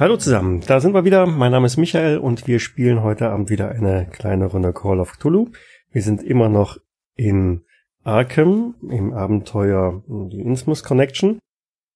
Hallo 0.00 0.16
zusammen, 0.16 0.62
da 0.64 0.78
sind 0.78 0.94
wir 0.94 1.04
wieder. 1.04 1.26
Mein 1.26 1.50
Name 1.50 1.66
ist 1.66 1.76
Michael 1.76 2.18
und 2.18 2.46
wir 2.46 2.60
spielen 2.60 3.02
heute 3.02 3.30
Abend 3.30 3.50
wieder 3.50 3.70
eine 3.70 4.06
kleine 4.06 4.46
Runde 4.46 4.72
Call 4.72 5.00
of 5.00 5.18
Cthulhu. 5.18 5.48
Wir 5.90 6.02
sind 6.02 6.22
immer 6.22 6.48
noch 6.48 6.76
in 7.16 7.64
Arkham 8.04 8.76
im 8.88 9.12
Abenteuer 9.12 10.04
die 10.06 10.38
Innsmouth 10.38 10.84
Connection. 10.84 11.40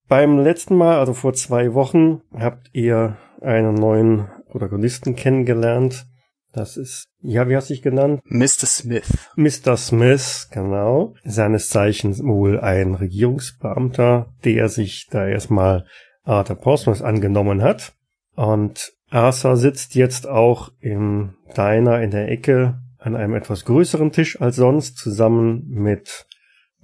Beim 0.09 0.41
letzten 0.41 0.75
Mal, 0.75 0.99
also 0.99 1.15
vor 1.15 1.33
zwei 1.35 1.75
Wochen, 1.75 2.23
habt 2.35 2.71
ihr 2.73 3.19
einen 3.41 3.75
neuen 3.75 4.27
Protagonisten 4.51 5.15
kennengelernt. 5.15 6.05
Das 6.53 6.77
ist, 6.77 7.05
ja, 7.21 7.49
wie 7.49 7.55
hast 7.55 7.71
du 7.71 7.75
dich 7.75 7.83
genannt? 7.83 8.21
Mr. 8.25 8.67
Smith. 8.67 9.31
Mr. 9.37 9.77
Smith, 9.77 10.49
genau. 10.51 11.15
Seines 11.23 11.69
Zeichens 11.69 12.21
wohl 12.21 12.59
ein 12.59 12.97
Regierungsbeamter, 12.97 14.35
der 14.45 14.69
sich 14.69 15.07
da 15.09 15.29
erstmal 15.29 15.87
Arthur 16.25 16.57
Portsmouth 16.57 17.03
angenommen 17.03 17.63
hat. 17.63 17.95
Und 18.35 18.93
Arthur 19.11 19.57
sitzt 19.57 19.95
jetzt 19.95 20.27
auch 20.27 20.71
im 20.81 21.35
Diner 21.57 22.01
in 22.01 22.11
der 22.11 22.31
Ecke 22.31 22.81
an 22.99 23.17
einem 23.17 23.35
etwas 23.35 23.65
größeren 23.65 24.13
Tisch 24.13 24.41
als 24.41 24.57
sonst, 24.57 24.97
zusammen 24.97 25.69
mit 25.69 26.27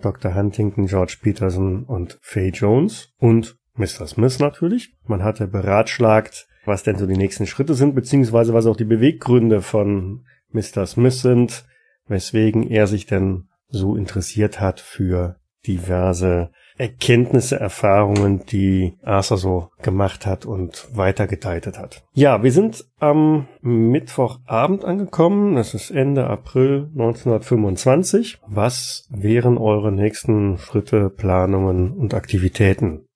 Dr. 0.03 0.35
Huntington, 0.35 0.87
George 0.87 1.19
Peterson 1.23 1.85
und 1.85 2.19
Faye 2.21 2.51
Jones 2.51 3.15
und 3.19 3.57
Mr. 3.75 4.07
Smith 4.07 4.39
natürlich. 4.39 4.97
Man 5.07 5.23
hatte 5.23 5.47
beratschlagt, 5.47 6.49
was 6.65 6.83
denn 6.83 6.97
so 6.97 7.07
die 7.07 7.17
nächsten 7.17 7.47
Schritte 7.47 7.75
sind, 7.75 7.95
beziehungsweise 7.95 8.53
was 8.53 8.67
auch 8.67 8.77
die 8.77 8.85
Beweggründe 8.85 9.63
von 9.63 10.25
Mr. 10.51 10.87
Smith 10.87 11.23
sind, 11.23 11.65
weswegen 12.07 12.69
er 12.69 12.87
sich 12.87 13.07
denn 13.07 13.49
so 13.69 13.97
interessiert 13.97 14.61
hat 14.61 14.81
für 14.81 15.37
diverse 15.67 16.51
Erkenntnisse, 16.79 17.59
Erfahrungen, 17.59 18.47
die 18.47 18.95
Arthur 19.03 19.37
so 19.37 19.71
gemacht 19.83 20.27
hat 20.27 20.47
und 20.47 20.89
weitergeteilt 20.93 21.67
hat. 21.67 22.05
Ja, 22.13 22.43
wir 22.43 22.53
sind 22.53 22.85
am 22.99 23.49
Mittwochabend 23.61 24.85
angekommen. 24.85 25.57
Das 25.57 25.75
ist 25.75 25.91
Ende 25.91 26.29
April 26.29 26.89
1925. 26.95 28.39
Was 28.47 29.09
wären 29.11 29.59
eure 29.59 29.93
nächsten 29.93 30.57
Schritte, 30.59 31.11
Planungen 31.11 31.93
und 31.93 32.15
Aktivitäten? 32.15 33.07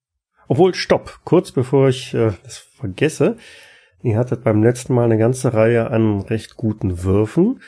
Obwohl, 0.47 0.75
stopp, 0.75 1.21
kurz 1.23 1.51
bevor 1.51 1.87
ich 1.87 2.13
äh, 2.13 2.31
das 2.43 2.57
vergesse. 2.57 3.37
Ihr 4.01 4.17
hattet 4.17 4.43
beim 4.43 4.61
letzten 4.61 4.93
Mal 4.93 5.05
eine 5.05 5.17
ganze 5.17 5.53
Reihe 5.53 5.89
an 5.89 6.19
recht 6.21 6.57
guten 6.57 7.03
Würfen. 7.03 7.61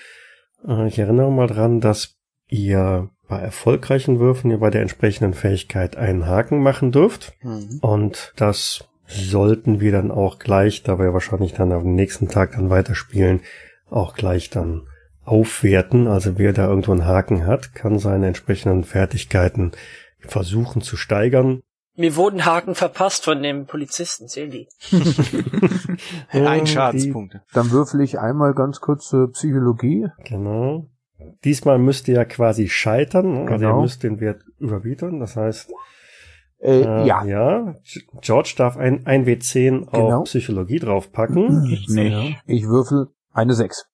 Äh, 0.68 0.88
ich 0.88 1.00
erinnere 1.00 1.32
mal 1.32 1.48
dran, 1.48 1.80
dass 1.80 2.18
ihr 2.48 3.10
bei 3.28 3.40
erfolgreichen 3.40 4.20
Würfen 4.20 4.52
ihr 4.52 4.60
bei 4.60 4.70
der 4.70 4.82
entsprechenden 4.82 5.34
Fähigkeit 5.34 5.98
einen 5.98 6.28
Haken 6.28 6.62
machen 6.62 6.92
dürft. 6.92 7.34
Mhm. 7.42 7.80
Und 7.82 8.34
das 8.36 8.88
sollten 9.08 9.80
wir 9.80 9.92
dann 9.92 10.12
auch 10.12 10.40
gleich, 10.40 10.84
da 10.84 11.00
wir 11.00 11.14
wahrscheinlich 11.14 11.54
dann 11.54 11.72
am 11.72 11.94
nächsten 11.94 12.28
Tag 12.28 12.54
dann 12.54 12.70
weiterspielen, 12.70 13.42
auch 13.90 14.16
gleich 14.16 14.50
dann 14.50 14.88
aufwerten. 15.24 16.08
Also 16.08 16.38
wer 16.38 16.54
da 16.54 16.68
irgendwo 16.68 16.92
einen 16.92 17.06
Haken 17.06 17.46
hat, 17.46 17.74
kann 17.74 18.00
seine 18.00 18.28
entsprechenden 18.28 18.84
Fertigkeiten 18.84 19.72
versuchen 20.20 20.82
zu 20.82 20.98
steigern. 20.98 21.62
Mir 21.98 22.16
wurden 22.18 22.46
Haken 22.46 22.76
verpasst 22.76 23.24
von 23.24 23.42
dem 23.42 23.68
Polizisten, 23.68 24.28
sehen 24.28 24.52
die. 24.52 24.68
Ein 26.30 26.68
Schadenspunkt. 26.68 27.40
Dann 27.54 27.72
würfel 27.72 28.02
ich 28.02 28.20
einmal 28.20 28.54
ganz 28.54 28.82
kurz 28.82 29.14
äh, 29.14 29.28
Psychologie. 29.28 30.08
Genau. 30.26 30.90
Diesmal 31.44 31.78
müsst 31.78 32.08
ihr 32.08 32.16
ja 32.16 32.26
quasi 32.26 32.68
scheitern, 32.68 33.48
also 33.48 33.58
genau. 33.58 33.78
ihr 33.78 33.82
müsst 33.82 34.04
den 34.04 34.20
Wert 34.20 34.44
überbieten. 34.60 35.20
Das 35.20 35.36
heißt, 35.36 35.72
äh, 36.60 36.82
äh, 36.82 37.08
ja. 37.08 37.24
ja. 37.26 37.76
George 38.22 38.54
darf 38.58 38.78
ein, 38.78 39.06
ein 39.06 39.26
W10 39.26 39.92
genau. 39.92 40.22
auf 40.22 40.24
Psychologie 40.26 40.80
draufpacken. 40.80 41.66
Ich 41.72 41.88
nicht. 41.90 42.38
Ich 42.46 42.68
würfel 42.68 43.08
eine 43.32 43.54
6. 43.54 43.90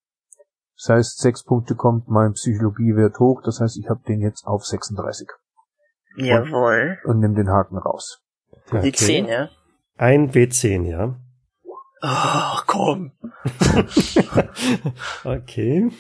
Das 0.77 0.89
heißt, 0.89 1.19
sechs 1.19 1.43
Punkte 1.43 1.75
kommt 1.75 2.07
mein 2.07 2.33
Psychologiewert 2.33 3.19
hoch. 3.19 3.41
Das 3.43 3.59
heißt, 3.59 3.77
ich 3.77 3.87
habe 3.89 4.01
den 4.07 4.19
jetzt 4.19 4.47
auf 4.47 4.65
36. 4.65 5.27
Jawohl. 6.15 6.97
Und, 7.03 7.11
und 7.11 7.19
nimm 7.19 7.35
den 7.35 7.49
Haken 7.49 7.77
raus. 7.77 8.23
Okay. 8.67 8.81
Die 8.83 8.91
10, 8.91 9.27
ja? 9.27 9.49
Ein 9.97 10.31
W10, 10.31 10.83
ja. 10.89 11.15
Ach, 12.01 12.65
komm. 12.65 13.11
okay. 15.23 15.91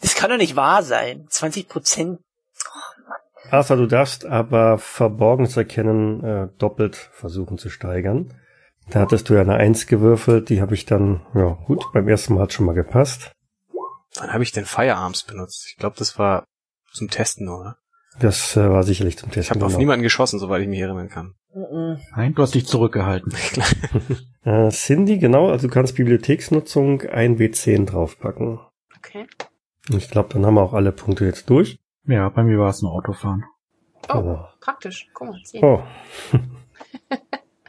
Das 0.00 0.14
kann 0.14 0.30
doch 0.30 0.36
nicht 0.36 0.56
wahr 0.56 0.82
sein. 0.82 1.26
20 1.28 1.68
Prozent. 1.68 2.20
Oh, 2.66 3.50
Arthur, 3.50 3.76
du 3.76 3.86
darfst 3.86 4.26
aber 4.26 4.78
Verborgenes 4.78 5.56
erkennen 5.56 6.22
äh, 6.22 6.48
doppelt 6.58 6.96
versuchen 6.96 7.58
zu 7.58 7.70
steigern. 7.70 8.34
Da 8.90 9.00
hattest 9.00 9.28
du 9.28 9.34
ja 9.34 9.42
eine 9.42 9.54
Eins 9.54 9.86
gewürfelt, 9.86 10.48
die 10.48 10.60
habe 10.60 10.74
ich 10.74 10.86
dann, 10.86 11.20
ja 11.34 11.58
gut, 11.66 11.84
beim 11.92 12.08
ersten 12.08 12.34
Mal 12.34 12.42
hat 12.42 12.52
schon 12.52 12.66
mal 12.66 12.74
gepasst. 12.74 13.32
Wann 14.14 14.32
habe 14.32 14.42
ich 14.42 14.52
denn 14.52 14.64
Firearms 14.64 15.24
benutzt? 15.24 15.66
Ich 15.68 15.76
glaube, 15.76 15.96
das 15.98 16.18
war 16.18 16.44
zum 16.92 17.10
Testen, 17.10 17.48
oder? 17.48 17.76
Das 18.18 18.56
äh, 18.56 18.70
war 18.70 18.82
sicherlich 18.82 19.18
zum 19.18 19.30
Testen. 19.30 19.42
Ich 19.42 19.50
habe 19.50 19.66
auf 19.66 19.72
genau. 19.72 19.80
niemanden 19.80 20.02
geschossen, 20.02 20.38
soweit 20.38 20.62
ich 20.62 20.68
mich 20.68 20.80
erinnern 20.80 21.08
kann. 21.08 21.34
Nein, 21.54 22.34
du 22.34 22.42
hast 22.42 22.54
dich 22.54 22.66
zurückgehalten. 22.66 23.32
äh, 24.44 24.70
Cindy, 24.70 25.18
genau, 25.18 25.50
also 25.50 25.68
du 25.68 25.74
kannst 25.74 25.96
Bibliotheksnutzung 25.96 27.02
ein 27.02 27.38
W10 27.38 27.86
draufpacken. 27.86 28.60
Okay. 28.96 29.26
Ich 29.90 30.10
glaube, 30.10 30.30
dann 30.32 30.44
haben 30.44 30.54
wir 30.54 30.62
auch 30.62 30.74
alle 30.74 30.92
Punkte 30.92 31.24
jetzt 31.24 31.48
durch. 31.48 31.78
Ja, 32.04 32.28
bei 32.28 32.42
mir 32.42 32.58
war 32.58 32.70
es 32.70 32.82
ein 32.82 32.86
Autofahren. 32.86 33.44
Oh, 34.08 34.12
also. 34.12 34.44
praktisch. 34.60 35.08
Guck 35.14 35.28
mal, 35.28 35.42
10. 35.42 35.64
Oh. 35.64 35.82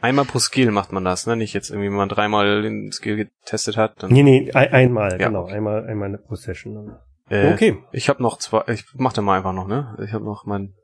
Einmal 0.00 0.24
pro 0.24 0.38
Skill 0.38 0.70
macht 0.70 0.92
man 0.92 1.04
das, 1.04 1.26
ne? 1.26 1.36
Nicht 1.36 1.52
jetzt 1.52 1.70
irgendwie, 1.70 1.88
wenn 1.88 1.96
man 1.96 2.08
dreimal 2.08 2.62
den 2.62 2.90
Skill 2.90 3.16
getestet 3.16 3.76
hat. 3.76 4.02
Dann 4.02 4.10
nee, 4.12 4.22
nee, 4.22 4.50
ein, 4.52 4.72
einmal, 4.72 5.12
ja. 5.20 5.28
genau. 5.28 5.46
Einmal, 5.46 5.86
einmal 5.86 6.08
eine 6.08 6.18
pro 6.18 6.36
Session. 6.36 6.96
Äh, 7.28 7.52
okay. 7.52 7.82
Ich 7.92 8.08
habe 8.08 8.22
noch 8.22 8.38
zwei, 8.38 8.64
ich 8.68 8.86
mach 8.94 9.12
den 9.12 9.24
mal 9.24 9.36
einfach 9.36 9.52
noch, 9.52 9.66
ne? 9.66 9.96
Ich 10.02 10.12
habe 10.12 10.24
noch 10.24 10.46
mein... 10.46 10.74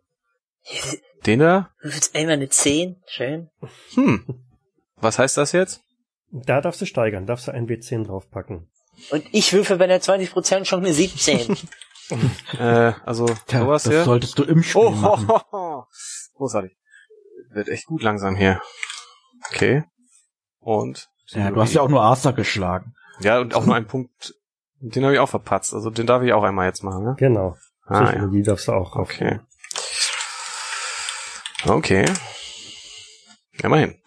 Den 1.24 1.38
da? 1.38 1.70
Du 1.80 1.88
willst 1.88 2.14
einmal 2.14 2.34
eine 2.34 2.48
10? 2.48 2.96
Schön. 3.06 3.48
Hm. 3.94 4.24
Was 4.96 5.18
heißt 5.18 5.36
das 5.38 5.52
jetzt? 5.52 5.82
Da 6.30 6.60
darfst 6.60 6.80
du 6.80 6.86
steigern, 6.86 7.26
darfst 7.26 7.48
du 7.48 7.52
ein 7.52 7.66
W10 7.68 8.06
draufpacken. 8.06 8.68
Und 9.10 9.24
ich 9.32 9.52
würfe 9.52 9.76
bei 9.76 9.86
der 9.86 10.00
20% 10.00 10.64
schon 10.64 10.80
eine 10.80 10.92
17. 10.92 11.56
äh, 12.58 12.92
also 13.04 13.26
Tja, 13.46 13.60
sowas 13.60 13.82
das 13.84 13.92
hier. 13.92 14.04
solltest 14.04 14.38
du 14.38 14.44
im 14.44 14.62
Spiel 14.62 14.82
oh, 14.82 14.90
machen. 14.90 15.28
Oh, 15.52 15.82
Großartig. 16.34 16.76
Wird 17.50 17.68
echt 17.68 17.86
gut 17.86 18.02
langsam 18.02 18.36
hier. 18.36 18.60
Okay. 19.50 19.84
Und? 20.58 21.08
Ja, 21.28 21.50
du 21.50 21.60
hast 21.60 21.74
ja 21.74 21.82
auch 21.82 21.88
nur 21.88 22.02
Arthur 22.02 22.32
geschlagen. 22.32 22.94
Ja, 23.20 23.40
und 23.40 23.54
auch 23.54 23.66
nur 23.66 23.74
einen 23.74 23.86
Punkt. 23.86 24.34
Den 24.80 25.04
habe 25.04 25.14
ich 25.14 25.20
auch 25.20 25.28
verpatzt. 25.28 25.72
Also 25.74 25.90
den 25.90 26.06
darf 26.06 26.22
ich 26.22 26.32
auch 26.32 26.42
einmal 26.42 26.66
jetzt 26.66 26.82
machen, 26.82 27.04
ne? 27.04 27.14
Genau. 27.18 27.56
Ah, 27.86 28.04
Psychologie 28.04 28.38
ja. 28.38 28.44
darfst 28.44 28.68
du 28.68 28.72
auch. 28.72 28.96
Okay. 28.96 29.40
Okay. 31.64 32.04
Immerhin. 33.62 34.00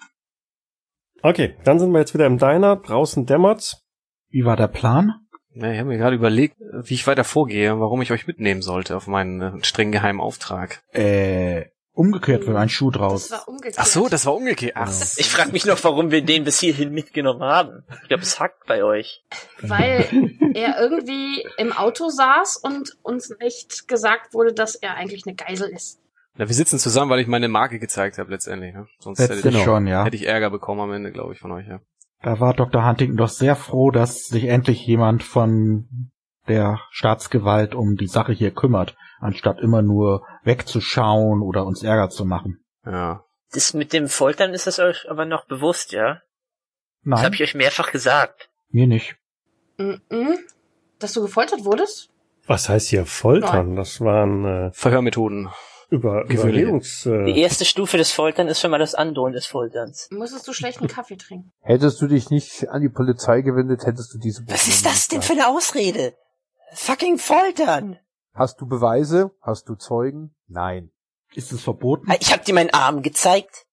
Okay, 1.21 1.57
dann 1.63 1.79
sind 1.79 1.91
wir 1.91 1.99
jetzt 1.99 2.13
wieder 2.13 2.25
im 2.25 2.37
Diner. 2.37 2.77
Draußen 2.77 3.25
dämmert's. 3.25 3.83
Wie 4.29 4.45
war 4.45 4.55
der 4.55 4.67
Plan? 4.67 5.13
Ja, 5.53 5.71
ich 5.71 5.79
habe 5.79 5.89
mir 5.89 5.97
gerade 5.97 6.15
überlegt, 6.15 6.57
wie 6.59 6.93
ich 6.93 7.07
weiter 7.07 7.23
vorgehe 7.23 7.73
und 7.73 7.81
warum 7.81 8.01
ich 8.01 8.11
euch 8.11 8.27
mitnehmen 8.27 8.61
sollte 8.61 8.95
auf 8.95 9.07
meinen 9.07 9.41
äh, 9.41 9.63
streng 9.63 9.91
geheimen 9.91 10.21
Auftrag. 10.21 10.83
Äh, 10.93 11.65
umgekehrt 11.93 12.45
für 12.45 12.57
ein 12.57 12.69
Schuh 12.69 12.91
draus. 12.91 13.27
Das 13.27 13.39
war 13.39 13.47
umgekehrt. 13.49 13.75
Ach 13.77 13.85
so, 13.85 14.07
das 14.07 14.25
war 14.25 14.35
umgekehrt. 14.35 14.73
Ach. 14.75 14.89
Ich 15.17 15.29
frage 15.29 15.51
mich 15.51 15.65
noch, 15.65 15.83
warum 15.83 16.11
wir 16.11 16.23
den 16.23 16.45
bis 16.45 16.59
hierhin 16.59 16.93
mitgenommen 16.93 17.41
haben. 17.41 17.83
Ich 18.03 18.07
glaube, 18.07 18.23
es 18.23 18.39
hackt 18.39 18.67
bei 18.67 18.83
euch. 18.83 19.25
Weil 19.61 20.07
er 20.53 20.79
irgendwie 20.79 21.43
im 21.57 21.73
Auto 21.73 22.09
saß 22.09 22.57
und 22.57 22.95
uns 23.01 23.33
nicht 23.41 23.87
gesagt 23.87 24.33
wurde, 24.33 24.53
dass 24.53 24.75
er 24.75 24.95
eigentlich 24.95 25.25
eine 25.25 25.35
Geisel 25.35 25.69
ist. 25.69 25.99
Na, 26.35 26.47
wir 26.47 26.55
sitzen 26.55 26.79
zusammen, 26.79 27.11
weil 27.11 27.19
ich 27.19 27.27
meine 27.27 27.49
Marke 27.49 27.79
gezeigt 27.79 28.17
habe 28.17 28.31
letztendlich. 28.31 28.73
Ne? 28.73 28.87
Sonst 28.99 29.19
hätte 29.19 29.49
ich, 29.49 29.63
schon, 29.63 29.87
ja. 29.87 30.05
hätte 30.05 30.15
ich 30.15 30.25
Ärger 30.25 30.51
bekommen 30.51 30.79
am 30.79 30.93
Ende, 30.93 31.11
glaube 31.11 31.33
ich, 31.33 31.39
von 31.39 31.51
euch. 31.51 31.67
Ja. 31.67 31.81
Da 32.21 32.39
war 32.39 32.53
Dr. 32.53 32.85
Huntington 32.85 33.17
doch 33.17 33.29
sehr 33.29 33.55
froh, 33.55 33.91
dass 33.91 34.27
sich 34.27 34.45
endlich 34.45 34.85
jemand 34.85 35.23
von 35.23 36.11
der 36.47 36.79
Staatsgewalt 36.89 37.75
um 37.75 37.95
die 37.95 38.07
Sache 38.07 38.33
hier 38.33 38.51
kümmert, 38.51 38.95
anstatt 39.19 39.59
immer 39.59 39.81
nur 39.81 40.25
wegzuschauen 40.43 41.41
oder 41.41 41.65
uns 41.65 41.83
Ärger 41.83 42.09
zu 42.09 42.25
machen. 42.25 42.63
Ja. 42.85 43.23
Das 43.51 43.73
mit 43.73 43.93
dem 43.93 44.07
Foltern 44.09 44.53
ist 44.53 44.67
es 44.67 44.79
euch 44.79 45.09
aber 45.09 45.25
noch 45.25 45.45
bewusst, 45.45 45.91
ja? 45.91 46.21
Nein. 47.01 47.17
Das 47.17 47.23
habe 47.23 47.35
ich 47.35 47.43
euch 47.43 47.55
mehrfach 47.55 47.91
gesagt. 47.91 48.49
Mir 48.69 48.87
nicht. 48.87 49.15
Mm 49.77 50.01
-mm. 50.09 50.37
Dass 50.99 51.13
du 51.13 51.21
gefoltert 51.21 51.63
wurdest? 51.63 52.09
Was 52.45 52.67
heißt 52.67 52.89
hier 52.89 53.05
Foltern? 53.05 53.69
Nein. 53.69 53.75
Das 53.75 54.01
waren 54.01 54.45
äh, 54.45 54.71
Verhörmethoden 54.73 55.49
über 55.89 56.25
Überlegungs... 56.29 57.05
Äh 57.05 57.25
die 57.25 57.39
erste 57.39 57.65
Stufe 57.65 57.97
des 57.97 58.11
Foltern 58.11 58.47
ist 58.47 58.59
schon 58.59 58.71
mal 58.71 58.77
das 58.77 58.95
Androhen 58.95 59.33
des 59.33 59.45
Folterns. 59.45 60.07
Musstest 60.11 60.47
du 60.47 60.53
schlechten 60.53 60.87
Kaffee 60.87 61.17
trinken? 61.17 61.51
Hättest 61.61 62.01
du 62.01 62.07
dich 62.07 62.29
nicht 62.29 62.69
an 62.69 62.81
die 62.81 62.89
Polizei 62.89 63.41
gewendet, 63.41 63.85
hättest 63.85 64.13
du 64.13 64.17
diese... 64.17 64.43
Was 64.47 64.67
ist 64.67 64.85
das 64.85 65.07
denn 65.07 65.21
für 65.21 65.33
eine 65.33 65.47
Ausrede? 65.47 66.13
Fucking 66.73 67.17
Foltern! 67.17 67.97
Hast 68.33 68.61
du 68.61 68.67
Beweise? 68.67 69.31
Hast 69.41 69.67
du 69.69 69.75
Zeugen? 69.75 70.35
Nein. 70.47 70.91
Ist 71.33 71.51
es 71.51 71.61
verboten? 71.61 72.11
Ich 72.19 72.31
hab 72.31 72.45
dir 72.45 72.53
meinen 72.53 72.69
Arm 72.71 73.01
gezeigt. 73.01 73.65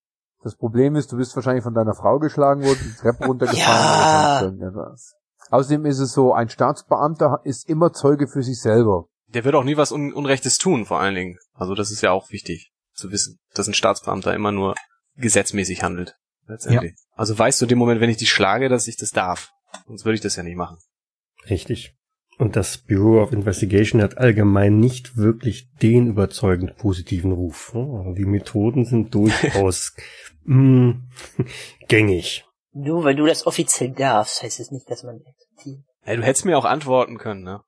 Das 0.42 0.56
Problem 0.56 0.96
ist, 0.96 1.12
du 1.12 1.16
bist 1.16 1.34
wahrscheinlich 1.34 1.64
von 1.64 1.74
deiner 1.74 1.94
Frau 1.94 2.18
geschlagen 2.18 2.62
worden, 2.62 2.78
die 2.82 3.00
Treppe 3.00 3.26
runtergefallen 3.26 4.60
ja. 4.60 4.94
Außerdem 5.50 5.86
ist 5.86 5.98
es 5.98 6.12
so, 6.12 6.32
ein 6.32 6.48
Staatsbeamter 6.48 7.40
ist 7.44 7.68
immer 7.68 7.92
Zeuge 7.92 8.26
für 8.26 8.42
sich 8.42 8.60
selber. 8.60 9.08
Der 9.36 9.44
wird 9.44 9.54
auch 9.54 9.64
nie 9.64 9.76
was 9.76 9.92
Un 9.92 10.14
Unrechtes 10.14 10.56
tun, 10.56 10.86
vor 10.86 10.98
allen 10.98 11.14
Dingen. 11.14 11.38
Also 11.52 11.74
das 11.74 11.90
ist 11.90 12.00
ja 12.00 12.10
auch 12.10 12.30
wichtig 12.30 12.72
zu 12.94 13.12
wissen, 13.12 13.38
dass 13.52 13.68
ein 13.68 13.74
Staatsbeamter 13.74 14.32
immer 14.32 14.50
nur 14.50 14.74
gesetzmäßig 15.14 15.82
handelt. 15.82 16.16
Letztendlich. 16.46 16.92
Ja. 16.92 17.12
Also 17.16 17.38
weißt 17.38 17.60
du 17.60 17.66
in 17.66 17.68
dem 17.68 17.76
Moment, 17.76 18.00
wenn 18.00 18.08
ich 18.08 18.16
dich 18.16 18.30
schlage, 18.30 18.70
dass 18.70 18.88
ich 18.88 18.96
das 18.96 19.10
darf. 19.10 19.50
Sonst 19.86 20.06
würde 20.06 20.14
ich 20.14 20.22
das 20.22 20.36
ja 20.36 20.42
nicht 20.42 20.56
machen. 20.56 20.78
Richtig. 21.50 21.94
Und 22.38 22.56
das 22.56 22.78
Bureau 22.78 23.22
of 23.22 23.32
Investigation 23.32 24.00
hat 24.00 24.16
allgemein 24.16 24.78
nicht 24.78 25.18
wirklich 25.18 25.68
den 25.82 26.06
überzeugend 26.06 26.78
positiven 26.78 27.32
Ruf. 27.32 27.74
Also 27.74 28.14
die 28.14 28.24
Methoden 28.24 28.86
sind 28.86 29.14
durchaus 29.14 29.94
mh, 30.44 30.94
mm, 30.94 31.08
gängig. 31.88 32.46
Nur 32.72 33.04
weil 33.04 33.16
du 33.16 33.26
das 33.26 33.46
offiziell 33.46 33.90
darfst, 33.90 34.42
heißt 34.42 34.60
es 34.60 34.70
nicht, 34.70 34.90
dass 34.90 35.02
man. 35.02 35.20
Hey, 36.00 36.16
du 36.16 36.22
hättest 36.22 36.46
mir 36.46 36.56
auch 36.56 36.64
antworten 36.64 37.18
können, 37.18 37.42
ne? 37.42 37.60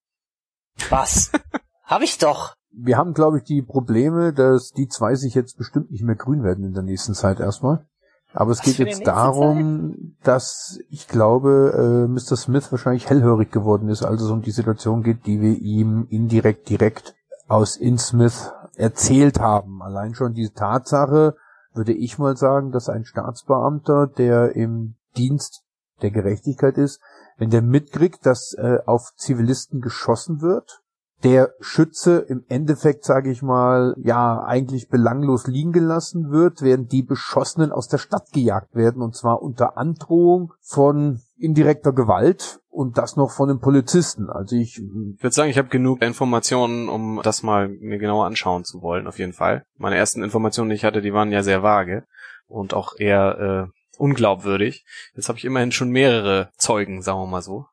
Was? 0.91 1.33
Hab 1.85 2.03
ich 2.03 2.19
doch. 2.19 2.55
Wir 2.71 2.97
haben, 2.97 3.15
glaube 3.15 3.39
ich, 3.39 3.45
die 3.45 3.63
Probleme, 3.63 4.33
dass 4.33 4.73
die 4.73 4.89
zwei 4.89 5.15
sich 5.15 5.35
jetzt 5.35 5.57
bestimmt 5.57 5.91
nicht 5.91 6.05
mehr 6.05 6.15
grün 6.17 6.45
werden 6.45 6.65
in 6.65 6.75
der 6.75 6.83
nächsten 6.83 7.15
Zeit 7.15 7.41
erstmal. 7.41 7.87
Aber 8.35 8.51
es 8.51 8.59
Was 8.59 8.67
geht 8.67 8.79
jetzt 8.79 9.07
darum, 9.07 9.95
Zeit? 9.95 10.27
dass 10.27 10.79
ich 10.91 11.09
glaube, 11.09 12.07
äh, 12.07 12.09
Mr. 12.09 12.37
Smith 12.37 12.71
wahrscheinlich 12.71 13.09
hellhörig 13.09 13.51
geworden 13.51 13.89
ist, 13.89 14.03
als 14.03 14.21
es 14.21 14.31
um 14.31 14.43
die 14.43 14.51
Situation 14.51 15.03
geht, 15.03 15.27
die 15.27 15.41
wir 15.41 15.57
ihm 15.59 16.07
indirekt 16.11 16.69
direkt 16.69 17.15
aus 17.49 17.77
Innsmouth 17.77 18.53
erzählt 18.77 19.41
haben. 19.41 19.83
Allein 19.83 20.15
schon 20.15 20.35
diese 20.35 20.53
Tatsache, 20.53 21.35
würde 21.73 21.95
ich 21.95 22.19
mal 22.19 22.37
sagen, 22.37 22.71
dass 22.71 22.89
ein 22.89 23.05
Staatsbeamter, 23.05 24.07
der 24.07 24.55
im 24.55 24.95
Dienst 25.17 25.65
der 26.03 26.11
Gerechtigkeit 26.11 26.77
ist, 26.77 27.01
wenn 27.39 27.51
der 27.51 27.63
mitkriegt, 27.63 28.27
dass 28.27 28.55
äh, 28.59 28.79
auf 28.85 29.15
Zivilisten 29.17 29.81
geschossen 29.81 30.43
wird, 30.43 30.83
der 31.25 31.55
Schütze 31.61 32.19
im 32.19 32.45
Endeffekt, 32.49 33.05
sage 33.05 33.31
ich 33.31 33.43
mal, 33.43 33.95
ja, 33.99 34.45
eigentlich 34.45 34.89
belanglos 34.89 35.47
liegen 35.47 35.73
gelassen 35.73 36.31
wird, 36.31 36.63
während 36.63 36.93
die 36.93 37.03
Beschossenen 37.03 37.73
aus 37.73 37.89
der 37.89 37.99
Stadt 37.99 38.31
gejagt 38.33 38.75
werden, 38.75 39.03
und 39.03 39.17
zwar 39.17 39.43
unter 39.43 39.77
Androhung 39.77 40.53
von 40.61 41.21
indirekter 41.37 41.93
Gewalt 41.93 42.61
und 42.69 42.99
das 42.99 43.17
noch 43.17 43.33
von 43.33 43.49
den 43.49 43.59
Polizisten. 43.59 44.31
Also 44.31 44.55
ich, 44.55 44.79
ich 44.79 45.23
würde 45.23 45.35
sagen, 45.35 45.51
ich 45.51 45.59
habe 45.59 45.69
genug 45.69 46.03
Informationen, 46.03 46.89
um 46.89 47.21
das 47.25 47.43
mal 47.43 47.69
mir 47.69 47.99
genauer 47.99 48.27
anschauen 48.27 48.65
zu 48.65 48.83
wollen, 48.83 49.09
auf 49.09 49.19
jeden 49.19 49.33
Fall. 49.33 49.65
Meine 49.77 49.97
ersten 49.97 50.23
Informationen, 50.23 50.71
die 50.71 50.77
ich 50.77 50.85
hatte, 50.85 51.03
die 51.03 51.13
waren 51.13 51.33
ja 51.33 51.43
sehr 51.43 51.63
vage 51.63 52.05
und 52.47 52.75
auch 52.75 52.93
eher 52.97 53.69
äh, 53.69 53.78
unglaubwürdig. 53.99 54.85
Jetzt 55.15 55.29
habe 55.29 55.39
ich 55.39 55.45
immerhin 55.45 55.73
schon 55.73 55.91
mehrere 55.91 56.51
Zeugen, 56.57 57.03
sagen 57.03 57.21
wir 57.21 57.27
mal 57.27 57.43
so. 57.43 57.67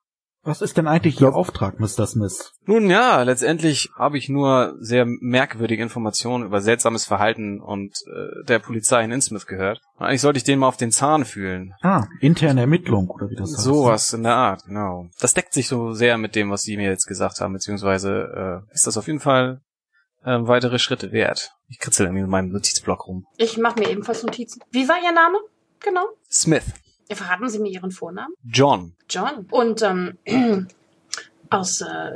Was 0.46 0.62
ist 0.62 0.78
denn 0.78 0.88
eigentlich 0.88 1.20
Ihr 1.20 1.34
Auftrag, 1.34 1.80
Mr. 1.80 2.06
Smith? 2.06 2.54
Nun 2.68 2.88
ja, 2.88 3.24
letztendlich 3.24 3.90
habe 3.98 4.20
ich 4.20 4.30
nur 4.30 4.76
sehr 4.80 5.06
merkwürdige 5.08 5.82
Informationen 5.82 6.46
über 6.46 6.62
seltsames 6.62 7.04
Verhalten 7.04 7.60
und 7.60 7.96
äh, 8.06 8.46
der 8.48 8.60
Polizei 8.60 9.04
in 9.04 9.12
Innsmouth 9.12 9.48
gehört. 9.48 9.82
Eigentlich 9.98 10.22
sollte 10.22 10.38
ich 10.38 10.44
den 10.44 10.60
mal 10.60 10.68
auf 10.68 10.78
den 10.78 10.92
Zahn 10.92 11.26
fühlen. 11.26 11.74
Ah, 11.82 12.06
interne 12.22 12.62
Ermittlung 12.62 13.10
oder 13.10 13.28
wie 13.32 13.36
das 13.36 13.54
heißt. 13.54 13.62
Sowas 13.62 14.14
in 14.14 14.22
der 14.22 14.36
Art, 14.36 14.66
genau. 14.68 15.08
Das 15.20 15.34
deckt 15.34 15.52
sich 15.52 15.68
so 15.68 15.94
sehr 15.94 16.20
mit 16.20 16.36
dem, 16.36 16.52
was 16.52 16.62
Sie 16.62 16.78
mir 16.78 16.92
jetzt 16.92 17.08
gesagt 17.08 17.42
haben, 17.42 17.54
beziehungsweise 17.54 18.62
äh, 18.70 18.74
ist 18.74 18.86
das 18.86 18.98
auf 19.00 19.08
jeden 19.08 19.22
Fall 19.22 19.62
äh, 20.24 20.38
weitere 20.42 20.78
Schritte 20.78 21.12
wert. 21.12 21.56
Ich 21.70 21.80
kritzel 21.80 22.06
irgendwie 22.06 22.24
in 22.24 22.30
meinem 22.30 22.52
Notizblock 22.52 23.08
rum. 23.08 23.26
Ich 23.38 23.58
mache 23.58 23.80
mir 23.80 23.90
ebenfalls 23.90 24.22
Notizen. 24.22 24.62
Wie 24.70 24.88
war 24.88 24.98
Ihr 25.04 25.12
Name? 25.12 25.40
Genau. 25.86 26.08
Smith. 26.32 26.64
Verraten 27.12 27.48
Sie 27.48 27.60
mir 27.60 27.70
Ihren 27.72 27.92
Vornamen? 27.92 28.34
John. 28.44 28.96
John. 29.08 29.46
Und 29.52 29.84
ähm, 29.84 30.18
aus 31.52 31.82
äh, 31.82 32.12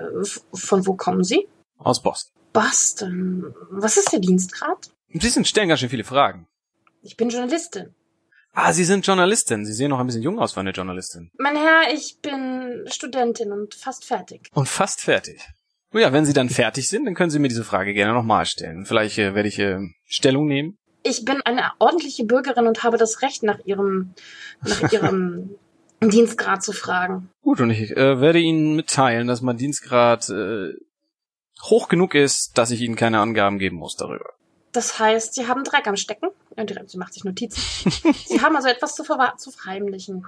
von 0.54 0.88
wo 0.88 0.96
kommen 0.96 1.24
Sie? 1.24 1.48
Aus 1.78 2.02
Boston. 2.02 2.34
Boston. 2.52 3.54
Was 3.70 3.98
ist 3.98 4.12
Ihr 4.12 4.20
Dienstgrad? 4.20 4.90
Sie 5.14 5.30
sind 5.30 5.48
stellen 5.48 5.70
ganz 5.70 5.82
schön 5.82 5.90
viele 5.90 6.04
Fragen. 6.04 6.48
Ich 7.04 7.16
bin 7.16 7.30
Journalistin. 7.30 7.94
Ah, 8.54 8.74
Sie 8.74 8.84
sind 8.84 9.06
Journalistin. 9.06 9.66
Sie 9.66 9.74
sehen 9.74 9.92
noch 9.92 10.00
ein 10.00 10.08
bisschen 10.08 10.24
jung 10.24 10.40
aus 10.40 10.54
für 10.54 10.62
eine 10.62 10.72
Journalistin. 10.72 11.30
Mein 11.38 11.56
Herr, 11.56 11.94
ich 11.94 12.18
bin 12.22 12.86
Studentin 12.88 13.52
und 13.52 13.76
fast 13.76 14.04
fertig. 14.04 14.50
Und 14.54 14.68
fast 14.68 15.02
fertig. 15.02 15.48
Nun 15.92 16.02
ja, 16.02 16.12
wenn 16.12 16.26
Sie 16.26 16.34
dann 16.34 16.50
fertig 16.50 16.88
sind, 16.88 17.06
dann 17.06 17.14
können 17.14 17.30
Sie 17.30 17.40
mir 17.40 17.48
diese 17.48 17.64
Frage 17.64 17.94
gerne 17.94 18.14
nochmal 18.14 18.48
stellen. 18.48 18.88
Vielleicht 18.88 19.20
äh, 19.20 19.36
werde 19.36 19.48
ich 19.48 19.60
äh, 19.60 19.80
Stellung 20.06 20.48
nehmen 20.48 20.80
ich 21.10 21.26
bin 21.26 21.42
eine 21.42 21.72
ordentliche 21.80 22.24
Bürgerin 22.24 22.68
und 22.68 22.84
habe 22.84 22.98
das 22.98 23.22
Recht, 23.22 23.44
nach 23.44 23.60
ihrem, 23.66 24.14
nach 24.62 24.92
ihrem 24.92 25.56
Dienstgrad 26.02 26.64
zu 26.64 26.72
fragen. 26.72 27.30
Gut, 27.42 27.60
und 27.60 27.72
ich 27.72 27.96
äh, 27.98 28.22
werde 28.22 28.40
Ihnen 28.40 28.76
mitteilen, 28.76 29.28
dass 29.28 29.42
mein 29.42 29.58
Dienstgrad 29.58 30.30
äh, 30.30 30.74
hoch 31.64 31.90
genug 31.90 32.16
ist, 32.16 32.58
dass 32.58 32.72
ich 32.72 32.82
Ihnen 32.82 32.96
keine 32.96 33.20
Angaben 33.20 33.60
geben 33.60 33.78
muss 33.78 33.96
darüber. 33.96 34.34
Das 34.72 35.00
heißt, 35.00 35.34
Sie 35.34 35.48
haben 35.48 35.64
Dreck 35.64 35.88
am 35.88 35.96
Stecken. 35.96 36.30
Ja, 36.56 36.66
sie 36.86 36.98
macht 36.98 37.14
sich 37.14 37.24
Notizen. 37.24 37.62
Sie 38.14 38.42
haben 38.42 38.56
also 38.56 38.68
etwas 38.68 38.94
zu, 38.94 39.04
zu 39.38 39.52
verheimlichen. 39.52 40.28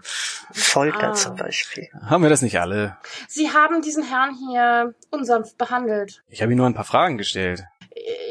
Folter 0.52 1.10
ah. 1.10 1.14
zum 1.14 1.36
Beispiel. 1.36 1.90
Haben 2.02 2.24
wir 2.24 2.30
das 2.30 2.42
nicht 2.42 2.60
alle? 2.60 2.98
Sie 3.28 3.50
haben 3.50 3.82
diesen 3.82 4.04
Herrn 4.04 4.36
hier 4.48 4.96
unsanft 5.10 5.58
behandelt. 5.58 6.24
Ich 6.30 6.42
habe 6.42 6.54
ihm 6.54 6.58
nur 6.58 6.68
ein 6.68 6.74
paar 6.74 6.86
Fragen 6.86 7.18
gestellt. 7.18 7.66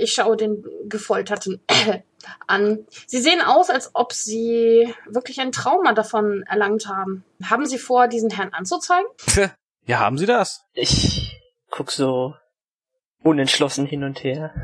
Ich 0.00 0.14
schaue 0.14 0.36
den 0.36 0.64
Gefolterten 0.88 1.60
an. 2.46 2.86
Sie 3.06 3.20
sehen 3.20 3.40
aus, 3.42 3.70
als 3.70 3.90
ob 3.94 4.12
Sie 4.12 4.92
wirklich 5.06 5.40
ein 5.40 5.52
Trauma 5.52 5.92
davon 5.92 6.42
erlangt 6.48 6.86
haben. 6.86 7.24
Haben 7.42 7.66
Sie 7.66 7.78
vor, 7.78 8.08
diesen 8.08 8.30
Herrn 8.30 8.52
anzuzeigen? 8.52 9.08
Ja, 9.86 9.98
haben 9.98 10.18
Sie 10.18 10.26
das? 10.26 10.64
Ich 10.72 11.40
guck 11.70 11.90
so 11.90 12.34
unentschlossen 13.22 13.86
hin 13.86 14.04
und 14.04 14.22
her. 14.22 14.54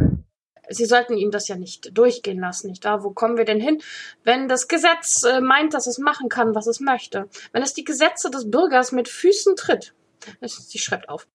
Sie 0.69 0.85
sollten 0.85 1.17
ihm 1.17 1.31
das 1.31 1.47
ja 1.47 1.57
nicht 1.57 1.97
durchgehen 1.97 2.41
lassen, 2.41 2.69
nicht 2.69 2.85
wahr? 2.85 3.05
Wo 3.05 3.11
kommen 3.11 3.37
wir 3.37 3.45
denn 3.45 3.61
hin, 3.61 3.81
wenn 4.25 4.49
das 4.49 4.67
Gesetz 4.67 5.23
äh, 5.23 5.41
meint, 5.41 5.75
dass 5.75 5.87
es 5.87 5.99
machen 5.99 6.29
kann, 6.29 6.55
was 6.55 6.67
es 6.67 6.81
möchte? 6.81 7.29
Wenn 7.53 7.63
es 7.63 7.75
die 7.75 7.85
Gesetze 7.85 8.31
des 8.31 8.51
Bürgers 8.51 8.91
mit 8.91 9.09
Füßen 9.09 9.55
tritt? 9.55 9.95
Sie 10.41 10.79
schreibt 10.79 11.09
auf. 11.09 11.29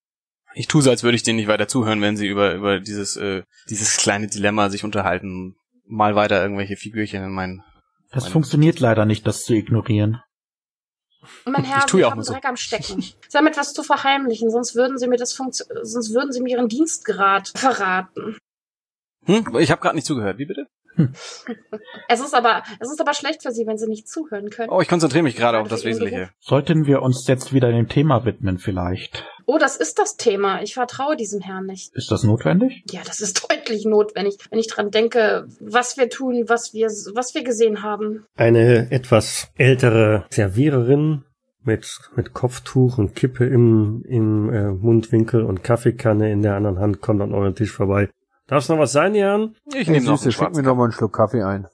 Ich 0.53 0.67
tue 0.67 0.81
so, 0.81 0.89
als 0.89 1.03
würde 1.03 1.15
ich 1.15 1.23
denen 1.23 1.37
nicht 1.37 1.47
weiter 1.47 1.69
zuhören, 1.69 2.01
wenn 2.01 2.17
sie 2.17 2.27
über, 2.27 2.53
über 2.53 2.79
dieses, 2.79 3.15
äh, 3.15 3.43
dieses 3.69 3.95
kleine 3.95 4.27
Dilemma 4.27 4.69
sich 4.69 4.83
unterhalten 4.83 5.55
mal 5.85 6.15
weiter 6.15 6.41
irgendwelche 6.41 6.75
Figürchen 6.75 7.23
in 7.23 7.31
meinen. 7.31 7.63
Das 8.11 8.23
mein 8.23 8.33
funktioniert 8.33 8.79
leider 8.79 9.05
nicht, 9.05 9.25
das 9.25 9.43
zu 9.43 9.53
ignorieren. 9.53 10.21
Mein 11.45 11.63
Herr, 11.63 11.85
Sie 11.87 12.03
haben 12.03 12.23
so. 12.23 12.33
Dreck 12.33 12.45
am 12.45 12.57
Stecken. 12.57 13.01
Sie 13.01 13.37
haben 13.37 13.47
etwas 13.47 13.73
zu 13.73 13.83
verheimlichen, 13.83 14.49
sonst 14.49 14.75
würden 14.75 14.97
Sie 14.97 15.07
mir 15.07 15.17
das 15.17 15.33
Funktio 15.33 15.65
sonst 15.83 16.13
würden 16.13 16.31
Sie 16.31 16.41
mir 16.41 16.57
Ihren 16.57 16.67
Dienstgrad 16.67 17.51
verraten. 17.55 18.37
Hm? 19.25 19.55
Ich 19.59 19.71
habe 19.71 19.81
gerade 19.81 19.95
nicht 19.95 20.07
zugehört. 20.07 20.39
Wie 20.39 20.45
bitte? 20.45 20.67
Hm. 20.95 21.13
Es 22.09 22.19
ist 22.19 22.33
aber, 22.33 22.63
es 22.79 22.91
ist 22.91 22.99
aber 22.99 23.13
schlecht 23.13 23.43
für 23.43 23.51
Sie, 23.51 23.65
wenn 23.65 23.77
Sie 23.77 23.87
nicht 23.87 24.09
zuhören 24.09 24.49
können. 24.49 24.69
Oh, 24.69 24.81
ich 24.81 24.87
konzentriere 24.87 25.23
mich 25.23 25.35
gerade 25.35 25.59
auf 25.59 25.67
das 25.67 25.85
Wesentliche. 25.85 26.31
Sollten 26.39 26.85
wir 26.85 27.01
uns 27.01 27.27
jetzt 27.27 27.53
wieder 27.53 27.71
dem 27.71 27.87
Thema 27.87 28.25
widmen, 28.25 28.57
vielleicht? 28.57 29.25
Oh, 29.53 29.57
das 29.57 29.75
ist 29.75 29.99
das 29.99 30.15
Thema. 30.15 30.61
Ich 30.61 30.75
vertraue 30.75 31.17
diesem 31.17 31.41
Herrn 31.41 31.65
nicht. 31.65 31.93
Ist 31.93 32.09
das 32.09 32.23
notwendig? 32.23 32.85
Ja, 32.89 33.01
das 33.05 33.19
ist 33.19 33.45
deutlich 33.51 33.83
notwendig, 33.83 34.37
wenn 34.49 34.59
ich 34.59 34.67
dran 34.67 34.91
denke, 34.91 35.45
was 35.59 35.97
wir 35.97 36.09
tun, 36.09 36.45
was 36.47 36.73
wir, 36.73 36.87
was 36.87 37.35
wir 37.35 37.43
gesehen 37.43 37.83
haben. 37.83 38.23
Eine 38.37 38.89
etwas 38.91 39.49
ältere 39.57 40.25
Serviererin 40.29 41.25
mit, 41.63 41.99
mit 42.15 42.33
Kopftuch 42.33 42.97
und 42.97 43.13
Kippe 43.13 43.45
im, 43.45 44.05
im 44.07 44.53
äh, 44.53 44.71
Mundwinkel 44.71 45.43
und 45.43 45.65
Kaffeekanne 45.65 46.31
in 46.31 46.43
der 46.43 46.55
anderen 46.55 46.79
Hand 46.79 47.01
kommt 47.01 47.21
an 47.21 47.33
euren 47.33 47.53
Tisch 47.53 47.73
vorbei. 47.73 48.07
Darf 48.47 48.63
es 48.63 48.69
noch 48.69 48.79
was 48.79 48.93
sein, 48.93 49.15
Jan? 49.15 49.57
Ich 49.75 49.89
nehme 49.89 50.05
noch 50.05 50.21
einen 50.21 50.31
Schick 50.31 50.55
mir 50.55 50.63
noch 50.63 50.77
mal 50.77 50.85
einen 50.85 50.93
Schluck 50.93 51.11
Kaffee 51.11 51.43
ein. 51.43 51.67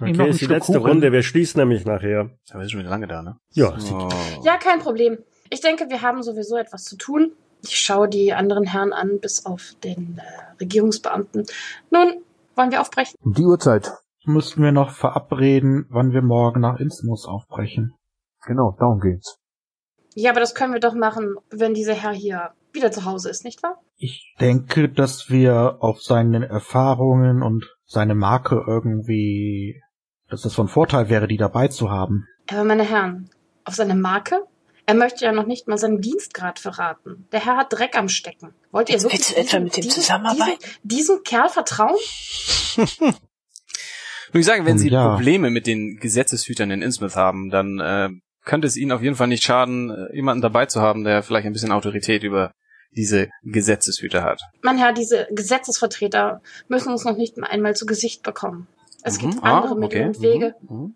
Okay, 0.00 0.30
ist 0.30 0.40
die 0.40 0.46
letzte 0.46 0.74
Kuchen. 0.74 0.86
Runde. 0.86 1.12
Wir 1.12 1.22
schließen 1.22 1.58
nämlich 1.58 1.84
nachher. 1.84 2.30
Wir 2.50 2.60
sind 2.60 2.70
schon 2.70 2.80
wieder 2.80 2.90
lange 2.90 3.08
da, 3.08 3.20
ne? 3.20 3.36
Ja. 3.50 3.76
Oh. 3.92 4.08
Ja, 4.44 4.56
kein 4.56 4.78
Problem. 4.78 5.18
Ich 5.50 5.60
denke, 5.60 5.88
wir 5.88 6.02
haben 6.02 6.22
sowieso 6.22 6.56
etwas 6.56 6.84
zu 6.84 6.96
tun. 6.96 7.32
Ich 7.62 7.78
schaue 7.78 8.08
die 8.08 8.32
anderen 8.32 8.64
Herren 8.64 8.92
an, 8.92 9.18
bis 9.20 9.44
auf 9.46 9.74
den 9.82 10.18
äh, 10.18 10.60
Regierungsbeamten. 10.60 11.46
Nun, 11.90 12.22
wollen 12.54 12.70
wir 12.70 12.80
aufbrechen? 12.80 13.16
Die 13.24 13.44
Uhrzeit. 13.44 13.92
Müssten 14.24 14.62
wir 14.62 14.72
noch 14.72 14.90
verabreden, 14.90 15.86
wann 15.88 16.12
wir 16.12 16.22
morgen 16.22 16.60
nach 16.60 16.78
Innsmouth 16.78 17.26
aufbrechen. 17.26 17.94
Genau, 18.46 18.76
darum 18.78 19.00
geht's. 19.00 19.38
Ja, 20.14 20.30
aber 20.30 20.40
das 20.40 20.54
können 20.54 20.72
wir 20.72 20.80
doch 20.80 20.94
machen, 20.94 21.36
wenn 21.50 21.74
dieser 21.74 21.94
Herr 21.94 22.12
hier 22.12 22.50
wieder 22.72 22.90
zu 22.90 23.04
Hause 23.04 23.30
ist, 23.30 23.44
nicht 23.44 23.62
wahr? 23.62 23.80
Ich 23.96 24.34
denke, 24.40 24.88
dass 24.88 25.30
wir 25.30 25.78
auf 25.80 26.02
seine 26.02 26.48
Erfahrungen 26.48 27.42
und 27.42 27.64
seine 27.84 28.14
Marke 28.14 28.62
irgendwie, 28.66 29.80
dass 30.28 30.44
es 30.44 30.54
von 30.54 30.68
Vorteil 30.68 31.08
wäre, 31.08 31.26
die 31.26 31.36
dabei 31.36 31.68
zu 31.68 31.90
haben. 31.90 32.26
Aber 32.50 32.64
meine 32.64 32.84
Herren, 32.84 33.30
auf 33.64 33.74
seine 33.74 33.94
Marke? 33.94 34.46
Er 34.88 34.94
möchte 34.94 35.26
ja 35.26 35.32
noch 35.32 35.44
nicht 35.44 35.68
mal 35.68 35.76
seinen 35.76 36.00
Dienstgrad 36.00 36.58
verraten. 36.58 37.28
Der 37.30 37.44
Herr 37.44 37.58
hat 37.58 37.74
Dreck 37.74 37.94
am 37.94 38.08
Stecken. 38.08 38.54
Wollt 38.70 38.88
ihr 38.88 39.02
wirklich 39.02 39.36
etwa 39.36 39.60
mit 39.60 39.76
dem 39.76 39.82
diesen, 39.82 40.00
zusammenarbeiten? 40.00 40.58
Diesen, 40.82 41.16
diesen 41.18 41.22
Kerl 41.24 41.50
vertrauen? 41.50 41.98
Nur 44.32 44.40
ich 44.40 44.46
sage, 44.46 44.64
wenn 44.64 44.78
Sie 44.78 44.88
ja. 44.88 45.10
Probleme 45.10 45.50
mit 45.50 45.66
den 45.66 45.98
Gesetzeshütern 45.98 46.70
in 46.70 46.80
Innsmouth 46.80 47.16
haben, 47.16 47.50
dann 47.50 47.78
äh, 47.80 48.08
könnte 48.46 48.66
es 48.66 48.78
Ihnen 48.78 48.92
auf 48.92 49.02
jeden 49.02 49.14
Fall 49.14 49.26
nicht 49.26 49.44
schaden, 49.44 49.90
äh, 49.90 50.16
jemanden 50.16 50.40
dabei 50.40 50.64
zu 50.64 50.80
haben, 50.80 51.04
der 51.04 51.22
vielleicht 51.22 51.46
ein 51.46 51.52
bisschen 51.52 51.70
Autorität 51.70 52.22
über 52.22 52.52
diese 52.92 53.28
Gesetzeshüter 53.42 54.22
hat. 54.22 54.40
Mein 54.62 54.78
Herr, 54.78 54.94
diese 54.94 55.28
Gesetzesvertreter 55.30 56.40
müssen 56.68 56.90
uns 56.90 57.04
noch 57.04 57.18
nicht 57.18 57.36
mal 57.36 57.48
einmal 57.48 57.76
zu 57.76 57.84
Gesicht 57.84 58.22
bekommen. 58.22 58.68
Es 59.02 59.18
gibt 59.18 59.34
Mhm. 59.34 59.40
Ah, 59.44 59.58
andere 59.58 59.78
Mittel 59.78 59.98
okay. 60.00 60.06
und 60.08 60.22
Wege. 60.22 60.54
Mhm. 60.62 60.76
Mhm. 60.76 60.94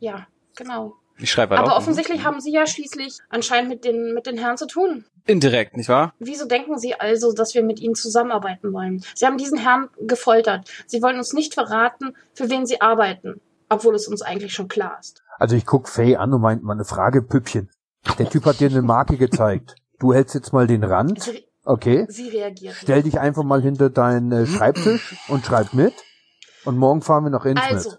Ja, 0.00 0.26
genau. 0.56 0.96
Ich 1.20 1.30
schreibe 1.30 1.56
halt 1.56 1.64
Aber 1.66 1.76
auf. 1.76 1.82
offensichtlich 1.82 2.24
haben 2.24 2.40
Sie 2.40 2.52
ja 2.52 2.66
schließlich 2.66 3.18
anscheinend 3.28 3.70
mit 3.70 3.84
den, 3.84 4.14
mit 4.14 4.26
den 4.26 4.38
Herren 4.38 4.56
zu 4.56 4.66
tun. 4.66 5.04
Indirekt, 5.26 5.76
nicht 5.76 5.88
wahr? 5.88 6.14
Wieso 6.18 6.46
denken 6.46 6.78
Sie 6.78 6.94
also, 6.94 7.32
dass 7.32 7.54
wir 7.54 7.62
mit 7.62 7.80
Ihnen 7.80 7.94
zusammenarbeiten 7.94 8.72
wollen? 8.72 9.04
Sie 9.14 9.26
haben 9.26 9.36
diesen 9.36 9.58
Herrn 9.58 9.88
gefoltert. 10.00 10.70
Sie 10.86 11.02
wollen 11.02 11.18
uns 11.18 11.32
nicht 11.32 11.54
verraten, 11.54 12.14
für 12.34 12.48
wen 12.50 12.66
Sie 12.66 12.80
arbeiten, 12.80 13.40
obwohl 13.68 13.94
es 13.94 14.06
uns 14.06 14.22
eigentlich 14.22 14.54
schon 14.54 14.68
klar 14.68 14.96
ist. 15.00 15.22
Also 15.38 15.56
ich 15.56 15.66
guck 15.66 15.88
Faye 15.88 16.16
an 16.16 16.32
und 16.32 16.40
meint 16.40 16.62
mal 16.62 16.72
eine 16.72 16.84
Frage, 16.84 17.22
Püppchen. 17.22 17.68
Der 18.18 18.30
Typ 18.30 18.44
hat 18.46 18.60
dir 18.60 18.70
eine 18.70 18.82
Marke 18.82 19.16
gezeigt. 19.16 19.74
Du 19.98 20.14
hältst 20.14 20.34
jetzt 20.34 20.52
mal 20.52 20.66
den 20.66 20.84
Rand. 20.84 21.32
Okay. 21.64 22.06
Sie 22.08 22.28
reagieren. 22.28 22.74
Stell 22.78 23.02
dich 23.02 23.18
einfach 23.20 23.42
mal 23.42 23.60
hinter 23.60 23.90
deinen 23.90 24.32
äh, 24.32 24.46
Schreibtisch 24.46 25.16
und 25.28 25.44
schreib 25.44 25.74
mit. 25.74 25.92
Und 26.64 26.78
morgen 26.78 27.02
fahren 27.02 27.24
wir 27.24 27.30
nach 27.30 27.44
Innsmouth. 27.44 27.72
Also, 27.72 27.96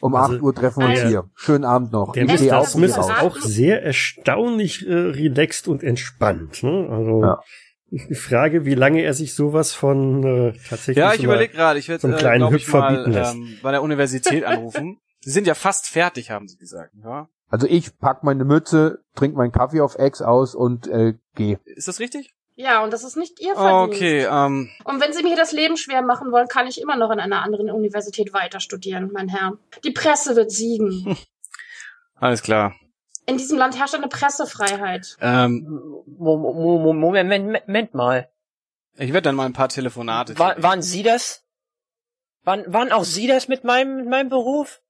um 0.00 0.14
Also, 0.14 0.34
8 0.34 0.42
Uhr 0.42 0.54
treffen 0.54 0.80
wir 0.80 0.88
uns 0.90 0.98
also- 1.00 1.08
hier. 1.08 1.30
Schönen 1.34 1.64
Abend 1.64 1.92
noch. 1.92 2.12
Der 2.12 2.24
Ich 2.24 2.50
Mr. 2.50 2.64
Smith 2.64 2.90
ist 2.90 2.98
auch 2.98 3.36
sehr 3.36 3.82
erstaunlich 3.82 4.86
äh, 4.86 4.92
relaxed 4.92 5.68
und 5.68 5.82
entspannt. 5.82 6.62
Ne? 6.62 6.88
Also 6.90 7.22
Ja. 7.22 7.40
ich 7.90 8.18
frage, 8.18 8.64
wie 8.64 8.74
lange 8.74 9.02
er 9.02 9.14
sich 9.14 9.34
sowas 9.34 9.72
von 9.72 10.22
äh, 10.22 10.52
tatsächlich 10.68 10.96
Ja, 10.98 11.10
so 11.10 11.16
ich 11.16 11.24
überlege 11.24 11.52
gerade, 11.54 11.78
ich 11.78 11.88
werde, 11.88 12.08
äh, 12.08 12.16
kleinen 12.16 12.46
ich 12.46 12.52
Hüpfer 12.66 12.80
mal 12.80 13.14
ähm, 13.14 13.58
bei 13.62 13.70
der 13.70 13.82
Universität 13.82 14.44
anrufen. 14.44 14.98
Sie 15.20 15.30
sind 15.30 15.46
ja 15.46 15.54
fast 15.54 15.86
fertig, 15.88 16.30
haben 16.30 16.46
sie 16.46 16.56
gesagt. 16.56 16.92
Ja? 17.02 17.28
Also 17.48 17.66
ich 17.66 17.98
pack 17.98 18.22
meine 18.22 18.44
Mütze, 18.44 19.00
trink 19.16 19.34
meinen 19.34 19.50
Kaffee 19.50 19.80
auf 19.80 19.98
Ex 19.98 20.22
aus 20.22 20.54
und 20.54 20.86
äh, 20.88 21.14
geh. 21.34 21.56
Ist 21.64 21.88
das 21.88 21.98
richtig? 22.00 22.32
Ja, 22.56 22.82
und 22.82 22.92
das 22.92 23.04
ist 23.04 23.16
nicht 23.16 23.38
Ihr 23.40 23.54
Verdienst. 23.54 23.96
Okay, 24.02 24.24
ähm, 24.24 24.70
Und 24.84 25.00
wenn 25.00 25.12
Sie 25.12 25.22
mir 25.22 25.36
das 25.36 25.52
Leben 25.52 25.76
schwer 25.76 26.02
machen 26.02 26.32
wollen, 26.32 26.48
kann 26.48 26.66
ich 26.66 26.80
immer 26.80 26.96
noch 26.96 27.10
an 27.10 27.20
einer 27.20 27.42
anderen 27.42 27.70
Universität 27.70 28.32
weiter 28.32 28.58
studieren, 28.60 29.10
mein 29.12 29.28
Herr. 29.28 29.52
Die 29.84 29.90
Presse 29.92 30.34
wird 30.36 30.50
siegen. 30.50 31.16
alles 32.16 32.42
klar. 32.42 32.74
In 33.26 33.36
diesem 33.38 33.58
Land 33.58 33.78
herrscht 33.78 33.94
eine 33.94 34.08
Pressefreiheit. 34.08 35.16
Ähm, 35.20 35.66
Mo- 36.06 36.36
Mo- 36.36 36.78
Mo- 36.78 36.92
Moment, 36.92 37.28
Moment, 37.30 37.66
Moment 37.68 37.94
mal. 37.94 38.28
ich 38.96 39.12
werde 39.12 39.22
dann 39.22 39.34
mal 39.36 39.46
ein 39.46 39.52
paar 39.52 39.68
Telefonate. 39.68 40.38
War, 40.38 40.62
waren 40.62 40.80
Sie 40.82 41.02
das? 41.02 41.42
Waren, 42.44 42.62
waren 42.72 42.92
auch 42.92 43.04
Sie 43.04 43.26
das 43.26 43.48
mit 43.48 43.64
meinem, 43.64 43.96
mit 43.96 44.08
meinem 44.08 44.28
Beruf? 44.28 44.80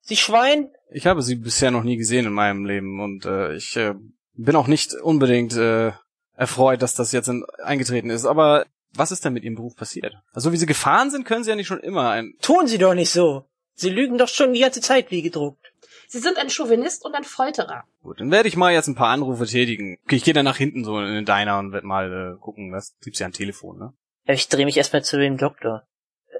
Sie 0.00 0.16
Schwein? 0.16 0.70
Ich 0.90 1.06
habe 1.06 1.22
sie 1.22 1.34
bisher 1.36 1.70
noch 1.70 1.82
nie 1.82 1.96
gesehen 1.96 2.26
in 2.26 2.32
meinem 2.32 2.64
Leben 2.64 3.00
und 3.00 3.24
äh, 3.26 3.54
ich 3.54 3.76
äh, 3.76 3.94
bin 4.34 4.56
auch 4.56 4.66
nicht 4.66 4.94
unbedingt 4.94 5.54
äh, 5.56 5.92
erfreut, 6.36 6.82
dass 6.82 6.94
das 6.94 7.12
jetzt 7.12 7.28
in, 7.28 7.44
eingetreten 7.62 8.10
ist. 8.10 8.24
Aber 8.24 8.66
was 8.92 9.12
ist 9.12 9.24
denn 9.24 9.32
mit 9.32 9.44
Ihrem 9.44 9.56
Beruf 9.56 9.76
passiert? 9.76 10.14
Also 10.32 10.52
wie 10.52 10.56
Sie 10.56 10.66
gefahren 10.66 11.10
sind, 11.10 11.24
können 11.24 11.44
Sie 11.44 11.50
ja 11.50 11.56
nicht 11.56 11.66
schon 11.66 11.80
immer 11.80 12.10
ein. 12.10 12.34
Tun 12.40 12.66
Sie 12.66 12.78
doch 12.78 12.94
nicht 12.94 13.10
so. 13.10 13.44
Sie 13.74 13.90
lügen 13.90 14.18
doch 14.18 14.28
schon 14.28 14.52
die 14.52 14.60
ganze 14.60 14.80
Zeit 14.80 15.10
wie 15.10 15.22
gedruckt. 15.22 15.72
Sie 16.06 16.18
sind 16.18 16.38
ein 16.38 16.50
Chauvinist 16.50 17.04
und 17.04 17.14
ein 17.14 17.24
Folterer. 17.24 17.84
Gut, 18.02 18.20
dann 18.20 18.30
werde 18.30 18.48
ich 18.48 18.56
mal 18.56 18.72
jetzt 18.72 18.86
ein 18.86 18.94
paar 18.94 19.08
Anrufe 19.08 19.46
tätigen. 19.46 19.98
Okay, 20.04 20.16
ich 20.16 20.24
gehe 20.24 20.34
dann 20.34 20.44
nach 20.44 20.56
hinten 20.56 20.84
so 20.84 20.98
in 21.00 21.12
den 21.12 21.24
Diner 21.24 21.58
und 21.58 21.72
werde 21.72 21.86
mal 21.86 22.36
äh, 22.36 22.40
gucken, 22.40 22.72
was 22.72 22.94
gibt's 23.02 23.18
ja 23.18 23.26
ein 23.26 23.32
Telefon, 23.32 23.78
ne? 23.78 23.92
Ich 24.26 24.48
drehe 24.48 24.64
mich 24.64 24.76
erstmal 24.76 25.02
zu 25.02 25.18
dem 25.18 25.36
Doktor. 25.36 25.82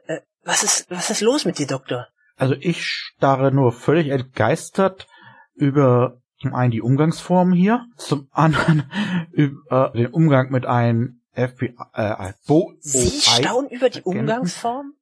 Äh, 0.06 0.20
was 0.44 0.62
ist, 0.62 0.90
was 0.90 1.10
ist 1.10 1.22
los 1.22 1.44
mit 1.44 1.58
dir, 1.58 1.66
Doktor? 1.66 2.08
Also 2.36 2.54
ich 2.54 2.84
starre 2.84 3.52
nur 3.52 3.72
völlig 3.72 4.08
entgeistert 4.08 5.06
über 5.54 6.20
zum 6.44 6.54
einen 6.54 6.70
die 6.70 6.82
Umgangsformen 6.82 7.54
hier, 7.54 7.86
zum 7.96 8.28
anderen 8.32 8.84
über 9.32 9.92
den 9.94 10.08
Umgang 10.08 10.50
mit 10.50 10.66
einem 10.66 11.20
FBI, 11.32 11.74
äh, 11.94 12.32
Bo 12.46 12.72
Sie 12.80 13.20
staunen 13.20 13.70
über 13.70 13.90
die 13.90 14.02
Umgangsform? 14.02 14.94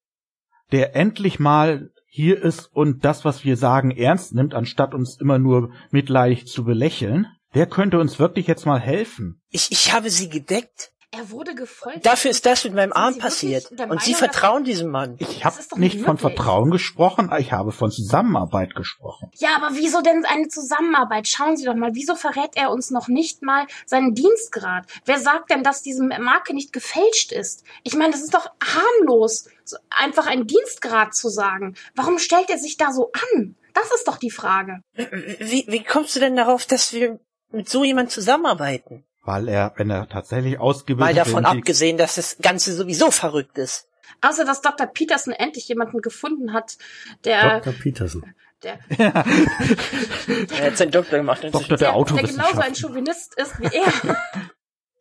der 0.73 0.97
endlich 0.97 1.39
mal 1.39 1.91
hier 2.07 2.43
ist 2.43 2.67
und 2.75 3.05
das, 3.05 3.25
was 3.25 3.45
wir 3.45 3.57
sagen, 3.57 3.91
ernst 3.91 4.35
nimmt, 4.35 4.55
anstatt 4.55 4.95
uns 4.95 5.21
immer 5.21 5.39
nur 5.39 5.73
mitleidig 5.91 6.47
zu 6.47 6.65
belächeln. 6.65 7.27
Der 7.55 7.67
könnte 7.67 7.99
uns 7.99 8.19
wirklich 8.19 8.47
jetzt 8.47 8.65
mal 8.65 8.81
helfen. 8.81 9.41
Ich, 9.51 9.71
ich 9.71 9.93
habe 9.93 10.11
Sie 10.11 10.29
gedeckt. 10.29 10.93
Er 11.15 11.31
wurde 11.31 11.55
gefoltert. 11.55 12.07
Dafür 12.07 12.31
ist 12.31 12.47
das 12.47 12.65
mit 12.65 12.73
meinem 12.73 12.95
Arm 12.95 13.19
passiert. 13.19 13.71
Und 13.71 14.01
Sie 14.01 14.15
vertrauen 14.15 14.65
diesem 14.65 14.91
Mann. 14.91 15.17
Ich 15.19 15.45
habe 15.45 15.57
nicht 15.77 15.77
nicht 15.77 16.05
von 16.05 16.15
möglich. 16.15 16.21
Vertrauen 16.21 16.71
gesprochen, 16.71 17.31
ich 17.39 17.53
habe 17.53 17.71
von 17.71 17.91
Zusammenarbeit 17.91 18.75
gesprochen. 18.75 19.31
Ja, 19.37 19.51
aber 19.57 19.77
wieso 19.77 20.01
denn 20.01 20.25
eine 20.25 20.49
Zusammenarbeit? 20.49 21.29
Schauen 21.29 21.59
Sie 21.59 21.67
doch 21.67 21.75
mal, 21.75 21.91
wieso 21.93 22.15
verrät 22.15 22.53
er 22.55 22.71
uns 22.71 22.91
noch 22.91 23.09
nicht 23.09 23.43
mal 23.43 23.67
seinen 23.85 24.15
Dienstgrad? 24.15 24.87
Wer 25.05 25.19
sagt 25.19 25.51
denn, 25.51 25.63
dass 25.63 25.83
diese 25.83 26.03
Marke 26.03 26.55
nicht 26.55 26.73
gefälscht 26.73 27.31
ist? 27.31 27.65
Ich 27.83 27.95
meine, 27.95 28.13
das 28.13 28.23
ist 28.23 28.33
doch 28.33 28.49
harmlos, 28.65 29.51
einfach 29.91 30.27
einen 30.27 30.47
Dienstgrad 30.47 31.15
zu 31.15 31.29
sagen. 31.29 31.75
Warum 31.95 32.19
stellt 32.19 32.49
er 32.49 32.59
sich 32.59 32.79
da 32.79 32.91
so 32.91 33.13
an? 33.35 33.57
Das 33.75 33.93
ist 33.95 34.09
doch 34.09 34.17
die 34.17 34.31
Frage. 34.31 34.81
Wie, 34.95 35.67
wie 35.69 35.85
kommst 35.85 36.17
du 36.17 36.21
denn 36.21 36.37
darauf, 36.37 36.65
dass 36.65 36.95
wir 36.95 37.21
mit 37.51 37.69
so 37.69 37.85
jemand 37.85 38.11
zusammenarbeiten? 38.11 39.05
Weil 39.25 39.49
er, 39.49 39.73
wenn 39.77 39.91
er 39.91 40.09
tatsächlich 40.09 40.59
ausgebildet 40.59 41.15
Mal 41.17 41.25
davon 41.25 41.45
ist, 41.45 41.51
abgesehen, 41.51 41.97
dass 41.97 42.17
das 42.17 42.39
Ganze 42.43 42.73
sowieso 42.75 43.11
verrückt 43.11 43.57
ist. 43.59 43.89
Außer, 44.21 44.45
dass 44.45 44.63
Dr. 44.63 44.87
Peterson 44.87 45.33
endlich 45.33 45.69
jemanden 45.69 46.01
gefunden 46.01 46.53
hat, 46.53 46.77
der, 47.25 47.61
Dr. 47.61 47.73
Peterson. 47.73 48.35
der, 48.63 48.79
Er 48.99 50.67
hat 50.67 50.77
seinen 50.77 50.91
Doktor 50.91 51.19
gemacht. 51.19 51.45
Doktor 51.45 51.77
der 51.77 51.93
der, 51.93 52.05
der 52.05 52.23
genauso 52.23 52.61
ein. 52.61 52.75
Chauvinist 52.75 53.39
ist 53.39 53.59
wie 53.61 53.77
er. 53.77 54.17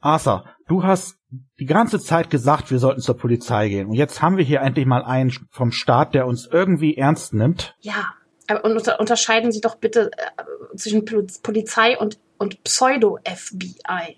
Arthur, 0.02 0.46
du 0.68 0.84
hast 0.84 1.18
die 1.60 1.66
ganze 1.66 2.00
Zeit 2.00 2.30
gesagt, 2.32 2.72
wir 2.72 2.80
sollten 2.80 3.02
zur 3.02 3.18
Polizei 3.18 3.70
gehen. 3.70 3.88
Und 3.88 3.94
jetzt 3.94 4.22
haben 4.22 4.38
wir 4.38 4.44
hier 4.44 4.62
endlich 4.62 4.86
mal 4.88 5.04
einen 5.04 5.32
vom 5.52 5.72
Staat, 5.72 6.16
der 6.16 6.26
uns 6.26 6.48
irgendwie 6.52 6.98
ernst 6.98 7.34
nimmt. 7.34 7.76
Ja, 7.80 8.14
aber 8.48 8.64
unterscheiden 9.00 9.52
Sie 9.52 9.62
doch 9.62 9.76
bitte 9.76 10.12
äh, 10.18 10.76
zwischen 10.76 11.06
Pol- 11.06 11.28
Polizei 11.44 11.98
und, 11.98 12.20
und 12.42 12.64
Pseudo-FBI. 12.64 14.18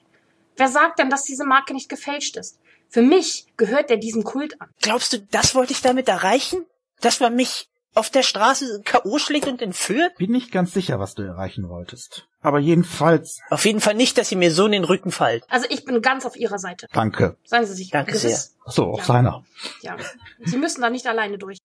Wer 0.55 0.67
sagt 0.69 0.99
denn, 0.99 1.09
dass 1.09 1.23
diese 1.23 1.43
Marke 1.45 1.73
nicht 1.73 1.89
gefälscht 1.89 2.37
ist? 2.37 2.59
Für 2.89 3.01
mich 3.01 3.47
gehört 3.57 3.89
der 3.89 3.97
diesem 3.97 4.23
Kult 4.23 4.59
an. 4.61 4.69
Glaubst 4.81 5.11
du, 5.13 5.19
das 5.19 5.55
wollte 5.55 5.73
ich 5.73 5.81
damit 5.81 6.07
erreichen? 6.07 6.65
Dass 7.01 7.19
man 7.19 7.35
mich 7.35 7.67
auf 7.95 8.09
der 8.09 8.23
Straße 8.23 8.81
K.O. 8.85 9.17
schlägt 9.17 9.47
und 9.47 9.61
entführt? 9.61 10.15
Bin 10.17 10.31
nicht 10.31 10.51
ganz 10.51 10.73
sicher, 10.73 10.99
was 10.99 11.15
du 11.15 11.23
erreichen 11.23 11.67
wolltest. 11.69 12.27
Aber 12.39 12.59
jedenfalls, 12.59 13.39
Auf 13.49 13.65
jeden 13.65 13.81
Fall 13.81 13.93
nicht, 13.95 14.17
dass 14.17 14.31
ihr 14.31 14.37
mir 14.37 14.51
so 14.53 14.65
in 14.67 14.71
den 14.71 14.83
Rücken 14.85 15.11
fallt. 15.11 15.43
Also 15.49 15.65
ich 15.69 15.83
bin 15.85 16.01
ganz 16.01 16.25
auf 16.25 16.35
Ihrer 16.35 16.59
Seite. 16.59 16.87
danke. 16.93 17.37
Seien 17.45 17.65
Sie 17.65 17.73
sich 17.73 17.89
Danke 17.89 18.13
gewiss. 18.13 18.55
So, 18.65 18.85
auf 18.85 18.99
Ja. 18.99 19.05
seiner. 19.05 19.43
Ja. 19.81 19.97
Sie 20.45 20.57
müssen 20.57 20.81
da 20.81 20.89
nicht 20.89 21.07
alleine 21.07 21.37
durch. 21.37 21.57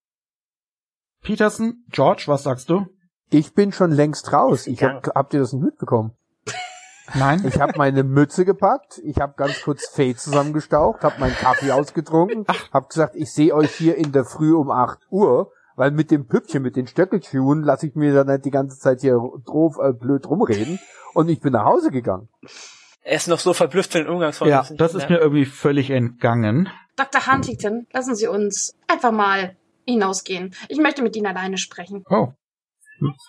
Peterson, 1.22 1.84
George, 1.90 2.24
was 2.26 2.42
sagst 2.42 2.68
du? 2.70 2.86
Ich 3.30 3.52
bin 3.54 3.72
schon 3.72 3.90
längst 3.92 4.32
raus. 4.32 4.66
Ich 4.66 4.82
hab, 4.82 5.06
habt 5.14 5.34
ihr 5.34 5.40
das 5.40 5.52
nicht 5.52 5.62
mitbekommen? 5.64 6.12
Nein? 7.14 7.44
Ich 7.46 7.60
habe 7.60 7.72
meine 7.76 8.04
Mütze 8.04 8.44
gepackt, 8.44 9.00
ich 9.04 9.18
habe 9.18 9.34
ganz 9.36 9.62
kurz 9.62 9.88
Fee 9.88 10.14
zusammengestaucht, 10.14 11.02
habe 11.02 11.20
meinen 11.20 11.34
Kaffee 11.34 11.72
ausgetrunken, 11.72 12.44
hab 12.72 12.88
gesagt, 12.88 13.16
ich 13.16 13.32
sehe 13.32 13.54
euch 13.54 13.74
hier 13.74 13.96
in 13.96 14.12
der 14.12 14.24
Früh 14.24 14.54
um 14.54 14.70
8 14.70 14.98
Uhr, 15.10 15.52
weil 15.76 15.90
mit 15.90 16.10
dem 16.10 16.26
Püppchen, 16.26 16.62
mit 16.62 16.76
den 16.76 16.86
Stöckelschuhen 16.86 17.62
lasse 17.62 17.86
ich 17.86 17.94
mir 17.94 18.12
dann 18.12 18.26
nicht 18.26 18.44
die 18.44 18.50
ganze 18.50 18.78
Zeit 18.78 19.00
hier 19.00 19.18
drauf, 19.44 19.76
äh, 19.80 19.92
blöd 19.92 20.28
rumreden 20.28 20.78
und 21.14 21.28
ich 21.28 21.40
bin 21.40 21.52
nach 21.52 21.64
Hause 21.64 21.90
gegangen. 21.90 22.28
Er 23.02 23.16
ist 23.16 23.28
noch 23.28 23.38
so 23.38 23.54
verblüfft 23.54 23.92
von 23.92 24.02
den 24.02 24.10
Umgangsformen. 24.10 24.52
ja, 24.52 24.66
das 24.76 24.94
ist 24.94 25.08
mir 25.08 25.18
irgendwie 25.18 25.46
völlig 25.46 25.90
entgangen. 25.90 26.68
Dr. 26.96 27.26
Huntington, 27.26 27.86
lassen 27.92 28.14
Sie 28.14 28.26
uns 28.26 28.74
einfach 28.86 29.12
mal 29.12 29.56
hinausgehen. 29.86 30.54
Ich 30.68 30.78
möchte 30.78 31.02
mit 31.02 31.16
Ihnen 31.16 31.26
alleine 31.26 31.56
sprechen. 31.56 32.04
Oh, 32.10 32.32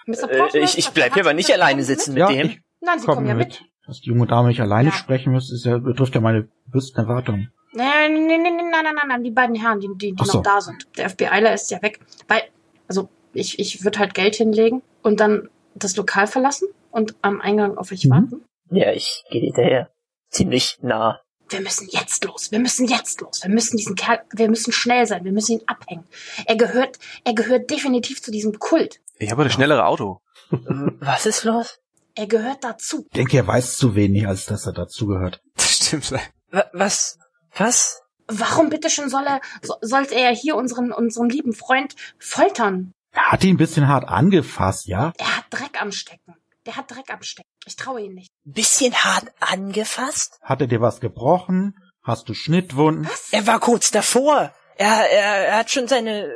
Mr. 0.07 0.29
Äh, 0.29 0.37
Portsmouth, 0.37 0.55
ich 0.55 0.77
ich 0.77 0.85
Dr. 0.85 0.93
bleib 0.95 1.13
hier 1.13 1.23
aber 1.23 1.33
nicht 1.33 1.53
alleine 1.53 1.83
sitzen 1.83 2.15
mit? 2.15 2.23
mit 2.23 2.35
ja, 2.35 2.41
dem. 2.43 2.49
ich 2.49 2.61
Nein, 2.81 2.99
Sie 2.99 3.05
komme 3.05 3.17
kommen 3.17 3.27
ja 3.27 3.35
mit. 3.35 3.63
Dass 3.89 4.01
die 4.01 4.09
junge 4.09 4.27
Dame 4.27 4.49
nicht 4.49 4.61
alleine 4.61 4.89
Ja. 4.89 4.95
sprechen 4.95 5.33
muss, 5.33 5.51
ist 5.51 5.65
ja, 5.65 5.79
betrifft 5.79 6.13
ja 6.13 6.21
meine 6.21 6.47
höchsten 6.71 6.99
Erwartungen. 6.99 7.51
Nein, 7.73 8.13
nein, 8.13 8.27
nein, 8.27 8.43
nein, 8.43 8.55
nein, 8.57 8.69
nein, 8.83 8.95
nein, 8.95 9.07
nein, 9.07 9.23
die 9.23 9.31
beiden 9.31 9.55
Herren, 9.55 9.79
die, 9.79 9.89
die, 9.95 10.13
die 10.13 10.25
so. 10.25 10.37
noch 10.37 10.43
da 10.43 10.61
sind. 10.61 10.87
Der 10.97 11.09
FBIler 11.09 11.53
ist 11.53 11.71
ja 11.71 11.81
weg. 11.81 11.99
Weil, 12.27 12.43
also, 12.87 13.09
ich, 13.33 13.57
ich 13.57 13.83
würde 13.83 13.97
halt 13.99 14.13
Geld 14.13 14.35
hinlegen 14.35 14.83
und 15.01 15.19
dann 15.19 15.49
das 15.73 15.95
Lokal 15.95 16.27
verlassen 16.27 16.67
und 16.91 17.15
am 17.23 17.41
Eingang 17.41 17.77
auf 17.77 17.91
euch 17.91 18.05
Mhm. 18.05 18.09
warten. 18.11 18.45
Ja, 18.71 18.91
ich 18.91 19.23
gehe 19.31 19.41
hinterher. 19.41 19.89
Ziemlich 20.29 20.77
nah. 20.83 21.19
Wir 21.49 21.61
müssen 21.61 21.87
jetzt 21.89 22.23
los. 22.25 22.51
Wir 22.51 22.59
müssen 22.59 22.87
jetzt 22.87 23.21
los. 23.21 23.41
Wir 23.43 23.49
müssen 23.49 23.75
diesen 23.77 23.95
Kerl, 23.95 24.19
wir 24.35 24.49
müssen 24.49 24.71
schnell 24.71 25.07
sein. 25.07 25.23
Wir 25.25 25.31
müssen 25.31 25.53
ihn 25.53 25.61
abhängen. 25.65 26.03
Er 26.45 26.55
gehört, 26.57 26.99
er 27.23 27.33
gehört 27.33 27.71
definitiv 27.71 28.21
zu 28.21 28.29
diesem 28.29 28.59
Kult. 28.59 28.99
Ich 29.17 29.31
habe 29.31 29.43
das 29.45 29.53
schnellere 29.53 29.85
Auto. 29.87 30.21
Was 30.51 31.25
ist 31.25 31.43
los? 31.43 31.79
Er 32.19 32.27
gehört 32.27 32.65
dazu. 32.65 33.05
Ich 33.11 33.15
denke, 33.15 33.37
er 33.37 33.47
weiß 33.47 33.77
zu 33.77 33.95
wenig, 33.95 34.27
als 34.27 34.45
dass 34.45 34.65
er 34.65 34.73
dazugehört. 34.73 35.39
Das 35.55 35.71
stimmt. 35.71 36.11
Wa- 36.51 36.65
Was? 36.73 37.17
Was? 37.55 38.01
Warum 38.27 38.69
bitteschön 38.69 39.09
soll 39.09 39.25
er, 39.25 39.39
so, 39.61 39.75
sollte 39.79 40.15
er 40.15 40.31
hier 40.35 40.57
unseren, 40.57 40.91
unseren 40.91 41.29
lieben 41.29 41.53
Freund 41.53 41.95
foltern? 42.19 42.91
Er 43.13 43.31
hat 43.31 43.45
ihn 43.45 43.55
ein 43.55 43.57
bisschen 43.57 43.87
hart 43.87 44.05
angefasst, 44.09 44.85
ja? 44.87 45.13
Er 45.17 45.37
hat 45.37 45.45
Dreck 45.49 45.81
am 45.81 45.93
Stecken. 45.93 46.35
Der 46.65 46.75
hat 46.75 46.91
Dreck 46.91 47.09
am 47.09 47.23
Stecken. 47.23 47.47
Ich 47.65 47.77
traue 47.77 48.01
ihm 48.01 48.13
nicht. 48.15 48.29
Bisschen 48.43 48.93
hart 48.93 49.27
angefasst? 49.39 50.39
Hat 50.41 50.59
er 50.59 50.67
dir 50.67 50.81
was 50.81 50.99
gebrochen? 50.99 51.73
Hast 52.03 52.27
du 52.27 52.33
Schnittwunden? 52.33 53.05
Was? 53.05 53.29
Er 53.31 53.47
war 53.47 53.61
kurz 53.61 53.91
davor. 53.91 54.53
Er, 54.75 55.09
er, 55.09 55.47
er 55.47 55.57
hat 55.59 55.71
schon 55.71 55.87
seine 55.87 56.25
äh, 56.25 56.31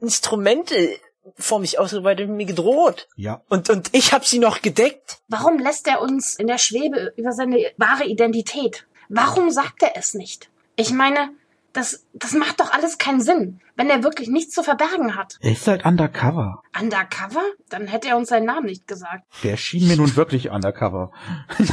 Instrumente 0.00 0.96
vor 1.36 1.60
mich 1.60 1.78
ausgeweitet 1.78 2.28
und 2.28 2.36
mir 2.36 2.46
gedroht. 2.46 3.08
Ja. 3.16 3.42
Und, 3.48 3.70
und 3.70 3.90
ich 3.92 4.12
hab 4.12 4.26
sie 4.26 4.38
noch 4.38 4.62
gedeckt. 4.62 5.18
Warum 5.28 5.58
lässt 5.58 5.86
er 5.86 6.00
uns 6.00 6.36
in 6.36 6.46
der 6.46 6.58
Schwebe 6.58 7.12
über 7.16 7.32
seine 7.32 7.72
wahre 7.76 8.04
Identität? 8.04 8.86
Warum 9.08 9.50
sagt 9.50 9.82
er 9.82 9.96
es 9.96 10.14
nicht? 10.14 10.50
Ich 10.76 10.92
meine, 10.92 11.30
das, 11.72 12.06
das 12.12 12.32
macht 12.32 12.60
doch 12.60 12.72
alles 12.72 12.98
keinen 12.98 13.20
Sinn, 13.20 13.60
wenn 13.76 13.90
er 13.90 14.02
wirklich 14.02 14.28
nichts 14.28 14.54
zu 14.54 14.62
verbergen 14.62 15.16
hat. 15.16 15.38
Er 15.40 15.52
ist 15.52 15.66
halt 15.66 15.84
undercover. 15.84 16.62
Undercover? 16.78 17.42
Dann 17.68 17.86
hätte 17.86 18.08
er 18.08 18.16
uns 18.16 18.28
seinen 18.28 18.46
Namen 18.46 18.66
nicht 18.66 18.86
gesagt. 18.86 19.24
Der 19.42 19.56
schien 19.56 19.86
mir 19.86 19.96
nun 19.96 20.16
wirklich 20.16 20.50
undercover. 20.50 21.12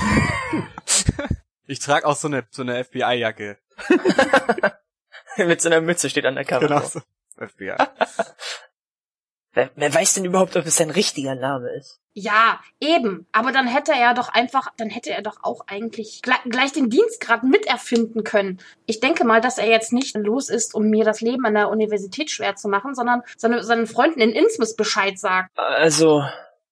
Ich 1.67 1.79
trage 1.79 2.07
auch 2.07 2.15
so 2.15 2.29
eine, 2.29 2.47
so 2.49 2.61
eine 2.61 2.81
FBI-Jacke. 2.83 3.57
Mit 5.37 5.61
so 5.61 5.67
einer 5.69 5.81
Mütze 5.81 6.09
steht 6.09 6.25
an 6.25 6.35
der 6.35 6.45
Cover. 6.45 6.67
Genau 6.67 6.81
so. 6.81 7.01
FBI. 7.37 7.75
Wer, 9.57 9.71
wer 9.75 9.91
weiß 9.91 10.13
denn 10.13 10.25
überhaupt, 10.25 10.55
ob 10.55 10.67
es 10.67 10.75
sein 10.75 10.91
richtiger 10.91 11.33
Name 11.33 11.71
ist? 11.71 11.99
Ja, 12.13 12.59
eben. 12.79 13.25
Aber 13.31 13.51
dann 13.51 13.65
hätte 13.65 13.91
er 13.91 14.13
doch 14.13 14.29
einfach, 14.29 14.71
dann 14.77 14.91
hätte 14.91 15.09
er 15.09 15.23
doch 15.23 15.37
auch 15.41 15.61
eigentlich 15.65 16.21
gleich, 16.21 16.43
gleich 16.47 16.73
den 16.73 16.91
Dienstgrad 16.91 17.43
miterfinden 17.43 18.23
können. 18.23 18.59
Ich 18.85 18.99
denke 18.99 19.25
mal, 19.25 19.41
dass 19.41 19.57
er 19.57 19.67
jetzt 19.67 19.93
nicht 19.93 20.15
los 20.15 20.49
ist, 20.49 20.75
um 20.75 20.91
mir 20.91 21.03
das 21.03 21.21
Leben 21.21 21.43
an 21.47 21.55
der 21.55 21.69
Universität 21.69 22.29
schwer 22.29 22.55
zu 22.55 22.69
machen, 22.69 22.93
sondern 22.93 23.23
seine, 23.35 23.63
seinen 23.63 23.87
Freunden 23.87 24.19
in 24.19 24.29
Innsmouth 24.29 24.77
Bescheid 24.77 25.17
sagt. 25.17 25.49
Also, 25.57 26.23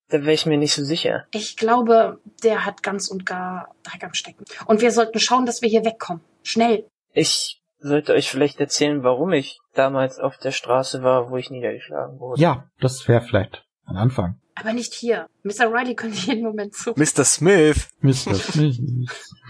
da 0.09 0.21
wäre 0.21 0.33
ich 0.33 0.45
mir 0.45 0.59
nicht 0.59 0.75
so 0.75 0.85
sicher. 0.85 1.25
Ich 1.31 1.57
glaube, 1.57 2.19
der 2.43 2.65
hat 2.65 2.83
ganz 2.83 3.07
und 3.07 3.25
gar 3.25 3.73
Dreck 3.81 4.03
am 4.03 4.13
Stecken. 4.13 4.45
Und 4.67 4.81
wir 4.81 4.91
sollten 4.91 5.19
schauen, 5.19 5.47
dass 5.47 5.63
wir 5.63 5.69
hier 5.69 5.85
wegkommen. 5.85 6.23
Schnell. 6.43 6.85
Ich 7.13 7.63
sollte 7.87 8.13
euch 8.13 8.29
vielleicht 8.29 8.59
erzählen, 8.59 9.03
warum 9.03 9.31
ich 9.33 9.59
damals 9.73 10.19
auf 10.19 10.37
der 10.37 10.51
Straße 10.51 11.03
war, 11.03 11.29
wo 11.29 11.37
ich 11.37 11.49
niedergeschlagen 11.49 12.19
wurde. 12.19 12.41
Ja, 12.41 12.69
das 12.79 13.07
wäre 13.07 13.21
vielleicht 13.21 13.65
ein 13.85 13.97
Anfang. 13.97 14.39
Aber 14.57 14.71
nicht 14.71 14.93
hier. 14.93 15.27
Mr. 15.43 15.69
Riley 15.69 15.95
könnte 15.95 16.17
jeden 16.17 16.43
Moment 16.43 16.73
zu. 16.73 16.91
Mr. 16.91 17.25
Smith. 17.25 17.89
Mr. 17.99 18.13
Smith. 18.35 18.79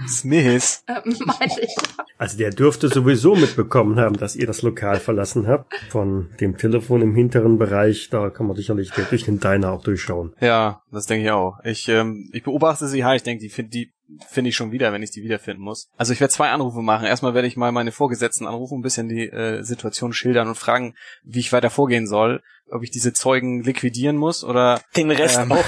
Smith. 0.07 0.83
Äh, 0.87 1.01
meine 1.25 1.61
ich. 1.61 1.75
Also 2.17 2.37
der 2.37 2.49
dürfte 2.49 2.89
sowieso 2.89 3.35
mitbekommen 3.35 3.99
haben, 3.99 4.17
dass 4.17 4.35
ihr 4.35 4.47
das 4.47 4.63
Lokal 4.63 4.99
verlassen 4.99 5.47
habt. 5.47 5.75
Von 5.89 6.31
dem 6.41 6.57
Telefon 6.57 7.03
im 7.03 7.13
hinteren 7.13 7.59
Bereich, 7.59 8.09
da 8.09 8.31
kann 8.31 8.47
man 8.47 8.55
sicherlich 8.55 8.91
durch 8.91 9.25
den 9.25 9.39
Diner 9.39 9.73
auch 9.73 9.83
durchschauen. 9.83 10.33
Ja, 10.41 10.81
das 10.91 11.05
denke 11.05 11.25
ich 11.25 11.31
auch. 11.31 11.59
Ich, 11.63 11.87
ähm, 11.87 12.29
ich 12.33 12.43
beobachte 12.43 12.87
sie 12.87 13.05
halt, 13.05 13.17
ich 13.17 13.23
denke, 13.23 13.43
die 13.43 13.49
finde 13.49 13.71
die 13.71 13.91
finde 14.27 14.49
ich 14.49 14.55
schon 14.55 14.71
wieder, 14.71 14.91
wenn 14.93 15.03
ich 15.03 15.11
die 15.11 15.23
wiederfinden 15.23 15.63
muss. 15.63 15.89
Also 15.97 16.13
ich 16.13 16.19
werde 16.19 16.33
zwei 16.33 16.49
Anrufe 16.49 16.81
machen. 16.81 17.07
Erstmal 17.07 17.33
werde 17.33 17.47
ich 17.47 17.57
mal 17.57 17.71
meine 17.71 17.91
Vorgesetzten 17.91 18.45
anrufen, 18.47 18.79
ein 18.79 18.83
bisschen 18.83 19.09
die 19.09 19.27
äh, 19.27 19.63
Situation 19.63 20.13
schildern 20.13 20.47
und 20.47 20.55
fragen, 20.55 20.95
wie 21.23 21.39
ich 21.39 21.53
weiter 21.53 21.69
vorgehen 21.69 22.07
soll, 22.07 22.41
ob 22.69 22.83
ich 22.83 22.91
diese 22.91 23.13
Zeugen 23.13 23.63
liquidieren 23.63 24.17
muss 24.17 24.43
oder 24.43 24.81
Den 24.95 25.11
Rest 25.11 25.39
Ähm. 25.39 25.51
auch. 25.51 25.65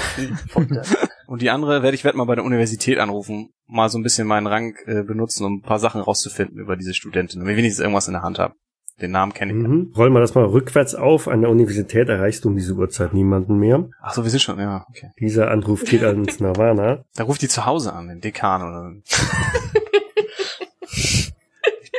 Und 1.28 1.42
die 1.42 1.50
andere 1.50 1.82
werde 1.82 1.94
ich 1.94 2.04
werd 2.04 2.16
mal 2.16 2.24
bei 2.24 2.36
der 2.36 2.44
Universität 2.44 2.98
anrufen, 2.98 3.50
mal 3.66 3.90
so 3.90 3.98
ein 3.98 4.02
bisschen 4.02 4.26
meinen 4.26 4.46
Rang 4.46 4.74
äh, 4.86 5.02
benutzen, 5.02 5.44
um 5.44 5.56
ein 5.56 5.62
paar 5.62 5.78
Sachen 5.78 6.00
rauszufinden 6.00 6.58
über 6.58 6.74
diese 6.74 6.94
Studentin, 6.94 7.42
wenn 7.42 7.50
ich 7.50 7.56
wenigstens 7.58 7.82
irgendwas 7.82 8.08
in 8.08 8.14
der 8.14 8.22
Hand 8.22 8.38
habe. 8.38 8.54
Den 9.00 9.12
Namen 9.12 9.32
kenne 9.32 9.52
ich. 9.52 9.58
Mhm. 9.58 9.92
Rollen 9.96 10.12
wir 10.12 10.20
das 10.20 10.34
mal 10.34 10.44
rückwärts 10.44 10.94
auf. 10.94 11.28
An 11.28 11.40
der 11.42 11.50
Universität 11.50 12.08
erreichst 12.08 12.44
du 12.44 12.48
um 12.48 12.56
diese 12.56 12.74
Uhrzeit 12.74 13.14
niemanden 13.14 13.56
mehr. 13.58 13.88
Ach 14.02 14.12
so, 14.12 14.24
wir 14.24 14.30
sind 14.30 14.40
schon, 14.40 14.58
ja, 14.58 14.84
okay. 14.88 15.12
Dieser 15.20 15.50
Anruf 15.50 15.84
geht 15.84 16.02
ans 16.02 16.40
Nirvana. 16.40 17.04
Da 17.14 17.24
ruft 17.24 17.42
die 17.42 17.48
zu 17.48 17.64
Hause 17.64 17.92
an, 17.92 18.08
den 18.08 18.20
Dekan 18.20 18.62
oder. 18.62 18.92
ich 20.90 21.32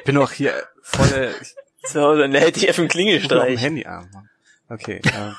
bin 0.04 0.16
doch 0.16 0.32
hier 0.32 0.54
voll. 0.82 1.32
Ich 1.42 1.56
So, 1.84 2.16
dann 2.18 2.34
hätte 2.34 2.60
ich 2.60 2.70
auf 2.70 2.76
dem 2.76 2.90
Klingelstreich. 2.90 3.62
Handy 3.62 3.86
an. 3.86 4.10
Okay. 4.68 5.02
Äh, 5.04 5.32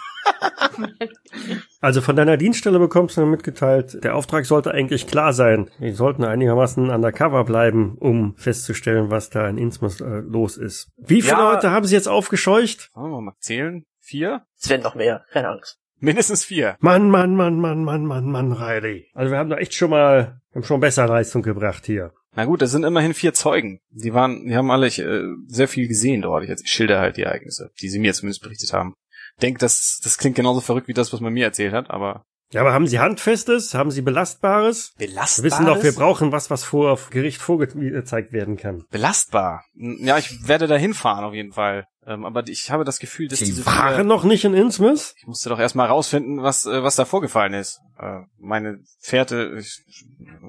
Also 1.80 2.00
von 2.00 2.16
deiner 2.16 2.36
Dienststelle 2.36 2.78
bekommst 2.78 3.16
du 3.16 3.24
mitgeteilt, 3.24 4.02
der 4.04 4.14
Auftrag 4.14 4.44
sollte 4.46 4.72
eigentlich 4.72 5.06
klar 5.06 5.32
sein. 5.32 5.70
Wir 5.78 5.94
sollten 5.94 6.24
einigermaßen 6.24 6.90
undercover 6.90 7.44
bleiben, 7.44 7.96
um 7.98 8.34
festzustellen, 8.36 9.10
was 9.10 9.30
da 9.30 9.48
in 9.48 9.58
Innsmouth 9.58 10.00
äh, 10.00 10.20
los 10.20 10.56
ist. 10.56 10.90
Wie 10.98 11.22
viele 11.22 11.38
Ja. 11.38 11.52
Leute 11.52 11.70
haben 11.70 11.86
sie 11.86 11.94
jetzt 11.94 12.08
aufgescheucht? 12.08 12.90
wollen 12.94 13.12
wir 13.12 13.20
mal 13.20 13.34
zählen? 13.40 13.84
Vier? 13.98 14.42
Es 14.58 14.68
werden 14.68 14.82
noch 14.82 14.94
mehr, 14.94 15.24
keine 15.32 15.48
Angst. 15.48 15.78
Mindestens 15.98 16.44
vier. 16.44 16.76
Mann, 16.80 17.10
Mann, 17.10 17.34
Mann, 17.36 17.58
Mann, 17.60 17.84
Mann, 17.84 18.04
Mann, 18.06 18.24
Mann, 18.30 18.52
Riley. 18.52 19.08
Also 19.14 19.30
wir 19.32 19.38
haben 19.38 19.50
da 19.50 19.56
echt 19.56 19.74
schon 19.74 19.90
mal, 19.90 20.40
wir 20.52 20.60
haben 20.60 20.66
schon 20.66 20.80
besser 20.80 21.06
Leistung 21.06 21.42
gebracht 21.42 21.84
hier. 21.86 22.12
Na 22.34 22.44
gut, 22.44 22.62
das 22.62 22.70
sind 22.70 22.84
immerhin 22.84 23.12
vier 23.12 23.34
Zeugen. 23.34 23.80
Die 23.90 24.14
waren, 24.14 24.46
die 24.46 24.54
haben 24.56 24.70
alle 24.70 24.86
äh, 24.86 25.24
sehr 25.48 25.68
viel 25.68 25.88
gesehen 25.88 26.22
dort. 26.22 26.44
Ich, 26.44 26.50
ich 26.50 26.70
schilder 26.70 27.00
halt 27.00 27.16
die 27.16 27.22
Ereignisse, 27.22 27.70
die 27.80 27.88
sie 27.88 27.98
mir 27.98 28.14
zumindest 28.14 28.42
berichtet 28.42 28.72
haben. 28.72 28.94
Denk, 29.42 29.58
das, 29.58 30.00
das 30.02 30.18
klingt 30.18 30.36
genauso 30.36 30.60
verrückt 30.60 30.88
wie 30.88 30.94
das, 30.94 31.12
was 31.12 31.20
man 31.20 31.32
mir 31.32 31.44
erzählt 31.44 31.72
hat, 31.72 31.90
aber 31.90 32.24
Ja, 32.52 32.62
aber 32.62 32.72
haben 32.72 32.88
sie 32.88 32.98
Handfestes? 32.98 33.74
Haben 33.74 33.92
sie 33.92 34.02
Belastbares? 34.02 34.92
belastbar. 34.98 35.44
Wir 35.44 35.50
wissen 35.50 35.66
doch, 35.66 35.82
wir 35.82 35.92
brauchen 35.92 36.32
was, 36.32 36.50
was 36.50 36.64
vor 36.64 36.98
Gericht 37.10 37.40
vorgezeigt 37.40 38.32
werden 38.32 38.56
kann. 38.56 38.84
belastbar. 38.90 39.64
Ja, 39.74 40.18
ich 40.18 40.48
werde 40.48 40.66
da 40.66 40.76
hinfahren 40.76 41.24
auf 41.24 41.34
jeden 41.34 41.52
Fall. 41.52 41.86
Ähm, 42.06 42.24
aber 42.24 42.48
ich 42.48 42.70
habe 42.70 42.84
das 42.84 42.98
Gefühl, 42.98 43.28
dass 43.28 43.38
Sie 43.40 43.44
diese 43.44 43.66
waren 43.66 43.94
vier, 43.94 44.04
noch 44.04 44.24
nicht 44.24 44.44
in 44.44 44.54
Innsmouth? 44.54 45.14
ich 45.16 45.26
musste 45.26 45.50
doch 45.50 45.60
erstmal 45.60 45.86
rausfinden, 45.86 46.42
was 46.42 46.64
äh, 46.66 46.82
was 46.82 46.96
da 46.96 47.04
vorgefallen 47.04 47.52
ist. 47.52 47.78
Äh, 47.98 48.20
meine 48.38 48.78
Fährte 48.98 49.56
ich, 49.58 49.84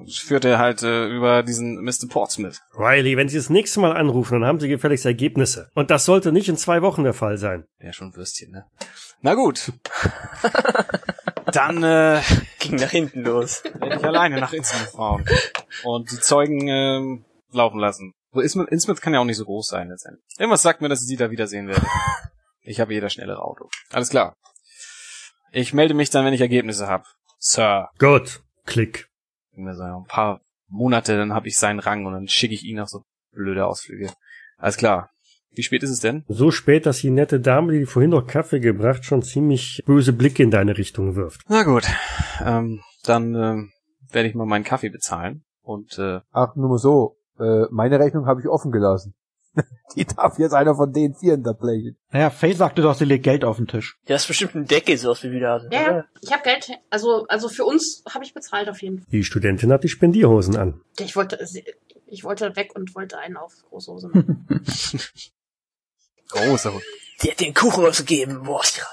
ich 0.06 0.20
führte 0.22 0.58
halt 0.58 0.82
äh, 0.82 1.06
über 1.06 1.42
diesen 1.42 1.84
Mr. 1.84 2.08
Portsmouth. 2.08 2.58
Riley, 2.76 3.16
wenn 3.18 3.28
Sie 3.28 3.36
das 3.36 3.50
nächste 3.50 3.80
Mal 3.80 3.92
anrufen, 3.92 4.40
dann 4.40 4.48
haben 4.48 4.60
Sie 4.60 4.68
gefälligst 4.68 5.04
Ergebnisse. 5.04 5.68
Und 5.74 5.90
das 5.90 6.06
sollte 6.06 6.32
nicht 6.32 6.48
in 6.48 6.56
zwei 6.56 6.80
Wochen 6.80 7.04
der 7.04 7.14
Fall 7.14 7.36
sein. 7.36 7.64
Ja, 7.80 7.92
schon 7.92 8.08
ein 8.08 8.16
Würstchen, 8.16 8.50
ne? 8.50 8.64
Na 9.20 9.34
gut. 9.34 9.72
Dann 11.52 11.82
äh, 11.82 12.20
Ging 12.58 12.76
nach 12.76 12.90
hinten 12.90 13.22
los. 13.22 13.62
werde 13.64 13.96
ich 13.96 14.04
alleine 14.04 14.40
nach 14.40 14.52
Innsmouth 14.52 14.90
fahren 14.90 15.24
und 15.84 16.10
die 16.10 16.18
Zeugen 16.20 16.68
ähm, 16.68 17.24
laufen 17.50 17.78
lassen. 17.78 18.14
Wo 18.30 18.40
Innsmouth, 18.40 18.68
Innsmouth 18.68 19.00
kann 19.00 19.14
ja 19.14 19.20
auch 19.20 19.24
nicht 19.24 19.36
so 19.36 19.44
groß 19.44 19.66
sein 19.66 19.88
letztendlich. 19.88 20.24
Irgendwas 20.38 20.62
sagt 20.62 20.80
mir, 20.80 20.88
dass 20.88 21.02
ich 21.02 21.08
sie 21.08 21.16
da 21.16 21.30
wiedersehen 21.30 21.68
werde. 21.68 21.86
Ich 22.64 22.78
habe 22.78 22.94
jeder 22.94 23.10
schnellere 23.10 23.42
Auto. 23.42 23.68
Alles 23.90 24.08
klar. 24.08 24.36
Ich 25.50 25.74
melde 25.74 25.94
mich 25.94 26.10
dann, 26.10 26.24
wenn 26.24 26.32
ich 26.32 26.40
Ergebnisse 26.40 26.86
habe. 26.86 27.02
Sir. 27.40 27.88
Gut. 27.98 28.40
Klick. 28.66 29.08
Irgendwie 29.50 29.74
so 29.74 29.82
ein 29.82 30.04
paar 30.06 30.40
Monate, 30.68 31.16
dann 31.16 31.34
habe 31.34 31.48
ich 31.48 31.56
seinen 31.56 31.80
Rang 31.80 32.06
und 32.06 32.12
dann 32.12 32.28
schicke 32.28 32.54
ich 32.54 32.62
ihn 32.62 32.78
auf 32.78 32.88
so 32.88 33.02
blöde 33.32 33.66
Ausflüge. 33.66 34.12
Alles 34.58 34.76
klar. 34.76 35.10
Wie 35.54 35.62
spät 35.62 35.82
ist 35.82 35.90
es 35.90 36.00
denn? 36.00 36.24
So 36.28 36.50
spät, 36.50 36.86
dass 36.86 36.98
die 36.98 37.10
nette 37.10 37.40
Dame, 37.40 37.72
die 37.72 37.84
vorhin 37.86 38.10
noch 38.10 38.26
Kaffee 38.26 38.60
gebracht, 38.60 39.04
schon 39.04 39.22
ziemlich 39.22 39.82
böse 39.86 40.12
Blicke 40.12 40.42
in 40.42 40.50
deine 40.50 40.78
Richtung 40.78 41.14
wirft. 41.14 41.42
Na 41.48 41.62
gut. 41.62 41.84
Ähm, 42.44 42.80
dann 43.04 43.34
ähm, 43.34 43.72
werde 44.10 44.28
ich 44.28 44.34
mal 44.34 44.46
meinen 44.46 44.64
Kaffee 44.64 44.88
bezahlen. 44.88 45.44
Und 45.62 45.98
äh, 45.98 46.20
Ach, 46.32 46.56
nur 46.56 46.70
mal 46.70 46.78
so. 46.78 47.16
Äh, 47.38 47.66
meine 47.70 47.98
Rechnung 47.98 48.26
habe 48.26 48.40
ich 48.40 48.48
offen 48.48 48.72
gelassen. 48.72 49.14
Die 49.96 50.06
darf 50.06 50.38
jetzt 50.38 50.54
einer 50.54 50.74
von 50.74 50.92
den 50.92 51.14
Vieren 51.14 51.42
da 51.42 51.52
blechen. 51.52 51.98
Naja, 52.10 52.30
Faye 52.30 52.54
sagte 52.54 52.80
doch, 52.80 52.94
sie 52.94 53.04
legt 53.04 53.24
Geld 53.24 53.44
auf 53.44 53.58
den 53.58 53.66
Tisch. 53.66 53.98
Du 54.06 54.14
hast 54.14 54.26
bestimmt 54.26 54.54
einen 54.54 54.66
Deckel, 54.66 54.96
so 54.96 55.10
aus 55.10 55.22
wie 55.22 55.30
wir 55.30 55.60
sind. 55.60 55.72
Ja, 55.72 55.82
ja. 55.82 56.04
Ich 56.22 56.32
habe 56.32 56.42
Geld, 56.42 56.70
also, 56.88 57.26
also 57.26 57.48
für 57.50 57.64
uns 57.64 58.02
habe 58.08 58.24
ich 58.24 58.32
bezahlt 58.32 58.70
auf 58.70 58.80
jeden 58.80 58.98
Fall. 59.00 59.06
Die 59.12 59.24
Studentin 59.24 59.70
hat 59.70 59.84
die 59.84 59.88
Spendierhosen 59.88 60.56
an. 60.56 60.80
Ich 60.98 61.14
wollte, 61.16 61.38
ich 62.06 62.24
wollte 62.24 62.56
weg 62.56 62.72
und 62.74 62.94
wollte 62.94 63.18
einen 63.18 63.36
auf 63.36 63.52
Großhose 63.68 64.08
machen. 64.12 64.46
Großer 66.32 66.72
Die 67.22 67.30
hat 67.30 67.40
den 67.40 67.54
Kuchen 67.54 67.84
ausgegeben, 67.84 68.46
Wurstreich. 68.46 68.86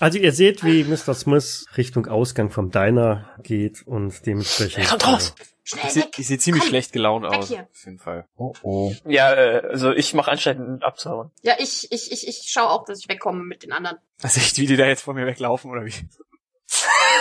Also 0.00 0.18
ihr 0.18 0.32
seht, 0.32 0.64
wie 0.64 0.82
Mr. 0.82 1.14
Smith 1.14 1.66
Richtung 1.76 2.06
Ausgang 2.06 2.50
vom 2.50 2.70
Diner 2.72 3.30
geht 3.42 3.86
und 3.86 4.26
dementsprechend... 4.26 4.84
Er 4.84 4.90
kommt 4.90 5.06
raus. 5.06 5.34
Schnell 5.62 5.84
Ich 5.86 5.92
sehe 5.92 6.02
weg! 6.02 6.14
seh 6.18 6.38
ziemlich 6.38 6.62
Komm. 6.62 6.70
schlecht 6.70 6.92
gelaunt 6.92 7.24
aus. 7.24 7.46
hier. 7.48 7.68
Auf 7.72 7.84
jeden 7.84 7.98
Fall. 8.00 8.26
Oh 8.36 8.52
oh. 8.62 8.92
Ja, 9.06 9.32
äh, 9.32 9.62
also 9.68 9.92
ich 9.92 10.12
mache 10.12 10.32
anscheinend 10.32 10.82
abzuhauen. 10.82 11.30
Ja, 11.42 11.54
ich, 11.60 11.86
ich, 11.92 12.10
ich, 12.10 12.26
ich 12.26 12.50
schaue 12.50 12.68
auch, 12.70 12.84
dass 12.84 12.98
ich 12.98 13.08
wegkomme 13.08 13.44
mit 13.44 13.62
den 13.62 13.70
anderen. 13.72 13.98
Also 14.22 14.40
echt, 14.40 14.58
wie 14.58 14.66
die 14.66 14.76
da 14.76 14.86
jetzt 14.86 15.02
vor 15.02 15.14
mir 15.14 15.24
weglaufen 15.24 15.70
oder 15.70 15.84
wie? 15.84 15.94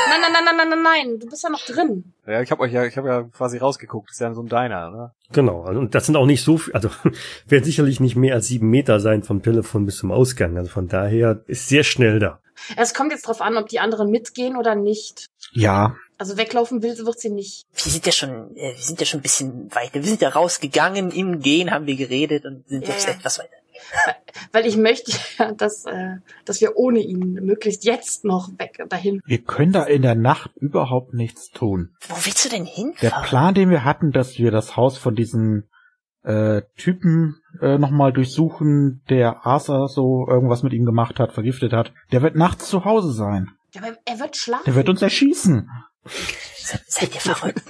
Nein, 0.10 0.22
nein, 0.22 0.32
nein, 0.34 0.44
nein, 0.46 0.56
nein, 0.58 0.70
nein, 0.70 0.84
nein. 0.84 1.20
Du 1.20 1.28
bist 1.28 1.44
ja 1.44 1.50
noch 1.50 1.66
drin. 1.66 2.14
Ja, 2.26 2.42
ich 2.42 2.52
habe 2.52 2.62
euch 2.62 2.72
ja, 2.72 2.86
ich 2.86 2.98
habe 2.98 3.08
ja 3.10 3.24
quasi 3.24 3.58
rausgeguckt. 3.58 4.10
Das 4.10 4.16
ist 4.16 4.20
ja 4.22 4.34
so 4.34 4.42
ein 4.42 4.48
Diner, 4.48 4.90
ne? 4.92 5.12
Genau, 5.32 5.64
also, 5.64 5.80
und 5.80 5.94
das 5.96 6.06
sind 6.06 6.16
auch 6.16 6.26
nicht 6.26 6.44
so 6.44 6.58
viel, 6.58 6.74
also 6.74 6.90
werden 7.48 7.64
sicherlich 7.66 8.00
nicht 8.00 8.16
mehr 8.16 8.36
als 8.36 8.48
sieben 8.48 8.70
Meter 8.70 9.00
sein 9.00 9.24
vom 9.24 9.42
Telefon 9.44 9.86
bis 9.86 9.98
zum 9.98 10.12
Ausgang. 10.12 10.58
Also 10.58 10.70
von 10.70 10.88
daher 10.88 11.42
ist 11.48 11.68
sehr 11.68 11.84
schnell 11.84 12.20
da. 12.20 12.40
Es 12.78 12.94
kommt 12.94 13.12
jetzt 13.12 13.28
drauf 13.28 13.42
an, 13.42 13.58
ob 13.58 13.68
die 13.70 13.80
anderen 13.80 14.10
mitgehen 14.10 14.56
oder 14.56 14.76
nicht. 14.76 15.28
Ja, 15.52 15.96
Also 16.18 16.38
weglaufen 16.38 16.82
will, 16.84 16.96
wird 16.98 17.20
sie 17.20 17.30
nicht. 17.32 17.66
Wir 17.74 17.92
sind 17.92 18.06
ja 18.06 18.12
schon, 18.12 18.56
äh, 18.56 18.76
wir 18.76 18.84
sind 18.84 19.00
ja 19.00 19.06
schon 19.06 19.20
ein 19.20 19.24
bisschen 19.24 19.74
weiter. 19.74 19.96
Wir 19.96 20.04
sind 20.04 20.22
ja 20.22 20.30
rausgegangen, 20.30 21.12
im 21.12 21.40
Gehen 21.40 21.72
haben 21.72 21.88
wir 21.88 21.96
geredet 21.96 22.46
und 22.46 22.68
sind 22.68 22.88
Ja, 22.88 22.94
jetzt 22.94 23.08
ja. 23.08 23.14
etwas 23.14 23.40
weiter. 23.40 23.56
Weil 24.52 24.66
ich 24.66 24.78
möchte 24.78 25.12
ja, 25.38 25.52
dass, 25.54 25.86
äh, 25.86 26.18
dass 26.46 26.62
wir 26.62 26.76
ohne 26.78 27.00
ihn 27.00 27.34
möglichst 27.34 27.84
jetzt 27.86 28.24
noch 28.26 28.50
weg 28.58 28.84
dahin. 28.90 29.22
Wir 29.26 29.42
können 29.44 29.72
da 29.72 29.84
in 29.84 30.02
der 30.02 30.16
Nacht 30.16 30.52
überhaupt 30.58 31.14
nichts 31.14 31.50
tun. 31.50 31.96
Wo 32.08 32.16
willst 32.26 32.46
du 32.46 32.50
denn 32.50 32.66
Der 32.66 32.74
hinfahren? 32.74 33.24
Plan, 33.26 33.54
den 33.54 33.70
wir 33.70 33.84
hatten, 33.86 34.12
dass 34.12 34.38
wir 34.38 34.52
das 34.52 34.76
Haus 34.78 34.98
von 34.98 35.16
diesem 35.16 35.64
äh, 36.24 36.62
Typen 36.78 37.42
äh, 37.62 37.78
nochmal 37.78 38.14
durchsuchen, 38.14 39.02
der 39.10 39.46
Arthur 39.46 39.88
so 39.88 40.26
irgendwas 40.28 40.64
mit 40.64 40.74
ihm 40.74 40.86
gemacht 40.86 41.20
hat, 41.20 41.34
vergiftet 41.34 41.74
hat, 41.74 41.92
der 42.12 42.22
wird 42.22 42.36
nachts 42.36 42.68
zu 42.70 42.86
Hause 42.86 43.12
sein. 43.12 43.48
Ja, 43.74 43.82
aber 43.84 43.98
er 44.06 44.20
wird 44.20 44.36
schlafen. 44.38 44.64
Der 44.66 44.76
wird 44.76 44.90
uns 44.90 45.02
erschießen. 45.02 45.70
Se- 46.06 46.80
Seid 46.88 47.16
ihr 47.16 47.22
verrückt? 47.22 47.64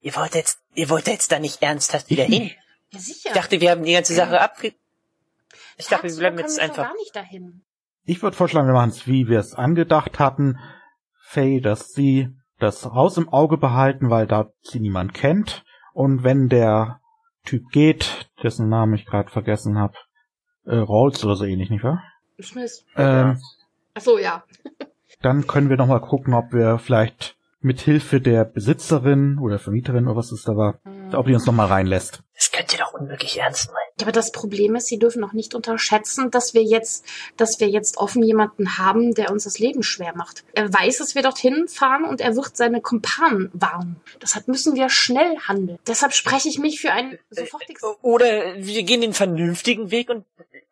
ihr 0.00 0.16
wollt 0.16 0.34
jetzt, 0.34 0.58
ihr 0.74 0.88
wollt 0.90 1.06
jetzt 1.06 1.30
da 1.30 1.38
nicht 1.38 1.62
ernsthaft 1.62 2.10
wieder 2.10 2.24
hin? 2.24 2.50
ja, 2.90 2.98
sicher. 2.98 3.28
Ich 3.28 3.34
dachte, 3.34 3.60
wir 3.60 3.70
haben 3.70 3.84
die 3.84 3.92
ganze 3.92 4.14
Sache 4.14 4.40
abge... 4.40 4.72
Ich 5.80 5.88
dachte, 5.88 6.08
wir 6.08 6.16
bleiben 6.16 6.36
können 6.36 6.48
jetzt 6.48 6.60
einfach... 6.60 6.84
gar 6.84 6.94
nicht 6.94 7.16
dahin. 7.16 7.64
Ich 8.04 8.22
würde 8.22 8.36
vorschlagen, 8.36 8.68
wir 8.68 8.74
machen 8.74 8.90
es, 8.90 9.06
wie 9.06 9.28
wir 9.28 9.38
es 9.38 9.54
angedacht 9.54 10.18
hatten. 10.18 10.58
Faye, 11.22 11.60
dass 11.60 11.92
sie 11.92 12.28
das 12.58 12.84
Haus 12.84 13.16
im 13.16 13.28
Auge 13.28 13.56
behalten, 13.56 14.10
weil 14.10 14.26
da 14.26 14.50
sie 14.62 14.80
niemand 14.80 15.14
kennt. 15.14 15.64
Und 15.92 16.22
wenn 16.22 16.48
der 16.48 17.00
Typ 17.44 17.70
geht, 17.72 18.30
dessen 18.42 18.68
Namen 18.68 18.94
ich 18.94 19.06
gerade 19.06 19.30
vergessen 19.30 19.78
habe, 19.78 19.94
äh, 20.66 20.76
Rawls 20.76 21.24
oder 21.24 21.36
so 21.36 21.44
ähnlich, 21.44 21.70
nicht 21.70 21.84
wahr? 21.84 22.02
Smith. 22.40 22.84
Ähm, 22.96 23.40
Ach 23.94 24.00
so, 24.00 24.18
ja. 24.18 24.44
dann 25.22 25.46
können 25.46 25.70
wir 25.70 25.76
nochmal 25.76 26.00
gucken, 26.00 26.34
ob 26.34 26.52
wir 26.52 26.78
vielleicht 26.78 27.36
mit 27.60 27.80
Hilfe 27.80 28.20
der 28.20 28.44
Besitzerin 28.44 29.38
oder 29.38 29.58
Vermieterin 29.58 30.06
oder 30.06 30.16
was 30.16 30.32
es 30.32 30.44
da 30.44 30.56
war, 30.56 30.80
ob 31.12 31.26
die 31.26 31.34
uns 31.34 31.44
nochmal 31.44 31.66
reinlässt. 31.66 32.22
Das 32.34 32.50
könnt 32.52 32.72
ihr 32.72 32.78
doch 32.78 32.94
unmöglich 32.94 33.38
ernst 33.38 33.66
meinen. 33.66 33.90
Ja, 34.00 34.06
aber 34.06 34.12
das 34.12 34.32
Problem 34.32 34.74
ist, 34.76 34.86
Sie 34.86 34.98
dürfen 34.98 35.22
auch 35.24 35.34
nicht 35.34 35.54
unterschätzen, 35.54 36.30
dass 36.30 36.54
wir 36.54 36.62
jetzt, 36.62 37.04
dass 37.36 37.60
wir 37.60 37.68
jetzt 37.68 37.98
offen 37.98 38.22
jemanden 38.22 38.78
haben, 38.78 39.14
der 39.14 39.30
uns 39.30 39.44
das 39.44 39.58
Leben 39.58 39.82
schwer 39.82 40.16
macht. 40.16 40.42
Er 40.54 40.72
weiß, 40.72 40.98
dass 40.98 41.14
wir 41.14 41.22
dorthin 41.22 41.68
fahren 41.68 42.04
und 42.04 42.22
er 42.22 42.34
wird 42.36 42.56
seine 42.56 42.80
Kumpanen 42.80 43.50
warnen. 43.52 44.00
Deshalb 44.22 44.48
müssen 44.48 44.74
wir 44.74 44.88
schnell 44.88 45.36
handeln. 45.46 45.78
Deshalb 45.86 46.14
spreche 46.14 46.48
ich 46.48 46.58
mich 46.58 46.80
für 46.80 46.92
ein 46.92 47.18
sofortiges. 47.28 47.82
Oder 48.00 48.56
wir 48.56 48.82
gehen 48.84 49.02
den 49.02 49.12
vernünftigen 49.12 49.90
Weg 49.90 50.08
und 50.08 50.24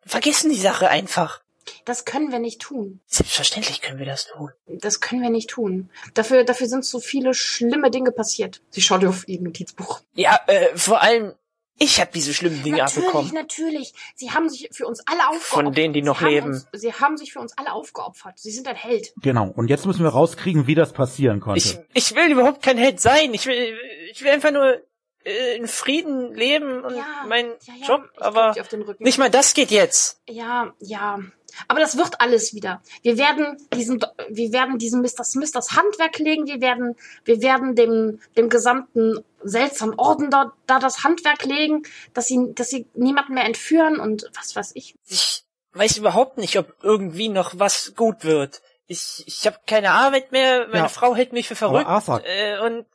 vergessen 0.03 0.49
die 0.49 0.57
Sache 0.57 0.89
einfach. 0.89 1.41
Das 1.85 2.05
können 2.05 2.31
wir 2.31 2.39
nicht 2.39 2.61
tun. 2.61 2.99
Selbstverständlich 3.07 3.81
können 3.81 3.99
wir 3.99 4.05
das 4.05 4.27
tun. 4.27 4.51
Das 4.67 4.99
können 4.99 5.21
wir 5.21 5.29
nicht 5.29 5.49
tun. 5.49 5.89
Dafür, 6.13 6.43
dafür 6.43 6.67
sind 6.67 6.85
so 6.85 6.99
viele 6.99 7.33
schlimme 7.33 7.91
Dinge 7.91 8.11
passiert. 8.11 8.61
Sie 8.69 8.81
schaut 8.81 9.05
auf 9.05 9.27
ihr 9.27 9.41
Notizbuch. 9.41 10.01
Ja, 10.13 10.39
äh, 10.47 10.75
vor 10.75 11.01
allem, 11.01 11.33
ich 11.81 12.01
habe 12.01 12.11
diese 12.13 12.33
schlimmen 12.33 12.61
Dinge 12.61 12.77
natürlich, 12.77 13.07
abbekommen. 13.07 13.33
natürlich. 13.33 13.93
Sie 14.15 14.31
haben 14.31 14.49
sich 14.49 14.69
für 14.71 14.85
uns 14.85 15.01
alle 15.05 15.29
aufgeopfert. 15.29 15.65
Von 15.65 15.73
denen, 15.73 15.93
die 15.93 16.01
noch 16.01 16.19
Sie 16.19 16.25
haben 16.25 16.33
leben. 16.33 16.47
Uns, 16.49 16.67
sie 16.73 16.93
haben 16.93 17.17
sich 17.17 17.31
für 17.31 17.39
uns 17.39 17.57
alle 17.57 17.71
aufgeopfert. 17.71 18.37
Sie 18.37 18.51
sind 18.51 18.67
ein 18.67 18.75
Held. 18.75 19.13
Genau, 19.21 19.47
und 19.47 19.69
jetzt 19.69 19.85
müssen 19.85 20.03
wir 20.03 20.09
rauskriegen, 20.09 20.67
wie 20.67 20.75
das 20.75 20.91
passieren 20.91 21.39
konnte. 21.39 21.59
Ich, 21.59 21.79
ich 21.93 22.15
will 22.15 22.31
überhaupt 22.31 22.61
kein 22.61 22.77
Held 22.77 22.99
sein. 22.99 23.33
Ich 23.33 23.45
will, 23.45 23.77
ich 24.11 24.21
will 24.21 24.31
einfach 24.31 24.51
nur 24.51 24.81
in 25.23 25.67
Frieden 25.67 26.33
leben 26.33 26.83
und 26.83 26.95
Ja, 26.95 27.25
meinen 27.27 27.51
ja, 27.63 27.73
ja. 27.81 27.87
Job, 27.87 28.09
ich 28.15 28.21
aber 28.21 28.51
dir 28.53 28.61
auf 28.61 28.67
den 28.69 28.81
Rücken. 28.83 29.03
nicht 29.03 29.17
mal 29.17 29.29
das 29.29 29.53
geht 29.53 29.69
jetzt. 29.71 30.21
Ja, 30.29 30.73
ja. 30.79 31.19
Aber 31.67 31.79
das 31.79 31.97
wird 31.97 32.21
alles 32.21 32.53
wieder. 32.53 32.81
Wir 33.01 33.17
werden 33.17 33.57
diesem, 33.73 33.99
wir 34.29 34.53
werden 34.53 34.77
diesem 34.77 35.01
Mr. 35.01 35.23
Smith 35.25 35.51
das 35.51 35.71
Handwerk 35.75 36.17
legen. 36.19 36.45
Wir 36.47 36.61
werden, 36.61 36.95
wir 37.25 37.41
werden 37.41 37.75
dem, 37.75 38.21
dem 38.37 38.49
gesamten 38.49 39.23
seltsamen 39.43 39.95
Orden 39.97 40.29
da, 40.29 40.53
da 40.67 40.79
das 40.79 41.03
Handwerk 41.03 41.43
legen, 41.45 41.83
dass 42.13 42.27
sie, 42.27 42.53
dass 42.53 42.69
sie 42.69 42.85
niemanden 42.93 43.33
mehr 43.33 43.45
entführen 43.45 43.99
und 43.99 44.29
was 44.37 44.55
weiß 44.55 44.71
ich. 44.75 44.95
Ich 45.07 45.43
weiß 45.73 45.97
überhaupt 45.97 46.37
nicht, 46.37 46.57
ob 46.57 46.73
irgendwie 46.83 47.29
noch 47.29 47.53
was 47.57 47.93
gut 47.95 48.23
wird. 48.23 48.61
Ich, 48.87 49.23
ich 49.27 49.45
habe 49.45 49.57
keine 49.67 49.91
Arbeit 49.91 50.31
mehr, 50.31 50.67
meine 50.67 50.83
Ja. 50.83 50.87
Frau 50.87 51.15
hält 51.15 51.33
mich 51.33 51.47
für 51.47 51.55
verrückt 51.55 51.87
Aber 51.87 51.95
Arthur- 51.95 52.23
äh, 52.25 52.59
und 52.59 52.85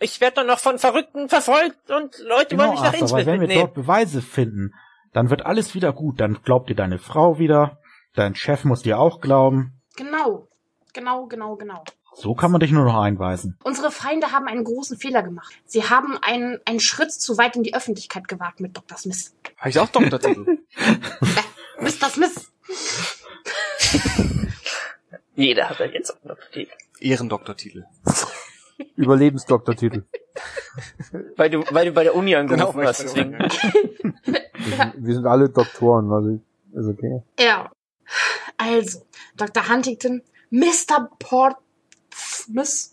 ich 0.00 0.20
werde 0.20 0.36
dann 0.36 0.46
noch 0.46 0.58
von 0.58 0.78
Verrückten 0.78 1.28
verfolgt 1.28 1.90
und 1.90 2.18
Leute 2.20 2.56
wollen 2.58 2.70
mich 2.70 2.80
nach 2.80 2.86
Arthur, 2.86 3.10
weil 3.10 3.20
Innsmouth 3.20 3.26
wenn 3.26 3.40
wir 3.40 3.54
dort 3.54 3.74
Beweise 3.74 4.22
finden, 4.22 4.74
dann 5.12 5.30
wird 5.30 5.44
alles 5.46 5.74
wieder 5.74 5.92
gut. 5.92 6.20
Dann 6.20 6.42
glaubt 6.42 6.70
dir 6.70 6.76
deine 6.76 6.98
Frau 6.98 7.38
wieder, 7.38 7.78
dein 8.14 8.34
Chef 8.34 8.64
muss 8.64 8.82
dir 8.82 8.98
auch 8.98 9.20
glauben. 9.20 9.80
Genau. 9.96 10.48
Genau, 10.92 11.26
genau, 11.26 11.56
genau. 11.56 11.84
So 12.14 12.34
kann 12.34 12.50
man 12.50 12.60
dich 12.60 12.72
nur 12.72 12.84
noch 12.84 13.00
einweisen. 13.00 13.56
Unsere 13.62 13.92
Feinde 13.92 14.32
haben 14.32 14.48
einen 14.48 14.64
großen 14.64 14.98
Fehler 14.98 15.22
gemacht. 15.22 15.52
Sie 15.66 15.84
haben 15.84 16.18
einen, 16.20 16.58
einen 16.64 16.80
Schritt 16.80 17.12
zu 17.12 17.38
weit 17.38 17.54
in 17.54 17.62
die 17.62 17.74
Öffentlichkeit 17.74 18.26
gewagt 18.26 18.58
mit 18.58 18.76
Dr. 18.76 18.98
Smith. 18.98 19.34
Habe 19.56 19.70
ich 19.70 19.78
auch 19.78 19.88
Doktortitel? 19.88 20.58
Äh, 21.80 21.82
Mr. 21.82 22.08
Smith! 22.10 22.50
Jeder 25.36 25.70
hat 25.70 25.78
ja 25.78 25.86
jetzt 25.86 26.10
auch 26.10 26.24
noch 26.24 26.38
Titel. 26.52 26.72
Ehrendoktortitel. 26.98 27.84
Überlebensdoktortitel. 28.96 30.04
Weil 31.36 31.50
du, 31.50 31.64
weil 31.70 31.86
du 31.86 31.92
bei 31.92 32.04
der 32.04 32.14
Uni 32.14 32.30
Genau, 32.30 32.40
angerufen 32.68 32.82
hast, 32.86 33.02
deswegen. 33.04 33.32
Wir 33.38 34.76
sind, 34.76 34.94
wir 34.96 35.14
sind 35.14 35.26
alle 35.26 35.48
Doktoren, 35.48 36.12
also 36.12 36.40
ist 36.72 36.86
okay. 36.88 37.22
Ja. 37.40 37.70
Also, 38.56 39.02
Dr. 39.36 39.68
Huntington, 39.68 40.22
Mr. 40.50 41.10
Portsmouth. 41.18 42.90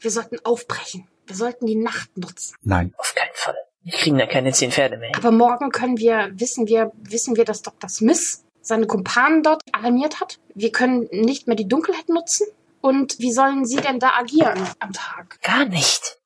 Wir 0.00 0.10
sollten 0.10 0.38
aufbrechen. 0.44 1.06
Wir 1.26 1.36
sollten 1.36 1.66
die 1.66 1.76
Nacht 1.76 2.16
nutzen. 2.16 2.56
Nein. 2.62 2.94
Auf 2.96 3.14
keinen 3.14 3.34
Fall. 3.34 3.56
Wir 3.82 3.92
kriegen 3.92 4.18
da 4.18 4.26
keine 4.26 4.52
zehn 4.52 4.70
Pferde 4.70 4.96
mehr. 4.96 5.12
Aber 5.16 5.30
morgen 5.30 5.70
können 5.70 5.98
wir, 5.98 6.30
wissen 6.32 6.66
wir, 6.66 6.92
wissen 6.98 7.36
wir, 7.36 7.44
dass 7.44 7.62
Dr. 7.62 7.88
Smith 7.88 8.44
seine 8.60 8.86
Kumpanen 8.86 9.42
dort 9.42 9.62
alarmiert 9.72 10.20
hat. 10.20 10.38
Wir 10.54 10.72
können 10.72 11.08
nicht 11.10 11.46
mehr 11.46 11.56
die 11.56 11.68
Dunkelheit 11.68 12.08
nutzen. 12.08 12.46
Und 12.80 13.18
wie 13.18 13.32
sollen 13.32 13.64
Sie 13.66 13.76
denn 13.76 13.98
da 13.98 14.10
agieren 14.18 14.58
am 14.78 14.92
Tag? 14.92 15.40
Gar 15.42 15.66
nicht. 15.66 16.18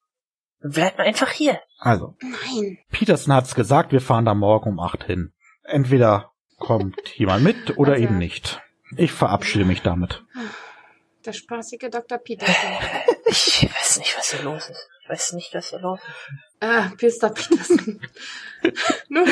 Bleib 0.61 0.97
mal 0.99 1.07
einfach 1.07 1.31
hier. 1.31 1.61
Also, 1.79 2.15
Nein. 2.21 2.79
Peterson 2.91 3.33
hat's 3.35 3.55
gesagt, 3.55 3.91
wir 3.93 4.01
fahren 4.01 4.25
da 4.25 4.35
morgen 4.35 4.71
um 4.71 4.81
acht 4.81 5.05
hin. 5.05 5.33
Entweder 5.65 6.31
kommt 6.59 6.97
jemand 7.17 7.43
mit 7.43 7.77
oder 7.79 7.93
Also- 7.93 8.05
eben 8.05 8.19
nicht. 8.19 8.61
Ich 8.97 9.11
verabschiede 9.13 9.65
mich 9.65 9.81
damit. 9.83 10.23
Der 11.25 11.33
spaßige 11.33 11.89
Dr. 11.91 12.19
Peterson. 12.19 12.55
Ich 13.35 13.63
weiß 13.75 13.99
nicht, 13.99 14.15
was 14.19 14.31
hier 14.33 14.43
los 14.43 14.69
ist. 14.69 14.89
Ich 15.05 15.09
weiß 15.09 15.33
nicht, 15.33 15.55
was 15.55 15.71
hier 15.71 15.79
los 15.79 15.99
ist. 16.01 16.37
Ah, 16.61 16.91
Mr. 17.01 17.31
Peterson. 17.33 18.01
Nun, 19.09 19.27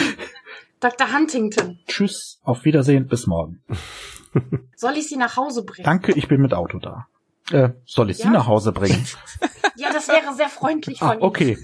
Dr. 0.81 1.13
Huntington, 1.13 1.79
Tschüss, 1.87 2.41
auf 2.43 2.65
Wiedersehen, 2.65 3.07
bis 3.09 3.27
morgen. 3.27 3.63
soll 4.75 4.97
ich 4.97 5.07
Sie 5.09 5.17
nach 5.19 5.37
Hause 5.37 5.65
bringen? 5.65 5.85
Danke, 5.85 6.13
ich 6.13 6.29
bin 6.29 6.41
mit 6.41 6.55
Auto 6.55 6.79
da. 6.79 7.09
Äh, 7.53 7.71
soll 7.85 8.11
ich 8.11 8.19
Sie 8.19 8.25
Ja? 8.25 8.31
nach 8.31 8.47
Hause 8.47 8.73
bringen? 8.73 9.07
Ja, 9.77 9.93
das 9.93 10.09
wäre 10.09 10.35
sehr 10.35 10.49
freundlich 10.49 10.99
von 10.99 11.09
Ah, 11.09 11.13
Ihnen. 11.15 11.23
okay. 11.23 11.59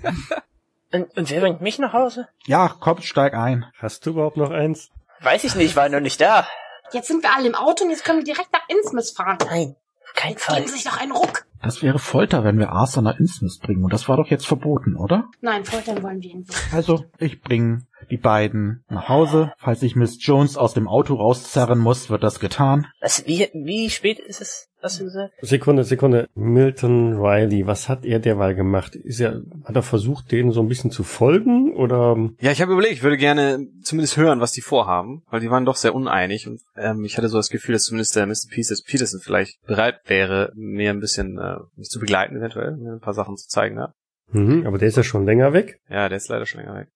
Und, 0.93 1.17
und 1.17 1.31
wer 1.31 1.41
bringt 1.41 1.61
mich 1.61 1.79
nach 1.79 1.93
Hause? 1.93 2.29
Ja, 2.47 2.75
komm, 2.81 3.01
steig 3.03 3.35
ein. 3.35 3.67
Hast 3.79 4.07
du 4.07 4.11
überhaupt 4.11 4.37
noch 4.37 4.51
eins? 4.51 4.91
Weiß 5.21 5.45
ich 5.45 5.55
nicht, 5.55 5.77
war 5.77 5.89
noch 5.89 6.01
nicht 6.01 6.21
da. 6.21 6.47
Jetzt 6.93 7.09
sind 7.09 7.23
wir 7.23 7.35
alle 7.35 7.49
im 7.49 7.55
Auto 7.55 7.85
und 7.85 7.91
jetzt 7.91 8.05
können 8.05 8.19
wir 8.19 8.25
direkt 8.25 8.53
nach 8.53 8.63
Innsmouth 8.69 9.11
fahren. 9.17 9.39
Nein, 9.51 9.77
keinen 10.15 10.39
Fall. 10.39 10.57
Geben 10.57 10.69
Sie 10.69 10.75
sich 10.75 10.85
doch 10.85 10.99
einen 11.01 11.13
Ruck. 11.13 11.45
Das 11.63 11.83
wäre 11.83 11.99
Folter, 11.99 12.45
wenn 12.45 12.59
wir 12.59 12.71
Arthur 12.71 13.03
nach 13.03 13.19
Innsmouth 13.19 13.61
bringen. 13.61 13.83
Und 13.85 13.93
das 13.93 14.09
war 14.09 14.17
doch 14.17 14.29
jetzt 14.29 14.47
verboten, 14.47 14.95
oder? 14.97 15.25
Nein, 15.41 15.65
foltern 15.65 16.03
wollen 16.03 16.23
wir 16.23 16.31
ihn 16.31 16.47
wirklich. 16.49 16.73
Also, 16.73 17.05
ich 17.19 17.41
bringe 17.43 17.87
die 18.11 18.17
beiden 18.19 18.85
nach 18.89 19.09
Hause. 19.09 19.53
Falls 19.59 19.83
ich 19.83 19.97
Miss 19.97 20.19
Jones 20.21 20.57
aus 20.57 20.75
dem 20.75 20.89
Auto 20.89 21.15
rauszerren 21.15 21.79
muss, 21.79 22.11
wird 22.11 22.23
das 22.23 22.41
getan. 22.41 22.87
Was, 23.01 23.27
wie, 23.27 23.49
wie 23.55 23.91
spät 23.91 24.19
ist 24.21 24.41
es, 24.41 24.69
hast 24.83 25.01
du 25.01 25.05
gesagt? 25.05 25.33
Sekunde, 25.41 25.85
Sekunde. 25.85 26.29
Milton 26.35 27.15
Riley, 27.19 27.67
was 27.67 27.89
hat 27.89 28.05
er 28.05 28.19
derweil 28.19 28.55
gemacht? 28.55 28.95
Ist 28.95 29.21
er, 29.21 29.43
hat 29.65 29.75
er 29.77 29.83
versucht, 29.83 30.31
denen 30.33 30.53
so 30.53 30.61
ein 30.61 30.69
bisschen 30.69 30.91
zu 30.91 31.03
folgen 31.05 31.75
oder? 31.75 32.17
Ja, 32.41 32.51
ich 32.53 32.61
habe 32.63 32.73
überlegt, 32.73 32.95
ich 32.95 33.03
würde 33.03 33.17
gerne 33.17 33.67
zumindest 33.83 34.17
hören, 34.17 34.41
was 34.41 34.53
die 34.53 34.61
vorhaben, 34.61 35.23
weil 35.31 35.41
die 35.41 35.51
waren 35.51 35.65
doch 35.65 35.77
sehr 35.77 35.95
uneinig 35.95 36.47
und 36.47 36.61
ähm, 36.77 37.05
ich 37.05 37.17
hatte 37.17 37.29
so 37.29 37.37
das 37.39 37.51
Gefühl, 37.51 37.73
dass 37.73 37.85
zumindest 37.85 38.15
der 38.17 38.27
Mr. 38.27 38.49
Peters- 38.51 38.83
Peterson 38.85 39.21
vielleicht 39.21 39.61
bereit 39.67 40.01
wäre, 40.07 40.53
mir 40.55 40.91
ein 40.91 41.01
bisschen 41.01 41.39
äh, 41.39 41.57
mich 41.77 41.89
zu 41.89 41.99
begleiten 41.99 42.37
eventuell, 42.37 42.77
mir 42.77 42.93
ein 42.95 43.01
paar 43.01 43.15
Sachen 43.15 43.37
zu 43.37 43.49
zeigen. 43.49 43.77
Ja, 43.77 43.93
Mhm, 44.33 44.67
aber 44.67 44.79
der 44.79 44.89
ist 44.89 44.97
ja 44.97 45.05
schon 45.05 45.25
länger 45.25 45.53
weg. 45.53 45.79
ja 45.89 46.09
der 46.09 46.17
ist 46.17 46.29
leider 46.29 46.47
schon 46.47 46.61
länger 46.61 46.75
weg. 46.75 46.89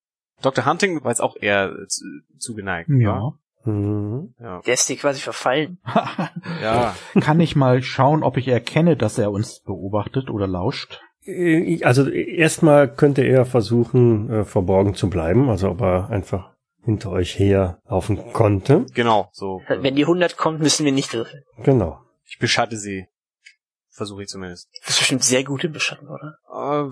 Dr. 0.43 0.67
Hunting 0.67 1.03
war 1.05 1.11
jetzt 1.11 1.21
auch 1.23 1.37
eher 1.41 1.71
äh, 1.73 1.87
zu, 1.87 2.05
zugeneigt. 2.39 2.89
Ja. 2.91 3.33
Mhm. 3.65 4.35
Ja. 4.41 4.61
Der 4.63 4.75
ist 4.75 4.89
dir 4.89 4.97
quasi 4.97 5.21
verfallen. 5.21 5.79
ja. 6.63 6.95
Kann 7.21 7.41
ich 7.41 7.57
mal 7.57 7.83
schauen, 7.83 8.23
ob 8.23 8.37
ich 8.37 8.49
erkenne, 8.49 8.97
dass 8.97 9.19
er 9.19 9.31
uns 9.31 9.61
beobachtet 9.61 10.31
oder 10.31 10.47
lauscht? 10.47 11.01
Äh, 11.25 11.83
Also 11.85 12.09
erstmal 12.09 12.93
könnte 12.93 13.23
er 13.23 13.45
versuchen, 13.45 14.31
äh, 14.31 14.45
verborgen 14.45 14.95
zu 14.95 15.11
bleiben, 15.11 15.51
also 15.51 15.71
ob 15.71 15.81
er 15.83 16.09
einfach 16.11 16.51
hinter 16.83 17.11
euch 17.11 17.39
her 17.39 17.79
laufen 17.87 18.33
konnte. 18.33 18.87
Genau, 18.95 19.29
so. 19.33 19.61
Wenn 19.69 19.95
die 19.97 20.05
100 20.05 20.39
kommt, 20.39 20.61
müssen 20.61 20.87
wir 20.87 20.93
nicht 20.93 21.13
würfeln. 21.13 21.43
Genau. 21.63 22.01
Ich 22.25 22.39
beschatte 22.39 22.79
sie. 22.79 23.07
Versuche 23.91 24.23
ich 24.23 24.29
zumindest. 24.29 24.71
Das 24.81 24.95
ist 24.95 25.01
bestimmt 25.01 25.23
sehr 25.25 25.45
gut 25.45 25.63
im 25.65 25.73
Beschatten, 25.73 26.09
oder? 26.09 26.37
Äh, 26.51 26.91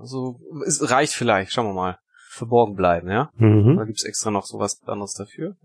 also, 0.00 0.40
es 0.66 0.90
reicht 0.90 1.12
vielleicht. 1.12 1.52
Schauen 1.52 1.66
wir 1.66 1.74
mal. 1.74 1.98
Verborgen 2.36 2.74
bleiben, 2.74 3.08
ja? 3.10 3.30
Mhm. 3.36 3.76
Oder 3.76 3.86
gibt's 3.86 4.04
extra 4.04 4.30
noch 4.30 4.44
sowas 4.44 4.82
anderes 4.86 5.14
dafür? 5.14 5.56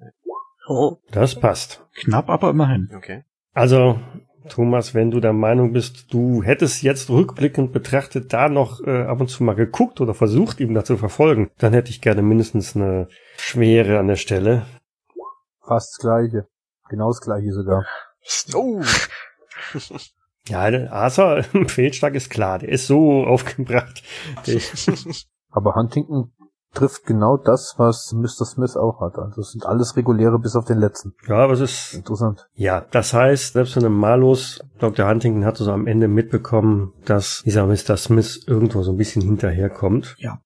Oh. 0.67 0.97
Das 1.11 1.39
passt. 1.39 1.83
Knapp, 1.95 2.29
aber 2.29 2.49
immerhin. 2.49 2.89
Okay. 2.95 3.23
Also, 3.53 3.99
Thomas, 4.49 4.93
wenn 4.93 5.11
du 5.11 5.19
der 5.19 5.33
Meinung 5.33 5.73
bist, 5.73 6.13
du 6.13 6.43
hättest 6.43 6.81
jetzt 6.81 7.09
rückblickend 7.09 7.73
betrachtet 7.73 8.33
da 8.33 8.49
noch 8.49 8.81
äh, 8.81 9.03
ab 9.03 9.19
und 9.19 9.27
zu 9.27 9.43
mal 9.43 9.55
geguckt 9.55 10.01
oder 10.01 10.13
versucht, 10.13 10.59
ihm 10.59 10.73
da 10.73 10.83
zu 10.83 10.97
verfolgen, 10.97 11.51
dann 11.57 11.73
hätte 11.73 11.89
ich 11.89 12.01
gerne 12.01 12.21
mindestens 12.21 12.75
eine 12.75 13.07
Schwere 13.37 13.99
an 13.99 14.07
der 14.07 14.15
Stelle. 14.15 14.65
Fast 15.65 15.93
das 15.93 15.99
gleiche. 15.99 16.47
Genau 16.89 17.09
das 17.09 17.21
gleiche 17.21 17.51
sogar. 17.51 17.85
Oh! 18.53 18.81
Ja, 20.47 20.71
der 20.71 20.91
Arthur 20.91 21.43
im 21.53 21.69
Fehlschlag 21.69 22.15
ist 22.15 22.29
klar, 22.29 22.59
der 22.59 22.69
ist 22.69 22.87
so 22.87 23.25
aufgebracht. 23.25 24.03
Aber 25.49 25.75
Huntington 25.75 26.33
trifft 26.73 27.05
genau 27.05 27.37
das, 27.37 27.75
was 27.77 28.13
Mr. 28.13 28.45
Smith 28.45 28.75
auch 28.77 29.01
hat. 29.01 29.17
Also 29.17 29.41
es 29.41 29.51
sind 29.51 29.65
alles 29.65 29.95
reguläre 29.95 30.39
bis 30.39 30.55
auf 30.55 30.65
den 30.65 30.79
letzten. 30.79 31.13
ja, 31.27 31.35
aber 31.35 31.53
es 31.53 31.59
ist 31.59 31.93
Interessant. 31.93 32.47
Ja, 32.53 32.85
das 32.91 33.13
heißt, 33.13 33.53
selbst 33.53 33.75
wenn 33.75 33.85
ein 33.85 33.91
Malus, 33.91 34.61
Dr. 34.79 35.07
Huntington 35.07 35.45
hat 35.45 35.57
so 35.57 35.71
am 35.71 35.87
Ende 35.87 36.07
mitbekommen, 36.07 36.93
dass 37.05 37.41
dieser 37.45 37.65
Mr. 37.65 37.97
Smith 37.97 38.43
irgendwo 38.47 38.81
so 38.83 38.91
ein 38.91 38.97
bisschen 38.97 39.21
hinterherkommt. 39.21 40.15
Ja. 40.17 40.39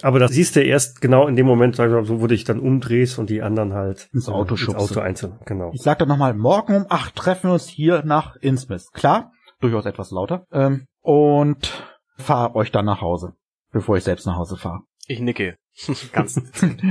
Aber 0.00 0.18
das 0.18 0.30
siehst 0.32 0.56
du 0.56 0.62
erst 0.62 1.00
genau 1.00 1.26
in 1.28 1.36
dem 1.36 1.46
Moment, 1.46 1.76
sag 1.76 1.88
ich 1.88 1.92
mal, 1.92 2.04
so 2.04 2.18
wo 2.18 2.22
du 2.22 2.28
dich 2.28 2.44
dann 2.44 2.60
umdrehst 2.60 3.18
und 3.18 3.28
die 3.28 3.42
anderen 3.42 3.74
halt 3.74 4.08
Ins 4.12 4.28
Auto 4.28 4.54
ins. 4.54 4.74
Auto 4.74 5.00
einzeln. 5.00 5.38
Genau. 5.44 5.70
Ich 5.74 5.82
sag 5.82 5.98
dann 5.98 6.08
nochmal, 6.08 6.32
morgen 6.32 6.74
um 6.76 6.86
acht 6.88 7.14
treffen 7.14 7.50
wir 7.50 7.54
uns 7.54 7.66
hier 7.66 8.02
nach 8.04 8.36
Innsmouth. 8.36 8.92
Klar? 8.92 9.32
Durchaus 9.60 9.84
etwas 9.84 10.10
lauter. 10.10 10.46
Ähm, 10.50 10.86
und 11.02 11.86
fahr 12.16 12.56
euch 12.56 12.72
dann 12.72 12.86
nach 12.86 13.00
Hause, 13.02 13.34
bevor 13.70 13.96
ich 13.96 14.04
selbst 14.04 14.26
nach 14.26 14.36
Hause 14.36 14.56
fahre. 14.56 14.80
Ich 15.06 15.20
nicke. 15.20 15.56
Ganz 16.12 16.34
dezent. 16.34 16.82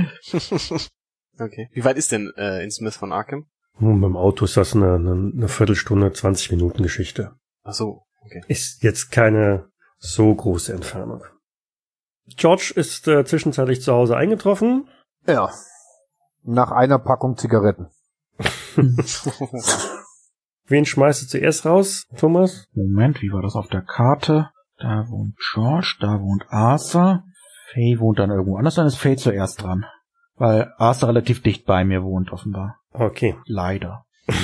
Okay. 1.38 1.68
Wie 1.72 1.84
weit 1.84 1.96
ist 1.96 2.12
denn 2.12 2.32
äh, 2.36 2.62
in 2.62 2.70
Smith 2.70 2.96
von 2.96 3.12
Arkham? 3.12 3.46
Und 3.78 4.00
beim 4.00 4.16
Auto 4.16 4.44
ist 4.44 4.56
das 4.56 4.74
eine, 4.74 4.94
eine, 4.94 5.32
eine 5.34 5.48
Viertelstunde, 5.48 6.12
20 6.12 6.52
Minuten 6.52 6.82
Geschichte. 6.82 7.32
Ach 7.62 7.72
so, 7.72 8.02
okay. 8.24 8.42
Ist 8.48 8.82
jetzt 8.82 9.10
keine 9.10 9.70
so 9.98 10.34
große 10.34 10.72
Entfernung. 10.72 11.24
George 12.36 12.72
ist 12.76 13.08
äh, 13.08 13.24
zwischenzeitlich 13.24 13.82
zu 13.82 13.92
Hause 13.92 14.16
eingetroffen. 14.16 14.88
Ja. 15.26 15.50
Nach 16.42 16.70
einer 16.70 16.98
Packung 16.98 17.36
Zigaretten. 17.36 17.88
Wen 20.66 20.86
schmeißt 20.86 21.22
du 21.22 21.26
zuerst 21.26 21.66
raus, 21.66 22.06
Thomas? 22.16 22.66
Moment, 22.72 23.20
wie 23.22 23.32
war 23.32 23.42
das 23.42 23.54
auf 23.54 23.68
der 23.68 23.82
Karte? 23.82 24.50
Da 24.78 25.06
wohnt 25.08 25.36
George, 25.52 25.96
da 26.00 26.20
wohnt 26.20 26.44
Arthur. 26.48 27.24
Faye 27.72 27.98
wohnt 27.98 28.18
dann 28.18 28.30
irgendwo 28.30 28.56
anders, 28.56 28.74
dann 28.74 28.86
ist 28.86 28.96
Faye 28.96 29.16
zuerst 29.16 29.62
dran. 29.62 29.86
Weil 30.36 30.72
Arthur 30.78 31.08
relativ 31.08 31.42
dicht 31.42 31.64
bei 31.64 31.84
mir 31.84 32.02
wohnt, 32.02 32.32
offenbar. 32.32 32.78
Okay. 32.92 33.36
Leider. 33.46 34.04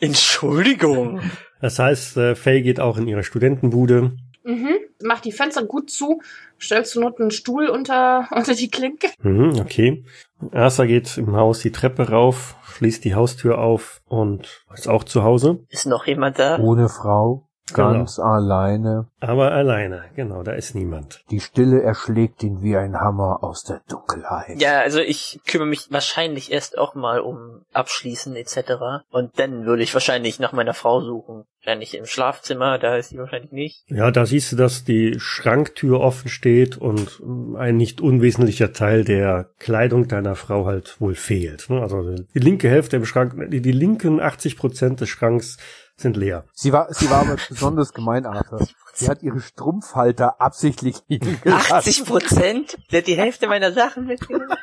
Entschuldigung. 0.00 1.20
Das 1.60 1.78
heißt, 1.78 2.16
äh, 2.16 2.34
Faye 2.34 2.62
geht 2.62 2.80
auch 2.80 2.98
in 2.98 3.06
ihre 3.06 3.22
Studentenbude. 3.22 4.16
Mhm. 4.44 4.74
Mach 5.04 5.20
die 5.20 5.32
Fenster 5.32 5.64
gut 5.64 5.90
zu, 5.90 6.20
stellst 6.60 6.94
du 6.94 7.00
Not 7.00 7.20
einen 7.20 7.30
Stuhl 7.30 7.68
unter, 7.68 8.28
unter 8.34 8.54
die 8.54 8.70
Klinke. 8.70 9.08
Mhm, 9.22 9.60
okay. 9.60 10.04
Arthur 10.52 10.86
geht 10.86 11.16
im 11.18 11.36
Haus 11.36 11.60
die 11.60 11.70
Treppe 11.70 12.10
rauf, 12.10 12.56
schließt 12.64 13.04
die 13.04 13.14
Haustür 13.14 13.58
auf 13.58 14.00
und 14.06 14.64
ist 14.74 14.88
auch 14.88 15.04
zu 15.04 15.22
Hause. 15.22 15.64
Ist 15.68 15.86
noch 15.86 16.06
jemand 16.06 16.38
da? 16.38 16.58
Ohne 16.58 16.88
Frau. 16.88 17.48
Ganz 17.74 18.18
alleine. 18.18 19.06
Aber 19.20 19.52
alleine, 19.52 20.04
genau, 20.16 20.42
da 20.42 20.52
ist 20.52 20.74
niemand. 20.74 21.24
Die 21.30 21.40
Stille 21.40 21.82
erschlägt 21.82 22.42
ihn 22.42 22.62
wie 22.62 22.76
ein 22.76 23.00
Hammer 23.00 23.42
aus 23.42 23.64
der 23.64 23.82
Dunkelheit. 23.88 24.60
Ja, 24.60 24.80
also 24.80 25.00
ich 25.00 25.40
kümmere 25.46 25.68
mich 25.68 25.86
wahrscheinlich 25.90 26.52
erst 26.52 26.78
auch 26.78 26.94
mal 26.94 27.20
um 27.20 27.62
Abschließen 27.72 28.34
etc. 28.36 29.04
Und 29.10 29.38
dann 29.38 29.64
würde 29.64 29.82
ich 29.82 29.94
wahrscheinlich 29.94 30.40
nach 30.40 30.52
meiner 30.52 30.74
Frau 30.74 31.00
suchen. 31.00 31.44
Wahrscheinlich 31.64 31.96
im 31.96 32.06
Schlafzimmer, 32.06 32.78
da 32.78 32.96
ist 32.96 33.10
sie 33.10 33.18
wahrscheinlich 33.18 33.52
nicht. 33.52 33.84
Ja, 33.86 34.10
da 34.10 34.26
siehst 34.26 34.50
du, 34.50 34.56
dass 34.56 34.82
die 34.82 35.20
Schranktür 35.20 36.00
offen 36.00 36.28
steht 36.28 36.76
und 36.76 37.22
ein 37.56 37.76
nicht 37.76 38.00
unwesentlicher 38.00 38.72
Teil 38.72 39.04
der 39.04 39.50
Kleidung 39.60 40.08
deiner 40.08 40.34
Frau 40.34 40.66
halt 40.66 41.00
wohl 41.00 41.14
fehlt. 41.14 41.70
ne? 41.70 41.80
Also 41.80 42.02
die 42.34 42.38
linke 42.40 42.68
Hälfte 42.68 42.96
im 42.96 43.04
Schrank, 43.04 43.34
die, 43.50 43.62
die 43.62 43.70
linken 43.70 44.20
80 44.20 44.56
Prozent 44.56 45.00
des 45.00 45.08
Schranks 45.08 45.58
sind 45.96 46.16
leer. 46.16 46.44
Sie 46.52 46.72
war, 46.72 46.92
sie 46.92 47.10
war 47.10 47.20
aber 47.20 47.36
besonders 47.48 47.92
gemein, 47.92 48.26
Arthur. 48.26 48.66
Sie 48.94 49.08
hat 49.08 49.22
ihre 49.22 49.40
Strumpfhalter 49.40 50.40
absichtlich 50.40 50.96
liegen 51.08 51.40
gelassen. 51.40 51.72
80 51.72 52.04
Prozent? 52.04 52.78
Der 52.90 53.00
hat 53.00 53.06
die 53.06 53.16
Hälfte 53.16 53.46
meiner 53.46 53.72
Sachen 53.72 54.06
mitgenommen. 54.06 54.56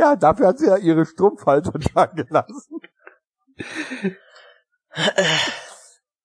Ja, 0.00 0.16
dafür 0.16 0.46
hat 0.48 0.58
sie 0.58 0.66
ja 0.66 0.78
ihre 0.78 1.04
Strumpfhalter 1.04 1.72
da 1.94 2.06
gelassen. 2.06 2.80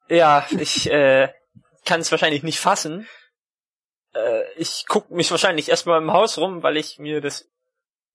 Ja, 0.08 0.48
ich 0.52 0.90
äh, 0.90 1.34
kann 1.84 2.00
es 2.00 2.10
wahrscheinlich 2.10 2.44
nicht 2.44 2.60
fassen. 2.62 3.06
Äh, 4.14 4.44
ich 4.56 4.86
guck 4.88 5.12
mich 5.12 5.30
wahrscheinlich 5.30 5.68
erstmal 5.68 6.02
im 6.02 6.14
Haus 6.14 6.38
rum, 6.38 6.64
weil 6.64 6.78
ich 6.78 7.00
mir 7.00 7.20
das 7.20 7.50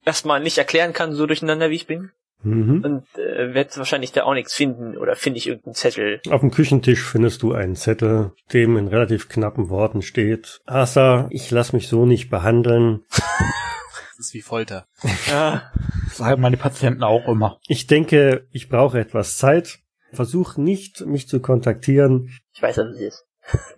erstmal 0.04 0.40
nicht 0.40 0.58
erklären 0.58 0.92
kann, 0.92 1.12
so 1.12 1.26
durcheinander 1.26 1.70
wie 1.70 1.76
ich 1.76 1.86
bin. 1.86 2.10
Mhm. 2.42 2.82
Und 2.84 3.18
äh, 3.18 3.52
werde 3.52 3.76
wahrscheinlich 3.76 4.12
da 4.12 4.24
auch 4.24 4.32
nichts 4.32 4.54
finden 4.54 4.96
oder 4.96 5.14
finde 5.14 5.38
ich 5.38 5.46
irgendeinen 5.46 5.74
Zettel. 5.74 6.20
Auf 6.30 6.40
dem 6.40 6.50
Küchentisch 6.50 7.02
findest 7.02 7.42
du 7.42 7.52
einen 7.52 7.76
Zettel, 7.76 8.32
dem 8.52 8.78
in 8.78 8.88
relativ 8.88 9.28
knappen 9.28 9.68
Worten 9.68 10.00
steht, 10.00 10.60
Arthur, 10.64 11.28
ich 11.30 11.50
lass 11.50 11.72
mich 11.74 11.88
so 11.88 12.06
nicht 12.06 12.30
behandeln. 12.30 13.04
Das 13.10 14.26
ist 14.26 14.34
wie 14.34 14.42
Folter. 14.42 14.86
Ja. 15.28 15.70
Das 16.06 16.18
sagen 16.18 16.40
meine 16.40 16.56
Patienten 16.56 17.02
auch 17.02 17.26
immer. 17.28 17.58
Ich 17.68 17.86
denke, 17.86 18.46
ich 18.50 18.68
brauche 18.68 18.98
etwas 18.98 19.36
Zeit. 19.36 19.78
Versuch 20.12 20.56
nicht, 20.56 21.06
mich 21.06 21.28
zu 21.28 21.40
kontaktieren. 21.40 22.30
Ich 22.52 22.62
weiß, 22.62 22.78
was 22.78 22.88
es 22.88 23.00
ist. 23.00 23.26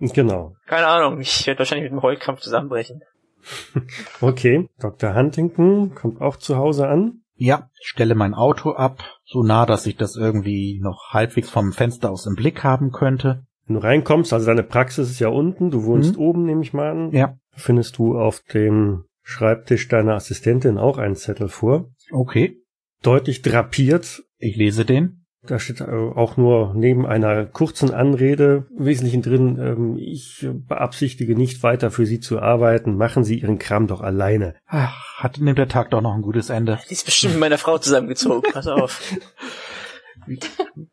Genau. 0.01 0.57
Keine 0.67 0.87
Ahnung, 0.87 1.21
ich 1.21 1.47
werde 1.47 1.61
wahrscheinlich 1.61 1.85
mit 1.85 1.93
dem 1.93 2.03
Heulkrampf 2.03 2.41
zusammenbrechen. 2.41 3.03
Okay. 4.20 4.68
Dr. 4.81 5.14
Huntington 5.14 5.94
kommt 5.94 6.20
auch 6.20 6.37
zu 6.37 6.57
Hause 6.57 6.88
an. 6.88 7.22
Ja, 7.35 7.68
ich 7.81 7.88
stelle 7.88 8.14
mein 8.14 8.35
Auto 8.35 8.72
ab, 8.72 9.02
so 9.24 9.42
nah, 9.42 9.66
dass 9.66 9.87
ich 9.87 9.96
das 9.96 10.16
irgendwie 10.16 10.78
noch 10.81 11.11
halbwegs 11.12 11.50
vom 11.50 11.72
Fenster 11.72 12.11
aus 12.11 12.26
im 12.26 12.35
Blick 12.35 12.62
haben 12.62 12.92
könnte. 12.92 13.44
Wenn 13.66 13.76
du 13.76 13.83
reinkommst, 13.83 14.33
also 14.33 14.46
deine 14.46 14.62
Praxis 14.62 15.11
ist 15.11 15.18
ja 15.18 15.28
unten, 15.28 15.70
du 15.70 15.85
wohnst 15.85 16.16
Mhm. 16.16 16.20
oben, 16.22 16.44
nehme 16.44 16.62
ich 16.62 16.72
mal 16.72 16.90
an. 16.90 17.11
Ja, 17.12 17.37
Findest 17.55 17.98
du 17.98 18.18
auf 18.18 18.40
dem 18.55 19.05
Schreibtisch 19.24 19.87
deiner 19.88 20.14
Assistentin 20.14 20.78
auch 20.78 20.98
einen 20.98 21.16
Zettel 21.16 21.48
vor. 21.48 21.90
okay. 22.11 22.59
Deutlich 23.02 23.42
drapiert. 23.42 24.22
Ich 24.38 24.57
lese 24.57 24.85
den. 24.85 25.22
Da 25.44 25.59
steht 25.59 25.81
äh, 25.81 25.85
auch 25.85 26.37
nur 26.37 26.72
neben 26.74 27.05
einer 27.05 27.46
kurzen 27.46 27.92
Anrede 27.92 28.66
im 28.78 28.87
Wesentlichen 28.87 29.22
drin, 29.22 29.59
ähm, 29.61 29.96
ich 29.98 30.46
beabsichtige 30.52 31.35
nicht 31.35 31.64
weiter 31.64 31.90
für 31.90 32.07
Sie 32.07 32.20
zu 32.20 32.40
arbeiten, 32.40 32.96
machen 32.96 33.24
Sie 33.24 33.40
Ihren 33.40 33.59
Kram 33.59 33.88
doch 33.88 34.02
alleine. 34.02 34.55
Ach, 34.68 35.18
hat 35.18 35.38
nimmt 35.38 35.59
der 35.59 35.68
Tag 35.68 35.90
doch 35.90 36.00
noch 36.00 36.14
ein 36.14 36.22
gutes 36.22 36.48
Ende. 36.48 36.78
Die 36.88 36.92
ist 36.92 37.05
bestimmt 37.05 37.35
mit 37.35 37.40
meiner 37.40 37.59
Frau 37.59 37.78
zusammengezogen. 37.78 38.52
Pass 38.52 38.68
auf. 38.68 39.02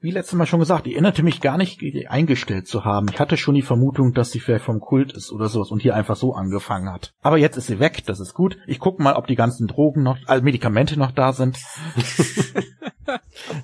Wie 0.01 0.11
letztes 0.11 0.37
Mal 0.37 0.45
schon 0.45 0.59
gesagt, 0.59 0.87
ich 0.87 0.93
erinnerte 0.93 1.23
mich 1.23 1.41
gar 1.41 1.57
nicht 1.57 1.81
eingestellt 2.07 2.67
zu 2.67 2.85
haben. 2.85 3.07
Ich 3.11 3.19
hatte 3.19 3.37
schon 3.37 3.55
die 3.55 3.61
Vermutung, 3.61 4.13
dass 4.13 4.31
sie 4.31 4.39
vielleicht 4.39 4.65
vom 4.65 4.79
Kult 4.79 5.13
ist 5.13 5.31
oder 5.31 5.47
sowas 5.47 5.71
und 5.71 5.81
hier 5.81 5.95
einfach 5.95 6.15
so 6.15 6.33
angefangen 6.33 6.91
hat. 6.91 7.13
Aber 7.21 7.37
jetzt 7.37 7.57
ist 7.57 7.67
sie 7.67 7.79
weg, 7.79 8.03
das 8.05 8.19
ist 8.19 8.33
gut. 8.33 8.57
Ich 8.67 8.79
gucke 8.79 9.01
mal, 9.01 9.13
ob 9.13 9.27
die 9.27 9.35
ganzen 9.35 9.67
Drogen 9.67 10.03
noch, 10.03 10.17
also 10.25 10.43
Medikamente 10.43 10.97
noch 10.97 11.11
da 11.11 11.33
sind. 11.33 11.57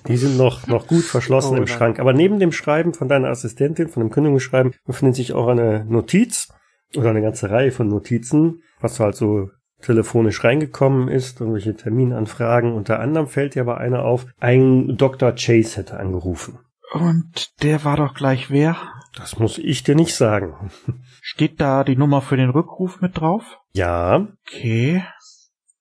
Die 0.08 0.16
sind 0.16 0.36
noch, 0.36 0.66
noch 0.66 0.86
gut 0.86 1.04
verschlossen 1.04 1.52
Oh 1.52 1.56
im 1.58 1.64
nein. 1.64 1.68
Schrank. 1.68 2.00
Aber 2.00 2.12
neben 2.12 2.40
dem 2.40 2.52
Schreiben 2.52 2.94
von 2.94 3.08
deiner 3.08 3.28
Assistentin, 3.28 3.88
von 3.88 4.02
dem 4.02 4.10
Kündigungsschreiben, 4.10 4.72
befindet 4.84 5.16
sich 5.16 5.32
auch 5.32 5.48
eine 5.48 5.84
Notiz 5.84 6.48
oder 6.96 7.10
eine 7.10 7.22
ganze 7.22 7.50
Reihe 7.50 7.72
von 7.72 7.88
Notizen, 7.88 8.62
was 8.80 8.98
halt 9.00 9.14
so 9.16 9.50
telefonisch 9.82 10.42
reingekommen 10.44 11.08
ist, 11.08 11.40
irgendwelche 11.40 11.74
Terminanfragen. 11.76 12.72
Unter 12.72 13.00
anderem 13.00 13.28
fällt 13.28 13.54
dir 13.54 13.62
aber 13.62 13.78
eine 13.78 14.02
auf, 14.02 14.26
ein 14.38 14.96
Dr. 14.96 15.32
Chase 15.32 15.76
hätte 15.78 15.98
angerufen. 15.98 16.58
Und 16.92 17.62
der 17.62 17.84
war 17.84 17.96
doch 17.96 18.14
gleich 18.14 18.50
wer? 18.50 18.76
Das 19.16 19.38
muss 19.38 19.58
ich 19.58 19.82
dir 19.82 19.94
nicht 19.94 20.14
sagen. 20.14 20.70
Steht 21.22 21.60
da 21.60 21.84
die 21.84 21.96
Nummer 21.96 22.22
für 22.22 22.36
den 22.36 22.50
Rückruf 22.50 23.00
mit 23.00 23.18
drauf? 23.18 23.58
Ja, 23.72 24.28
Okay. 24.46 25.04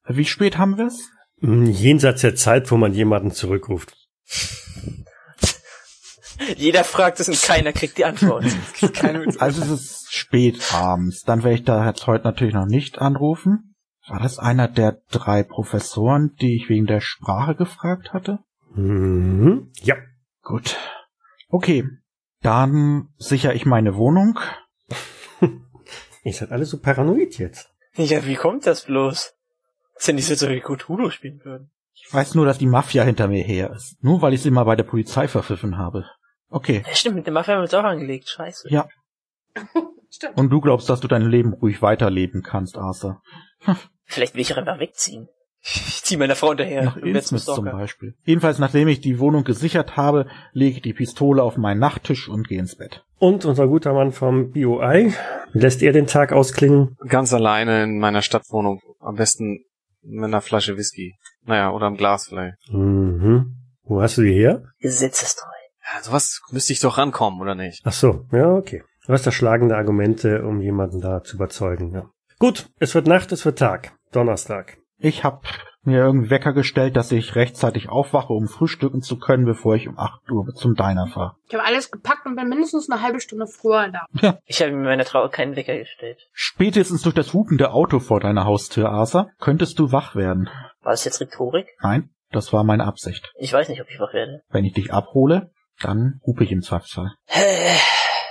Wie 0.08 0.26
spät 0.26 0.58
haben 0.58 0.78
wir's? 0.78 1.10
mh, 1.42 1.70
jenseits 1.70 2.22
der 2.22 2.36
Zeit, 2.36 2.70
wo 2.72 2.78
man 2.78 2.94
jemanden 2.94 3.32
zurückruft. 3.32 3.96
Jeder 6.58 6.84
fragt 6.84 7.20
es 7.20 7.30
und 7.30 7.42
keiner 7.44 7.72
kriegt 7.74 7.98
die 7.98 8.06
Antwort. 8.06 8.46
Also 9.40 9.62
es 9.64 9.70
ist 9.70 10.14
spät 10.14 10.62
abends. 10.74 11.22
Dann 11.24 11.44
werde 11.44 11.56
ich 11.56 11.64
da 11.64 11.86
jetzt 11.88 12.08
heute 12.08 12.26
natürlich 12.26 12.54
noch 12.54 12.66
nicht 12.66 13.00
anrufen. 13.00 13.75
War 14.08 14.20
das 14.20 14.38
einer 14.38 14.68
der 14.68 15.02
drei 15.10 15.44
Professoren, 15.44 16.36
die 16.40 16.56
ich 16.56 16.70
wegen 16.70 16.86
der 16.86 17.02
Sprache 17.02 17.56
gefragt 17.56 18.14
hatte? 18.14 18.40
Mhm. 18.74 19.72
Ja. 19.82 19.96
Gut. 20.42 20.78
Okay. 21.50 21.88
Dann 22.42 23.10
sichere 23.18 23.54
ich 23.54 23.66
meine 23.66 23.96
Wohnung. 23.96 24.40
Ihr 26.24 26.34
seid 26.34 26.52
alle 26.52 26.66
so 26.66 26.80
paranoid 26.80 27.38
jetzt. 27.38 27.70
Ja, 27.96 28.26
wie 28.26 28.36
kommt 28.36 28.66
das 28.68 28.86
bloß? 28.86 29.34
Dass 29.96 30.06
sie 30.06 30.14
nicht 30.14 30.28
so 30.28 30.50
wie 30.50 30.60
Cthulhu 30.60 31.10
spielen 31.10 31.40
würden. 31.44 31.72
Ich 31.94 32.14
weiß 32.14 32.36
nur, 32.36 32.46
dass 32.46 32.58
die 32.58 32.68
Mafia 32.68 33.04
hinter 33.04 33.28
mir 33.28 33.44
her 33.44 33.72
ist. 33.72 34.04
Nur 34.04 34.22
weil 34.22 34.34
ich 34.34 34.42
sie 34.42 34.52
mal 34.52 34.66
bei 34.66 34.76
der 34.76 34.84
Polizei 34.84 35.28
verpfiffen 35.28 35.78
habe. 35.78 36.06
Okay. 36.50 36.84
Ja, 36.86 36.96
stimmt, 36.96 37.16
mit 37.16 37.26
der 37.26 37.34
Mafia 37.34 37.54
haben 37.54 37.60
wir 37.60 37.64
uns 37.64 37.74
auch 37.74 37.84
angelegt. 37.84 38.28
Scheiße. 38.28 38.70
Ja. 38.70 38.88
Stimmt. 40.10 40.38
Und 40.38 40.50
du 40.50 40.62
glaubst, 40.62 40.90
dass 40.90 41.00
du 41.00 41.08
dein 41.08 41.24
Leben 41.24 41.54
ruhig 41.54 41.82
weiterleben 41.82 42.42
kannst, 42.42 42.78
Arthur. 42.78 43.22
Vielleicht 44.06 44.36
will 44.36 44.42
ich 44.42 44.54
auch 44.54 44.58
einfach 44.58 44.80
wegziehen. 44.80 45.28
Ich 45.62 46.04
zieh 46.04 46.18
meiner 46.18 46.36
Frau 46.36 46.50
hinterher. 46.50 46.84
Nach 46.84 46.98
Innsmouth 46.98 47.42
zum. 47.42 47.66
Beispiel. 47.66 48.14
Jedenfalls, 48.24 48.60
nachdem 48.60 48.88
ich 48.88 49.02
die 49.02 49.18
Wohnung 49.18 49.44
gesichert 49.44 49.98
habe, 49.98 50.28
lege 50.52 50.76
ich 50.78 50.82
die 50.84 50.94
Pistole 50.94 51.42
auf 51.42 51.58
meinen 51.58 51.80
Nachttisch 51.80 52.30
und 52.30 52.48
gehe 52.48 52.60
ins 52.60 52.76
Bett. 52.76 53.04
Und 53.18 53.46
unser 53.46 53.68
guter 53.68 53.94
Mann 53.94 54.12
vom 54.12 54.52
BOI, 54.52 55.12
lässt 55.54 55.82
er 55.82 55.92
den 55.92 56.06
Tag 56.06 56.34
ausklingen? 56.34 56.98
Ganz 57.08 57.34
alleine 57.34 57.84
in 57.84 57.98
meiner 57.98 58.22
Stadtwohnung. 58.22 58.82
Am 59.00 59.16
besten 59.16 59.66
mit 60.04 60.26
einer 60.26 60.42
Flasche 60.42 60.78
Whisky. 60.78 61.16
Naja, 61.46 61.72
oder 61.72 61.88
einem 61.88 61.98
Glas 61.98 62.28
vielleicht. 62.28 62.58
Mhm. 62.70 63.56
Wo 63.84 64.02
hast 64.02 64.18
du 64.20 64.22
die 64.22 64.34
her? 64.34 64.64
Gesetzestreu. 64.80 65.50
Ja, 65.94 66.04
sowas 66.04 66.42
müsste 66.52 66.74
ich 66.74 66.80
doch 66.80 66.98
rankommen, 67.00 67.42
oder 67.42 67.56
nicht? 67.56 67.82
Ach 67.86 67.94
so, 67.94 68.26
ja, 68.32 68.54
okay. 68.54 68.84
Du 69.08 69.14
hast 69.14 69.28
da 69.28 69.32
schlagende 69.32 69.78
Argumente, 69.78 70.44
um 70.44 70.62
jemanden 70.62 71.00
da 71.00 71.22
zu 71.22 71.36
überzeugen, 71.36 71.94
ja. 71.94 72.10
Gut, 72.40 72.70
es 72.80 72.96
wird 72.96 73.06
Nacht, 73.06 73.32
es 73.32 73.46
wird 73.46 73.60
Tag. 73.60 73.94
Donnerstag. 74.12 74.78
Ich 74.98 75.24
habe 75.24 75.42
mir 75.84 76.00
irgendwie 76.00 76.32
Wecker 76.32 76.54
gestellt, 76.54 76.96
dass 76.96 77.12
ich 77.12 77.36
rechtzeitig 77.36 77.88
aufwache, 77.88 78.34
um 78.34 78.48
frühstücken 78.48 79.04
zu 79.04 79.20
können, 79.20 79.46
bevor 79.46 79.76
ich 79.76 79.88
um 79.88 80.00
8 80.00 80.32
Uhr 80.32 80.48
zum 80.56 80.74
Diner 80.74 81.06
fahre. 81.06 81.36
Ich 81.48 81.54
habe 81.54 81.64
alles 81.64 81.92
gepackt 81.92 82.26
und 82.26 82.36
bin 82.36 82.50
mindestens 82.50 82.90
eine 82.90 83.04
halbe 83.04 83.20
Stunde 83.20 83.46
früher 83.46 83.92
da. 83.92 84.40
Ich 84.46 84.64
habe 84.64 84.72
mir 84.72 84.86
meiner 84.86 85.06
Frau 85.06 85.30
keinen 85.30 85.56
Wecker 85.56 85.78
gestellt. 85.78 86.28
Spätestens 86.32 87.04
durch 87.04 87.14
das 87.14 87.34
hupende 87.34 87.74
Auto 87.74 88.00
vor 88.00 88.20
deiner 88.20 88.46
Haustür, 88.46 88.90
Arthur, 88.90 89.30
könntest 89.40 89.78
du 89.78 89.92
wach 89.92 90.16
werden. 90.16 90.50
War 90.82 90.94
das 90.94 91.06
jetzt 91.06 91.22
Rhetorik? 91.22 91.68
Nein, 91.80 92.10
das 92.32 92.54
war 92.54 92.64
meine 92.64 92.86
Absicht. 92.86 93.32
Ich 93.38 93.54
weiß 93.54 93.70
nicht, 93.70 93.82
ob 93.82 93.90
ich 93.92 94.00
wach 94.00 94.14
werde. 94.14 94.42
Wenn 94.50 94.66
ich 94.66 94.74
dich 94.74 94.92
abhole, 94.92 95.52
dann 95.80 96.22
hupe 96.26 96.44
ich 96.44 96.52
im 96.52 96.64
Zweifelsfall. 96.64 97.12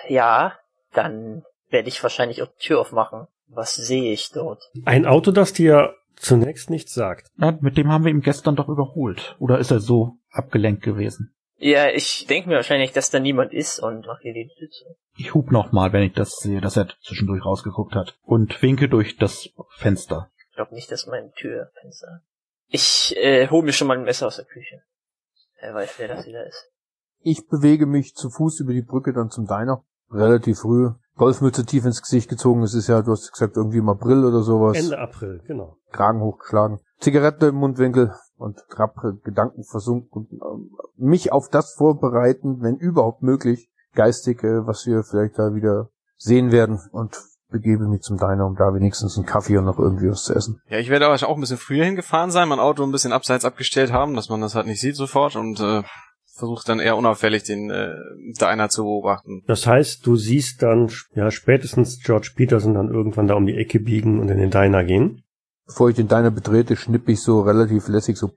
Ja, 0.08 0.54
dann 0.94 1.44
werde 1.68 1.88
ich 1.88 2.02
wahrscheinlich 2.02 2.42
auch 2.42 2.48
die 2.48 2.66
Tür 2.66 2.80
aufmachen. 2.80 3.26
Was 3.46 3.74
sehe 3.74 4.12
ich 4.12 4.30
dort? 4.30 4.62
Ein 4.84 5.06
Auto, 5.06 5.30
das 5.30 5.52
dir 5.52 5.94
zunächst 6.16 6.70
nichts 6.70 6.94
sagt. 6.94 7.28
Ja, 7.36 7.56
mit 7.60 7.76
dem 7.76 7.92
haben 7.92 8.04
wir 8.04 8.10
ihn 8.10 8.22
gestern 8.22 8.56
doch 8.56 8.68
überholt. 8.68 9.36
Oder 9.38 9.58
ist 9.58 9.70
er 9.70 9.80
so 9.80 10.18
abgelenkt 10.30 10.82
gewesen? 10.82 11.34
Ja, 11.56 11.88
ich 11.88 12.26
denke 12.26 12.48
mir 12.48 12.56
wahrscheinlich, 12.56 12.92
dass 12.92 13.10
da 13.10 13.20
niemand 13.20 13.52
ist 13.52 13.78
und 13.78 14.06
mache 14.06 14.22
hier 14.22 14.34
die 14.34 14.50
Tür 14.58 14.68
zu. 14.70 14.84
Ich 15.16 15.34
hub 15.34 15.50
noch 15.50 15.72
mal, 15.72 15.92
wenn 15.92 16.02
ich 16.02 16.12
das 16.12 16.36
sehe, 16.38 16.60
dass 16.60 16.76
er 16.76 16.88
zwischendurch 17.02 17.44
rausgeguckt 17.44 17.94
hat. 17.94 18.18
Und 18.22 18.60
winke 18.62 18.88
durch 18.88 19.16
das 19.16 19.50
Fenster. 19.76 20.30
Ich 20.48 20.56
glaube 20.56 20.74
nicht, 20.74 20.90
dass 20.90 21.06
meine 21.06 21.32
Tür 21.32 21.70
Fenster. 21.80 22.22
Ich 22.68 23.14
äh, 23.16 23.48
hole 23.48 23.64
mir 23.64 23.72
schon 23.72 23.88
mal 23.88 23.96
ein 23.96 24.04
Messer 24.04 24.26
aus 24.26 24.36
der 24.36 24.44
Küche. 24.44 24.82
Wer 25.60 25.74
weiß, 25.74 25.94
wer 25.98 26.08
das 26.08 26.26
wieder 26.26 26.46
ist. 26.46 26.70
Ich 27.20 27.46
bewege 27.46 27.86
mich 27.86 28.14
zu 28.14 28.30
Fuß 28.30 28.60
über 28.60 28.72
die 28.72 28.82
Brücke 28.82 29.12
dann 29.12 29.30
zum 29.30 29.46
Diner. 29.46 29.84
Relativ 30.10 30.60
früh. 30.60 30.90
Golfmütze 31.16 31.64
tief 31.64 31.84
ins 31.84 32.02
Gesicht 32.02 32.28
gezogen. 32.28 32.62
Es 32.62 32.74
ist 32.74 32.88
ja, 32.88 33.02
du 33.02 33.12
hast 33.12 33.30
gesagt, 33.30 33.56
irgendwie 33.56 33.78
im 33.78 33.88
April 33.88 34.24
oder 34.24 34.42
sowas. 34.42 34.76
Ende 34.76 34.98
April, 34.98 35.40
genau. 35.46 35.76
Kragen 35.92 36.20
hochgeschlagen. 36.20 36.80
Zigarette 36.98 37.46
im 37.46 37.56
Mundwinkel 37.56 38.12
und 38.36 38.58
Trapp, 38.70 38.96
Gedanken 39.22 39.62
versunken 39.62 40.10
und 40.10 40.32
ähm, 40.32 40.70
mich 40.96 41.32
auf 41.32 41.48
das 41.48 41.74
vorbereiten, 41.74 42.62
wenn 42.62 42.76
überhaupt 42.76 43.22
möglich, 43.22 43.70
geistig, 43.94 44.42
äh, 44.42 44.66
was 44.66 44.86
wir 44.86 45.04
vielleicht 45.04 45.38
da 45.38 45.54
wieder 45.54 45.90
sehen 46.16 46.50
werden 46.50 46.80
und 46.90 47.16
begebe 47.48 47.86
mich 47.86 48.02
zum 48.02 48.16
Diner, 48.16 48.46
um 48.46 48.56
da 48.56 48.74
wenigstens 48.74 49.16
einen 49.16 49.26
Kaffee 49.26 49.56
und 49.56 49.64
noch 49.64 49.78
irgendwie 49.78 50.10
was 50.10 50.24
zu 50.24 50.34
essen. 50.34 50.60
Ja, 50.68 50.78
ich 50.78 50.90
werde 50.90 51.06
aber 51.06 51.14
auch 51.14 51.34
ein 51.36 51.40
bisschen 51.40 51.58
früher 51.58 51.84
hingefahren 51.84 52.32
sein, 52.32 52.48
mein 52.48 52.58
Auto 52.58 52.82
ein 52.82 52.90
bisschen 52.90 53.12
abseits 53.12 53.44
abgestellt 53.44 53.92
haben, 53.92 54.14
dass 54.14 54.28
man 54.28 54.40
das 54.40 54.56
halt 54.56 54.66
nicht 54.66 54.80
sieht 54.80 54.96
sofort 54.96 55.36
und 55.36 55.60
äh, 55.60 55.82
versucht 56.34 56.68
dann 56.68 56.80
eher 56.80 56.96
unauffällig 56.96 57.44
den 57.44 57.70
äh, 57.70 57.94
Diner 58.40 58.68
zu 58.68 58.82
beobachten. 58.82 59.42
Das 59.46 59.66
heißt, 59.66 60.04
du 60.06 60.16
siehst 60.16 60.62
dann 60.62 60.90
ja 61.14 61.30
spätestens 61.30 62.00
George 62.02 62.32
Peterson 62.34 62.74
dann 62.74 62.88
irgendwann 62.88 63.28
da 63.28 63.34
um 63.34 63.46
die 63.46 63.56
Ecke 63.56 63.80
biegen 63.80 64.20
und 64.20 64.28
in 64.28 64.38
den 64.38 64.50
Diner 64.50 64.84
gehen. 64.84 65.22
Bevor 65.66 65.88
ich 65.88 65.96
den 65.96 66.08
Diner 66.08 66.30
betrete, 66.30 66.76
schnippe 66.76 67.12
ich 67.12 67.22
so 67.22 67.40
relativ 67.40 67.88
lässig 67.88 68.18
so 68.18 68.32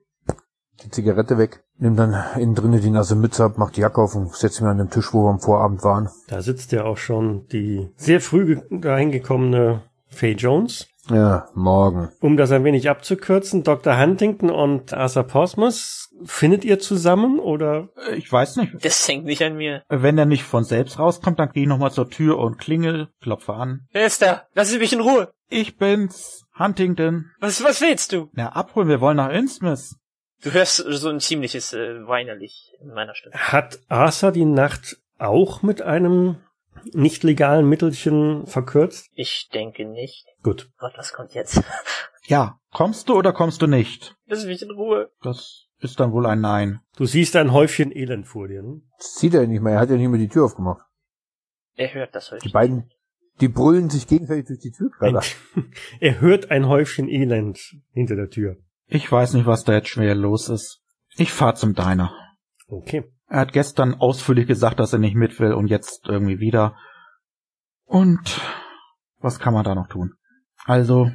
die 0.83 0.91
Zigarette 0.91 1.39
weg, 1.39 1.63
nimm 1.79 1.95
dann 1.95 2.13
innen 2.39 2.53
drinnen 2.53 2.81
die 2.81 2.91
nasse 2.91 3.15
Mütze 3.15 3.43
ab, 3.43 3.53
mach 3.57 3.71
die 3.71 3.81
Jacke 3.81 3.99
auf 3.99 4.15
und 4.15 4.33
setze 4.33 4.63
mich 4.63 4.69
an 4.69 4.77
den 4.77 4.89
Tisch, 4.91 5.11
wo 5.11 5.23
wir 5.23 5.31
am 5.31 5.39
Vorabend 5.39 5.83
waren. 5.83 6.09
Da 6.27 6.41
sitzt 6.41 6.71
ja 6.71 6.83
auch 6.83 6.97
schon 6.97 7.47
die 7.47 7.89
sehr 7.95 8.21
früh 8.21 8.59
reingekommene 8.69 9.81
Faye 10.07 10.33
Jones. 10.33 10.87
Ja, 11.09 11.47
morgen. 11.53 12.09
Um 12.19 12.37
das 12.37 12.51
ein 12.51 12.63
wenig 12.63 12.89
abzukürzen, 12.89 13.63
Dr. 13.63 13.97
Huntington 13.99 14.49
und 14.49 14.93
Arthur 14.93 15.23
Portsmouth, 15.23 16.09
findet 16.25 16.65
ihr 16.65 16.79
zusammen 16.79 17.39
oder? 17.39 17.89
Äh, 18.09 18.15
Ich 18.15 18.31
weiß 18.31 18.57
nicht. 18.57 18.73
Das 18.83 19.07
hängt 19.07 19.25
nicht 19.25 19.41
an 19.43 19.55
mir. 19.57 19.83
Wenn 19.89 20.17
er 20.17 20.25
nicht 20.25 20.43
von 20.43 20.63
selbst 20.63 20.99
rauskommt, 20.99 21.39
dann 21.39 21.49
gehe 21.51 21.63
ich 21.63 21.69
nochmal 21.69 21.91
zur 21.91 22.09
Tür 22.09 22.37
und 22.39 22.57
klingel, 22.57 23.09
klopfe 23.21 23.53
an. 23.53 23.87
Wer 23.91 24.05
ist 24.07 24.21
da? 24.21 24.43
Lass 24.53 24.69
Sie 24.69 24.79
mich 24.79 24.93
in 24.93 25.01
Ruhe. 25.01 25.29
Ich 25.49 25.77
bin's, 25.77 26.43
Huntington. 26.59 27.31
Was, 27.39 27.63
was 27.63 27.79
willst 27.81 28.11
du? 28.11 28.29
Na, 28.33 28.49
abholen, 28.49 28.89
wir 28.89 28.99
wollen 29.01 29.17
nach 29.17 29.29
Innsmouth. 29.31 29.95
Du 30.43 30.51
hörst 30.51 30.77
so 30.77 31.09
ein 31.09 31.19
ziemliches 31.19 31.73
äh, 31.73 32.05
weinerlich 32.07 32.73
in 32.81 32.89
meiner 32.93 33.15
Stimme. 33.15 33.33
Hat 33.35 33.79
Arthur 33.87 34.31
die 34.31 34.45
Nacht 34.45 34.97
auch 35.17 35.63
mit 35.63 35.81
einem 35.81 36.37
nicht 36.93 37.23
legalen 37.23 37.67
Mittelchen 37.67 38.45
verkürzt? 38.45 39.07
Ich 39.13 39.49
denke 39.53 39.85
nicht. 39.85 40.25
Gut. 40.43 40.69
Gott, 40.77 40.93
was 40.97 41.13
kommt 41.13 41.33
jetzt? 41.33 41.61
Ja, 42.27 42.59
kommst 42.73 43.07
du 43.07 43.15
oder 43.15 43.31
kommst 43.31 43.61
du 43.61 43.67
nicht? 43.67 44.17
Lass 44.25 44.45
mich 44.45 44.61
in 44.61 44.71
Ruhe. 44.71 45.09
Das 45.21 45.67
ist 45.79 45.97
dann 45.99 46.11
wohl 46.11 46.25
ein 46.25 46.41
Nein. 46.41 46.81
Du 46.97 47.05
siehst 47.05 47.37
ein 47.37 47.53
Häufchen 47.53 47.89
Elend 47.95 48.27
vor 48.27 48.49
dir. 48.49 48.61
Ne? 48.61 48.81
Das 48.97 49.15
sieht 49.15 49.33
er 49.33 49.47
nicht 49.47 49.61
mehr, 49.61 49.75
er 49.75 49.79
hat 49.79 49.89
ja 49.89 49.95
nicht 49.95 50.09
mehr 50.09 50.19
die 50.19 50.27
Tür 50.27 50.43
aufgemacht. 50.43 50.85
Er 51.75 51.93
hört 51.93 52.13
das 52.13 52.31
heute. 52.31 52.45
Die 52.45 52.51
beiden, 52.51 52.91
die 53.39 53.47
brüllen 53.47 53.89
sich 53.89 54.07
gegenseitig 54.07 54.47
durch 54.47 54.59
die 54.59 54.71
Tür 54.71 54.89
gerade. 54.89 55.21
er 56.01 56.19
hört 56.19 56.51
ein 56.51 56.67
Häufchen 56.67 57.07
Elend 57.07 57.59
hinter 57.93 58.17
der 58.17 58.29
Tür. 58.29 58.57
Ich 58.87 59.09
weiß 59.09 59.33
nicht, 59.33 59.45
was 59.45 59.63
da 59.63 59.73
jetzt 59.73 59.89
schwer 59.89 60.13
los 60.13 60.49
ist. 60.49 60.81
Ich 61.15 61.31
fahr 61.31 61.55
zum 61.55 61.75
Diner. 61.75 62.11
Okay. 62.67 63.05
Er 63.29 63.41
hat 63.41 63.53
gestern 63.53 63.95
ausführlich 63.95 64.47
gesagt, 64.47 64.79
dass 64.79 64.93
er 64.93 64.99
nicht 64.99 65.15
mit 65.15 65.39
will 65.39 65.53
und 65.53 65.67
jetzt 65.67 66.07
irgendwie 66.07 66.39
wieder. 66.39 66.75
Und 67.85 68.41
was 69.19 69.39
kann 69.39 69.53
man 69.53 69.65
da 69.65 69.75
noch 69.75 69.87
tun? 69.87 70.13
Also, 70.65 71.11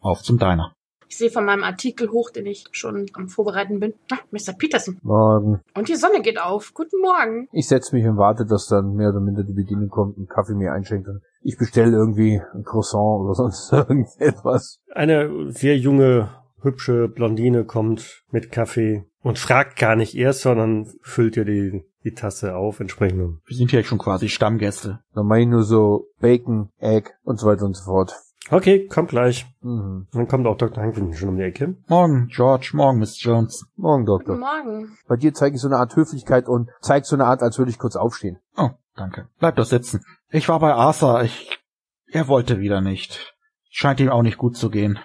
auf 0.00 0.22
zum 0.22 0.38
Diner. 0.38 0.76
Ich 1.08 1.18
sehe 1.18 1.30
von 1.30 1.44
meinem 1.44 1.62
Artikel 1.62 2.10
hoch, 2.10 2.30
den 2.30 2.46
ich 2.46 2.64
schon 2.72 3.06
am 3.14 3.28
Vorbereiten 3.28 3.78
bin. 3.78 3.94
Ah, 4.10 4.18
Mr. 4.32 4.54
Peterson. 4.58 4.98
Morgen. 5.02 5.60
Und 5.74 5.88
die 5.88 5.94
Sonne 5.94 6.20
geht 6.20 6.40
auf. 6.40 6.74
Guten 6.74 7.00
Morgen. 7.00 7.48
Ich 7.52 7.68
setze 7.68 7.94
mich 7.94 8.04
und 8.06 8.16
warte, 8.16 8.44
dass 8.44 8.66
dann 8.66 8.94
mehr 8.94 9.10
oder 9.10 9.20
minder 9.20 9.44
die 9.44 9.52
Bedienung 9.52 9.88
kommt 9.88 10.18
und 10.18 10.28
Kaffee 10.28 10.54
mir 10.54 10.72
einschenkt. 10.72 11.06
Und 11.06 11.22
ich 11.42 11.56
bestelle 11.56 11.92
irgendwie 11.92 12.42
ein 12.54 12.64
Croissant 12.64 13.20
oder 13.22 13.34
sonst 13.50 13.72
irgendetwas. 13.72 14.80
Eine 14.92 15.52
sehr 15.52 15.78
junge, 15.78 16.28
hübsche 16.66 17.08
Blondine 17.08 17.64
kommt 17.64 18.24
mit 18.30 18.52
Kaffee 18.52 19.04
und 19.22 19.38
fragt 19.38 19.78
gar 19.78 19.96
nicht 19.96 20.14
erst, 20.14 20.42
sondern 20.42 20.86
füllt 21.00 21.36
ihr 21.36 21.44
die, 21.44 21.84
die 22.04 22.12
Tasse 22.12 22.56
auf 22.56 22.80
entsprechend. 22.80 23.40
Wir 23.46 23.56
sind 23.56 23.72
ja 23.72 23.82
schon 23.82 23.98
quasi 23.98 24.28
Stammgäste. 24.28 25.00
Dann 25.14 25.26
mache 25.26 25.40
ich 25.40 25.46
nur 25.46 25.62
so 25.62 26.08
Bacon, 26.20 26.70
Egg 26.78 27.10
und 27.22 27.40
so 27.40 27.46
weiter 27.46 27.64
und 27.64 27.76
so 27.76 27.84
fort. 27.84 28.14
Okay, 28.50 28.86
kommt 28.86 29.08
gleich. 29.10 29.46
Mhm. 29.60 30.06
Dann 30.12 30.28
kommt 30.28 30.46
auch 30.46 30.56
Dr. 30.56 30.82
Hankin 30.82 31.12
schon 31.14 31.30
um 31.30 31.36
die 31.36 31.42
Ecke. 31.42 31.76
Morgen, 31.88 32.28
George, 32.28 32.70
morgen, 32.74 32.98
Miss 32.98 33.20
Jones. 33.20 33.66
Morgen, 33.76 34.04
Guten 34.04 34.26
Doktor. 34.26 34.36
Morgen. 34.36 34.96
Bei 35.08 35.16
dir 35.16 35.34
zeige 35.34 35.56
ich 35.56 35.62
so 35.62 35.68
eine 35.68 35.78
Art 35.78 35.96
Höflichkeit 35.96 36.46
und 36.46 36.70
zeig 36.80 37.06
so 37.06 37.16
eine 37.16 37.24
Art, 37.24 37.42
als 37.42 37.58
würde 37.58 37.70
ich 37.70 37.78
kurz 37.78 37.96
aufstehen. 37.96 38.38
Oh, 38.56 38.70
danke. 38.94 39.28
Bleib 39.40 39.56
doch 39.56 39.64
sitzen. 39.64 40.04
Ich 40.30 40.48
war 40.48 40.60
bei 40.60 40.72
Arthur. 40.72 41.22
Ich, 41.22 41.58
er 42.06 42.28
wollte 42.28 42.60
wieder 42.60 42.80
nicht. 42.80 43.34
Scheint 43.68 44.00
ihm 44.00 44.10
auch 44.10 44.22
nicht 44.22 44.38
gut 44.38 44.56
zu 44.56 44.70
gehen. 44.70 44.98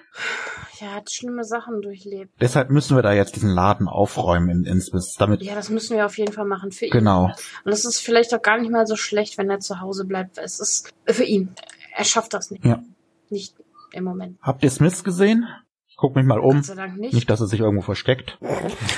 Ja, 0.82 0.88
er 0.88 0.96
hat 0.96 1.12
schlimme 1.12 1.44
Sachen 1.44 1.82
durchlebt. 1.82 2.32
Deshalb 2.42 2.70
müssen 2.72 2.96
wir 2.96 3.04
da 3.04 3.14
jetzt 3.14 3.36
diesen 3.36 3.50
Laden 3.52 3.88
aufräumen 3.88 4.50
in 4.50 4.64
Innsmouth, 4.66 5.16
damit, 5.20 5.42
Ja, 5.44 5.56
das 5.56 5.70
müssen 5.70 5.96
wir 5.96 6.06
auf 6.06 6.18
jeden 6.18 6.34
Fall 6.34 6.46
machen 6.46 6.72
für 6.72 6.86
ihn. 6.86 6.92
genau. 6.92 7.32
Und 7.64 7.72
es 7.72 7.86
ist 7.86 8.00
vielleicht 8.00 8.34
auch 8.34 8.42
gar 8.42 8.58
nicht 8.60 8.72
mal 8.72 8.88
so 8.88 8.96
schlecht, 8.96 9.38
wenn 9.38 9.50
er 9.50 9.60
zu 9.60 9.80
Hause 9.80 10.06
bleibt. 10.06 10.38
Es 10.38 10.60
ist 10.60 10.90
für 11.06 11.24
ihn. 11.24 11.54
Er 11.96 12.04
schafft 12.06 12.34
das 12.34 12.52
nicht. 12.52 12.66
Ja. 12.66 12.82
Nicht 13.30 13.56
im 13.94 14.04
Moment. 14.04 14.38
Habt 14.42 14.64
ihr 14.64 14.70
Smith 14.72 15.04
gesehen? 15.04 15.48
Ich 15.88 15.98
guck 15.98 16.16
mich 16.16 16.26
mal 16.26 16.40
um. 16.40 16.56
Gott 16.56 16.66
sei 16.66 16.76
Dank 16.76 16.98
nicht. 16.98 17.14
Nicht, 17.14 17.30
dass 17.30 17.42
er 17.42 17.48
sich 17.48 17.60
irgendwo 17.60 17.84
versteckt. 17.84 18.40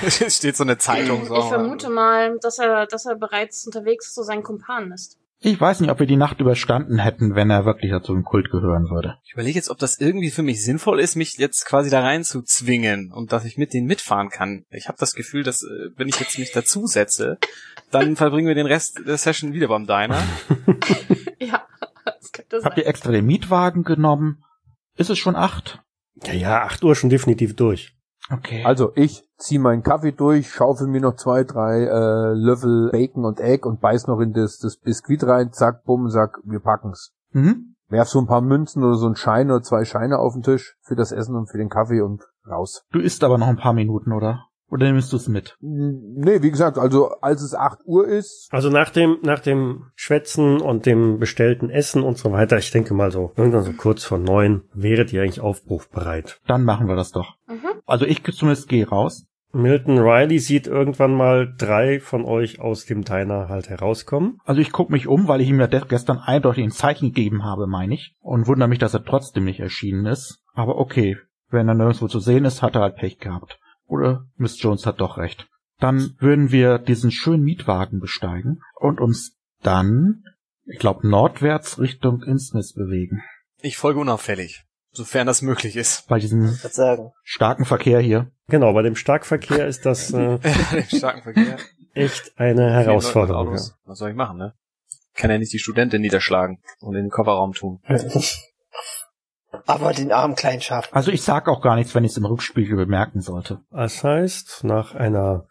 Es 0.05 0.17
steht 0.37 0.55
so 0.55 0.63
eine 0.63 0.77
Zeitung 0.77 1.25
so. 1.27 1.35
ich 1.37 1.45
vermute 1.45 1.89
mal, 1.89 2.37
dass 2.39 2.59
er, 2.59 2.85
dass 2.85 3.05
er 3.05 3.15
bereits 3.15 3.65
unterwegs 3.65 4.13
zu 4.13 4.23
seinen 4.23 4.43
Kumpanen 4.43 4.91
ist. 4.93 5.17
Ich 5.45 5.59
weiß 5.59 5.81
nicht, 5.81 5.89
ob 5.89 5.99
wir 5.99 6.07
die 6.07 6.15
Nacht 6.15 6.39
überstanden 6.39 6.99
hätten, 6.99 7.35
wenn 7.35 7.49
er 7.49 7.65
wirklich 7.65 7.91
dazu 7.91 8.13
im 8.13 8.23
Kult 8.23 8.49
gehören 8.49 8.89
würde. 8.89 9.17
Ich 9.25 9.33
überlege 9.33 9.55
jetzt, 9.57 9.69
ob 9.69 9.77
das 9.77 9.99
irgendwie 9.99 10.31
für 10.31 10.41
mich 10.41 10.63
sinnvoll 10.63 11.01
ist, 11.01 11.17
mich 11.17 11.37
jetzt 11.37 11.65
quasi 11.65 11.89
da 11.89 11.99
rein 11.99 12.23
zu 12.23 12.43
zwingen 12.43 13.11
und 13.11 13.33
dass 13.33 13.43
ich 13.43 13.57
mit 13.57 13.73
denen 13.73 13.85
mitfahren 13.85 14.29
kann. 14.29 14.63
Ich 14.69 14.87
habe 14.87 14.97
das 14.97 15.13
Gefühl, 15.13 15.43
dass 15.43 15.63
äh, 15.63 15.89
wenn 15.97 16.07
ich 16.07 16.17
jetzt 16.17 16.39
mich 16.39 16.53
dazusetze, 16.53 17.39
dann 17.91 18.15
verbringen 18.15 18.47
wir 18.47 18.55
den 18.55 18.67
Rest 18.67 19.01
der 19.05 19.17
Session 19.17 19.51
wieder 19.51 19.67
beim 19.67 19.85
Diner. 19.85 20.23
ja, 21.39 21.67
das 22.05 22.31
könnte 22.31 22.61
sein. 22.61 22.63
Habt 22.63 22.77
ihr 22.77 22.87
extra 22.87 23.11
den 23.11 23.25
Mietwagen 23.25 23.83
genommen? 23.83 24.45
Ist 24.95 25.09
es 25.09 25.19
schon 25.19 25.35
acht? 25.35 25.81
Ja, 26.23 26.31
ja, 26.31 26.63
acht 26.63 26.81
Uhr 26.85 26.95
schon 26.95 27.09
definitiv 27.09 27.53
durch. 27.57 27.93
Okay. 28.31 28.63
Also 28.63 28.91
ich 28.95 29.27
zieh 29.37 29.59
meinen 29.59 29.83
Kaffee 29.83 30.13
durch, 30.13 30.49
schaufel 30.49 30.87
mir 30.87 31.01
noch 31.01 31.15
zwei, 31.15 31.43
drei 31.43 31.83
äh, 31.83 32.33
Löffel 32.33 32.89
Bacon 32.91 33.25
und 33.25 33.39
Egg 33.39 33.67
und 33.67 33.81
beiß 33.81 34.07
noch 34.07 34.19
in 34.19 34.33
das, 34.33 34.57
das 34.59 34.77
Biskuit 34.77 35.23
rein, 35.23 35.51
zack, 35.51 35.83
bumm, 35.83 36.09
sag, 36.09 36.39
wir 36.43 36.59
packen's. 36.59 37.13
mhm. 37.31 37.75
Werf 37.89 38.07
so 38.07 38.19
ein 38.19 38.27
paar 38.27 38.41
Münzen 38.41 38.83
oder 38.83 38.95
so 38.95 39.05
einen 39.05 39.15
Schein 39.15 39.51
oder 39.51 39.61
zwei 39.61 39.85
Scheine 39.85 40.17
auf 40.17 40.33
den 40.33 40.41
Tisch 40.41 40.77
für 40.81 40.95
das 40.95 41.11
Essen 41.11 41.35
und 41.35 41.51
für 41.51 41.59
den 41.59 41.69
Kaffee 41.69 42.01
und 42.01 42.23
raus. 42.49 42.85
Du 42.91 42.99
isst 42.99 43.23
aber 43.23 43.37
noch 43.37 43.47
ein 43.47 43.57
paar 43.57 43.73
Minuten, 43.73 44.13
oder? 44.13 44.45
Oder 44.73 44.91
nimmst 44.91 45.13
du 45.13 45.17
es 45.17 45.27
mit? 45.27 45.55
Nee, 45.61 46.41
wie 46.41 46.49
gesagt, 46.49 46.79
also 46.79 47.11
als 47.21 47.43
es 47.43 47.53
8 47.53 47.81
Uhr 47.85 48.07
ist, 48.07 48.47
Also 48.51 48.71
nach 48.71 48.89
dem, 48.89 49.19
nach 49.21 49.39
dem 49.39 49.91
Schwätzen 49.93 50.61
und 50.61 50.87
dem 50.87 51.19
bestellten 51.19 51.69
Essen 51.69 52.01
und 52.01 52.17
so 52.17 52.31
weiter, 52.31 52.57
ich 52.57 52.71
denke 52.71 52.95
mal 52.95 53.11
so, 53.11 53.33
irgendwann 53.37 53.61
so 53.61 53.73
kurz 53.73 54.03
vor 54.03 54.17
neun, 54.17 54.63
wäret 54.73 55.13
ihr 55.13 55.21
eigentlich 55.21 55.41
aufbruchbereit. 55.41 56.39
Dann 56.47 56.63
machen 56.63 56.87
wir 56.87 56.95
das 56.95 57.11
doch. 57.11 57.35
Mhm. 57.47 57.81
Also 57.85 58.05
ich 58.05 58.23
zumindest 58.23 58.67
gehe 58.67 58.89
raus. 58.89 59.27
Milton 59.51 59.99
Riley 59.99 60.39
sieht 60.39 60.65
irgendwann 60.65 61.13
mal 61.13 61.53
drei 61.55 61.99
von 61.99 62.25
euch 62.25 62.59
aus 62.59 62.85
dem 62.85 63.03
Diner 63.03 63.49
halt 63.49 63.69
herauskommen. 63.69 64.39
Also 64.43 64.59
ich 64.59 64.71
gucke 64.71 64.91
mich 64.91 65.07
um, 65.07 65.27
weil 65.27 65.41
ich 65.41 65.49
ihm 65.49 65.59
ja 65.59 65.67
gestern 65.67 66.17
eindeutig 66.17 66.63
ein 66.63 66.71
Zeichen 66.71 67.09
gegeben 67.09 67.43
habe, 67.43 67.67
meine 67.67 67.93
ich. 67.93 68.15
Und 68.21 68.47
wundere 68.47 68.69
mich, 68.69 68.79
dass 68.79 68.95
er 68.95 69.05
trotzdem 69.05 69.45
nicht 69.45 69.59
erschienen 69.59 70.07
ist. 70.07 70.39
Aber 70.55 70.79
okay, 70.79 71.19
wenn 71.51 71.67
er 71.67 71.75
nirgendwo 71.75 72.07
zu 72.07 72.17
sehen 72.19 72.45
ist, 72.45 72.63
hat 72.63 72.73
er 72.73 72.81
halt 72.81 72.95
Pech 72.95 73.19
gehabt. 73.19 73.59
Oder 73.85 74.25
Miss 74.35 74.61
Jones 74.61 74.85
hat 74.85 75.01
doch 75.01 75.17
recht. 75.17 75.47
Dann 75.79 76.15
würden 76.19 76.51
wir 76.51 76.77
diesen 76.77 77.11
schönen 77.11 77.43
Mietwagen 77.43 77.99
besteigen 77.99 78.61
und 78.75 79.01
uns 79.01 79.37
dann, 79.61 80.23
ich 80.65 80.79
glaube, 80.79 81.07
nordwärts 81.07 81.79
Richtung 81.79 82.21
Innsmouth 82.23 82.73
bewegen. 82.75 83.21
Ich 83.61 83.77
folge 83.77 83.99
unauffällig, 83.99 84.63
sofern 84.91 85.27
das 85.27 85.41
möglich 85.41 85.75
ist. 85.75 86.07
Bei 86.07 86.19
diesem 86.19 86.57
starken 87.23 87.65
Verkehr 87.65 87.99
hier. 87.99 88.31
Genau, 88.47 88.73
bei 88.73 88.81
dem 88.81 88.95
Starkverkehr 88.95 89.67
ist 89.67 89.85
das 89.85 90.11
äh, 90.13 90.39
Im 90.73 90.97
starken 90.97 91.23
Verkehr. 91.23 91.57
echt 91.93 92.33
eine 92.37 92.71
Herausforderung. 92.71 93.53
Was 93.85 93.97
soll 93.97 94.11
ich 94.11 94.15
machen, 94.15 94.37
ne? 94.37 94.53
Ich 95.15 95.21
kann 95.21 95.29
ja 95.29 95.37
nicht 95.37 95.53
die 95.53 95.59
Studentin 95.59 96.01
niederschlagen 96.01 96.59
und 96.79 96.95
in 96.95 97.03
den 97.03 97.11
Kofferraum 97.11 97.53
tun. 97.53 97.81
Aber 99.65 99.93
den 99.93 100.11
armen 100.11 100.35
kleinen 100.35 100.61
Schaf. 100.61 100.89
Also 100.91 101.11
ich 101.11 101.21
sag 101.21 101.47
auch 101.47 101.61
gar 101.61 101.75
nichts, 101.75 101.93
wenn 101.95 102.03
ich 102.03 102.11
es 102.11 102.17
im 102.17 102.25
Rückspiegel 102.25 102.75
bemerken 102.75 103.21
sollte. 103.21 103.59
Das 103.71 104.03
heißt, 104.03 104.63
nach 104.63 104.95
einer 104.95 105.45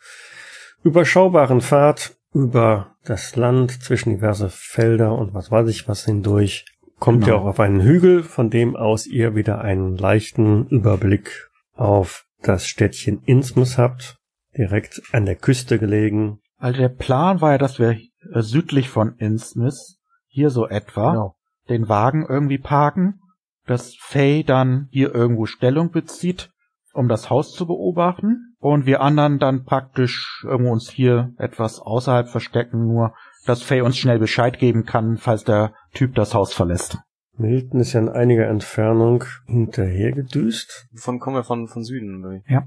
überschaubaren 0.83 1.61
Fahrt 1.61 2.17
über 2.35 2.95
das 3.05 3.37
Land 3.37 3.83
zwischen 3.83 4.11
diverse 4.11 4.49
Felder 4.51 5.13
und 5.17 5.35
was 5.35 5.51
weiß 5.51 5.69
ich 5.69 5.89
was 5.89 6.05
hindurch, 6.05 6.65
kommt 6.99 7.23
ihr 7.27 7.33
Genau. 7.33 7.39
auch 7.43 7.47
auf 7.47 7.61
einen 7.61 7.81
Hügel, 7.83 8.23
von 8.23 8.51
dem 8.51 8.77
aus 8.77 9.07
ihr 9.07 9.35
wieder 9.35 9.61
einen 9.61 9.97
leichten 9.97 10.67
Überblick 10.69 11.49
auf 11.75 12.25
das 12.43 12.67
Städtchen 12.67 13.23
Innsmouth 13.25 13.77
habt, 13.79 14.17
direkt 14.57 15.03
an 15.13 15.27
der 15.27 15.37
Küste 15.37 15.79
gelegen. 15.79 16.41
Also 16.59 16.79
der 16.81 16.89
Plan 16.89 17.41
war 17.41 17.53
ja, 17.53 17.59
dass 17.59 17.79
wir 17.79 17.99
südlich 18.35 18.89
von 18.89 19.15
Innsmouth, 19.19 19.97
hier 20.29 20.51
so 20.51 20.67
etwa, 20.69 21.11
Genau. 21.13 21.37
den 21.69 21.89
Wagen 21.89 22.25
irgendwie 22.29 22.59
parken, 22.59 23.21
dass 23.67 23.95
Faye 23.99 24.45
dann 24.45 24.89
hier 24.91 25.15
irgendwo 25.15 25.47
Stellung 25.47 25.91
bezieht, 25.91 26.51
um 26.93 27.09
das 27.09 27.31
Haus 27.31 27.53
zu 27.53 27.67
beobachten, 27.67 28.55
und 28.59 28.87
wir 28.87 29.01
anderen 29.01 29.39
dann 29.39 29.65
praktisch 29.65 30.45
irgendwo 30.47 30.73
uns 30.73 30.91
hier 30.91 31.33
etwas 31.39 31.81
außerhalb 31.81 32.29
verstecken, 32.29 32.87
nur 32.87 33.15
dass 33.45 33.63
Faye 33.63 33.83
uns 33.83 33.97
schnell 33.97 34.19
Bescheid 34.19 34.59
geben 34.59 34.85
kann, 34.85 35.17
falls 35.17 35.45
der 35.45 35.75
Typ 35.95 36.15
das 36.15 36.35
Haus 36.35 36.55
verlässt. 36.55 36.99
Milton 37.37 37.81
ist 37.81 37.95
ja 37.95 38.01
in 38.01 38.09
einiger 38.09 38.47
Entfernung 38.47 39.25
hinterhergedüst. 39.47 40.89
Wovon 40.93 41.19
kommen 41.19 41.37
wir 41.37 41.45
von, 41.45 41.67
von 41.67 41.83
Süden? 41.83 42.23
oder 42.23 42.35
wie? 42.35 42.59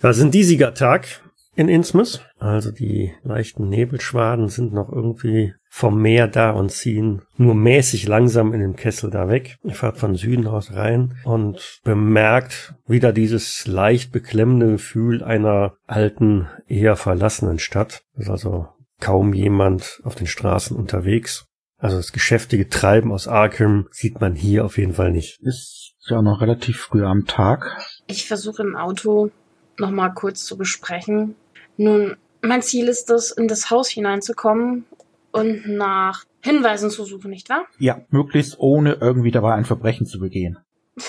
Das 0.00 0.18
ist 0.18 0.24
ein 0.24 0.30
diesiger 0.30 0.74
Tag 0.74 1.06
in 1.54 1.68
Innsmouth. 1.68 2.24
Also 2.38 2.70
die 2.70 3.12
leichten 3.22 3.68
Nebelschwaden 3.68 4.48
sind 4.48 4.72
noch 4.72 4.90
irgendwie 4.90 5.54
vom 5.68 6.00
Meer 6.00 6.28
da 6.28 6.50
und 6.50 6.70
ziehen 6.70 7.22
nur 7.36 7.54
mäßig 7.54 8.06
langsam 8.06 8.52
in 8.52 8.60
den 8.60 8.76
Kessel 8.76 9.10
da 9.10 9.28
weg. 9.28 9.56
Ihr 9.64 9.74
fahrt 9.74 9.98
von 9.98 10.14
Süden 10.14 10.46
aus 10.46 10.72
rein 10.72 11.16
und 11.24 11.80
bemerkt 11.84 12.74
wieder 12.86 13.12
dieses 13.12 13.66
leicht 13.66 14.12
beklemmende 14.12 14.72
Gefühl 14.72 15.22
einer 15.22 15.74
alten, 15.86 16.48
eher 16.66 16.96
verlassenen 16.96 17.58
Stadt. 17.58 18.02
Es 18.14 18.24
ist 18.24 18.30
also 18.30 18.68
kaum 19.00 19.32
jemand 19.34 20.00
auf 20.04 20.14
den 20.14 20.26
Straßen 20.26 20.76
unterwegs. 20.76 21.46
Also 21.78 21.96
das 21.96 22.12
geschäftige 22.12 22.68
Treiben 22.68 23.10
aus 23.10 23.26
Arkham 23.26 23.88
sieht 23.90 24.20
man 24.20 24.34
hier 24.34 24.64
auf 24.64 24.78
jeden 24.78 24.94
Fall 24.94 25.10
nicht. 25.10 25.40
Ist 25.40 25.94
ja 26.08 26.22
noch 26.22 26.40
relativ 26.40 26.78
früh 26.78 27.04
am 27.04 27.26
Tag. 27.26 27.78
Ich 28.06 28.28
versuche 28.28 28.62
im 28.62 28.76
Auto 28.76 29.30
nochmal 29.78 30.12
kurz 30.14 30.44
zu 30.44 30.56
besprechen. 30.56 31.34
Nun, 31.76 32.16
mein 32.42 32.62
Ziel 32.62 32.88
ist 32.88 33.10
es, 33.10 33.30
in 33.30 33.48
das 33.48 33.70
Haus 33.70 33.88
hineinzukommen 33.88 34.84
und 35.30 35.68
nach 35.68 36.24
Hinweisen 36.40 36.90
zu 36.90 37.04
suchen, 37.04 37.30
nicht 37.30 37.48
wahr? 37.48 37.66
Ja, 37.78 38.00
möglichst 38.10 38.58
ohne 38.58 38.94
irgendwie 38.94 39.30
dabei 39.30 39.54
ein 39.54 39.64
Verbrechen 39.64 40.06
zu 40.06 40.18
begehen. 40.18 40.58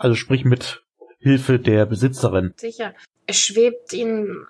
Also 0.00 0.14
sprich 0.14 0.44
mit 0.44 0.84
Hilfe 1.18 1.58
der 1.58 1.84
Besitzerin. 1.84 2.54
Sicher. 2.56 2.94
Es 3.26 3.36
schwebt 3.36 3.92
Ihnen 3.92 4.46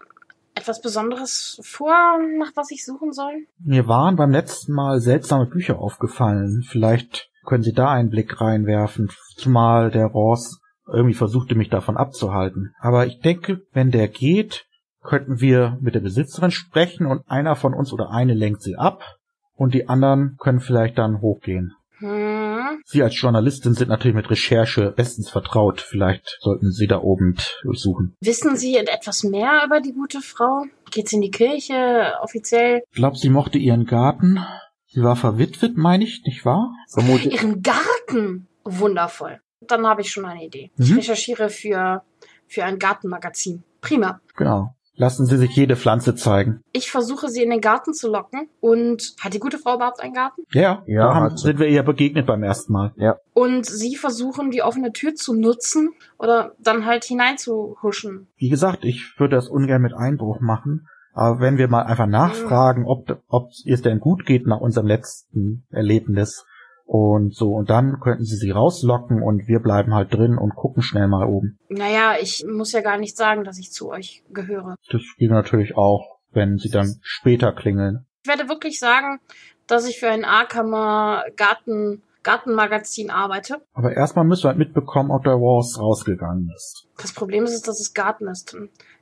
etwas 0.55 0.83
Besonderes 0.83 1.59
vor, 1.63 2.19
nach 2.37 2.53
was 2.55 2.71
ich 2.71 2.85
suchen 2.85 3.13
soll? 3.13 3.47
Mir 3.59 3.89
waren 3.89 4.17
beim 4.17 4.31
letzten 4.31 4.73
Mal 4.73 5.01
seltsame 5.01 5.47
Bücher 5.47 5.79
aufgefallen. 5.79 6.63
Vielleicht 6.69 7.31
können 7.47 7.63
Sie 7.63 7.73
da 7.73 7.91
einen 7.91 8.11
Blick 8.11 8.43
reinwerfen, 8.43 9.11
zumal 9.37 9.91
der 9.91 10.07
Ross 10.07 10.61
irgendwie 10.93 11.15
versuchte, 11.15 11.55
mich 11.55 11.69
davon 11.69 11.97
abzuhalten. 11.97 12.75
Aber 12.81 13.07
ich 13.07 13.21
denke, 13.21 13.63
wenn 13.73 13.91
der 13.91 14.09
geht, 14.09 14.67
könnten 15.03 15.41
wir 15.41 15.79
mit 15.81 15.95
der 15.95 16.01
Besitzerin 16.01 16.51
sprechen 16.51 17.07
und 17.07 17.23
einer 17.29 17.57
von 17.57 17.75
uns 17.75 17.93
oder 17.93 18.11
eine 18.11 18.35
lenkt 18.35 18.63
sie 18.63 18.77
ab 18.77 19.17
und 19.55 19.75
die 19.75 19.89
anderen 19.89 20.37
können 20.39 20.61
vielleicht 20.61 20.99
dann 20.99 21.21
hochgehen. 21.21 21.75
Hm. 21.99 22.81
Sie 22.85 23.03
als 23.03 23.21
Journalistin 23.21 23.75
sind 23.75 23.89
natürlich 23.89 24.15
mit 24.15 24.31
Recherche 24.31 24.93
bestens 24.93 25.31
vertraut. 25.31 25.81
Vielleicht 25.81 26.39
sollten 26.41 26.71
Sie 26.71 26.87
da 26.87 27.01
oben 27.01 27.37
durchsuchen. 27.63 28.15
Wissen 28.21 28.57
Sie 28.57 28.77
etwas 28.77 29.25
mehr 29.25 29.63
über 29.67 29.81
die 29.81 29.93
gute 29.93 30.21
Frau? 30.21 30.65
Geht 30.91 31.09
sie 31.09 31.17
in 31.17 31.23
die 31.23 31.31
Kirche 31.31 32.15
offiziell? 32.23 32.83
Ich 32.91 32.97
glaube, 32.97 33.17
sie 33.17 33.31
mochte 33.31 33.59
ihren 33.59 33.85
Garten. 33.85 34.39
Sie 34.87 35.03
war 35.03 35.17
verwitwet, 35.17 35.77
meine 35.77 36.05
ich, 36.05 36.23
nicht 36.25 36.45
wahr? 36.45 36.73
vermute, 36.89 37.29
Ihren 37.29 37.63
Garten? 37.63 38.49
Wundervoll. 38.65 39.41
Dann 39.61 39.87
habe 39.87 40.01
ich 40.03 40.11
schon 40.11 40.25
eine 40.25 40.45
Idee. 40.45 40.71
Ich 40.79 40.91
Mhm. 40.91 40.97
recherchiere 40.99 41.49
für, 41.51 42.03
für 42.47 42.65
ein 42.65 42.79
Gartenmagazin. 42.79 43.65
Prima. 43.81 44.21
Genau. 44.37 44.75
Lassen 45.01 45.27
Sie 45.27 45.37
sich 45.37 45.55
jede 45.55 45.77
Pflanze 45.77 46.17
zeigen. 46.17 46.61
Ich 46.73 46.91
versuche 46.91 47.29
sie 47.29 47.41
in 47.45 47.51
den 47.51 47.61
Garten 47.61 47.95
zu 47.95 48.11
locken. 48.11 48.49
Und 48.59 49.15
hat 49.21 49.33
die 49.33 49.39
gute 49.39 49.57
Frau 49.59 49.77
überhaupt 49.77 50.01
einen 50.01 50.13
Garten? 50.13 50.43
Ja, 50.53 50.83
Ja, 50.89 51.07
da 51.09 51.15
haben, 51.15 51.37
sind 51.37 51.61
wir 51.61 51.69
ihr 51.69 51.85
begegnet 51.85 52.27
beim 52.27 52.43
ersten 52.43 52.73
Mal. 52.73 52.93
Und 53.33 53.65
sie 53.65 53.95
versuchen, 53.95 54.51
die 54.51 54.63
offene 54.63 54.93
Tür 54.93 55.15
zu 55.15 55.35
nutzen 55.35 55.91
oder 56.19 56.53
dann 56.59 56.85
halt 56.85 57.05
hineinzuhuschen. 57.05 58.27
Wie 58.39 58.49
gesagt, 58.49 58.85
ich 58.85 59.15
würde 59.19 59.37
das 59.37 59.49
ungern 59.49 59.83
mit 59.83 59.95
Einbruch 59.95 60.41
machen. 60.41 60.89
Aber 61.13 61.39
wenn 61.41 61.59
wir 61.59 61.69
mal 61.69 61.83
einfach 61.83 62.07
nachfragen, 62.07 62.85
ob, 62.85 63.21
ob 63.29 63.51
es 63.67 63.83
denn 63.83 64.01
gut 64.01 64.27
geht 64.27 64.47
nach 64.49 64.61
unserem 64.61 64.89
letzten 64.89 65.65
Erlebnis 65.71 66.45
und 66.89 67.35
so, 67.35 67.53
und 67.53 67.69
dann 67.69 68.01
könnten 68.01 68.25
sie 68.25 68.37
sie 68.37 68.51
rauslocken 68.51 69.23
und 69.23 69.47
wir 69.47 69.61
bleiben 69.61 69.95
halt 69.95 70.15
drin 70.15 70.39
und 70.39 70.55
gucken 70.55 70.83
schnell 70.83 71.07
mal 71.07 71.27
oben. 71.27 71.59
Naja, 71.69 72.15
ich 72.19 72.47
muss 72.49 72.73
ja 72.73 72.81
gar 72.81 72.97
nicht 72.97 73.15
sagen, 73.15 73.45
dass 73.45 73.59
ich 73.59 73.73
zu 73.73 73.91
euch 73.91 74.25
gehöre. 74.31 74.75
Das 74.91 75.03
geht 75.19 75.31
natürlich 75.31 75.77
auch, 75.77 76.19
wenn 76.33 76.57
sie 76.57 76.71
dann 76.71 76.97
später 77.03 77.53
klingeln. 77.53 78.07
Ich 78.23 78.29
werde 78.31 78.49
wirklich 78.49 78.81
sagen, 78.81 79.21
dass 79.67 79.87
ich 79.87 80.01
für 80.01 80.09
ein 80.09 80.25
Arkhammer 80.25 81.25
Garten, 81.37 82.03
Gartenmagazin 82.23 83.11
arbeite. 83.11 83.61
Aber 83.75 83.93
erstmal 83.93 84.25
müssen 84.25 84.45
wir 84.45 84.49
halt 84.49 84.59
mitbekommen, 84.59 85.11
ob 85.11 85.25
der 85.25 85.35
Ross 85.35 85.79
rausgegangen 85.79 86.51
ist. 86.57 86.87
Das 86.97 87.13
Problem 87.13 87.45
ist, 87.45 87.69
dass 87.69 87.81
es 87.81 87.93
Garten 87.93 88.29
ist. 88.29 88.57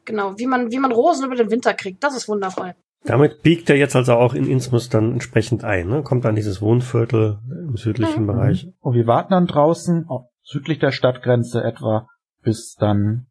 Genau, 0.04 0.36
wie 0.38 0.46
man, 0.46 0.72
wie 0.72 0.80
man 0.80 0.90
Rosen 0.90 1.24
über 1.24 1.36
den 1.36 1.52
Winter 1.52 1.72
kriegt, 1.72 2.02
das 2.02 2.16
ist 2.16 2.28
wundervoll. 2.28 2.74
Damit 3.06 3.42
biegt 3.42 3.70
er 3.70 3.76
jetzt 3.76 3.96
also 3.96 4.14
auch 4.14 4.34
in 4.34 4.48
Innsmouth 4.48 4.92
dann 4.92 5.12
entsprechend 5.12 5.64
ein, 5.64 5.88
ne? 5.88 6.02
kommt 6.02 6.26
an 6.26 6.34
dieses 6.34 6.60
Wohnviertel 6.60 7.38
im 7.68 7.76
südlichen 7.76 8.22
Mhm. 8.22 8.26
Bereich. 8.26 8.68
Und 8.80 8.94
wir 8.94 9.06
warten 9.06 9.30
dann 9.32 9.46
draußen, 9.46 10.06
auch 10.08 10.28
südlich 10.42 10.78
der 10.78 10.92
Stadtgrenze 10.92 11.62
etwa, 11.62 12.08
bis 12.42 12.74
dann 12.78 13.26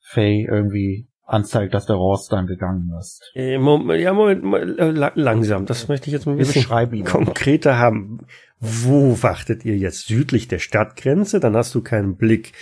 Faye 0.00 0.46
irgendwie 0.50 1.08
anzeigt, 1.24 1.74
dass 1.74 1.86
der 1.86 1.94
Ross 1.96 2.26
dann 2.28 2.46
gegangen 2.48 2.90
ist. 2.98 3.22
Äh, 3.34 3.58
Moment, 3.58 4.00
ja, 4.02 4.12
Moment, 4.12 4.42
Moment 4.42 4.78
äh, 4.80 4.90
la- 4.90 5.12
langsam. 5.14 5.64
Das 5.66 5.86
möchte 5.86 6.08
ich 6.08 6.12
jetzt 6.12 6.26
ein 6.26 6.32
Wir 6.36 6.38
bisschen 6.38 6.62
beschreiben 6.62 6.96
ihn. 6.96 7.04
konkreter 7.04 7.78
haben. 7.78 8.26
Wo 8.58 9.22
wartet 9.22 9.64
ihr 9.64 9.76
jetzt? 9.76 10.06
Südlich 10.08 10.48
der 10.48 10.58
Stadtgrenze? 10.58 11.38
Dann 11.38 11.54
hast 11.56 11.72
du 11.74 11.82
keinen 11.82 12.16
Blick 12.16 12.52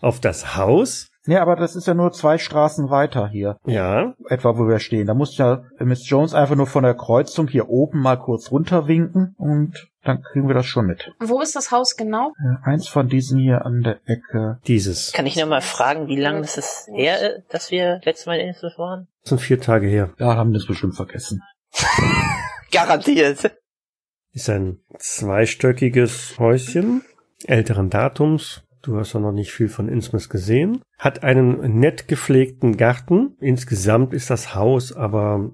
auf 0.00 0.18
das 0.20 0.56
Haus. 0.56 1.08
Nee, 1.26 1.36
aber 1.38 1.56
das 1.56 1.74
ist 1.76 1.86
ja 1.86 1.94
nur 1.94 2.12
zwei 2.12 2.38
Straßen 2.38 2.88
weiter 2.90 3.28
hier. 3.28 3.56
Ja, 3.66 4.14
Etwa, 4.28 4.56
wo 4.58 4.68
wir 4.68 4.78
stehen. 4.78 5.06
Da 5.06 5.14
muss 5.14 5.36
ja 5.38 5.64
Miss 5.78 6.08
Jones 6.08 6.34
einfach 6.34 6.56
nur 6.56 6.66
von 6.66 6.84
der 6.84 6.94
Kreuzung 6.94 7.48
hier 7.48 7.68
oben 7.68 8.00
mal 8.00 8.16
kurz 8.16 8.50
runterwinken 8.50 9.34
und 9.38 9.88
dann 10.04 10.22
kriegen 10.22 10.46
wir 10.46 10.54
das 10.54 10.66
schon 10.66 10.86
mit. 10.86 11.12
Wo 11.18 11.40
ist 11.40 11.56
das 11.56 11.72
Haus 11.72 11.96
genau? 11.96 12.32
Äh, 12.38 12.70
Eins 12.70 12.86
von 12.86 13.08
diesen 13.08 13.40
hier 13.40 13.66
an 13.66 13.82
der 13.82 13.98
Ecke. 14.06 14.60
dieses. 14.68 15.12
Kann 15.12 15.26
ich 15.26 15.36
noch 15.36 15.48
mal 15.48 15.60
fragen, 15.62 16.06
wie 16.06 16.20
lange 16.20 16.40
ist 16.40 16.58
es 16.58 16.86
her, 16.94 17.42
dass 17.50 17.72
wir 17.72 18.00
letztes 18.04 18.26
Mal 18.26 18.38
in 18.38 18.48
Innsbruck 18.48 18.78
waren? 18.78 19.08
Das 19.22 19.30
sind 19.30 19.40
vier 19.40 19.60
Tage 19.60 19.88
her. 19.88 20.10
Ja, 20.18 20.36
haben 20.36 20.50
wir 20.52 20.58
das 20.58 20.66
bestimmt 20.68 20.94
vergessen. 20.94 21.42
Garantiert. 22.72 23.56
Ist 24.32 24.50
ein 24.50 24.80
zweistöckiges 24.98 26.38
Häuschen, 26.38 27.02
älteren 27.44 27.90
Datums. 27.90 28.62
Du 28.86 28.96
hast 28.96 29.14
ja 29.14 29.20
noch 29.20 29.32
nicht 29.32 29.50
viel 29.50 29.68
von 29.68 29.88
Innsmouth 29.88 30.30
gesehen. 30.30 30.80
Hat 30.96 31.24
einen 31.24 31.80
nett 31.80 32.06
gepflegten 32.06 32.76
Garten. 32.76 33.36
Insgesamt 33.40 34.14
ist 34.14 34.30
das 34.30 34.54
Haus 34.54 34.94
aber 34.94 35.50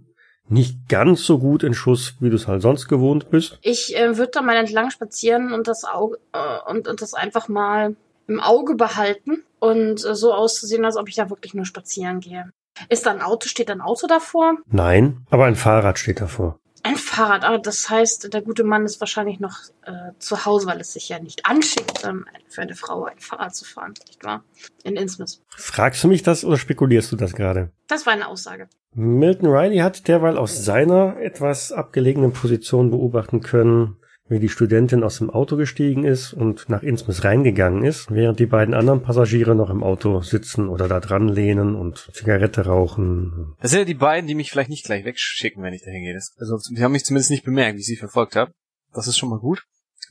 nicht 0.48 0.86
ganz 0.90 1.24
so 1.24 1.38
gut 1.38 1.62
in 1.62 1.72
Schuss, 1.72 2.16
wie 2.20 2.28
du 2.28 2.36
es 2.36 2.46
halt 2.46 2.60
sonst 2.60 2.88
gewohnt 2.88 3.30
bist. 3.30 3.58
Ich 3.62 3.96
äh, 3.96 4.18
würde 4.18 4.32
da 4.34 4.42
mal 4.42 4.56
entlang 4.56 4.90
spazieren 4.90 5.54
und 5.54 5.66
das 5.66 5.84
Auge 5.84 6.18
äh, 6.34 6.70
und, 6.70 6.88
und 6.88 7.00
das 7.00 7.14
einfach 7.14 7.48
mal 7.48 7.96
im 8.26 8.38
Auge 8.38 8.74
behalten 8.74 9.44
und 9.60 10.04
äh, 10.04 10.14
so 10.14 10.34
auszusehen, 10.34 10.84
als 10.84 10.98
ob 10.98 11.08
ich 11.08 11.14
da 11.14 11.30
wirklich 11.30 11.54
nur 11.54 11.64
spazieren 11.64 12.20
gehe. 12.20 12.50
Ist 12.90 13.06
da 13.06 13.12
ein 13.12 13.22
Auto, 13.22 13.48
steht 13.48 13.70
da 13.70 13.72
ein 13.72 13.80
Auto 13.80 14.06
davor? 14.06 14.56
Nein, 14.66 15.24
aber 15.30 15.46
ein 15.46 15.56
Fahrrad 15.56 15.98
steht 15.98 16.20
davor. 16.20 16.58
Ein 16.84 16.96
Fahrrad, 16.96 17.44
aber 17.44 17.58
das 17.58 17.88
heißt, 17.88 18.32
der 18.32 18.42
gute 18.42 18.64
Mann 18.64 18.84
ist 18.84 18.98
wahrscheinlich 18.98 19.38
noch 19.38 19.58
äh, 19.84 20.12
zu 20.18 20.44
Hause, 20.44 20.66
weil 20.66 20.80
es 20.80 20.92
sich 20.92 21.08
ja 21.08 21.20
nicht 21.20 21.46
anschickt, 21.46 22.04
ähm, 22.04 22.26
für 22.48 22.62
eine 22.62 22.74
Frau 22.74 23.04
ein 23.04 23.18
Fahrrad 23.18 23.54
zu 23.54 23.64
fahren, 23.64 23.94
nicht 24.08 24.24
wahr? 24.24 24.42
In 24.82 24.96
Innsmouth. 24.96 25.40
Fragst 25.48 26.02
du 26.02 26.08
mich 26.08 26.24
das 26.24 26.44
oder 26.44 26.58
spekulierst 26.58 27.12
du 27.12 27.16
das 27.16 27.34
gerade? 27.34 27.70
Das 27.86 28.04
war 28.04 28.12
eine 28.12 28.26
Aussage. 28.26 28.68
Milton 28.94 29.48
Riley 29.48 29.78
hat 29.78 30.08
derweil 30.08 30.36
aus 30.36 30.64
seiner 30.64 31.18
etwas 31.18 31.70
abgelegenen 31.70 32.32
Position 32.32 32.90
beobachten 32.90 33.40
können, 33.40 33.96
wie 34.32 34.40
die 34.40 34.48
Studentin 34.48 35.04
aus 35.04 35.18
dem 35.18 35.30
Auto 35.30 35.56
gestiegen 35.56 36.04
ist 36.04 36.32
und 36.32 36.68
nach 36.68 36.82
Innsmouth 36.82 37.22
reingegangen 37.22 37.84
ist, 37.84 38.10
während 38.10 38.40
die 38.40 38.46
beiden 38.46 38.74
anderen 38.74 39.02
Passagiere 39.02 39.54
noch 39.54 39.70
im 39.70 39.84
Auto 39.84 40.22
sitzen 40.22 40.68
oder 40.68 40.88
da 40.88 40.98
dran 40.98 41.28
lehnen 41.28 41.76
und 41.76 42.08
Zigarette 42.12 42.66
rauchen. 42.66 43.54
Das 43.60 43.70
sind 43.70 43.80
ja 43.80 43.84
die 43.84 43.94
beiden, 43.94 44.26
die 44.26 44.34
mich 44.34 44.50
vielleicht 44.50 44.70
nicht 44.70 44.84
gleich 44.84 45.04
wegschicken, 45.04 45.62
wenn 45.62 45.74
ich 45.74 45.84
da 45.84 45.90
hingehe. 45.90 46.18
Also, 46.38 46.58
die 46.74 46.82
haben 46.82 46.92
mich 46.92 47.04
zumindest 47.04 47.30
nicht 47.30 47.44
bemerkt, 47.44 47.76
wie 47.76 47.80
ich 47.80 47.86
sie 47.86 47.96
verfolgt 47.96 48.34
habe. 48.34 48.52
Das 48.92 49.06
ist 49.06 49.18
schon 49.18 49.28
mal 49.28 49.38
gut. 49.38 49.62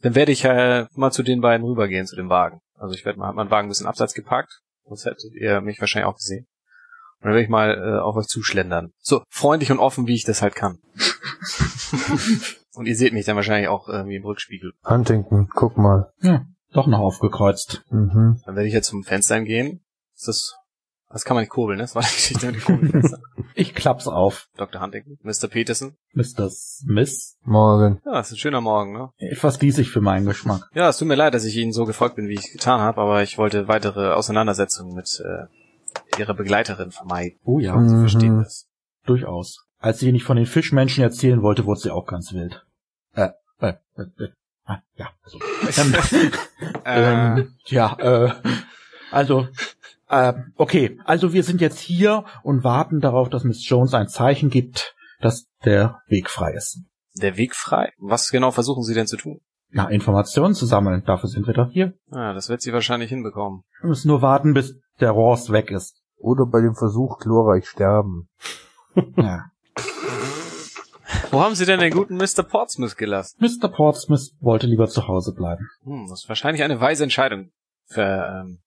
Dann 0.02 0.16
werde 0.16 0.32
ich 0.32 0.46
äh, 0.46 0.86
mal 0.94 1.12
zu 1.12 1.24
den 1.24 1.42
beiden 1.42 1.66
rübergehen, 1.66 2.06
zu 2.06 2.16
dem 2.16 2.30
Wagen. 2.30 2.60
Also 2.76 2.96
ich 2.96 3.06
werde 3.06 3.20
mal, 3.20 3.28
hab 3.28 3.36
meinen 3.36 3.52
Wagen 3.52 3.68
ein 3.68 3.70
bisschen 3.70 3.88
abseits 3.88 4.14
geparkt. 4.14 4.62
Sonst 4.86 5.06
hättet 5.06 5.34
ihr 5.34 5.62
mich 5.62 5.80
wahrscheinlich 5.80 6.08
auch 6.08 6.16
gesehen. 6.16 6.48
Und 7.20 7.26
dann 7.26 7.34
werde 7.34 7.44
ich 7.44 7.50
mal 7.50 7.72
äh, 7.76 8.00
auf 8.00 8.16
euch 8.16 8.28
zuschlendern. 8.28 8.92
So 9.00 9.24
freundlich 9.30 9.72
und 9.72 9.80
offen, 9.80 10.08
wie 10.08 10.16
ich 10.16 10.26
das 10.26 10.42
halt 10.42 10.56
kann. 10.56 10.80
und 12.76 12.86
ihr 12.88 12.96
seht 12.96 13.14
mich 13.14 13.26
dann 13.26 13.36
wahrscheinlich 13.36 13.68
auch 13.70 13.88
irgendwie 13.88 14.16
im 14.16 14.26
Rückspiegel. 14.26 14.74
Huntington, 14.86 15.48
guck 15.54 15.78
mal. 15.78 16.12
Ja, 16.22 16.46
doch 16.74 16.88
noch 16.88 17.00
aufgekreuzt. 17.00 17.84
Mhm. 17.90 18.42
Dann 18.46 18.56
werde 18.56 18.68
ich 18.68 18.74
jetzt 18.74 18.88
zum 18.88 19.04
Fenster 19.04 19.42
gehen. 19.42 19.82
Ist 20.16 20.28
das, 20.28 20.56
das 21.10 21.26
kann 21.26 21.36
man 21.36 21.44
nicht 21.44 21.52
kurbeln, 21.52 21.78
ne? 21.78 21.84
Das 21.84 21.96
war 21.96 22.02
die 22.04 22.08
Geschichte 22.16 22.46
mit 22.48 22.56
dem 22.56 22.62
Kurbelfenster. 22.64 23.20
Ich 23.54 23.76
klapp's 23.76 24.08
auf. 24.08 24.48
Dr. 24.56 24.82
Huntington, 24.82 25.18
Mr. 25.24 25.50
Peterson. 25.50 25.98
Mr. 26.14 26.50
Smith. 26.50 27.36
Morgen. 27.44 28.00
Ja, 28.06 28.22
ist 28.22 28.32
ein 28.32 28.38
schöner 28.38 28.62
Morgen, 28.62 28.94
ne? 28.94 29.10
Etwas 29.18 29.60
diesig 29.60 29.92
für 29.92 30.00
meinen 30.00 30.26
Geschmack. 30.26 30.70
Ja, 30.74 30.88
es 30.88 30.98
tut 30.98 31.10
mir 31.10 31.16
leid, 31.16 31.34
dass 31.34 31.44
ich 31.44 31.58
Ihnen 31.58 31.74
so 31.74 31.84
gefolgt 31.86 32.16
bin, 32.16 32.30
wie 32.30 32.36
ich 32.36 32.46
es 32.46 32.52
getan 32.54 32.80
habe, 32.80 33.02
aber 33.02 33.24
ich 33.24 33.38
wollte 33.38 33.68
weitere 33.68 34.14
Auseinandersetzungen 34.14 34.96
mit 34.96 35.22
äh, 35.24 35.48
Ihrer 36.18 36.34
Begleiterin 36.34 36.92
vermeiden. 36.92 37.40
Oh 37.44 37.60
ja, 37.60 37.76
Mhm. 37.76 37.90
Sie 37.90 37.98
verstehen 37.98 38.38
das. 38.40 38.70
durchaus. 39.06 39.66
Als 39.82 40.00
sie 40.00 40.12
nicht 40.12 40.24
von 40.24 40.38
den 40.38 40.46
Fischmenschen 40.46 41.04
erzählen 41.04 41.42
wollte, 41.42 41.66
wurde 41.66 41.80
sie 41.80 41.92
auch 41.92 42.06
ganz 42.06 42.34
wild. 42.34 42.64
Äh, 43.16 43.30
äh, 43.60 43.74
äh, 43.98 44.24
äh. 44.24 44.30
Ah, 44.66 44.78
ja. 44.96 45.10
So. 45.26 45.40
ähm, 45.82 45.96
ähm, 46.86 47.56
ja, 47.66 47.98
äh, 48.00 48.32
also, 49.12 49.48
äh, 50.08 50.34
okay, 50.56 51.00
also 51.04 51.34
wir 51.34 51.44
sind 51.44 51.62
jetzt 51.62 51.80
hier 51.80 52.26
und 52.44 52.64
warten 52.64 53.02
darauf, 53.02 53.30
dass 53.30 53.44
Miss 53.44 53.68
Jones 53.68 53.96
ein 53.96 54.08
Zeichen 54.08 54.52
gibt, 54.52 54.96
dass 55.20 55.48
der 55.66 56.02
Weg 56.08 56.30
frei 56.30 56.54
ist. 56.54 56.84
Der 57.20 57.36
Weg 57.36 57.56
frei? 57.56 57.92
Was 57.98 58.30
genau 58.30 58.52
versuchen 58.52 58.84
Sie 58.84 58.94
denn 58.94 59.08
zu 59.08 59.18
tun? 59.18 59.42
Na, 59.72 59.90
Informationen 59.90 60.54
zu 60.54 60.66
sammeln, 60.66 61.04
dafür 61.06 61.30
sind 61.30 61.48
wir 61.48 61.54
doch 61.54 61.72
hier. 61.72 61.94
Ah, 62.12 62.34
das 62.34 62.50
wird 62.50 62.62
sie 62.62 62.74
wahrscheinlich 62.74 63.10
hinbekommen. 63.10 63.64
Wir 63.80 63.90
müssen 63.90 64.10
nur 64.10 64.22
warten, 64.22 64.54
bis 64.54 64.80
der 65.00 65.12
Ross 65.12 65.52
weg 65.52 65.72
ist. 65.72 65.98
Oder 66.18 66.46
bei 66.46 66.62
dem 66.62 66.76
Versuch 66.76 67.18
glorreich 67.18 67.68
sterben. 67.68 68.30
Ja. 69.16 69.51
Wo 71.32 71.42
haben 71.42 71.56
Sie 71.56 71.66
denn 71.66 71.80
den 71.80 71.92
guten 71.92 72.18
Mr. 72.18 72.44
Portsmouth 72.44 72.98
gelassen? 72.98 73.38
Mr. 73.40 73.70
Portsmouth 73.70 74.32
wollte 74.40 74.68
lieber 74.68 74.88
zu 74.88 75.08
Hause 75.08 75.34
bleiben. 75.34 75.68
Hm, 75.84 76.08
das 76.10 76.24
ist 76.24 76.30
wahrscheinlich 76.30 76.64
eine 76.64 76.80
weise 76.80 77.04
Entscheidung 77.04 77.52
für 77.86 78.02
ähm, 78.02 78.60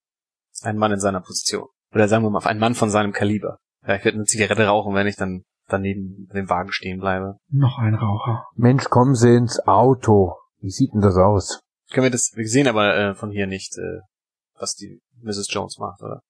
einen 0.63 0.79
Mann 0.79 0.93
in 0.93 1.01
seiner 1.01 1.21
Position. 1.21 1.67
Oder 1.93 2.09
sagen 2.09 2.25
wir 2.25 2.31
mal, 2.31 2.41
für 2.41 2.49
einen 2.49 2.61
Mann 2.61 2.75
von 2.75 2.91
seinem 2.91 3.13
Kaliber. 3.13 3.59
Ja, 3.87 3.97
ich 3.97 4.05
werde 4.05 4.19
eine 4.19 4.25
Zigarette 4.25 4.67
rauchen, 4.67 4.95
wenn 4.95 5.07
ich 5.07 5.17
dann 5.17 5.45
daneben 5.69 6.29
dem 6.35 6.49
Wagen 6.49 6.73
stehen 6.73 7.01
bleibe. 7.01 7.37
Noch 7.51 7.79
ein 7.79 7.95
Raucher. 7.95 8.45
Mensch, 8.55 8.85
kommen 8.85 9.15
Sie 9.15 9.35
ins 9.35 9.61
Auto. 9.67 10.37
Wie 10.61 10.71
sieht 10.71 10.93
denn 10.95 11.01
das 11.01 11.17
aus? 11.17 11.61
Können 11.93 12.05
wir 12.05 12.11
das, 12.11 12.33
wir 12.35 12.49
sehen 12.49 12.69
aber 12.69 12.97
äh, 12.97 13.15
von 13.15 13.31
hier 13.31 13.47
nicht, 13.47 13.77
äh, 13.79 14.01
was 14.59 14.75
die 14.75 15.01
Mrs. 15.23 15.47
Jones 15.51 15.79
macht, 15.79 16.03
oder? 16.03 16.21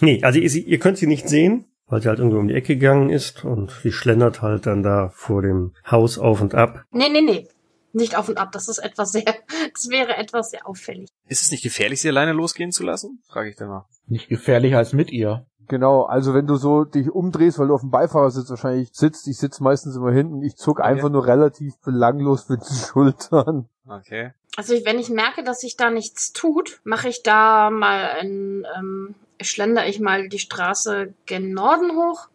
Nee, 0.00 0.22
also 0.22 0.38
ihr, 0.38 0.50
ihr 0.50 0.78
könnt 0.78 0.98
sie 0.98 1.06
nicht 1.06 1.28
sehen, 1.28 1.71
weil 1.86 2.02
sie 2.02 2.08
halt 2.08 2.18
irgendwo 2.18 2.38
um 2.38 2.48
die 2.48 2.54
Ecke 2.54 2.76
gegangen 2.76 3.10
ist 3.10 3.44
und 3.44 3.70
sie 3.82 3.92
schlendert 3.92 4.42
halt 4.42 4.66
dann 4.66 4.82
da 4.82 5.10
vor 5.14 5.42
dem 5.42 5.74
Haus 5.90 6.18
auf 6.18 6.40
und 6.40 6.54
ab. 6.54 6.84
Nee, 6.90 7.08
nee, 7.10 7.20
nee. 7.20 7.48
Nicht 7.92 8.16
auf 8.16 8.28
und 8.28 8.38
ab. 8.38 8.52
Das 8.52 8.68
ist 8.68 8.78
etwas 8.78 9.12
sehr, 9.12 9.24
das 9.74 9.88
wäre 9.90 10.16
etwas 10.16 10.50
sehr 10.50 10.66
auffällig. 10.66 11.10
Ist 11.28 11.42
es 11.42 11.50
nicht 11.50 11.62
gefährlich, 11.62 12.00
sie 12.00 12.08
alleine 12.08 12.32
losgehen 12.32 12.72
zu 12.72 12.82
lassen? 12.82 13.22
Frage 13.28 13.50
ich 13.50 13.56
dann 13.56 13.68
mal. 13.68 13.86
Nicht 14.06 14.28
gefährlicher 14.28 14.78
als 14.78 14.92
mit 14.92 15.10
ihr. 15.10 15.46
Genau, 15.68 16.02
also 16.02 16.34
wenn 16.34 16.46
du 16.46 16.56
so 16.56 16.84
dich 16.84 17.10
umdrehst, 17.10 17.58
weil 17.58 17.68
du 17.68 17.74
auf 17.74 17.80
dem 17.82 17.90
Beifahrersitz 17.90 18.50
wahrscheinlich 18.50 18.90
sitzt, 18.92 19.28
ich 19.28 19.38
sitze 19.38 19.62
meistens 19.62 19.96
immer 19.96 20.12
hinten, 20.12 20.42
ich 20.42 20.56
zuck 20.56 20.80
einfach 20.80 21.08
nur 21.08 21.26
relativ 21.26 21.78
belanglos 21.80 22.48
mit 22.48 22.60
den 22.60 22.76
Schultern. 22.92 23.68
Okay. 23.86 24.32
Also 24.56 24.74
wenn 24.84 24.98
ich 24.98 25.08
merke, 25.08 25.42
dass 25.44 25.60
sich 25.60 25.76
da 25.76 25.90
nichts 25.90 26.32
tut, 26.32 26.80
mache 26.84 27.08
ich 27.08 27.22
da 27.22 27.70
mal 27.70 28.10
ein, 28.20 28.66
ähm, 28.78 29.14
schlender 29.44 29.86
ich 29.86 30.00
mal 30.00 30.28
die 30.28 30.38
Straße 30.38 31.14
gen 31.26 31.52
Norden 31.52 31.92
hoch, 31.92 32.28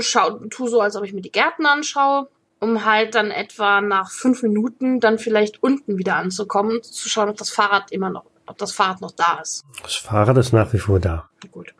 schau, 0.00 0.38
tu 0.50 0.68
so, 0.68 0.80
als 0.80 0.96
ob 0.96 1.04
ich 1.04 1.12
mir 1.12 1.22
die 1.22 1.32
Gärten 1.32 1.66
anschaue, 1.66 2.28
um 2.60 2.84
halt 2.84 3.14
dann 3.14 3.30
etwa 3.30 3.80
nach 3.80 4.10
fünf 4.10 4.42
Minuten 4.42 5.00
dann 5.00 5.18
vielleicht 5.18 5.62
unten 5.62 5.98
wieder 5.98 6.16
anzukommen 6.16 6.82
zu 6.82 7.08
schauen, 7.08 7.28
ob 7.28 7.36
das 7.36 7.50
Fahrrad 7.50 7.92
immer 7.92 8.10
noch, 8.10 8.24
ob 8.46 8.58
das 8.58 8.72
Fahrrad 8.72 9.00
noch 9.00 9.12
da 9.12 9.40
ist. 9.42 9.64
Das 9.82 9.96
Fahrrad 9.96 10.36
ist 10.38 10.52
nach 10.52 10.72
wie 10.72 10.78
vor 10.78 11.00
da. 11.00 11.28
Gut. 11.50 11.74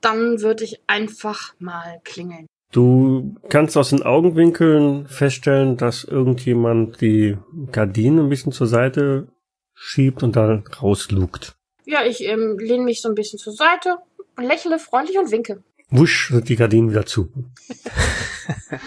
Dann 0.00 0.40
würde 0.40 0.64
ich 0.64 0.80
einfach 0.86 1.54
mal 1.58 2.00
klingeln. 2.04 2.46
Du 2.72 3.36
kannst 3.48 3.76
aus 3.76 3.90
den 3.90 4.02
Augenwinkeln 4.02 5.06
feststellen, 5.06 5.76
dass 5.76 6.04
irgendjemand 6.04 7.00
die 7.00 7.38
Gardinen 7.72 8.18
ein 8.18 8.28
bisschen 8.28 8.52
zur 8.52 8.66
Seite 8.66 9.28
schiebt 9.74 10.22
und 10.22 10.36
da 10.36 10.62
rauslugt. 10.82 11.54
Ja, 11.84 12.04
ich 12.04 12.24
ähm, 12.24 12.58
lehne 12.58 12.84
mich 12.84 13.00
so 13.00 13.08
ein 13.08 13.14
bisschen 13.14 13.38
zur 13.38 13.52
Seite, 13.52 13.98
lächle 14.44 14.78
freundlich 14.78 15.18
und 15.18 15.30
winke. 15.30 15.62
Wusch 15.90 16.30
sind 16.30 16.48
die 16.48 16.56
Gardinen 16.56 16.90
wieder 16.90 17.06
zu. 17.06 17.30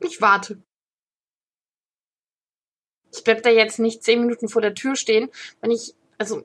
Ich 0.00 0.20
warte. 0.20 0.62
Ich 3.12 3.24
bleib 3.24 3.42
da 3.42 3.50
jetzt 3.50 3.78
nicht 3.78 4.02
zehn 4.04 4.20
Minuten 4.20 4.48
vor 4.48 4.62
der 4.62 4.74
Tür 4.74 4.94
stehen, 4.94 5.30
wenn 5.60 5.70
ich, 5.70 5.94
also, 6.18 6.42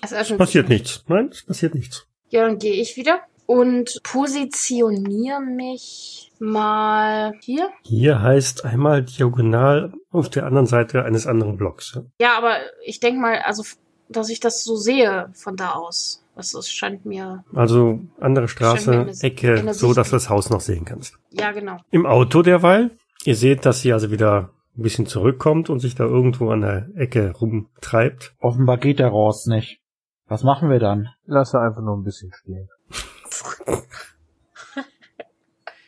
es 0.00 0.12
Es 0.12 0.12
öffnet 0.12 0.38
passiert 0.38 0.68
nichts. 0.68 1.04
Nein, 1.08 1.28
es 1.28 1.42
passiert 1.42 1.74
nichts. 1.74 2.06
Ja, 2.30 2.46
dann 2.46 2.58
gehe 2.58 2.74
ich 2.74 2.96
wieder 2.96 3.20
und 3.46 4.00
positioniere 4.04 5.40
mich 5.40 6.32
mal 6.38 7.34
hier. 7.42 7.70
Hier 7.82 8.22
heißt 8.22 8.64
einmal 8.64 9.02
diagonal 9.02 9.92
auf 10.10 10.30
der 10.30 10.46
anderen 10.46 10.66
Seite 10.66 11.04
eines 11.04 11.26
anderen 11.26 11.56
Blocks. 11.56 11.92
ja. 11.94 12.04
Ja, 12.20 12.38
aber 12.38 12.58
ich 12.84 13.00
denk 13.00 13.18
mal, 13.18 13.40
also, 13.40 13.64
dass 14.08 14.30
ich 14.30 14.40
das 14.40 14.62
so 14.64 14.76
sehe 14.76 15.30
von 15.34 15.56
da 15.56 15.72
aus. 15.72 16.21
Das, 16.34 16.52
das 16.52 16.70
scheint 16.70 17.04
mir, 17.04 17.44
Also 17.54 18.00
andere 18.18 18.48
Straße, 18.48 18.94
in 18.94 19.08
Ecke, 19.20 19.74
so 19.74 19.92
dass 19.92 20.10
du 20.10 20.16
das 20.16 20.30
Haus 20.30 20.48
noch 20.50 20.60
sehen 20.60 20.84
kannst. 20.84 21.18
ja, 21.30 21.52
genau. 21.52 21.76
Im 21.90 22.06
Auto 22.06 22.42
derweil, 22.42 22.90
ihr 23.24 23.36
seht, 23.36 23.66
dass 23.66 23.80
sie 23.80 23.92
also 23.92 24.10
wieder 24.10 24.50
ein 24.76 24.82
bisschen 24.82 25.06
zurückkommt 25.06 25.68
und 25.68 25.80
sich 25.80 25.94
da 25.94 26.04
irgendwo 26.04 26.50
an 26.50 26.62
der 26.62 26.88
Ecke 26.94 27.32
rumtreibt. 27.32 28.34
Offenbar 28.38 28.78
geht 28.78 28.98
der 28.98 29.08
Ross 29.08 29.46
nicht. 29.46 29.80
Was 30.26 30.42
machen 30.44 30.70
wir 30.70 30.78
dann? 30.78 31.08
Lass 31.26 31.52
er 31.52 31.60
einfach 31.60 31.82
nur 31.82 31.96
ein 31.96 32.04
bisschen 32.04 32.32
stehen. 32.32 32.68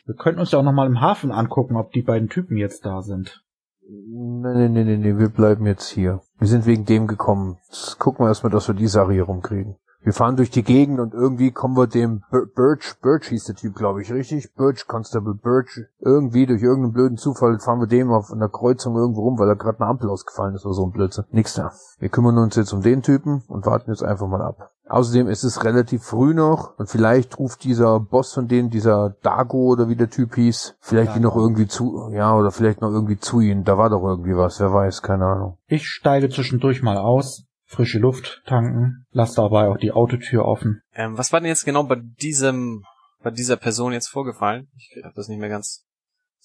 Wir 0.05 0.13
könnten 0.13 0.39
uns 0.39 0.51
ja 0.51 0.59
auch 0.59 0.63
nochmal 0.63 0.85
im 0.85 1.01
Hafen 1.01 1.31
angucken, 1.31 1.75
ob 1.77 1.91
die 1.91 2.03
beiden 2.03 2.29
Typen 2.29 2.57
jetzt 2.57 2.85
da 2.85 3.01
sind. 3.01 3.43
Nee, 3.87 4.53
nee, 4.53 4.69
nee, 4.69 4.83
nee, 4.83 4.97
nee, 4.97 5.17
wir 5.17 5.29
bleiben 5.29 5.65
jetzt 5.65 5.89
hier. 5.89 6.21
Wir 6.37 6.47
sind 6.47 6.65
wegen 6.67 6.85
dem 6.85 7.07
gekommen. 7.07 7.57
Jetzt 7.67 7.97
gucken 7.99 8.23
wir 8.23 8.29
erstmal, 8.29 8.51
dass 8.51 8.67
wir 8.67 8.75
die 8.75 8.87
Sache 8.87 9.13
hier 9.13 9.23
rumkriegen. 9.23 9.77
Wir 10.05 10.13
fahren 10.13 10.35
durch 10.35 10.51
die 10.51 10.61
Gegend 10.61 10.99
und 10.99 11.15
irgendwie 11.15 11.51
kommen 11.51 11.75
wir 11.75 11.87
dem 11.87 12.21
Bir- 12.31 12.45
Birch, 12.45 12.95
Birch 13.01 13.27
hieß 13.29 13.45
der 13.45 13.55
Typ, 13.55 13.75
glaube 13.75 14.03
ich, 14.03 14.13
richtig? 14.13 14.53
Birch, 14.53 14.85
Constable 14.87 15.33
Birch. 15.33 15.81
Irgendwie 15.99 16.45
durch 16.45 16.61
irgendeinen 16.61 16.93
blöden 16.93 17.17
Zufall 17.17 17.57
fahren 17.59 17.79
wir 17.79 17.87
dem 17.87 18.11
auf 18.11 18.31
einer 18.31 18.47
Kreuzung 18.47 18.95
irgendwo 18.95 19.21
rum, 19.23 19.39
weil 19.39 19.47
da 19.47 19.55
gerade 19.55 19.79
eine 19.79 19.89
Ampel 19.89 20.09
ausgefallen 20.11 20.53
ist 20.53 20.63
oder 20.63 20.75
so 20.75 20.85
ein 20.85 20.91
Blödsinn. 20.91 21.25
Nix 21.31 21.55
da. 21.55 21.71
Wir 21.97 22.09
kümmern 22.09 22.37
uns 22.37 22.55
jetzt 22.55 22.71
um 22.71 22.83
den 22.83 23.01
Typen 23.01 23.41
und 23.47 23.65
warten 23.65 23.89
jetzt 23.89 24.03
einfach 24.03 24.27
mal 24.27 24.43
ab. 24.43 24.69
Außerdem 24.87 25.27
ist 25.27 25.43
es 25.43 25.63
relativ 25.63 26.03
früh 26.03 26.35
noch 26.35 26.77
und 26.77 26.87
vielleicht 26.87 27.39
ruft 27.39 27.63
dieser 27.63 27.99
Boss 27.99 28.31
von 28.33 28.47
denen, 28.47 28.69
dieser 28.69 29.15
Dago 29.23 29.71
oder 29.71 29.89
wie 29.89 29.95
der 29.95 30.11
Typ 30.11 30.35
hieß, 30.35 30.75
vielleicht 30.79 31.15
die 31.15 31.19
noch 31.19 31.35
irgendwie 31.35 31.65
zu, 31.65 32.11
ja, 32.11 32.35
oder 32.35 32.51
vielleicht 32.51 32.81
noch 32.81 32.91
irgendwie 32.91 33.17
zu 33.17 33.39
ihnen. 33.39 33.63
Da 33.63 33.79
war 33.79 33.89
doch 33.89 34.03
irgendwie 34.03 34.37
was, 34.37 34.59
wer 34.59 34.71
weiß, 34.71 35.01
keine 35.01 35.25
Ahnung. 35.25 35.57
Ich 35.65 35.87
steige 35.87 36.29
zwischendurch 36.29 36.83
mal 36.83 36.97
aus, 36.97 37.47
frische 37.75 37.99
Luft 37.99 38.41
tanken, 38.45 39.05
lasse 39.11 39.35
dabei 39.35 39.67
auch 39.67 39.77
die 39.77 39.91
Autotür 39.91 40.45
offen. 40.45 40.81
Ähm, 40.93 41.17
was 41.17 41.31
war 41.33 41.39
denn 41.41 41.49
jetzt 41.49 41.65
genau 41.65 41.83
bei 41.83 41.97
diesem, 42.01 42.83
bei 43.23 43.31
dieser 43.31 43.57
Person 43.57 43.93
jetzt 43.93 44.07
vorgefallen? 44.07 44.69
Ich 44.77 44.91
habe 45.03 45.13
das 45.15 45.27
nicht 45.27 45.39
mehr 45.39 45.49
ganz. 45.49 45.83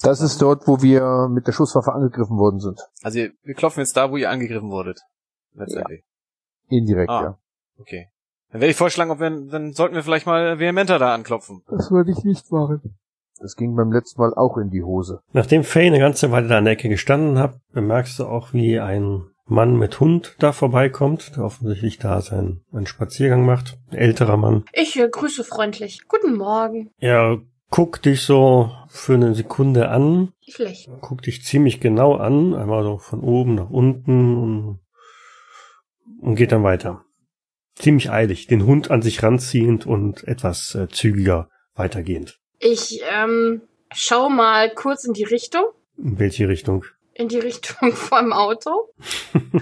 Das 0.03 0.21
ist 0.21 0.41
dort, 0.41 0.67
wo 0.67 0.81
wir 0.83 1.29
mit 1.31 1.47
der 1.47 1.53
Schusswaffe 1.53 1.93
angegriffen 1.93 2.37
worden 2.39 2.59
sind. 2.59 2.81
Also 3.03 3.19
ihr, 3.19 3.33
wir 3.43 3.55
klopfen 3.55 3.81
jetzt 3.81 3.97
da, 3.97 4.11
wo 4.11 4.17
ihr 4.17 4.31
angegriffen 4.31 4.71
wurdet. 4.71 5.01
Letztendlich. 5.55 6.05
Indirekt, 6.69 7.11
Ah. 7.11 7.23
ja. 7.23 7.39
Okay. 7.79 8.09
Dann 8.51 8.61
werde 8.61 8.71
ich 8.71 8.77
vorschlagen, 8.77 9.11
ob 9.11 9.21
wir, 9.21 9.31
dann 9.31 9.73
sollten 9.73 9.95
wir 9.95 10.03
vielleicht 10.03 10.27
mal 10.27 10.59
vehementer 10.59 10.99
da 10.99 11.15
anklopfen. 11.15 11.63
Das 11.69 11.91
würde 11.91 12.11
ich 12.11 12.25
nicht 12.25 12.51
machen. 12.51 12.97
Das 13.39 13.57
ging 13.57 13.75
beim 13.75 13.93
letzten 13.93 14.21
Mal 14.21 14.35
auch 14.35 14.57
in 14.59 14.71
die 14.71 14.83
Hose. 14.83 15.21
Nachdem 15.33 15.65
Faye 15.65 15.87
eine 15.87 15.99
ganze 15.99 16.31
Weile 16.31 16.49
da 16.49 16.59
an 16.59 16.65
der 16.65 16.75
Ecke 16.75 16.89
gestanden 16.89 17.39
hat, 17.39 17.59
bemerkst 17.73 18.19
du 18.19 18.27
auch, 18.27 18.53
wie 18.53 18.79
ein 18.81 19.30
Mann 19.51 19.77
mit 19.77 20.01
Hund 20.01 20.37
da 20.39 20.53
vorbeikommt, 20.53 21.37
der 21.37 21.45
offensichtlich 21.45 21.99
da 21.99 22.21
seinen 22.23 22.65
einen 22.73 22.87
Spaziergang 22.87 23.45
macht. 23.45 23.79
Ein 23.91 23.99
älterer 23.99 24.37
Mann. 24.37 24.65
Ich 24.73 24.99
äh, 24.99 25.09
grüße 25.09 25.45
freundlich. 25.45 26.07
Guten 26.09 26.37
Morgen. 26.37 26.91
Er 26.99 27.41
guckt 27.71 28.05
dich 28.05 28.23
so 28.23 28.71
für 28.89 29.15
eine 29.15 29.35
Sekunde 29.35 29.89
an, 29.91 30.33
Ich 30.41 30.59
lächle. 30.59 30.99
guckt 31.01 31.27
dich 31.27 31.45
ziemlich 31.45 31.81
genau 31.81 32.15
an, 32.15 32.55
einmal 32.55 32.83
so 32.83 32.99
von 32.99 33.21
oben 33.21 33.55
nach 33.57 33.71
unten 33.71 34.37
und, 34.37 34.81
und 36.21 36.35
geht 36.37 36.53
dann 36.53 36.63
weiter. 36.65 37.05
Ziemlich 37.75 38.11
eilig, 38.11 38.47
den 38.47 38.67
Hund 38.67 38.91
an 38.91 39.03
sich 39.03 39.23
ranziehend 39.23 39.87
und 39.87 40.27
etwas 40.27 40.75
äh, 40.75 40.89
zügiger 40.89 41.49
weitergehend. 41.75 42.39
Ich 42.59 43.01
ähm, 43.11 43.63
schau 43.93 44.29
mal 44.29 44.71
kurz 44.75 45.05
in 45.05 45.13
die 45.15 45.25
Richtung. 45.25 45.65
In 45.97 46.19
welche 46.19 46.49
Richtung? 46.49 46.85
In 47.21 47.29
die 47.29 47.39
Richtung 47.39 47.93
vom 47.93 48.33
Auto. 48.33 48.89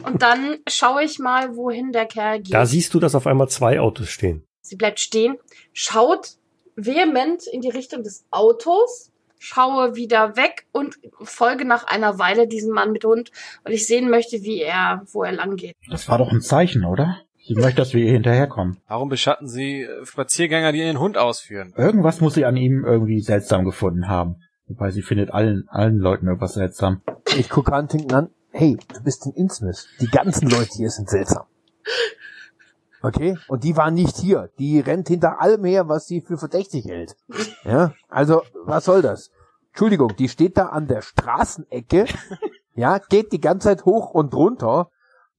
Und 0.04 0.22
dann 0.22 0.59
schaue 0.68 1.02
ich 1.02 1.18
mal, 1.18 1.56
wohin 1.56 1.90
der 1.90 2.06
Kerl 2.06 2.40
geht. 2.40 2.54
Da 2.54 2.66
siehst 2.66 2.94
du, 2.94 3.00
dass 3.00 3.16
auf 3.16 3.26
einmal 3.26 3.48
zwei 3.48 3.80
Autos 3.80 4.11
stehen. 4.11 4.44
Sie 4.61 4.76
bleibt 4.76 5.00
stehen, 5.00 5.38
schaut 5.72 6.36
vehement 6.76 7.42
in 7.48 7.61
die 7.61 7.70
Richtung 7.70 8.04
des 8.04 8.24
Autos, 8.30 9.11
schaue 9.40 9.96
wieder 9.96 10.36
weg 10.36 10.66
und 10.70 11.00
folge 11.20 11.64
nach 11.64 11.84
einer 11.84 12.20
Weile 12.20 12.46
diesem 12.46 12.72
Mann 12.74 12.92
mit 12.92 13.04
Hund, 13.04 13.32
weil 13.64 13.72
ich 13.72 13.88
sehen 13.88 14.09
möchte, 14.09 14.42
wie 14.42 14.62
er, 14.62 15.02
wo 15.12 15.24
er 15.24 15.32
lang 15.32 15.56
geht. 15.56 15.74
Das 15.90 16.09
war 16.09 16.18
doch 16.18 16.30
ein 16.30 16.40
Zeichen, 16.40 16.84
oder? 16.84 17.22
Sie 17.44 17.54
möchte, 17.54 17.76
dass 17.76 17.92
wir 17.92 18.04
ihr 18.04 18.12
hinterherkommen. 18.12 18.76
Warum 18.86 19.09
beschatten 19.09 19.48
Sie 19.48 19.88
Spaziergänger, 20.04 20.70
die 20.70 20.80
ihren 20.80 21.00
Hund 21.00 21.18
ausführen? 21.18 21.72
Irgendwas 21.76 22.20
muss 22.20 22.34
sie 22.34 22.44
an 22.44 22.56
ihm 22.56 22.84
irgendwie 22.84 23.20
seltsam 23.20 23.64
gefunden 23.64 24.06
haben. 24.06 24.36
Wobei 24.68 24.90
sie 24.90 25.02
findet 25.02 25.32
allen, 25.32 25.68
allen 25.68 25.98
Leuten 25.98 26.26
irgendwas 26.26 26.54
seltsam. 26.54 27.00
Ich 27.36 27.48
gucke 27.48 27.74
Huntington 27.74 28.16
an. 28.16 28.30
Hey, 28.50 28.76
du 28.94 29.02
bist 29.02 29.26
ein 29.26 29.32
Innsmouth. 29.32 29.86
Die 30.00 30.08
ganzen 30.08 30.48
Leute 30.48 30.72
hier 30.74 30.90
sind 30.90 31.08
seltsam. 31.08 31.44
Okay? 33.02 33.38
Und 33.48 33.64
die 33.64 33.76
waren 33.76 33.94
nicht 33.94 34.16
hier. 34.16 34.50
Die 34.58 34.80
rennt 34.80 35.08
hinter 35.08 35.40
allem 35.40 35.64
her, 35.64 35.88
was 35.88 36.06
sie 36.06 36.20
für 36.20 36.36
verdächtig 36.36 36.86
hält. 36.86 37.16
Ja? 37.64 37.94
Also, 38.08 38.42
was 38.64 38.84
soll 38.84 39.02
das? 39.02 39.30
Entschuldigung, 39.68 40.16
die 40.16 40.28
steht 40.28 40.56
da 40.56 40.66
an 40.66 40.88
der 40.88 41.02
Straßenecke, 41.02 42.06
ja, 42.74 42.98
geht 42.98 43.32
die 43.32 43.40
ganze 43.40 43.68
Zeit 43.68 43.84
hoch 43.84 44.10
und 44.10 44.34
runter, 44.34 44.90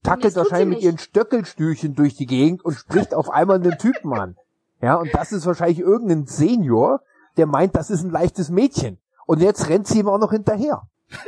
tackelt 0.02 0.34
wahrscheinlich 0.36 0.78
mit 0.78 0.84
ihren 0.84 0.98
Stöckelstühlchen 0.98 1.94
durch 1.94 2.14
die 2.14 2.26
Gegend 2.26 2.64
und 2.64 2.74
spricht 2.74 3.14
auf 3.14 3.28
einmal 3.28 3.56
einen 3.56 3.76
Typen 3.76 4.14
an. 4.14 4.36
Ja, 4.80 4.94
und 4.94 5.14
das 5.14 5.32
ist 5.32 5.44
wahrscheinlich 5.44 5.80
irgendein 5.80 6.26
Senior, 6.26 7.02
der 7.36 7.46
meint, 7.46 7.76
das 7.76 7.90
ist 7.90 8.02
ein 8.02 8.10
leichtes 8.10 8.48
Mädchen. 8.48 8.98
Und 9.30 9.40
jetzt 9.40 9.68
rennt 9.68 9.86
sie 9.86 10.00
ihm 10.00 10.08
auch 10.08 10.18
noch 10.18 10.32
hinterher. 10.32 10.82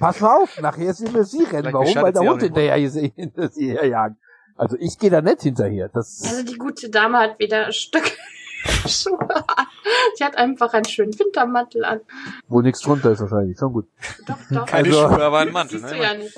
Pass 0.00 0.20
mal 0.20 0.38
auf, 0.42 0.60
nachher 0.60 0.92
sind 0.92 1.14
wir 1.14 1.22
sie 1.22 1.44
rennen. 1.44 1.70
Vielleicht 1.70 1.74
Warum? 1.74 1.94
Weil 2.02 2.12
der 2.12 2.22
Hund 2.22 2.42
hinterher, 2.42 2.74
hinter 3.14 3.48
sie 3.48 3.70
herjagen. 3.70 4.16
Also 4.56 4.76
ich 4.80 4.98
gehe 4.98 5.08
da 5.10 5.20
nicht 5.22 5.42
hinterher. 5.42 5.88
Das 5.88 6.20
Also 6.26 6.42
die 6.42 6.58
gute 6.58 6.90
Dame 6.90 7.18
hat 7.18 7.38
wieder 7.38 7.70
Stück 7.72 8.10
Schuhe 8.88 9.20
an. 9.20 9.66
Sie 10.16 10.24
hat 10.24 10.36
einfach 10.36 10.72
einen 10.74 10.84
schönen 10.84 11.16
Wintermantel 11.16 11.84
an. 11.84 12.00
wo 12.48 12.60
nichts 12.60 12.80
drunter 12.80 13.12
ist 13.12 13.20
wahrscheinlich. 13.20 13.56
Schon 13.56 13.72
gut. 13.72 13.86
Doch, 14.26 14.36
doch. 14.50 14.66
Keine 14.66 14.88
Also- 14.88 15.00
Schuhe, 15.08 15.22
aber 15.22 15.38
ein 15.38 15.52
Mantel. 15.52 15.78
Siehst 15.78 15.92
du 15.92 15.96
Ne? 15.96 16.02
ja 16.02 16.14
nicht. 16.14 16.36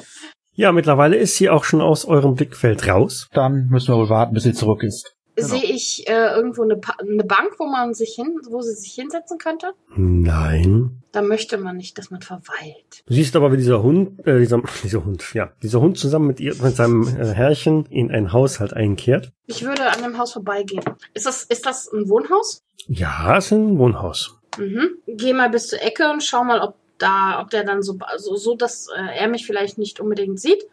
Ja, 0.53 0.73
mittlerweile 0.73 1.17
ist 1.17 1.37
sie 1.37 1.49
auch 1.49 1.65
schon 1.65 1.81
aus 1.81 2.05
eurem 2.05 2.35
Blickfeld 2.35 2.87
raus. 2.89 3.29
Dann 3.33 3.69
müssen 3.69 3.89
wir 3.89 3.97
wohl 3.97 4.11
warten, 4.11 4.35
bis 4.35 4.43
sie 4.43 4.53
zurück 4.53 4.83
ist. 4.83 5.16
Genau. 5.37 5.49
Sehe 5.49 5.65
ich 5.65 6.09
äh, 6.09 6.35
irgendwo 6.35 6.63
eine, 6.63 6.81
eine 6.99 7.25
Bank, 7.25 7.59
wo 7.59 7.67
man 7.67 7.93
sich 7.93 8.15
hin, 8.15 8.41
wo 8.49 8.63
sie 8.63 8.73
sich 8.73 8.95
hinsetzen 8.95 9.37
könnte? 9.37 9.75
Nein. 9.95 11.03
Da 11.13 11.21
möchte 11.21 11.59
man 11.59 11.77
nicht, 11.77 11.99
dass 11.99 12.11
man 12.11 12.23
verweilt. 12.23 13.03
Du 13.07 13.13
siehst 13.13 13.37
aber, 13.37 13.53
wie 13.53 13.59
dieser 13.59 13.83
Hund, 13.83 14.27
äh, 14.27 14.39
dieser, 14.39 14.63
dieser 14.83 15.05
Hund, 15.05 15.35
ja, 15.35 15.53
dieser 15.63 15.81
Hund 15.83 15.99
zusammen 15.99 16.27
mit 16.27 16.41
ihr, 16.41 16.55
mit 16.55 16.75
seinem 16.75 17.07
äh, 17.07 17.35
Herrchen 17.35 17.85
in 17.87 18.11
ein 18.11 18.33
Haushalt 18.33 18.73
einkehrt. 18.73 19.31
Ich 19.47 19.63
würde 19.63 19.91
an 19.91 20.03
dem 20.03 20.17
Haus 20.17 20.33
vorbeigehen. 20.33 20.83
Ist 21.13 21.27
das, 21.27 21.45
ist 21.45 21.67
das 21.67 21.93
ein 21.93 22.09
Wohnhaus? 22.09 22.63
Ja, 22.87 23.37
es 23.37 23.47
ist 23.47 23.53
ein 23.53 23.79
Wohnhaus. 23.79 24.39
Mhm. 24.57 24.97
Geh 25.07 25.35
mal 25.35 25.51
bis 25.51 25.69
zur 25.69 25.83
Ecke 25.83 26.11
und 26.11 26.23
schau 26.23 26.45
mal, 26.45 26.61
ob 26.61 26.77
da, 26.97 27.43
ob 27.43 27.51
der 27.51 27.65
dann 27.65 27.83
so, 27.83 27.99
so, 28.17 28.37
so 28.37 28.57
dass 28.57 28.89
äh, 28.89 29.19
er 29.19 29.29
mich 29.29 29.45
vielleicht 29.45 29.77
nicht 29.77 30.01
unbedingt 30.01 30.41
sieht, 30.41 30.65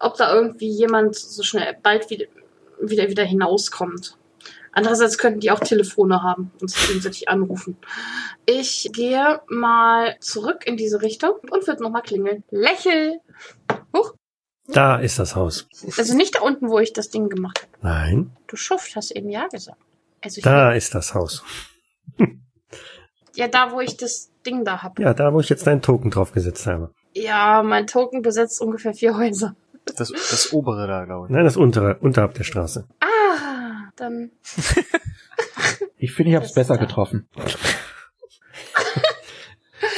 ob 0.00 0.16
da 0.16 0.34
irgendwie 0.34 0.70
jemand 0.70 1.16
so 1.16 1.42
schnell 1.42 1.76
bald 1.82 2.08
wieder, 2.10 2.24
wieder, 2.80 3.08
wieder 3.08 3.24
hinauskommt. 3.24 4.16
Andererseits 4.72 5.16
könnten 5.16 5.40
die 5.40 5.50
auch 5.50 5.60
Telefone 5.60 6.22
haben 6.22 6.50
und 6.60 6.70
sich 6.70 6.86
gegenseitig 6.88 7.28
anrufen. 7.30 7.78
Ich 8.44 8.90
gehe 8.92 9.40
mal 9.48 10.16
zurück 10.20 10.66
in 10.66 10.76
diese 10.76 11.00
Richtung 11.00 11.32
und 11.50 11.66
würde 11.66 11.82
nochmal 11.82 12.02
klingeln. 12.02 12.44
Lächel! 12.50 13.20
Huch, 13.96 14.12
Da 14.68 14.96
ist 14.98 15.18
das 15.18 15.34
Haus. 15.34 15.66
also 15.96 16.14
nicht 16.14 16.34
da 16.36 16.40
unten, 16.42 16.68
wo 16.68 16.78
ich 16.78 16.92
das 16.92 17.08
Ding 17.08 17.30
gemacht 17.30 17.62
habe. 17.62 17.72
Nein, 17.80 18.36
Du 18.48 18.56
Schuft 18.56 18.94
hast 18.96 19.12
eben 19.12 19.30
ja 19.30 19.46
gesagt. 19.48 19.78
Also 20.22 20.40
da 20.42 20.72
ist 20.72 20.94
das 20.94 21.14
Haus. 21.14 21.42
ja, 23.34 23.48
da, 23.48 23.72
wo 23.72 23.80
ich 23.80 23.96
das 23.96 24.30
Ding 24.44 24.64
da 24.64 24.82
hab. 24.82 24.98
Ja, 24.98 25.14
da, 25.14 25.32
wo 25.32 25.40
ich 25.40 25.48
jetzt 25.48 25.66
deinen 25.66 25.82
Token 25.82 26.10
draufgesetzt 26.10 26.66
habe. 26.66 26.92
Ja, 27.14 27.62
mein 27.62 27.86
Token 27.86 28.20
besetzt 28.22 28.60
ungefähr 28.60 28.92
vier 28.92 29.16
Häuser. 29.16 29.56
Das, 29.96 30.08
das 30.08 30.52
obere 30.52 30.86
da, 30.86 31.04
glaube 31.04 31.26
ich. 31.26 31.32
Nein, 31.32 31.44
das 31.44 31.56
untere, 31.56 31.96
unterhalb 32.00 32.34
der 32.34 32.44
Straße. 32.44 32.86
Ah, 33.00 33.90
dann. 33.96 34.30
Ich 35.98 36.12
finde, 36.12 36.30
ich 36.30 36.36
habe 36.36 36.44
es 36.44 36.52
besser 36.52 36.76
getroffen. 36.76 37.28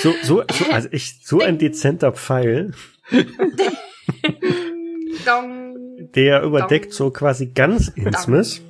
So, 0.01 0.15
so, 0.23 0.45
so, 0.53 0.71
also 0.71 0.89
ich, 0.93 1.21
so 1.25 1.41
ein 1.41 1.59
dezenter 1.59 2.13
Pfeil, 2.13 2.73
der 6.15 6.43
überdeckt 6.43 6.93
so 6.93 7.11
quasi 7.11 7.47
ganz 7.47 7.89
Innsmouth. 7.89 8.61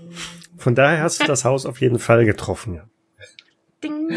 Von 0.56 0.74
daher 0.74 1.02
hast 1.02 1.20
du 1.20 1.26
das 1.26 1.44
Haus 1.44 1.66
auf 1.66 1.82
jeden 1.82 1.98
Fall 1.98 2.24
getroffen, 2.24 2.74
ja. 2.74 2.88
Ding. 3.84 4.10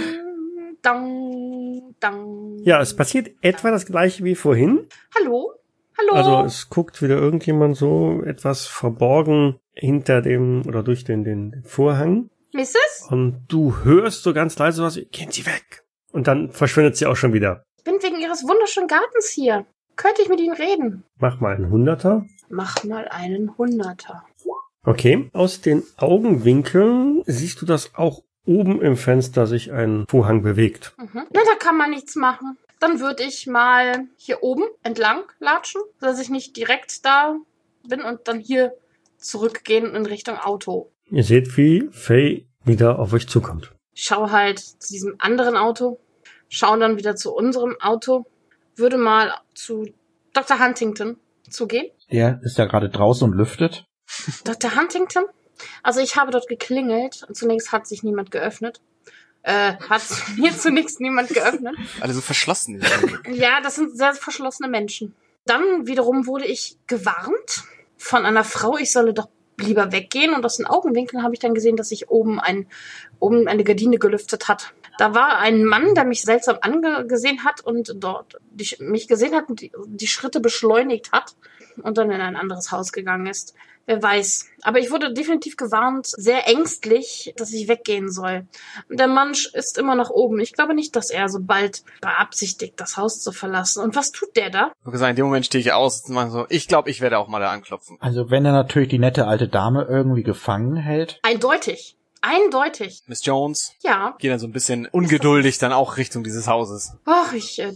Dong. 0.82 1.96
Dong. 2.00 2.60
Ja, 2.64 2.80
es 2.82 2.96
passiert 2.96 3.32
etwa 3.42 3.72
das 3.72 3.86
gleiche 3.86 4.24
wie 4.24 4.36
vorhin. 4.36 4.88
Hallo? 5.18 5.52
Hallo? 6.02 6.18
Also 6.18 6.46
es 6.46 6.70
guckt 6.70 7.02
wieder 7.02 7.16
irgendjemand 7.16 7.78
so 7.78 8.22
etwas 8.26 8.68
verborgen 8.68 9.60
hinter 9.74 10.22
dem 10.22 10.64
oder 10.68 10.84
durch 10.84 11.04
den, 11.04 11.24
den 11.24 11.64
Vorhang. 11.66 12.30
Mrs.? 12.54 13.08
Und 13.10 13.46
du 13.48 13.84
hörst 13.84 14.24
so 14.24 14.34
ganz 14.34 14.58
leise 14.58 14.84
was, 14.84 15.00
gehen 15.12 15.32
Sie 15.32 15.46
weg. 15.46 15.84
Und 16.12 16.28
dann 16.28 16.52
verschwindet 16.52 16.98
sie 16.98 17.06
auch 17.06 17.16
schon 17.16 17.34
wieder. 17.34 17.64
Ich 17.78 17.84
bin 17.84 17.96
wegen 18.02 18.20
Ihres 18.20 18.44
wunderschönen 18.44 18.88
Gartens 18.88 19.30
hier. 19.30 19.66
Könnte 19.96 20.22
ich 20.22 20.30
mit 20.30 20.40
Ihnen 20.40 20.56
reden? 20.56 21.04
Mach 21.18 21.40
mal 21.40 21.56
einen 21.56 21.70
Hunderter. 21.70 22.26
Mach 22.50 22.84
mal 22.84 23.08
einen 23.08 23.58
Hunderter. 23.58 24.24
Okay. 24.84 25.30
Aus 25.34 25.62
den 25.62 25.84
Augenwinkeln 25.98 27.24
siehst 27.26 27.62
du, 27.62 27.66
dass 27.66 27.96
auch 27.96 28.24
oben 28.46 28.82
im 28.82 28.98
Fenster 28.98 29.48
sich 29.48 29.72
ein 29.72 30.06
Vorhang 30.10 30.42
bewegt. 30.42 30.94
Mhm. 30.98 31.26
Na, 31.32 31.42
da 31.46 31.56
kann 31.60 31.78
man 31.78 31.92
nichts 31.92 32.16
machen. 32.16 32.58
Dann 32.82 33.00
würde 33.00 33.24
ich 33.24 33.46
mal 33.46 34.08
hier 34.18 34.42
oben 34.42 34.64
entlang 34.82 35.24
latschen, 35.40 35.82
dass 36.00 36.20
ich 36.20 36.30
nicht 36.30 36.58
direkt 36.58 37.06
da 37.06 37.36
bin 37.88 38.02
und 38.02 38.28
dann 38.28 38.40
hier 38.40 38.74
zurückgehen 39.18 39.94
in 39.96 40.08
Richtung 40.08 40.40
Auto. 40.40 40.92
Ihr 41.12 41.24
seht, 41.24 41.56
wie 41.58 41.88
Faye 41.92 42.48
wieder 42.64 42.98
auf 42.98 43.14
euch 43.14 43.30
zukommt. 43.30 43.72
Schau 43.94 44.32
halt 44.32 44.58
zu 44.58 44.92
diesem 44.92 45.16
anderen 45.20 45.58
Auto, 45.58 46.00
schau 46.50 46.76
dann 46.76 46.98
wieder 46.98 47.16
zu 47.16 47.32
unserem 47.36 47.80
Auto, 47.80 48.26
würde 48.76 48.98
mal 48.98 49.32
zu 49.54 49.86
Dr. 50.34 50.60
Huntington 50.60 51.18
zugehen. 51.48 51.92
Der 52.12 52.40
ist 52.42 52.58
ja 52.58 52.66
gerade 52.66 52.90
draußen 52.90 53.30
und 53.30 53.38
lüftet. 53.38 53.86
Dr. 54.44 54.76
Huntington? 54.76 55.26
Also 55.84 56.00
ich 56.00 56.16
habe 56.16 56.32
dort 56.32 56.48
geklingelt. 56.48 57.28
Zunächst 57.32 57.72
hat 57.72 57.86
sich 57.86 58.02
niemand 58.02 58.32
geöffnet. 58.32 58.82
Äh, 59.44 59.74
hat 59.90 60.04
mir 60.38 60.56
zunächst 60.58 61.00
niemand 61.00 61.30
geöffnet. 61.30 61.76
Alle 62.00 62.14
so 62.14 62.22
verschlossen. 62.22 62.82
Ja, 63.32 63.62
das 63.62 63.76
sind 63.76 63.98
sehr 63.98 64.14
verschlossene 64.14 64.70
Menschen. 64.70 65.16
Dann 65.46 65.88
wiederum 65.88 66.28
wurde 66.28 66.46
ich 66.46 66.78
gewarnt 66.88 67.64
von 67.98 68.26
einer 68.26 68.44
Frau, 68.44 68.78
ich 68.78 68.92
solle 68.92 69.14
doch 69.14 69.30
lieber 69.58 69.92
weggehen. 69.92 70.34
Und 70.34 70.46
aus 70.46 70.58
den 70.58 70.68
Augenwinkeln 70.68 71.24
habe 71.24 71.34
ich 71.34 71.40
dann 71.40 71.56
gesehen, 71.56 71.76
dass 71.76 71.90
sich 71.90 72.10
oben 72.10 72.40
ein, 72.40 72.68
oben 73.20 73.48
eine 73.48 73.64
Gardine 73.64 73.98
gelüftet 73.98 74.48
hat. 74.48 74.74
Da 74.98 75.16
war 75.16 75.40
ein 75.40 75.66
Mann, 75.66 75.96
der 75.96 76.06
mich 76.06 76.22
seltsam 76.22 76.58
angesehen 76.62 77.44
hat 77.44 77.62
und 77.62 77.96
dort 77.96 78.38
die, 78.52 78.76
mich 78.80 79.08
gesehen 79.08 79.36
hat 79.36 79.50
und 79.50 79.62
die, 79.62 79.72
die 79.88 80.08
Schritte 80.08 80.40
beschleunigt 80.40 81.12
hat 81.12 81.36
und 81.82 81.98
dann 81.98 82.12
in 82.12 82.22
ein 82.22 82.36
anderes 82.36 82.72
Haus 82.72 82.92
gegangen 82.92 83.28
ist. 83.28 83.54
Wer 83.88 84.02
weiß. 84.02 84.48
Aber 84.62 84.80
ich 84.80 84.92
wurde 84.92 85.12
definitiv 85.12 85.58
gewarnt, 85.58 86.06
sehr 86.06 86.48
ängstlich, 86.48 87.34
dass 87.36 87.52
ich 87.52 87.68
weggehen 87.68 88.12
soll. 88.12 88.46
Der 88.90 89.08
Mann 89.08 89.32
ist 89.32 89.78
immer 89.78 89.96
noch 89.96 90.12
oben. 90.12 90.40
Ich 90.40 90.54
glaube 90.54 90.76
nicht, 90.76 90.96
dass 90.96 91.10
er 91.10 91.30
so 91.30 91.40
bald 91.42 91.84
beabsichtigt, 92.00 92.80
das 92.80 92.96
Haus 92.96 93.22
zu 93.22 93.32
verlassen. 93.32 93.84
Und 93.84 93.96
was 93.96 94.12
tut 94.12 94.36
der 94.36 94.52
da? 94.52 94.72
Ich 94.86 94.92
gesagt, 94.92 95.10
in 95.10 95.16
dem 95.16 95.26
Moment 95.26 95.48
stehe 95.48 95.62
ich 95.62 95.74
aus 95.74 96.04
und 96.06 96.14
mache 96.14 96.30
so, 96.30 96.46
ich 96.50 96.68
glaube, 96.68 96.92
ich 96.92 97.02
werde 97.02 97.18
auch 97.18 97.28
mal 97.28 97.40
da 97.40 97.52
anklopfen. 97.52 97.98
Also 98.00 98.30
wenn 98.30 98.46
er 98.46 98.52
natürlich 98.52 98.90
die 98.90 99.00
nette 99.00 99.26
alte 99.28 99.48
Dame 99.48 99.86
irgendwie 99.90 100.24
gefangen 100.24 100.76
hält. 100.76 101.20
Eindeutig. 101.24 101.98
Eindeutig. 102.22 103.04
Miss 103.08 103.26
Jones 103.26 103.74
Ja. 103.84 104.16
geht 104.20 104.32
dann 104.32 104.40
so 104.40 104.48
ein 104.48 104.52
bisschen 104.52 104.88
ungeduldig 104.88 105.58
dann 105.58 105.74
auch 105.74 105.98
Richtung 105.98 106.24
dieses 106.24 106.48
Hauses. 106.48 106.94
Ach, 107.06 107.34
ich, 107.34 107.60
äh, 107.60 107.74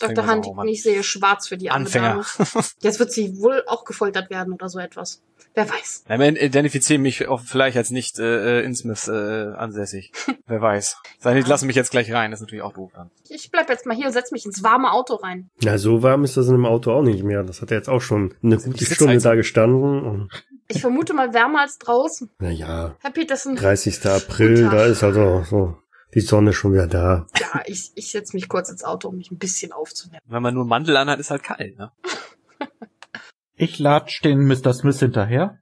Dr. 0.00 0.42
oh 0.46 0.54
Mann. 0.54 0.68
ich 0.68 0.82
sehe 0.82 1.02
schwarz 1.02 1.48
für 1.48 1.56
die 1.56 1.70
Anfänger. 1.70 2.24
Dame. 2.38 2.64
Jetzt 2.80 2.98
wird 2.98 3.12
sie 3.12 3.38
wohl 3.38 3.64
auch 3.66 3.84
gefoltert 3.84 4.28
werden 4.30 4.52
oder 4.52 4.68
so 4.68 4.78
etwas. 4.78 5.22
Wer 5.54 5.70
weiß. 5.70 6.04
Ja, 6.10 6.18
man 6.18 6.36
identifiziere 6.36 6.98
mich 6.98 7.26
auch 7.28 7.40
vielleicht 7.40 7.78
als 7.78 7.88
nicht 7.90 8.18
äh, 8.18 8.60
äh, 8.60 8.64
Innsmouth 8.64 9.08
äh, 9.08 9.54
ansässig. 9.56 10.12
Wer 10.46 10.60
weiß. 10.60 10.98
Sei 11.18 11.32
nicht, 11.32 11.48
lassen 11.48 11.66
mich 11.66 11.76
jetzt 11.76 11.90
gleich 11.90 12.12
rein, 12.12 12.30
das 12.30 12.40
ist 12.40 12.42
natürlich 12.42 12.62
auch 12.62 12.74
doof 12.74 12.90
dann. 12.94 13.10
Ich 13.30 13.50
bleib 13.50 13.70
jetzt 13.70 13.86
mal 13.86 13.96
hier 13.96 14.06
und 14.06 14.12
setz 14.12 14.30
mich 14.32 14.44
ins 14.44 14.62
warme 14.62 14.92
Auto 14.92 15.14
rein. 15.14 15.48
Na, 15.62 15.78
so 15.78 16.02
warm 16.02 16.24
ist 16.24 16.36
das 16.36 16.46
in 16.48 16.52
dem 16.52 16.66
Auto 16.66 16.92
auch 16.92 17.02
nicht 17.02 17.24
mehr. 17.24 17.42
Das 17.42 17.62
hat 17.62 17.70
er 17.70 17.78
jetzt 17.78 17.88
auch 17.88 18.02
schon 18.02 18.34
eine 18.42 18.58
gute 18.58 18.84
Stunde 18.84 19.16
da 19.18 19.34
gestanden. 19.34 20.28
Ich 20.68 20.80
vermute 20.80 21.14
mal 21.14 21.32
wärmer 21.32 21.60
als 21.60 21.78
draußen. 21.78 22.30
na 22.38 22.50
ja, 22.50 22.96
Herr 23.00 23.10
Peterson. 23.12 23.56
30. 23.56 24.04
April, 24.06 24.68
da 24.68 24.84
ist 24.86 25.02
also 25.04 25.42
so 25.44 25.76
die 26.14 26.20
Sonne 26.20 26.52
schon 26.52 26.72
wieder 26.72 26.86
da. 26.86 27.26
Ja, 27.38 27.62
ich, 27.66 27.92
ich 27.94 28.10
setz 28.10 28.32
mich 28.32 28.48
kurz 28.48 28.68
ins 28.70 28.82
Auto, 28.84 29.08
um 29.08 29.16
mich 29.16 29.30
ein 29.30 29.38
bisschen 29.38 29.72
aufzuwärmen. 29.72 30.22
Wenn 30.26 30.42
man 30.42 30.54
nur 30.54 30.62
einen 30.62 30.70
Mantel 30.70 30.96
anhat, 30.96 31.18
ist 31.20 31.30
halt 31.30 31.42
kalt, 31.42 31.78
ne? 31.78 31.92
Ich 33.58 33.78
latsch 33.78 34.22
den 34.22 34.46
Mr. 34.46 34.74
Smith 34.74 34.98
hinterher. 34.98 35.58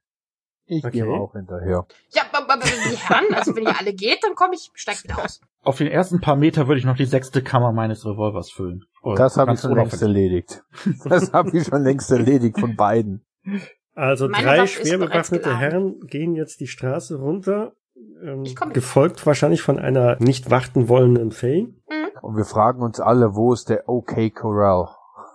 Ich 0.65 0.83
Okay. 0.83 1.01
gehe 1.01 1.07
auch 1.07 1.31
hinterher. 1.33 1.85
Ja, 2.09 2.23
aber, 2.33 2.51
aber 2.53 2.63
die 2.65 2.97
Herren, 2.97 3.33
also 3.33 3.55
wenn 3.55 3.63
ihr 3.63 3.79
alle 3.79 3.93
geht, 3.93 4.21
dann 4.23 4.35
komme 4.35 4.55
ich, 4.55 4.69
steig 4.73 5.01
wieder 5.03 5.23
aus. 5.23 5.39
Auf 5.63 5.77
den 5.77 5.87
ersten 5.87 6.19
paar 6.19 6.35
Meter 6.35 6.67
würde 6.67 6.79
ich 6.79 6.85
noch 6.85 6.97
die 6.97 7.05
sechste 7.05 7.41
Kammer 7.41 7.71
meines 7.71 8.05
Revolvers 8.05 8.51
füllen. 8.51 8.83
Oder 9.01 9.15
Das 9.23 9.37
habe 9.37 9.53
ich 9.53 9.61
schon 9.61 9.75
längst 9.75 10.01
erledigt. 10.01 10.63
Das 11.05 11.31
habe 11.31 11.55
ich 11.57 11.67
schon 11.67 11.83
längst 11.83 12.11
erledigt 12.11 12.59
von 12.59 12.75
beiden. 12.75 13.23
Also 13.95 14.27
Meine 14.27 14.45
drei 14.45 14.57
Waffe 14.59 14.67
schwer 14.67 14.97
bewaffnete. 14.97 15.57
Herren 15.57 16.01
gehen 16.01 16.35
jetzt 16.35 16.59
die 16.59 16.67
Straße 16.67 17.17
runter, 17.17 17.73
ähm, 18.21 18.43
gefolgt 18.73 19.25
wahrscheinlich 19.25 19.61
von 19.61 19.79
einer 19.79 20.17
nicht 20.19 20.51
warten 20.51 20.89
wollenden 20.89 21.31
Faye. 21.31 21.73
Und 22.21 22.35
wir 22.35 22.45
fragen 22.45 22.81
uns 22.81 22.99
alle, 22.99 23.35
wo 23.35 23.53
ist 23.53 23.69
der 23.69 23.87
OK 23.87 24.33
Corral? 24.33 24.89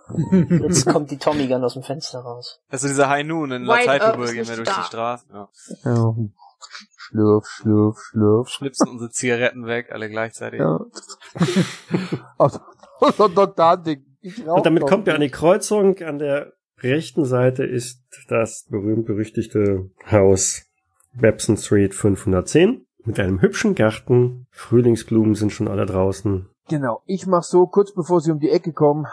Jetzt 0.31 0.85
kommt 0.87 1.09
die 1.09 1.17
Tommy 1.17 1.47
Gun 1.47 1.63
aus 1.63 1.73
dem 1.73 1.83
Fenster 1.83 2.19
raus. 2.19 2.61
Also 2.69 2.87
dieser 2.87 3.07
High 3.07 3.25
Noon 3.25 3.51
in 3.51 3.65
Zeitlupe 3.65 4.25
ist 4.25 4.33
gehen 4.33 4.47
wir 4.47 4.55
durch 4.57 4.67
da. 4.67 4.81
die 4.81 4.87
Straße. 4.87 5.25
Ja. 5.31 5.47
Ja. 5.85 6.15
Schlürf, 6.97 7.47
schlürf, 7.47 7.99
schlürf. 7.99 8.49
Schnipsen 8.49 8.89
unsere 8.89 9.09
Zigaretten 9.09 9.65
weg, 9.65 9.91
alle 9.91 10.09
gleichzeitig. 10.09 10.59
Ja. 10.59 10.77
Und 12.37 14.65
damit 14.65 14.85
kommt 14.85 15.07
ihr 15.07 15.15
an 15.15 15.21
die. 15.21 15.29
Kreuzung. 15.29 15.97
An 15.99 16.19
der 16.19 16.53
rechten 16.83 17.25
Seite 17.25 17.63
ist 17.63 18.03
das 18.27 18.65
berühmt-berüchtigte 18.69 19.89
Haus 20.09 20.67
Babson 21.13 21.57
Street 21.57 21.93
510 21.93 22.85
mit 23.03 23.19
einem 23.19 23.41
hübschen 23.41 23.75
Garten. 23.75 24.47
Frühlingsblumen 24.51 25.35
sind 25.35 25.51
schon 25.51 25.67
alle 25.67 25.85
draußen. 25.85 26.47
Genau. 26.69 27.01
Ich 27.05 27.27
mach 27.27 27.43
so, 27.43 27.67
kurz 27.67 27.93
bevor 27.93 28.21
sie 28.21 28.31
um 28.31 28.39
die 28.39 28.49
Ecke 28.49 28.73
kommen, 28.73 29.07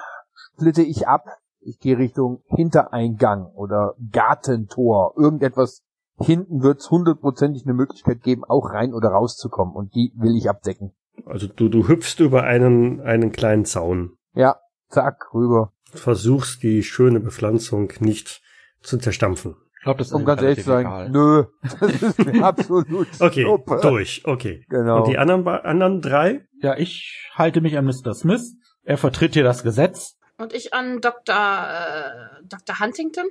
splitte 0.55 0.83
ich 0.83 1.09
ab. 1.09 1.25
Ich 1.61 1.81
gehe 1.81 1.99
Richtung 1.99 2.43
Hintereingang 2.47 3.47
oder 3.47 3.95
Gartentor. 4.12 5.14
Irgendetwas. 5.16 5.83
Hinten 6.21 6.62
wird 6.62 6.81
es 6.81 6.91
hundertprozentig 6.91 7.64
eine 7.64 7.75
Möglichkeit 7.75 8.23
geben, 8.23 8.45
auch 8.45 8.71
rein 8.73 8.93
oder 8.93 9.09
rauszukommen. 9.09 9.75
Und 9.75 9.95
die 9.95 10.12
will 10.16 10.37
ich 10.37 10.49
abdecken. 10.49 10.93
Also 11.27 11.47
du, 11.47 11.69
du 11.69 11.89
hüpfst 11.89 12.21
über 12.21 12.45
einen, 12.45 13.01
einen 13.01 13.33
kleinen 13.33 13.64
Zaun. 13.64 14.16
Ja, 14.35 14.57
zack, 14.89 15.33
rüber. 15.35 15.73
Versuchst 15.95 16.62
die 16.62 16.82
schöne 16.82 17.20
Bepflanzung 17.20 17.93
nicht 18.01 18.43
zu 18.82 18.99
zerstampfen. 18.99 19.57
Ich 19.78 19.84
glaube, 19.84 19.99
das 19.99 20.09
ist 20.09 20.12
Um 20.12 20.24
ganz 20.24 20.43
ehrlich 20.43 20.64
zu 20.64 21.09
nö, 21.11 21.45
das 21.80 22.03
ist 22.03 22.18
mir 22.26 22.45
absolut 22.45 23.09
Okay, 23.20 23.43
Schnuppe. 23.43 23.78
durch, 23.80 24.22
okay. 24.24 24.64
Genau. 24.68 25.03
Und 25.03 25.09
die 25.09 25.18
anderen, 25.18 25.47
anderen 25.47 26.01
drei? 26.01 26.47
Ja, 26.61 26.76
ich 26.76 27.30
halte 27.34 27.61
mich 27.61 27.78
an 27.78 27.84
Mr. 27.84 28.12
Smith. 28.14 28.57
Er 28.82 28.99
vertritt 28.99 29.34
hier 29.34 29.45
das 29.45 29.62
Gesetz. 29.62 30.16
Und 30.36 30.53
ich 30.53 30.74
an 30.74 31.01
Dr. 31.01 31.36
Äh, 31.36 32.45
Dr. 32.49 32.80
Huntington. 32.80 33.26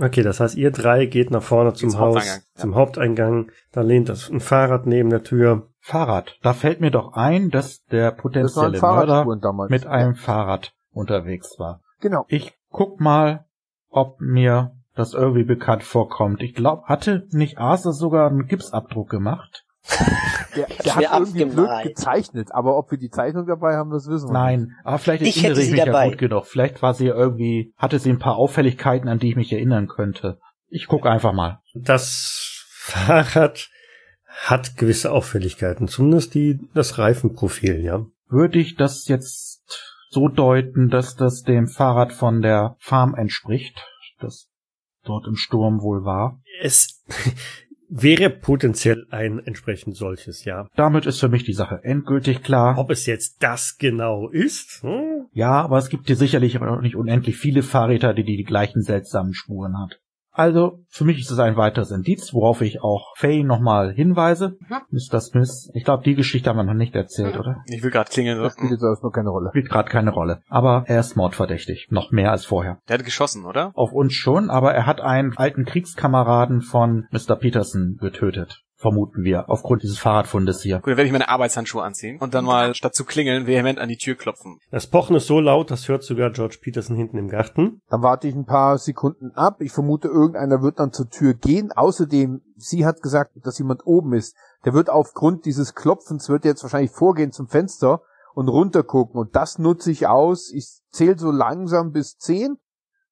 Okay, 0.00 0.22
das 0.22 0.38
heißt, 0.38 0.56
ihr 0.56 0.70
drei 0.70 1.06
geht 1.06 1.30
nach 1.30 1.42
vorne 1.42 1.72
zum 1.74 1.90
zum 1.90 1.98
Haus, 1.98 2.16
Haupteingang, 2.16 2.42
ja. 2.54 2.60
zum 2.60 2.74
Haupteingang. 2.76 3.52
Da 3.72 3.80
lehnt 3.80 4.08
das 4.08 4.30
ein 4.30 4.40
Fahrrad 4.40 4.86
neben 4.86 5.10
der 5.10 5.24
Tür. 5.24 5.68
Fahrrad. 5.80 6.38
Da 6.42 6.52
fällt 6.52 6.80
mir 6.80 6.90
doch 6.90 7.14
ein, 7.14 7.50
dass 7.50 7.84
der 7.86 8.12
potenzielle 8.12 8.80
Mörder 8.80 9.24
mit 9.68 9.86
einem 9.86 10.14
Fahrrad 10.14 10.72
unterwegs 10.92 11.58
war. 11.58 11.80
Genau. 12.00 12.24
Ich 12.28 12.52
guck 12.70 13.00
mal, 13.00 13.46
ob 13.88 14.20
mir 14.20 14.72
das 14.94 15.14
irgendwie 15.14 15.44
bekannt 15.44 15.82
vorkommt. 15.82 16.42
Ich 16.42 16.54
glaube, 16.54 16.84
hatte 16.86 17.26
nicht 17.30 17.58
Arthur 17.58 17.92
sogar 17.92 18.28
einen 18.28 18.46
Gipsabdruck 18.46 19.08
gemacht? 19.08 19.64
Der, 20.56 20.66
der 20.84 20.96
hat 20.96 21.20
irgendwie 21.20 21.44
blöd 21.44 21.70
gezeichnet, 21.84 22.48
aber 22.50 22.76
ob 22.76 22.90
wir 22.90 22.98
die 22.98 23.08
Zeichnung 23.10 23.46
dabei 23.46 23.76
haben, 23.76 23.90
das 23.90 24.08
wissen 24.08 24.30
wir 24.30 24.32
Nein, 24.32 24.72
aber 24.82 24.98
vielleicht 24.98 25.22
Ich 25.22 25.44
erinnere 25.44 25.60
ich 25.60 25.66
sie 25.66 25.72
mich 25.72 25.84
dabei. 25.84 26.04
ja 26.06 26.10
gut 26.10 26.18
genug. 26.18 26.46
Vielleicht 26.46 26.82
war 26.82 26.92
sie 26.92 27.06
irgendwie, 27.06 27.72
hatte 27.76 28.00
sie 28.00 28.10
ein 28.10 28.18
paar 28.18 28.34
Auffälligkeiten, 28.34 29.08
an 29.08 29.20
die 29.20 29.28
ich 29.28 29.36
mich 29.36 29.52
erinnern 29.52 29.86
könnte. 29.86 30.40
Ich 30.68 30.88
guck 30.88 31.06
einfach 31.06 31.32
mal. 31.32 31.60
Das 31.74 32.66
Fahrrad 32.68 33.68
hat 34.42 34.76
gewisse 34.76 35.12
Auffälligkeiten, 35.12 35.86
zumindest 35.86 36.34
die, 36.34 36.58
das 36.74 36.98
Reifenprofil, 36.98 37.80
ja. 37.84 38.04
Würde 38.28 38.58
ich 38.58 38.74
das 38.74 39.06
jetzt 39.06 39.49
so 40.10 40.28
deuten, 40.28 40.90
dass 40.90 41.16
das 41.16 41.42
dem 41.42 41.68
Fahrrad 41.68 42.12
von 42.12 42.42
der 42.42 42.76
Farm 42.78 43.14
entspricht, 43.14 43.86
das 44.18 44.50
dort 45.04 45.26
im 45.26 45.36
Sturm 45.36 45.80
wohl 45.80 46.04
war? 46.04 46.40
Es 46.60 47.04
wäre 47.88 48.28
potenziell 48.28 49.06
ein 49.10 49.38
entsprechend 49.38 49.96
solches, 49.96 50.44
ja. 50.44 50.66
Damit 50.74 51.06
ist 51.06 51.20
für 51.20 51.28
mich 51.28 51.44
die 51.44 51.52
Sache 51.52 51.80
endgültig 51.82 52.42
klar. 52.42 52.76
Ob 52.76 52.90
es 52.90 53.06
jetzt 53.06 53.42
das 53.42 53.76
genau 53.78 54.28
ist, 54.28 54.82
hm? 54.82 55.26
Ja, 55.32 55.62
aber 55.62 55.78
es 55.78 55.88
gibt 55.88 56.08
hier 56.08 56.16
sicherlich 56.16 56.60
auch 56.60 56.80
nicht 56.80 56.96
unendlich 56.96 57.36
viele 57.36 57.62
Fahrräder, 57.62 58.12
die 58.12 58.24
die 58.24 58.42
gleichen 58.44 58.82
seltsamen 58.82 59.32
Spuren 59.32 59.78
hat. 59.78 60.00
Also, 60.40 60.78
für 60.88 61.04
mich 61.04 61.20
ist 61.20 61.30
es 61.30 61.38
ein 61.38 61.58
weiteres 61.58 61.90
Indiz, 61.90 62.32
worauf 62.32 62.62
ich 62.62 62.82
auch 62.82 63.14
Faye 63.18 63.44
nochmal 63.44 63.92
hinweise. 63.92 64.56
Mhm. 64.70 64.76
Mr. 64.90 65.20
Smith, 65.20 65.70
ich 65.74 65.84
glaube, 65.84 66.02
die 66.02 66.14
Geschichte 66.14 66.48
haben 66.48 66.56
wir 66.56 66.62
noch 66.64 66.72
nicht 66.72 66.94
erzählt, 66.94 67.34
Mhm. 67.34 67.40
oder? 67.40 67.56
Ich 67.66 67.82
will 67.82 67.90
gerade 67.90 68.08
klingeln. 68.10 68.38
Das 68.42 68.54
spielt 68.54 68.70
jetzt 68.70 68.82
alles 68.82 69.02
noch 69.02 69.10
keine 69.10 69.28
Rolle. 69.28 69.50
Spielt 69.50 69.68
gerade 69.68 69.90
keine 69.90 70.12
Rolle. 70.12 70.40
Aber 70.48 70.84
er 70.86 71.00
ist 71.00 71.14
mordverdächtig. 71.14 71.88
Noch 71.90 72.10
mehr 72.10 72.30
als 72.30 72.46
vorher. 72.46 72.78
Der 72.88 72.96
hat 72.98 73.04
geschossen, 73.04 73.44
oder? 73.44 73.72
Auf 73.74 73.92
uns 73.92 74.14
schon, 74.14 74.48
aber 74.48 74.72
er 74.72 74.86
hat 74.86 75.02
einen 75.02 75.36
alten 75.36 75.66
Kriegskameraden 75.66 76.62
von 76.62 77.06
Mr. 77.10 77.36
Peterson 77.36 77.98
getötet. 78.00 78.62
Vermuten 78.80 79.24
wir, 79.24 79.50
aufgrund 79.50 79.82
dieses 79.82 79.98
Fahrradfundes 79.98 80.62
hier. 80.62 80.76
Gut, 80.76 80.86
dann 80.86 80.96
werde 80.96 81.04
ich 81.04 81.12
meine 81.12 81.28
Arbeitshandschuhe 81.28 81.82
anziehen 81.82 82.18
und 82.18 82.32
dann 82.32 82.46
mal 82.46 82.74
statt 82.74 82.94
zu 82.94 83.04
klingeln 83.04 83.46
vehement 83.46 83.78
an 83.78 83.90
die 83.90 83.98
Tür 83.98 84.14
klopfen. 84.14 84.58
Das 84.70 84.86
Pochen 84.86 85.16
ist 85.16 85.26
so 85.26 85.38
laut, 85.38 85.70
das 85.70 85.86
hört 85.86 86.02
sogar 86.02 86.30
George 86.30 86.56
Peterson 86.62 86.96
hinten 86.96 87.18
im 87.18 87.28
Garten. 87.28 87.82
Dann 87.90 88.02
warte 88.02 88.26
ich 88.26 88.34
ein 88.34 88.46
paar 88.46 88.78
Sekunden 88.78 89.32
ab. 89.32 89.60
Ich 89.60 89.72
vermute, 89.72 90.08
irgendeiner 90.08 90.62
wird 90.62 90.80
dann 90.80 90.94
zur 90.94 91.10
Tür 91.10 91.34
gehen. 91.34 91.72
Außerdem, 91.72 92.40
sie 92.56 92.86
hat 92.86 93.02
gesagt, 93.02 93.32
dass 93.44 93.58
jemand 93.58 93.86
oben 93.86 94.14
ist. 94.14 94.34
Der 94.64 94.72
wird 94.72 94.88
aufgrund 94.88 95.44
dieses 95.44 95.74
Klopfens, 95.74 96.30
wird 96.30 96.46
jetzt 96.46 96.62
wahrscheinlich 96.62 96.90
vorgehen 96.90 97.32
zum 97.32 97.48
Fenster 97.48 98.00
und 98.34 98.48
runtergucken. 98.48 99.20
Und 99.20 99.36
das 99.36 99.58
nutze 99.58 99.90
ich 99.90 100.06
aus. 100.06 100.50
Ich 100.50 100.80
zähle 100.90 101.18
so 101.18 101.30
langsam 101.30 101.92
bis 101.92 102.16
zehn, 102.16 102.56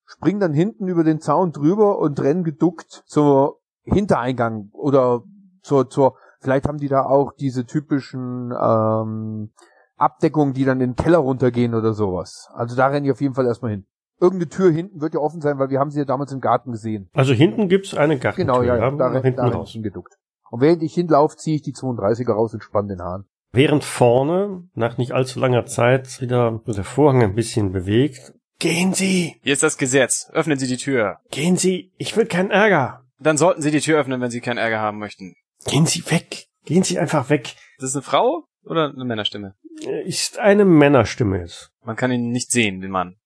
spring 0.07 0.41
dann 0.41 0.55
hinten 0.55 0.89
über 0.89 1.05
den 1.05 1.21
Zaun 1.21 1.53
drüber 1.53 1.99
und 1.99 2.19
renn 2.21 2.43
geduckt 2.43 3.03
zur 3.07 3.61
Hintereingang 3.83 4.71
oder 4.73 5.25
zur, 5.63 5.89
zur 5.89 6.17
Vielleicht 6.41 6.69
haben 6.69 6.79
die 6.79 6.89
da 6.89 7.05
auch 7.05 7.33
diese 7.33 7.67
typischen 7.67 8.53
ähm, 8.53 9.51
Abdeckungen, 9.97 10.55
die 10.55 10.65
dann 10.65 10.81
in 10.81 10.91
den 10.91 10.97
Keller 10.97 11.19
runtergehen 11.19 11.75
oder 11.75 11.93
sowas. 11.93 12.49
Also 12.55 12.77
da 12.77 12.87
renne 12.87 13.07
ich 13.07 13.13
auf 13.13 13.21
jeden 13.21 13.35
Fall 13.35 13.47
erstmal 13.47 13.73
hin. 13.73 13.87
Irgendeine 14.21 14.49
Tür 14.49 14.71
hinten 14.71 15.01
wird 15.01 15.15
ja 15.15 15.21
offen 15.21 15.41
sein, 15.41 15.59
weil 15.59 15.71
wir 15.71 15.79
haben 15.79 15.91
sie 15.91 16.01
ja 16.01 16.05
damals 16.05 16.33
im 16.33 16.41
Garten 16.41 16.73
gesehen. 16.73 17.09
Also 17.13 17.33
hinten 17.33 17.69
gibt's 17.69 17.95
eine 17.95 18.19
Gartentür. 18.19 18.55
Genau, 18.55 18.63
ja, 18.63 18.77
ja. 18.77 18.91
da, 18.91 19.11
Da, 19.11 19.21
hinten 19.21 19.41
raus. 19.41 19.77
geduckt. 19.81 20.15
Und 20.51 20.61
während 20.61 20.83
ich 20.83 20.95
hinlaufe, 20.95 21.37
ziehe 21.37 21.57
ich 21.57 21.63
die 21.63 21.75
32er 21.75 22.33
raus 22.33 22.55
und 22.55 22.63
spann 22.63 22.89
den 22.89 23.01
Hahn. 23.01 23.25
Während 23.53 23.85
vorne, 23.85 24.69
nach 24.75 24.99
nicht 24.99 25.13
allzu 25.13 25.41
langer 25.41 25.67
Zeit, 25.67 26.21
wieder 26.21 26.61
der 26.67 26.85
Vorhang 26.85 27.23
ein 27.23 27.35
bisschen 27.35 27.73
bewegt. 27.73 28.35
Gehen 28.59 28.93
Sie! 28.93 29.37
Hier 29.43 29.53
ist 29.53 29.63
das 29.63 29.79
Gesetz. 29.79 30.31
Öffnen 30.33 30.59
Sie 30.59 30.67
die 30.67 30.77
Tür. 30.77 31.19
Gehen 31.31 31.57
Sie! 31.57 31.93
Ich 31.97 32.17
will 32.17 32.27
keinen 32.27 32.51
Ärger! 32.51 33.05
Dann 33.21 33.37
sollten 33.37 33.63
Sie 33.63 33.71
die 33.71 33.81
Tür 33.81 33.99
öffnen, 33.99 34.21
wenn 34.21 34.31
Sie 34.31 34.41
keinen 34.41 34.59
Ärger 34.59 34.81
haben 34.81 34.99
möchten. 34.99 35.35
Gehen 35.69 35.87
Sie 35.87 36.11
weg! 36.11 36.47
Gehen 36.65 36.83
Sie 36.83 36.99
einfach 36.99 37.29
weg! 37.31 37.55
Das 37.79 37.91
ist 37.91 37.97
eine 37.97 38.03
Frau 38.03 38.45
oder 38.65 38.91
eine 38.91 39.05
Männerstimme? 39.05 39.55
Ist 40.05 40.39
eine 40.39 40.65
Männerstimme 40.65 41.43
ist. 41.43 41.73
Man 41.85 41.97
kann 41.97 42.11
ihn 42.11 42.31
nicht 42.31 42.51
sehen, 42.51 42.81
den 42.81 42.91
Mann. 42.91 43.17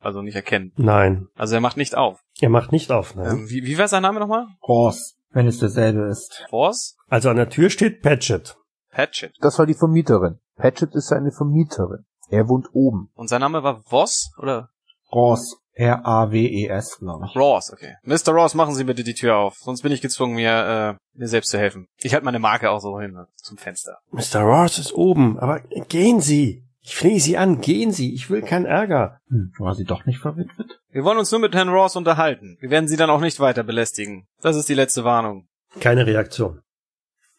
Also 0.00 0.22
nicht 0.22 0.34
erkennen. 0.34 0.72
Nein. 0.76 1.28
Also 1.36 1.54
er 1.54 1.60
macht 1.60 1.76
nicht 1.76 1.96
auf. 1.96 2.20
Er 2.40 2.50
macht 2.50 2.72
nicht 2.72 2.90
auf, 2.92 3.14
nein. 3.14 3.30
Ähm, 3.30 3.50
wie, 3.50 3.64
wie 3.64 3.78
war 3.78 3.88
sein 3.88 4.02
Name 4.02 4.20
nochmal? 4.20 4.46
Ross, 4.66 5.16
wenn 5.30 5.46
es 5.46 5.58
derselbe 5.58 6.08
ist. 6.08 6.44
Force? 6.50 6.96
Also 7.08 7.30
an 7.30 7.36
der 7.36 7.48
Tür 7.48 7.70
steht 7.70 8.02
Patchett. 8.02 8.56
Patchett. 8.90 9.34
Das 9.40 9.58
war 9.58 9.66
die 9.66 9.74
Vermieterin. 9.74 10.38
Patchett 10.56 10.94
ist 10.94 11.08
seine 11.08 11.32
Vermieterin. 11.32 12.04
Er 12.28 12.48
wohnt 12.48 12.68
oben. 12.72 13.10
Und 13.14 13.28
sein 13.28 13.40
Name 13.40 13.62
war 13.62 13.82
Voss 13.82 14.30
oder 14.38 14.70
Ross, 15.10 15.60
R-A-W-E-S, 15.78 16.98
glaube 16.98 17.26
ich. 17.26 17.36
Ross, 17.36 17.72
okay. 17.72 17.94
Mr. 18.02 18.32
Ross, 18.32 18.54
machen 18.54 18.74
Sie 18.74 18.84
bitte 18.84 19.04
die 19.04 19.14
Tür 19.14 19.36
auf, 19.36 19.54
sonst 19.58 19.82
bin 19.82 19.92
ich 19.92 20.00
gezwungen, 20.00 20.34
mir, 20.34 20.98
äh, 21.14 21.18
mir 21.18 21.28
selbst 21.28 21.50
zu 21.50 21.58
helfen. 21.58 21.86
Ich 22.00 22.12
halte 22.12 22.24
meine 22.24 22.40
Marke 22.40 22.70
auch 22.70 22.80
so 22.80 23.00
hin, 23.00 23.12
ne, 23.12 23.28
zum 23.36 23.58
Fenster. 23.58 23.98
Mr. 24.10 24.40
Ross 24.40 24.78
ist 24.78 24.92
oben, 24.92 25.38
aber 25.38 25.60
gehen 25.88 26.20
Sie! 26.20 26.64
Ich 26.80 26.96
flehe 26.96 27.20
Sie 27.20 27.36
an, 27.36 27.60
gehen 27.60 27.92
Sie! 27.92 28.12
Ich 28.12 28.28
will 28.28 28.42
keinen 28.42 28.66
Ärger. 28.66 29.20
Hm, 29.28 29.52
war 29.58 29.74
sie 29.74 29.84
doch 29.84 30.04
nicht 30.04 30.18
verwitwet? 30.18 30.80
Wir 30.90 31.04
wollen 31.04 31.18
uns 31.18 31.30
nur 31.30 31.40
mit 31.40 31.54
Herrn 31.54 31.68
Ross 31.68 31.96
unterhalten. 31.96 32.56
Wir 32.60 32.70
werden 32.70 32.88
Sie 32.88 32.96
dann 32.96 33.10
auch 33.10 33.20
nicht 33.20 33.38
weiter 33.40 33.62
belästigen. 33.62 34.26
Das 34.40 34.56
ist 34.56 34.68
die 34.68 34.74
letzte 34.74 35.04
Warnung. 35.04 35.46
Keine 35.80 36.06
Reaktion. 36.06 36.62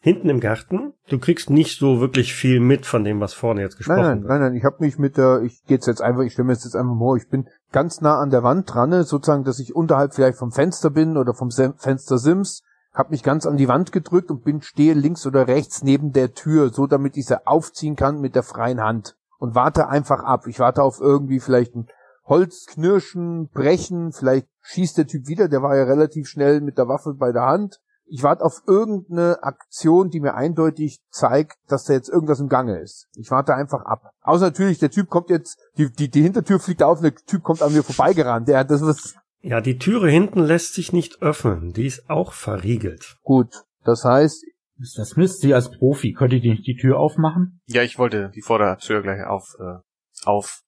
Hinten 0.02 0.30
im 0.30 0.40
Garten, 0.40 0.94
du 1.10 1.18
kriegst 1.18 1.50
nicht 1.50 1.78
so 1.78 2.00
wirklich 2.00 2.32
viel 2.32 2.58
mit 2.58 2.86
von 2.86 3.04
dem, 3.04 3.20
was 3.20 3.34
vorne 3.34 3.60
jetzt 3.60 3.76
gesprochen 3.76 4.00
Nein, 4.00 4.06
nein, 4.06 4.20
wird. 4.22 4.30
nein, 4.30 4.40
nein, 4.40 4.54
ich 4.54 4.64
habe 4.64 4.76
mich 4.80 4.98
mit 4.98 5.18
der, 5.18 5.42
ich 5.42 5.62
gehe 5.64 5.76
jetzt 5.76 6.00
einfach, 6.00 6.22
ich 6.22 6.32
stelle 6.32 6.46
mir 6.46 6.54
jetzt 6.54 6.74
einfach 6.74 6.96
vor, 6.96 7.16
ich 7.18 7.28
bin 7.28 7.48
ganz 7.70 8.00
nah 8.00 8.18
an 8.18 8.30
der 8.30 8.42
Wand 8.42 8.72
dran, 8.72 8.90
ne, 8.90 9.04
sozusagen, 9.04 9.44
dass 9.44 9.58
ich 9.58 9.76
unterhalb 9.76 10.14
vielleicht 10.14 10.38
vom 10.38 10.52
Fenster 10.52 10.88
bin 10.88 11.18
oder 11.18 11.34
vom 11.34 11.50
Sem 11.50 11.74
Fenster 11.76 12.16
Sims, 12.16 12.62
habe 12.94 13.10
mich 13.10 13.22
ganz 13.22 13.44
an 13.44 13.58
die 13.58 13.68
Wand 13.68 13.92
gedrückt 13.92 14.30
und 14.30 14.42
bin 14.42 14.62
stehe 14.62 14.94
links 14.94 15.26
oder 15.26 15.46
rechts 15.46 15.82
neben 15.82 16.12
der 16.12 16.32
Tür, 16.32 16.70
so 16.70 16.86
damit 16.86 17.18
ich 17.18 17.26
sie 17.26 17.46
aufziehen 17.46 17.94
kann 17.94 18.20
mit 18.20 18.34
der 18.34 18.42
freien 18.42 18.80
Hand 18.80 19.16
und 19.38 19.54
warte 19.54 19.88
einfach 19.88 20.24
ab. 20.24 20.46
Ich 20.46 20.58
warte 20.58 20.82
auf 20.82 21.00
irgendwie 21.00 21.40
vielleicht 21.40 21.74
ein 21.74 21.88
Holz 22.24 22.66
knirschen, 22.66 23.48
brechen, 23.48 24.12
vielleicht 24.12 24.46
schießt 24.62 24.98
der 24.98 25.06
Typ 25.06 25.26
wieder, 25.26 25.48
der 25.48 25.62
war 25.62 25.76
ja 25.76 25.84
relativ 25.84 26.28
schnell 26.28 26.60
mit 26.60 26.78
der 26.78 26.88
Waffe 26.88 27.14
bei 27.14 27.32
der 27.32 27.42
Hand. 27.42 27.80
Ich 28.10 28.24
warte 28.24 28.44
auf 28.44 28.62
irgendeine 28.66 29.42
Aktion, 29.42 30.10
die 30.10 30.20
mir 30.20 30.34
eindeutig 30.34 31.00
zeigt, 31.10 31.56
dass 31.68 31.84
da 31.84 31.92
jetzt 31.92 32.08
irgendwas 32.08 32.40
im 32.40 32.48
Gange 32.48 32.80
ist. 32.80 33.08
Ich 33.14 33.30
warte 33.30 33.54
einfach 33.54 33.84
ab. 33.84 34.10
Außer 34.22 34.46
natürlich, 34.46 34.78
der 34.78 34.90
Typ 34.90 35.08
kommt 35.08 35.30
jetzt, 35.30 35.58
die, 35.78 35.92
die, 35.92 36.10
die 36.10 36.22
Hintertür 36.22 36.58
fliegt 36.58 36.82
auf 36.82 36.98
und 36.98 37.04
der 37.04 37.14
Typ 37.14 37.44
kommt 37.44 37.62
an 37.62 37.72
mir 37.72 37.84
vorbeigerannt. 37.84 38.48
Der 38.48 38.58
hat 38.58 38.70
das 38.70 38.82
was. 38.82 39.14
Ja, 39.42 39.60
die 39.60 39.78
Türe 39.78 40.10
hinten 40.10 40.40
lässt 40.40 40.74
sich 40.74 40.92
nicht 40.92 41.22
öffnen. 41.22 41.72
Die 41.72 41.86
ist 41.86 42.10
auch 42.10 42.32
verriegelt. 42.32 43.16
Gut. 43.22 43.62
Das 43.84 44.04
heißt, 44.04 44.44
Mr. 44.76 45.04
Smith, 45.04 45.38
Sie 45.38 45.54
als 45.54 45.70
Profi, 45.70 46.12
könnt 46.12 46.32
ihr 46.32 46.40
nicht 46.40 46.66
die 46.66 46.76
Tür 46.76 46.98
aufmachen? 46.98 47.60
Ja, 47.66 47.82
ich 47.82 47.98
wollte 47.98 48.32
die 48.34 48.42
Vordertür 48.42 49.02
gleich 49.02 49.24
auf, 49.24 49.54
äh, 49.60 49.78
auf, 50.24 50.62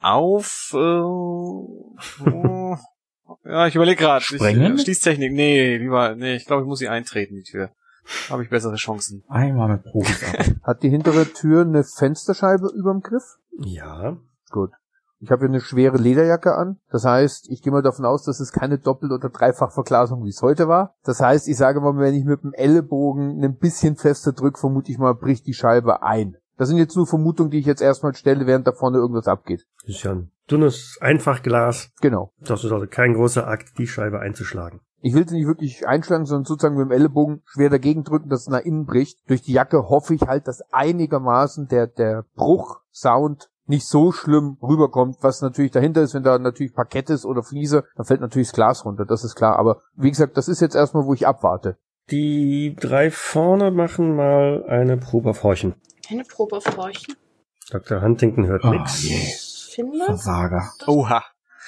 auf, 0.00 0.70
äh, 0.74 0.80
ja, 3.44 3.66
ich 3.66 3.74
überlege 3.74 4.02
gerade. 4.02 4.24
Sprengen? 4.24 4.78
Schließtechnik, 4.78 5.32
nee, 5.32 5.76
lieber, 5.76 6.14
nee, 6.14 6.36
ich 6.36 6.46
glaube, 6.46 6.62
ich 6.62 6.68
muss 6.68 6.78
sie 6.78 6.88
eintreten, 6.88 7.34
die 7.36 7.42
Tür. 7.42 7.70
Habe 8.28 8.42
ich 8.42 8.50
bessere 8.50 8.76
Chancen. 8.76 9.22
Einmal 9.28 9.68
mit 9.68 9.84
Profis 9.84 10.22
ab. 10.38 10.46
hat 10.62 10.82
die 10.82 10.88
hintere 10.88 11.26
Tür 11.32 11.62
eine 11.62 11.84
Fensterscheibe 11.84 12.68
überm 12.74 13.00
Griff? 13.00 13.36
Ja. 13.58 14.16
Gut. 14.50 14.70
Ich 15.22 15.30
habe 15.30 15.40
hier 15.40 15.50
eine 15.50 15.60
schwere 15.60 15.98
Lederjacke 15.98 16.54
an. 16.54 16.78
Das 16.90 17.04
heißt, 17.04 17.50
ich 17.50 17.60
gehe 17.62 17.72
mal 17.72 17.82
davon 17.82 18.06
aus, 18.06 18.24
dass 18.24 18.40
es 18.40 18.52
keine 18.52 18.78
Doppel- 18.78 19.12
oder 19.12 19.28
Dreifachverglasung, 19.28 20.24
wie 20.24 20.30
es 20.30 20.40
heute 20.40 20.66
war. 20.66 20.94
Das 21.04 21.20
heißt, 21.20 21.46
ich 21.46 21.58
sage 21.58 21.80
mal, 21.82 21.98
wenn 21.98 22.14
ich 22.14 22.24
mit 22.24 22.42
dem 22.42 22.54
Ellenbogen 22.54 23.44
ein 23.44 23.56
bisschen 23.58 23.96
fester 23.96 24.32
drücke, 24.32 24.58
vermute 24.58 24.90
ich 24.90 24.98
mal, 24.98 25.14
bricht 25.14 25.46
die 25.46 25.52
Scheibe 25.52 26.02
ein. 26.02 26.36
Das 26.56 26.68
sind 26.68 26.78
jetzt 26.78 26.96
nur 26.96 27.06
Vermutungen, 27.06 27.50
die 27.50 27.58
ich 27.58 27.66
jetzt 27.66 27.82
erstmal 27.82 28.14
stelle, 28.14 28.46
während 28.46 28.66
da 28.66 28.72
vorne 28.72 28.96
irgendwas 28.96 29.28
abgeht. 29.28 29.66
Das 29.82 29.96
ist 29.96 30.02
ja 30.02 30.12
ein 30.12 30.30
dünnes 30.50 30.98
Einfachglas. 31.00 31.90
Genau. 32.00 32.32
Das 32.40 32.64
ist 32.64 32.72
also 32.72 32.86
kein 32.86 33.14
großer 33.14 33.46
Akt, 33.46 33.78
die 33.78 33.86
Scheibe 33.86 34.20
einzuschlagen. 34.20 34.80
Ich 35.02 35.14
will 35.14 35.26
sie 35.26 35.36
nicht 35.36 35.46
wirklich 35.46 35.86
einschlagen, 35.88 36.26
sondern 36.26 36.44
sozusagen 36.44 36.76
mit 36.76 36.84
dem 36.86 36.92
Ellenbogen 36.92 37.42
schwer 37.46 37.70
dagegen 37.70 38.04
drücken, 38.04 38.28
dass 38.28 38.42
es 38.42 38.48
nach 38.48 38.60
innen 38.60 38.84
bricht. 38.84 39.18
Durch 39.28 39.40
die 39.40 39.52
Jacke 39.52 39.88
hoffe 39.88 40.14
ich 40.14 40.22
halt, 40.22 40.46
dass 40.46 40.60
einigermaßen 40.72 41.68
der, 41.68 41.86
der 41.86 42.24
Bruch-Sound 42.36 43.48
nicht 43.66 43.86
so 43.86 44.12
schlimm 44.12 44.58
rüberkommt, 44.62 45.16
was 45.22 45.40
natürlich 45.42 45.70
dahinter 45.70 46.02
ist, 46.02 46.12
wenn 46.14 46.22
da 46.24 46.38
natürlich 46.38 46.74
Parkett 46.74 47.08
ist 47.08 47.24
oder 47.24 47.42
Fliese, 47.42 47.84
dann 47.96 48.04
fällt 48.04 48.20
natürlich 48.20 48.48
das 48.48 48.54
Glas 48.54 48.84
runter, 48.84 49.04
das 49.06 49.24
ist 49.24 49.36
klar. 49.36 49.56
Aber 49.58 49.80
wie 49.96 50.10
gesagt, 50.10 50.36
das 50.36 50.48
ist 50.48 50.60
jetzt 50.60 50.74
erstmal, 50.74 51.06
wo 51.06 51.14
ich 51.14 51.26
abwarte. 51.26 51.76
Die 52.10 52.76
drei 52.78 53.10
vorne 53.10 53.70
machen 53.70 54.16
mal 54.16 54.64
eine 54.66 54.96
Probe 54.96 55.30
auf 55.30 55.44
Horchen. 55.44 55.74
Eine 56.10 56.24
Probe 56.24 56.56
auf 56.56 56.76
Horchen. 56.76 57.14
Dr. 57.70 58.02
Huntington 58.02 58.46
hört 58.46 58.64
Ah, 58.64 58.70
nix. 58.72 59.08
je. 59.08 59.16
Ich 59.70 59.76
finde. 59.76 60.04
Versager. 60.04 60.72
Oha. 60.88 61.24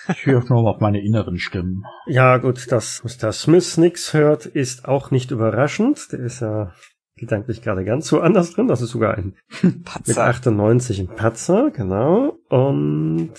Ich 0.09 0.27
höre 0.27 0.43
nur 0.49 0.69
auf 0.69 0.81
meine 0.81 1.01
inneren 1.01 1.39
Stimmen. 1.39 1.85
Ja, 2.07 2.39
gut, 2.39 2.73
dass 2.73 3.05
Mr. 3.05 3.31
Smith 3.31 3.77
nix 3.77 4.13
hört, 4.13 4.45
ist 4.45 4.87
auch 4.87 5.13
nicht 5.13 5.31
überraschend. 5.31 6.11
Der 6.11 6.19
ist 6.19 6.41
ja 6.41 6.75
gedanklich 7.15 7.63
gerade 7.63 7.85
ganz 7.85 8.09
so 8.09 8.21
anders 8.21 8.55
drin. 8.55 8.67
Das 8.67 8.81
ist 8.81 8.91
sogar 8.91 9.15
ein 9.15 9.37
mit 9.63 9.85
Patzer. 9.85 10.27
98 10.27 10.99
ein 10.99 11.15
Patzer, 11.15 11.71
genau. 11.71 12.39
Und 12.49 13.35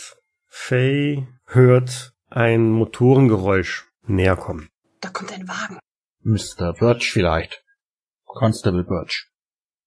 Faye 0.47 1.27
hört 1.45 2.13
ein 2.29 2.71
Motorengeräusch 2.71 3.89
näher 4.07 4.37
kommen. 4.37 4.69
Da 5.01 5.09
kommt 5.09 5.33
ein 5.33 5.45
Wagen. 5.49 5.79
Mr. 6.21 6.71
Birch 6.71 7.11
vielleicht. 7.11 7.65
Constable 8.25 8.85
Birch. 8.85 9.27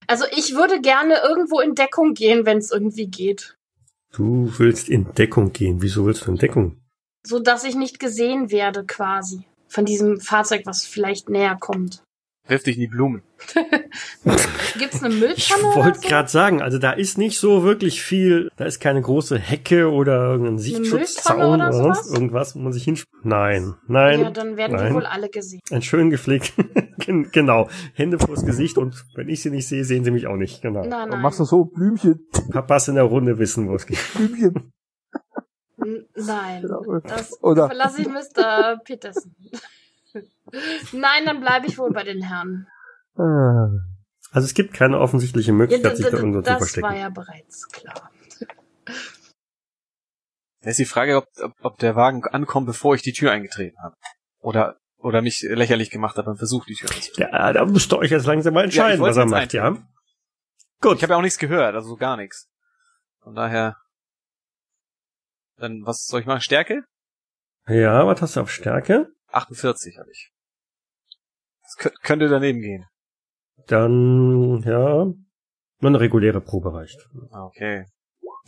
Also 0.07 0.27
ich 0.31 0.55
würde 0.55 0.83
gerne 0.83 1.15
irgendwo 1.27 1.61
in 1.61 1.75
Deckung 1.75 2.13
gehen, 2.13 2.45
wenn 2.45 2.59
es 2.59 2.71
irgendwie 2.71 3.09
geht. 3.09 3.56
Du 4.17 4.51
willst 4.57 4.89
in 4.89 5.13
Deckung 5.13 5.53
gehen. 5.53 5.83
Wieso 5.83 6.07
willst 6.07 6.27
du 6.27 6.31
in 6.31 6.39
Deckung? 6.39 6.81
So 7.27 7.39
dass 7.39 7.65
ich 7.65 7.75
nicht 7.75 8.01
gesehen 8.01 8.51
werde 8.51 8.87
quasi. 8.87 9.45
Von 9.69 9.85
diesem 9.85 10.21
Fahrzeug, 10.21 10.63
was 10.65 10.87
vielleicht 10.87 11.29
näher 11.29 11.59
kommt. 11.61 12.03
Wirf 12.49 12.63
dich 12.63 12.77
in 12.77 12.83
die 12.83 12.87
Blumen. 12.87 13.23
Gibt's 14.79 15.03
eine 15.03 15.15
Ich 15.15 15.21
Mülltonne 15.21 15.67
oder 15.75 15.85
wollte 15.85 16.01
so? 16.01 16.09
gerade 16.09 16.29
sagen, 16.29 16.63
also 16.63 16.79
da 16.79 16.93
ist 16.93 17.19
nicht 17.19 17.39
so 17.41 17.65
wirklich 17.65 18.03
viel, 18.03 18.51
da 18.57 18.65
ist 18.67 18.79
keine 18.81 19.03
große 19.03 19.39
Hecke 19.39 19.91
oder 19.91 20.31
irgendein 20.31 20.59
Sichtschutzzaun 20.59 21.39
oder, 21.41 21.55
oder 21.55 21.73
sonst 21.73 22.13
irgendwas, 22.13 22.55
wo 22.55 22.61
man 22.61 22.73
sich 22.73 22.85
hinsp... 22.85 23.07
Nein, 23.25 23.75
nein. 23.89 24.21
Ja, 24.21 24.31
dann 24.31 24.57
werden 24.57 24.77
nein. 24.77 24.89
die 24.91 24.95
wohl 24.95 25.07
alle 25.07 25.29
gesehen. 25.29 25.61
Ein 25.71 25.83
schön 25.83 26.11
gepflegt. 26.11 26.53
Gen- 26.99 27.31
genau. 27.33 27.69
Hände 27.95 28.19
vors 28.19 28.45
Gesicht 28.47 28.79
und 28.79 29.05
wenn 29.17 29.29
ich 29.29 29.43
sie 29.43 29.51
nicht 29.51 29.67
sehe, 29.67 29.85
sehen 29.85 30.05
sie 30.05 30.11
mich 30.13 30.27
auch 30.29 30.37
nicht. 30.37 30.63
Genau. 30.63 30.81
Nein, 30.83 30.91
Dann 30.91 31.09
nein. 31.11 31.21
machst 31.23 31.41
du 31.41 31.45
so, 31.45 31.65
Blümchen, 31.65 32.21
Papas 32.51 32.87
in 32.89 32.95
der 32.95 33.05
Runde 33.05 33.39
wissen, 33.39 33.69
wo 33.69 33.75
es 33.75 33.87
geht. 33.87 33.99
Blümchen. 34.15 34.73
Nein. 36.15 36.65
Das 37.05 37.43
Oder- 37.43 37.67
verlasse 37.67 38.03
ich 38.03 38.09
Mr. 38.09 38.79
Peterson. 38.85 39.35
Nein, 40.93 41.25
dann 41.27 41.41
bleibe 41.41 41.67
ich 41.67 41.79
wohl 41.79 41.93
bei 41.93 42.05
den 42.05 42.23
Herren. 42.23 42.67
Ah. 43.17 43.69
Also 44.33 44.47
es 44.47 44.55
gibt 44.55 44.75
keine 44.75 44.99
offensichtliche 44.99 45.51
Ja, 45.51 45.57
Möglichkeit, 45.57 45.97
sich 45.97 46.07
da 46.07 46.11
d- 46.11 46.19
zu 46.19 46.41
das 46.43 46.59
verstecken. 46.59 46.87
war 46.87 46.97
ja 46.97 47.09
bereits 47.11 47.69
klar. 47.69 48.11
Da 50.63 50.71
ist 50.71 50.79
die 50.79 50.85
Frage, 50.85 51.17
ob, 51.17 51.27
ob, 51.41 51.53
ob 51.63 51.79
der 51.79 51.95
Wagen 51.97 52.25
ankommt, 52.25 52.67
bevor 52.67 52.95
ich 52.95 53.03
die 53.03 53.13
Tür 53.13 53.31
eingetreten 53.33 53.77
habe. 53.83 53.95
Oder, 54.41 54.79
oder 54.99 55.23
mich 55.23 55.43
lächerlich 55.49 55.91
gemacht 55.91 56.17
habe 56.19 56.31
und 56.31 56.39
versucht, 56.39 56.69
die 56.69 56.75
Tür 56.75 56.91
einzutreten. 56.91 57.33
Ja, 57.33 57.53
da 57.53 57.65
müsst 57.65 57.93
ihr 57.93 57.99
euch 57.99 58.11
jetzt 58.11 58.27
langsam 58.27 58.55
mal 58.55 58.65
entscheiden, 58.65 59.01
wollte 59.01 59.17
was 59.17 59.25
er 59.25 59.27
macht, 59.27 59.53
ja? 59.53 59.65
eintreten. 59.69 59.89
Gut. 60.81 60.97
Ich 60.97 61.03
habe 61.03 61.13
ja 61.13 61.19
auch 61.19 61.23
nichts 61.23 61.39
gehört, 61.39 61.75
also 61.75 61.89
so 61.91 61.97
gar 61.97 62.17
nichts. 62.17 62.49
Von 63.23 63.35
daher. 63.35 63.77
Dann, 65.59 65.83
was 65.87 66.05
soll 66.07 66.21
ich 66.21 66.27
machen? 66.27 66.43
Stärke? 66.43 66.85
Ja, 67.69 68.07
was 68.07 68.21
hast 68.21 68.37
du 68.37 68.41
auf 68.41 68.51
Stärke? 68.51 69.09
48 69.29 69.99
habe 69.99 70.11
ich. 70.11 70.31
Könnte 72.03 72.29
daneben 72.29 72.61
gehen. 72.61 72.85
Dann, 73.67 74.63
ja, 74.65 75.05
nur 75.05 75.17
eine 75.81 76.01
reguläre 76.01 76.41
Probe 76.41 76.73
reicht. 76.75 77.09
Okay. 77.33 77.85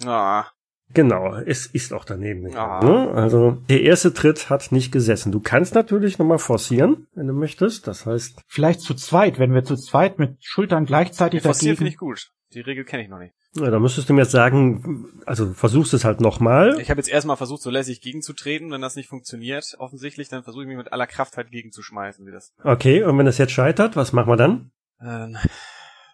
Ah, 0.04 0.46
Genau, 0.94 1.34
es 1.36 1.66
ist 1.66 1.92
auch 1.92 2.04
daneben 2.04 2.44
gegangen. 2.44 2.70
Ah. 2.70 2.84
Ne? 2.84 3.10
Also 3.10 3.58
der 3.68 3.82
erste 3.82 4.14
Tritt 4.14 4.48
hat 4.48 4.72
nicht 4.72 4.90
gesessen. 4.90 5.32
Du 5.32 5.40
kannst 5.40 5.74
natürlich 5.74 6.18
nochmal 6.18 6.38
forcieren, 6.38 7.06
wenn 7.14 7.26
du 7.26 7.34
möchtest. 7.34 7.86
Das 7.86 8.06
heißt, 8.06 8.40
Vielleicht 8.46 8.80
zu 8.80 8.94
zweit, 8.94 9.38
wenn 9.38 9.52
wir 9.52 9.64
zu 9.64 9.76
zweit 9.76 10.18
mit 10.18 10.36
Schultern 10.40 10.86
gleichzeitig 10.86 11.42
Forcieren 11.42 11.76
dagegen. 11.76 11.78
finde 11.78 11.90
ich 11.90 11.98
gut. 11.98 12.30
Die 12.54 12.60
Regel 12.60 12.84
kenne 12.84 13.02
ich 13.02 13.08
noch 13.10 13.18
nicht. 13.18 13.34
ja, 13.56 13.70
da 13.70 13.78
müsstest 13.78 14.08
du 14.08 14.14
mir 14.14 14.22
jetzt 14.22 14.30
sagen, 14.30 15.20
also 15.26 15.46
du 15.46 15.52
versuchst 15.54 15.92
es 15.92 16.04
halt 16.04 16.20
nochmal. 16.20 16.80
Ich 16.80 16.88
habe 16.90 16.98
jetzt 16.98 17.10
erstmal 17.10 17.36
versucht, 17.36 17.60
so 17.60 17.70
lässig 17.70 18.00
gegenzutreten. 18.00 18.70
Wenn 18.70 18.80
das 18.80 18.96
nicht 18.96 19.08
funktioniert, 19.08 19.74
offensichtlich, 19.78 20.28
dann 20.28 20.42
versuche 20.44 20.62
ich 20.62 20.68
mich 20.68 20.76
mit 20.78 20.92
aller 20.92 21.06
Kraft 21.06 21.36
halt 21.36 21.50
gegenzuschmeißen, 21.50 22.26
wie 22.26 22.30
das. 22.32 22.54
Okay, 22.64 23.02
und 23.02 23.18
wenn 23.18 23.26
es 23.26 23.36
jetzt 23.38 23.52
scheitert, 23.52 23.96
was 23.96 24.12
machen 24.14 24.30
wir 24.30 24.36
dann? 24.36 24.70
Ähm, 25.00 25.36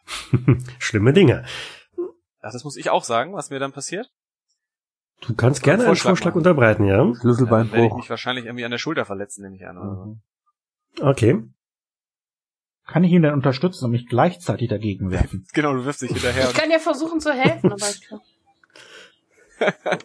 Schlimme 0.78 1.12
Dinge. 1.12 1.44
ach, 2.40 2.52
das 2.52 2.64
muss 2.64 2.76
ich 2.76 2.90
auch 2.90 3.04
sagen, 3.04 3.34
was 3.34 3.50
mir 3.50 3.58
dann 3.60 3.72
passiert. 3.72 4.10
Du 5.20 5.34
kannst 5.34 5.62
gerne 5.62 5.74
einen 5.74 5.86
einen 5.86 5.88
Vorschlag 5.96 6.10
Vorschlag 6.10 6.30
machen? 6.32 6.38
unterbreiten, 6.38 6.84
ja? 6.84 6.96
Dann 6.96 7.06
werde 7.06 7.12
ich 7.14 7.20
Schlüsselbeinbruch. 7.20 7.96
mich 7.96 8.10
wahrscheinlich 8.10 8.44
irgendwie 8.46 8.64
an 8.64 8.70
der 8.72 8.78
Schulter 8.78 9.04
verletzen, 9.04 9.42
nehme 9.42 9.56
ich 9.56 9.66
an. 9.66 9.78
Oder 9.78 9.94
so. 9.94 10.04
Mhm. 10.04 10.20
Okay. 11.00 11.42
Kann 12.86 13.02
ich 13.04 13.12
ihn 13.12 13.22
denn 13.22 13.32
unterstützen 13.32 13.86
und 13.86 13.90
mich 13.92 14.06
gleichzeitig 14.08 14.68
dagegen 14.68 15.10
werfen? 15.10 15.46
Genau, 15.54 15.72
du 15.74 15.84
wirfst 15.84 16.02
dich 16.02 16.10
hinterher. 16.10 16.48
Ich 16.50 16.54
kann 16.54 16.68
dir 16.70 16.80
versuchen 16.80 17.20
zu 17.20 17.32
helfen, 17.32 17.72
aber 17.72 17.88
ich 17.88 18.06
glaub, 18.06 18.20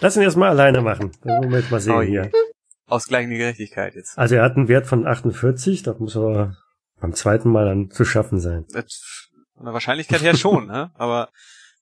Lass 0.00 0.16
ihn 0.16 0.22
erstmal 0.22 0.50
alleine 0.50 0.80
machen. 0.80 1.12
Das 1.22 1.38
wollen 1.40 1.50
wir 1.50 1.58
jetzt 1.60 1.70
mal 1.70 1.80
sehen 1.80 1.94
Oh 1.94 2.00
hier. 2.02 2.30
Ausgleichende 2.86 3.36
Gerechtigkeit 3.36 3.94
jetzt. 3.94 4.18
Also 4.18 4.34
er 4.34 4.42
hat 4.42 4.56
einen 4.56 4.68
Wert 4.68 4.86
von 4.86 5.06
48, 5.06 5.82
das 5.82 5.98
muss 5.98 6.16
aber 6.16 6.56
beim 7.00 7.14
zweiten 7.14 7.50
Mal 7.50 7.64
dann 7.66 7.90
zu 7.90 8.04
schaffen 8.04 8.38
sein. 8.38 8.66
Das- 8.72 9.28
Von 9.56 9.64
der 9.64 9.72
Wahrscheinlichkeit 9.74 10.22
her 10.22 10.36
schon, 10.36 10.66
ne? 10.66 10.90
Aber 10.98 11.30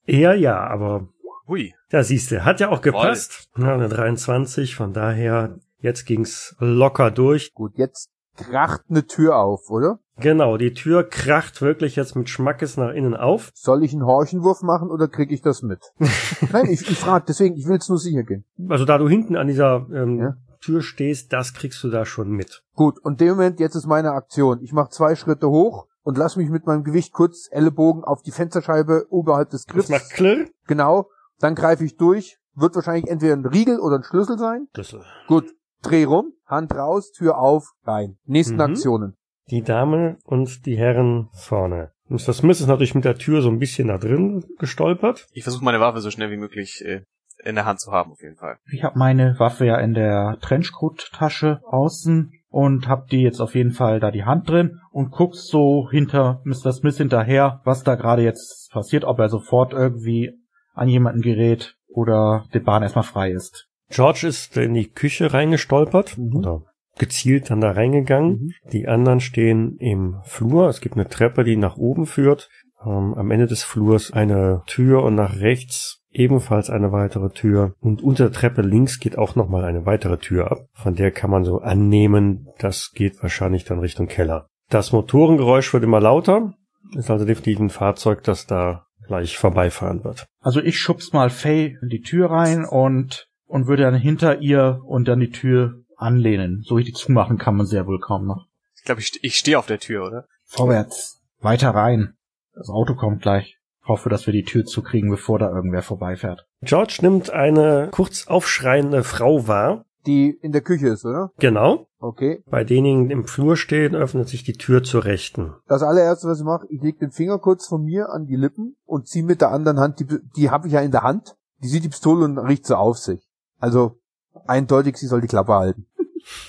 Eher 0.07 0.33
ja, 0.35 0.57
aber 0.59 1.09
hui. 1.47 1.75
da 1.89 2.03
siehst 2.03 2.31
du, 2.31 2.43
hat 2.43 2.59
ja 2.59 2.69
auch 2.69 2.81
gepasst. 2.81 3.49
Ja, 3.57 3.73
eine 3.75 3.87
23, 3.87 4.73
von 4.75 4.93
daher, 4.93 5.59
jetzt 5.79 6.05
ging's 6.05 6.55
locker 6.59 7.11
durch. 7.11 7.53
Gut, 7.53 7.73
jetzt 7.77 8.09
kracht 8.37 8.81
eine 8.89 9.05
Tür 9.05 9.37
auf, 9.37 9.69
oder? 9.69 9.99
Genau, 10.17 10.57
die 10.57 10.73
Tür 10.73 11.03
kracht 11.03 11.61
wirklich 11.61 11.95
jetzt 11.95 12.15
mit 12.15 12.29
Schmackes 12.29 12.77
nach 12.77 12.91
innen 12.93 13.15
auf. 13.15 13.51
Soll 13.55 13.83
ich 13.83 13.93
einen 13.93 14.05
Horchenwurf 14.05 14.61
machen 14.61 14.89
oder 14.91 15.07
krieg 15.07 15.31
ich 15.31 15.41
das 15.41 15.61
mit? 15.63 15.79
Nein, 16.51 16.67
ich, 16.69 16.81
ich 16.89 16.97
frage, 16.99 17.25
deswegen, 17.27 17.55
ich 17.55 17.65
will 17.65 17.73
jetzt 17.73 17.89
nur 17.89 17.97
sicher 17.97 18.23
gehen. 18.23 18.45
Also 18.69 18.85
da 18.85 18.97
du 18.97 19.09
hinten 19.09 19.35
an 19.35 19.47
dieser 19.47 19.87
ähm, 19.91 20.19
Ja. 20.19 20.33
Tür 20.59 20.81
stehst, 20.83 21.33
das 21.33 21.53
kriegst 21.55 21.83
du 21.83 21.89
da 21.89 22.05
schon 22.05 22.29
mit. 22.29 22.61
Gut, 22.75 22.99
und 23.03 23.19
dem 23.19 23.29
Moment, 23.29 23.59
jetzt 23.59 23.73
ist 23.75 23.87
meine 23.87 24.11
Aktion. 24.11 24.59
Ich 24.61 24.73
mache 24.73 24.89
zwei 24.91 25.15
Schritte 25.15 25.49
hoch 25.49 25.87
und 26.03 26.19
lass 26.19 26.35
mich 26.35 26.49
mit 26.51 26.67
meinem 26.67 26.83
Gewicht 26.83 27.13
kurz 27.13 27.47
Ellenbogen 27.49 28.03
auf 28.03 28.21
die 28.21 28.31
Fensterscheibe 28.31 29.07
oberhalb 29.09 29.49
des 29.49 29.65
Das 29.65 29.73
Griffs. 29.73 29.89
macht 29.89 30.09
Klirr. 30.11 30.45
Genau, 30.67 31.09
dann 31.39 31.55
greife 31.55 31.83
ich 31.83 31.97
durch. 31.97 32.37
Wird 32.53 32.75
wahrscheinlich 32.75 33.07
entweder 33.09 33.33
ein 33.33 33.45
Riegel 33.45 33.79
oder 33.79 33.95
ein 33.95 34.03
Schlüssel 34.03 34.37
sein. 34.37 34.67
Schlüssel. 34.75 35.01
Gut, 35.27 35.51
dreh 35.81 36.03
rum, 36.03 36.33
Hand 36.45 36.73
raus, 36.73 37.11
Tür 37.11 37.37
auf, 37.37 37.65
rein. 37.83 38.17
Nächsten 38.25 38.55
Mhm. 38.55 38.61
Aktionen. 38.61 39.17
Die 39.49 39.63
Dame 39.63 40.17
und 40.25 40.65
die 40.65 40.77
Herren 40.77 41.29
vorne. 41.33 41.91
Mr. 42.07 42.33
Smith 42.33 42.59
ist 42.61 42.67
natürlich 42.67 42.95
mit 42.95 43.05
der 43.05 43.17
Tür 43.17 43.41
so 43.41 43.49
ein 43.49 43.59
bisschen 43.59 43.87
da 43.87 43.97
drin 43.97 44.43
gestolpert. 44.59 45.27
Ich 45.33 45.43
versuche 45.43 45.63
meine 45.63 45.79
Waffe 45.79 45.99
so 46.01 46.11
schnell 46.11 46.29
wie 46.31 46.37
möglich 46.37 46.83
äh, 46.85 47.01
in 47.43 47.55
der 47.55 47.65
Hand 47.65 47.79
zu 47.79 47.91
haben, 47.91 48.11
auf 48.11 48.21
jeden 48.21 48.35
Fall. 48.35 48.57
Ich 48.71 48.83
habe 48.83 48.99
meine 48.99 49.35
Waffe 49.39 49.65
ja 49.65 49.77
in 49.77 49.93
der 49.93 50.37
Trenchcoat-Tasche 50.41 51.61
außen 51.65 52.31
und 52.49 52.87
hab 52.87 53.07
die 53.07 53.21
jetzt 53.21 53.39
auf 53.39 53.55
jeden 53.55 53.71
Fall 53.71 53.99
da 53.99 54.11
die 54.11 54.25
Hand 54.25 54.49
drin 54.49 54.79
und 54.91 55.11
guck 55.11 55.35
so 55.35 55.89
hinter 55.89 56.41
Mr. 56.43 56.71
Smith 56.73 56.97
hinterher, 56.97 57.61
was 57.63 57.83
da 57.83 57.95
gerade 57.95 58.23
jetzt 58.23 58.69
passiert, 58.71 59.05
ob 59.05 59.19
er 59.19 59.29
sofort 59.29 59.73
irgendwie 59.73 60.31
an 60.73 60.87
jemanden 60.89 61.21
gerät 61.21 61.75
oder 61.87 62.45
die 62.53 62.59
Bahn 62.59 62.83
erstmal 62.83 63.03
frei 63.03 63.31
ist. 63.31 63.67
George 63.91 64.27
ist 64.27 64.57
in 64.57 64.73
die 64.73 64.89
Küche 64.89 65.33
reingestolpert 65.33 66.17
Mhm. 66.17 66.35
oder 66.35 66.61
gezielt 66.97 67.49
dann 67.49 67.61
da 67.61 67.71
reingegangen. 67.71 68.53
Die 68.71 68.87
anderen 68.87 69.19
stehen 69.21 69.77
im 69.77 70.17
Flur. 70.23 70.67
Es 70.67 70.81
gibt 70.81 70.95
eine 70.95 71.07
Treppe, 71.07 71.43
die 71.43 71.55
nach 71.57 71.77
oben 71.77 72.05
führt. 72.05 72.49
Ähm, 72.85 73.13
am 73.15 73.31
Ende 73.31 73.47
des 73.47 73.63
Flurs 73.63 74.11
eine 74.11 74.63
Tür 74.67 75.03
und 75.03 75.15
nach 75.15 75.39
rechts 75.39 75.99
ebenfalls 76.11 76.69
eine 76.69 76.91
weitere 76.91 77.29
Tür. 77.29 77.73
Und 77.79 78.01
unter 78.01 78.25
der 78.25 78.33
Treppe 78.33 78.61
links 78.61 78.99
geht 78.99 79.17
auch 79.17 79.35
nochmal 79.35 79.63
eine 79.63 79.85
weitere 79.85 80.17
Tür 80.17 80.51
ab. 80.51 80.65
Von 80.73 80.95
der 80.95 81.11
kann 81.11 81.29
man 81.29 81.45
so 81.45 81.59
annehmen, 81.59 82.47
das 82.59 82.91
geht 82.93 83.21
wahrscheinlich 83.21 83.63
dann 83.63 83.79
Richtung 83.79 84.07
Keller. 84.07 84.47
Das 84.69 84.91
Motorengeräusch 84.91 85.73
wird 85.73 85.83
immer 85.83 86.01
lauter. 86.01 86.53
Ist 86.95 87.09
also 87.09 87.25
definitiv 87.25 87.59
ein 87.59 87.69
Fahrzeug, 87.69 88.23
das 88.23 88.47
da 88.47 88.85
gleich 89.07 89.37
vorbeifahren 89.37 90.03
wird. 90.03 90.25
Also 90.41 90.59
ich 90.61 90.77
schubs 90.77 91.13
mal 91.13 91.29
Faye 91.29 91.77
in 91.81 91.89
die 91.89 92.01
Tür 92.01 92.29
rein 92.31 92.65
und 92.65 93.27
und 93.51 93.67
würde 93.67 93.83
dann 93.83 93.95
hinter 93.95 94.39
ihr 94.39 94.81
und 94.85 95.07
dann 95.09 95.19
die 95.19 95.29
Tür 95.29 95.81
anlehnen. 95.97 96.61
So 96.63 96.75
richtig 96.75 96.95
zumachen 96.95 97.37
kann 97.37 97.57
man 97.57 97.65
sehr 97.65 97.85
wohl 97.85 97.99
kaum 97.99 98.25
noch. 98.25 98.47
Ich 98.77 98.83
glaube, 98.83 99.01
ich, 99.01 99.19
ich 99.23 99.35
stehe 99.35 99.59
auf 99.59 99.67
der 99.67 99.79
Tür, 99.79 100.07
oder? 100.07 100.25
Vorwärts, 100.45 101.21
weiter 101.39 101.71
rein. 101.71 102.13
Das 102.53 102.69
Auto 102.69 102.95
kommt 102.95 103.21
gleich. 103.21 103.57
Hoffe, 103.83 104.09
dass 104.09 104.25
wir 104.25 104.33
die 104.33 104.45
Tür 104.45 104.63
zukriegen, 104.63 105.09
bevor 105.09 105.37
da 105.37 105.49
irgendwer 105.49 105.81
vorbeifährt. 105.81 106.47
George 106.61 106.99
nimmt 107.01 107.29
eine 107.29 107.89
kurz 107.91 108.27
aufschreiende 108.27 109.03
Frau 109.03 109.47
wahr. 109.47 109.85
Die 110.07 110.31
in 110.41 110.51
der 110.51 110.61
Küche 110.61 110.87
ist, 110.87 111.05
oder? 111.05 111.29
Genau. 111.37 111.85
Okay. 111.99 112.41
Bei 112.49 112.63
denjenigen 112.63 113.09
die 113.09 113.13
im 113.13 113.27
Flur 113.27 113.55
stehen, 113.55 113.93
öffnet 113.93 114.29
sich 114.29 114.43
die 114.43 114.53
Tür 114.53 114.81
zur 114.81 115.05
Rechten. 115.05 115.53
Das 115.67 115.83
allererste, 115.83 116.27
was 116.27 116.39
ich 116.39 116.45
mache, 116.45 116.65
ich 116.69 116.81
leg 116.81 116.97
den 116.97 117.11
Finger 117.11 117.37
kurz 117.37 117.67
von 117.67 117.83
mir 117.83 118.09
an 118.09 118.25
die 118.25 118.35
Lippen 118.35 118.77
und 118.85 119.07
zieh 119.07 119.21
mit 119.21 119.41
der 119.41 119.51
anderen 119.51 119.79
Hand, 119.79 119.99
die, 119.99 120.07
die 120.35 120.49
habe 120.49 120.65
ich 120.65 120.73
ja 120.73 120.81
in 120.81 120.89
der 120.89 121.03
Hand, 121.03 121.35
die 121.59 121.67
sieht 121.67 121.83
die 121.83 121.89
Pistole 121.89 122.25
und 122.25 122.39
riecht 122.39 122.65
sie 122.65 122.75
auf 122.75 122.97
sich. 122.97 123.30
Also 123.61 123.99
eindeutig, 124.47 124.97
sie 124.97 125.07
soll 125.07 125.21
die 125.21 125.27
Klappe 125.27 125.53
halten. 125.53 125.85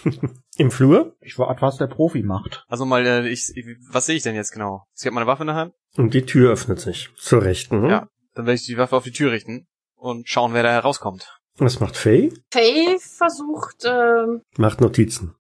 Im 0.58 0.70
Flur 0.70 1.16
Ich 1.20 1.38
warte, 1.38 1.62
was 1.62 1.76
der 1.78 1.86
Profi 1.86 2.22
macht. 2.22 2.64
Also 2.68 2.84
mal, 2.84 3.06
äh, 3.06 3.28
ich, 3.28 3.52
ich- 3.56 3.66
was 3.90 4.06
sehe 4.06 4.16
ich 4.16 4.22
denn 4.22 4.34
jetzt 4.34 4.52
genau? 4.52 4.84
Sie 4.92 5.08
hat 5.08 5.14
meine 5.14 5.26
Waffe 5.26 5.44
in 5.44 5.46
der 5.48 5.56
Hand. 5.56 5.74
und 5.96 6.12
die 6.14 6.26
Tür 6.26 6.52
öffnet 6.52 6.80
sich 6.80 7.10
zur 7.16 7.42
Rechten. 7.42 7.88
Ja. 7.88 8.08
Dann 8.34 8.46
werde 8.46 8.54
ich 8.54 8.66
die 8.66 8.76
Waffe 8.78 8.96
auf 8.96 9.04
die 9.04 9.12
Tür 9.12 9.30
richten 9.32 9.66
und 9.94 10.28
schauen, 10.28 10.52
wer 10.54 10.62
da 10.62 10.70
herauskommt. 10.70 11.38
Was 11.58 11.80
macht 11.80 11.96
Faye? 11.96 12.32
Faye 12.50 12.98
versucht, 12.98 13.84
ähm, 13.84 14.42
Macht 14.56 14.80
Notizen. 14.80 15.34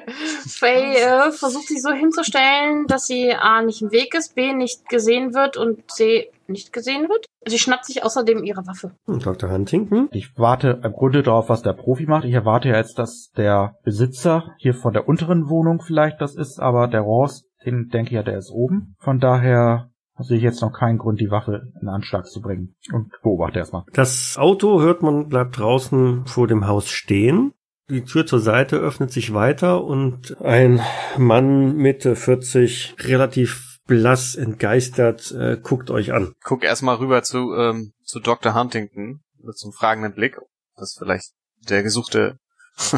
Faye 0.48 0.96
äh, 0.96 1.32
versucht 1.32 1.68
sich 1.68 1.82
so 1.82 1.92
hinzustellen, 1.92 2.86
dass 2.86 3.06
sie 3.06 3.32
A 3.32 3.62
nicht 3.62 3.82
im 3.82 3.92
Weg 3.92 4.14
ist, 4.14 4.34
B 4.34 4.52
nicht 4.52 4.88
gesehen 4.88 5.34
wird 5.34 5.56
und 5.56 5.90
C 5.90 6.30
nicht 6.46 6.72
gesehen 6.72 7.08
wird. 7.08 7.26
Sie 7.46 7.58
schnappt 7.58 7.86
sich 7.86 8.04
außerdem 8.04 8.44
ihre 8.44 8.66
Waffe. 8.66 8.92
Und 9.06 9.26
Dr. 9.26 9.50
Huntington? 9.50 10.08
Ich 10.12 10.38
warte 10.38 10.80
im 10.82 10.92
Grunde 10.92 11.22
darauf, 11.22 11.48
was 11.48 11.62
der 11.62 11.72
Profi 11.72 12.06
macht. 12.06 12.24
Ich 12.24 12.34
erwarte 12.34 12.68
ja 12.68 12.76
jetzt, 12.76 12.98
dass 12.98 13.30
der 13.36 13.76
Besitzer 13.84 14.54
hier 14.58 14.74
von 14.74 14.92
der 14.92 15.08
unteren 15.08 15.48
Wohnung 15.48 15.80
vielleicht 15.80 16.20
das 16.20 16.36
ist, 16.36 16.60
aber 16.60 16.88
der 16.88 17.00
Ross, 17.00 17.48
den 17.64 17.88
denke 17.88 18.10
ich 18.10 18.14
ja, 18.14 18.22
der 18.22 18.38
ist 18.38 18.50
oben. 18.50 18.94
Von 18.98 19.18
daher 19.18 19.90
sehe 20.18 20.36
ich 20.36 20.42
jetzt 20.42 20.62
noch 20.62 20.72
keinen 20.72 20.98
Grund, 20.98 21.20
die 21.20 21.30
Waffe 21.30 21.72
in 21.80 21.88
Anschlag 21.88 22.26
zu 22.26 22.40
bringen. 22.40 22.74
Und 22.92 23.10
beobachte 23.22 23.58
erstmal. 23.58 23.84
Das 23.92 24.36
Auto 24.38 24.80
hört 24.80 25.02
man, 25.02 25.28
bleibt 25.28 25.58
draußen 25.58 26.26
vor 26.26 26.46
dem 26.46 26.66
Haus 26.66 26.88
stehen. 26.88 27.52
Die 27.88 28.04
Tür 28.04 28.26
zur 28.26 28.40
Seite 28.40 28.76
öffnet 28.76 29.12
sich 29.12 29.34
weiter 29.34 29.84
und 29.84 30.40
ein 30.40 30.80
Mann 31.18 31.74
Mitte 31.76 32.16
40, 32.16 32.94
relativ 33.00 33.78
blass, 33.86 34.34
entgeistert, 34.36 35.32
äh, 35.32 35.58
guckt 35.60 35.90
euch 35.90 36.12
an. 36.12 36.32
Guck 36.44 36.64
erstmal 36.64 36.96
rüber 36.96 37.22
zu, 37.22 37.54
ähm, 37.54 37.92
zu 38.04 38.20
Dr. 38.20 38.54
Huntington 38.54 39.20
mit 39.38 39.58
so 39.58 39.66
einem 39.66 39.72
fragenden 39.72 40.14
Blick, 40.14 40.38
ob 40.38 40.48
das 40.76 40.96
vielleicht 40.98 41.32
der 41.68 41.82
gesuchte, 41.82 42.38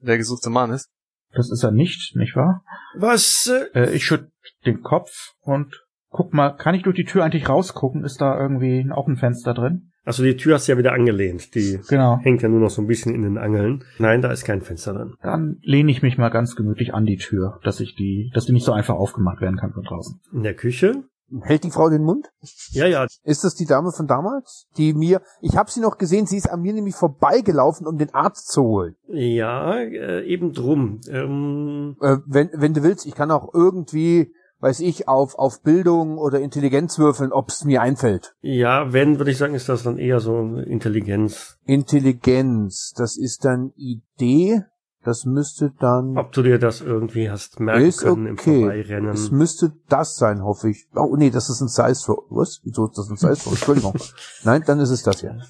der 0.00 0.16
gesuchte 0.16 0.50
Mann 0.50 0.72
ist. 0.72 0.88
Das 1.32 1.50
ist 1.50 1.62
er 1.62 1.70
nicht, 1.70 2.16
nicht 2.16 2.34
wahr? 2.36 2.62
Was? 2.96 3.46
Äh, 3.46 3.66
Äh, 3.74 3.94
ich 3.94 4.04
schütt 4.04 4.30
den 4.64 4.82
Kopf 4.82 5.32
und 5.40 5.84
guck 6.08 6.32
mal, 6.32 6.50
kann 6.50 6.74
ich 6.74 6.82
durch 6.82 6.96
die 6.96 7.04
Tür 7.04 7.24
eigentlich 7.24 7.48
rausgucken? 7.48 8.04
Ist 8.04 8.20
da 8.20 8.40
irgendwie 8.40 8.80
ein 8.80 8.92
Offenfenster 8.92 9.52
drin? 9.52 9.87
Also 10.08 10.24
die 10.24 10.36
Tür 10.36 10.54
hast 10.54 10.66
du 10.66 10.72
ja 10.72 10.78
wieder 10.78 10.92
angelehnt. 10.92 11.54
Die 11.54 11.78
Genau. 11.88 12.18
hängt 12.22 12.42
ja 12.42 12.48
nur 12.48 12.58
noch 12.60 12.70
so 12.70 12.82
ein 12.82 12.88
bisschen 12.88 13.14
in 13.14 13.22
den 13.22 13.38
Angeln. 13.38 13.84
Nein, 13.98 14.20
da 14.22 14.32
ist 14.32 14.44
kein 14.44 14.62
Fenster 14.62 14.94
drin. 14.94 15.14
Dann 15.22 15.58
lehne 15.62 15.90
ich 15.92 16.02
mich 16.02 16.18
mal 16.18 16.30
ganz 16.30 16.56
gemütlich 16.56 16.92
an 16.94 17.04
die 17.06 17.18
Tür, 17.18 17.60
dass 17.62 17.78
ich 17.78 17.94
die, 17.94 18.30
dass 18.34 18.46
die 18.46 18.52
nicht 18.52 18.64
so 18.64 18.72
einfach 18.72 18.96
aufgemacht 18.96 19.40
werden 19.40 19.56
kann 19.56 19.72
von 19.72 19.84
draußen. 19.84 20.20
In 20.32 20.42
der 20.42 20.54
Küche? 20.54 21.04
Hält 21.42 21.62
die 21.64 21.70
Frau 21.70 21.90
den 21.90 22.04
Mund? 22.04 22.26
Ja, 22.70 22.86
ja, 22.86 23.06
Ist 23.22 23.44
das 23.44 23.54
die 23.54 23.66
Dame 23.66 23.92
von 23.92 24.06
damals? 24.06 24.66
Die 24.78 24.94
mir, 24.94 25.20
ich 25.42 25.58
habe 25.58 25.70
sie 25.70 25.80
noch 25.80 25.98
gesehen, 25.98 26.24
sie 26.24 26.38
ist 26.38 26.50
an 26.50 26.62
mir 26.62 26.72
nämlich 26.72 26.94
vorbeigelaufen, 26.94 27.86
um 27.86 27.98
den 27.98 28.14
Arzt 28.14 28.48
zu 28.50 28.62
holen. 28.62 28.94
ja, 29.08 29.76
äh, 29.78 30.24
eben 30.26 30.54
drum. 30.54 31.00
Ähm, 31.10 31.96
Äh, 32.00 32.16
wenn, 32.26 32.48
wenn 32.54 32.72
du 32.72 32.82
willst, 32.82 33.04
ich 33.04 33.14
kann 33.14 33.30
auch 33.30 33.52
irgendwie, 33.52 34.32
weiß 34.60 34.80
ich, 34.80 35.06
auf, 35.08 35.34
auf 35.36 35.62
Bildung 35.62 36.18
oder 36.18 36.40
Intelligenz 36.40 36.98
würfeln, 36.98 37.32
ob's 37.32 37.64
mir 37.64 37.80
einfällt. 37.82 38.34
ja, 38.40 38.92
wenn, 38.92 39.18
würde 39.18 39.30
ich 39.30 39.38
sagen, 39.38 39.54
ist 39.54 39.68
das 39.68 39.82
dann 39.84 39.98
eher 39.98 40.20
so 40.20 40.38
Intelligenz. 40.56 41.58
Intelligenz, 41.64 42.92
das 42.96 43.16
ist 43.16 43.44
dann 43.44 43.72
Idee. 43.76 44.62
Das 45.04 45.24
müsste 45.24 45.72
dann. 45.78 46.18
Ob 46.18 46.32
du 46.32 46.42
dir 46.42 46.58
das 46.58 46.80
irgendwie 46.80 47.30
hast 47.30 47.60
merken 47.60 47.84
Ist 47.86 48.00
können 48.00 48.26
im 48.26 48.32
okay. 48.34 48.60
Vorbeirennen. 48.60 49.10
Es 49.10 49.30
müsste 49.30 49.72
das 49.88 50.16
sein, 50.16 50.42
hoffe 50.42 50.70
ich. 50.70 50.88
Oh, 50.94 51.14
nee, 51.16 51.30
das 51.30 51.48
ist 51.48 51.60
ein 51.60 51.68
Size 51.68 52.04
Throw. 52.04 52.24
Was? 52.30 52.60
Wieso 52.64 52.86
ist 52.86 52.98
das 52.98 53.08
ein 53.08 53.16
Size 53.16 53.36
Throw? 53.40 53.52
Entschuldigung. 53.52 53.94
Nein, 54.44 54.64
dann 54.66 54.80
ist 54.80 54.90
es 54.90 55.02
das 55.04 55.20
hier. 55.20 55.40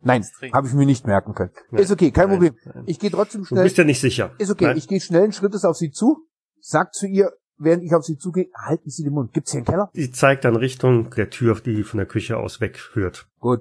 Nein, 0.00 0.24
habe 0.52 0.66
ich 0.66 0.74
mir 0.74 0.86
nicht 0.86 1.06
merken 1.06 1.34
können. 1.34 1.52
Nein. 1.70 1.82
Ist 1.82 1.90
okay, 1.92 2.10
kein 2.10 2.28
Nein, 2.28 2.36
Problem. 2.38 2.56
nein. 2.74 2.84
Ich 2.86 2.98
gehe 2.98 3.10
trotzdem 3.10 3.42
Du 3.42 3.46
schnell. 3.48 3.64
bist 3.64 3.78
ja 3.78 3.84
nicht 3.84 4.00
sicher. 4.00 4.32
Ist 4.38 4.50
okay, 4.50 4.64
Nein? 4.66 4.76
ich 4.76 4.88
gehe 4.88 5.00
schnellen 5.00 5.32
Schrittes 5.32 5.64
auf 5.64 5.76
sie 5.76 5.90
zu, 5.90 6.26
sag 6.60 6.92
zu 6.94 7.06
ihr, 7.06 7.32
während 7.58 7.82
ich 7.84 7.94
auf 7.94 8.04
sie 8.04 8.16
zugehe, 8.18 8.48
halten 8.56 8.90
Sie 8.90 9.02
den 9.04 9.12
Mund. 9.12 9.32
Gibt's 9.32 9.52
hier 9.52 9.58
einen 9.58 9.66
Keller? 9.66 9.90
Sie 9.92 10.10
zeigt 10.10 10.44
dann 10.44 10.56
Richtung 10.56 11.10
der 11.10 11.30
Tür, 11.30 11.54
die 11.60 11.82
von 11.82 11.98
der 11.98 12.06
Küche 12.06 12.36
aus 12.36 12.60
wegführt. 12.60 13.26
Gut. 13.38 13.60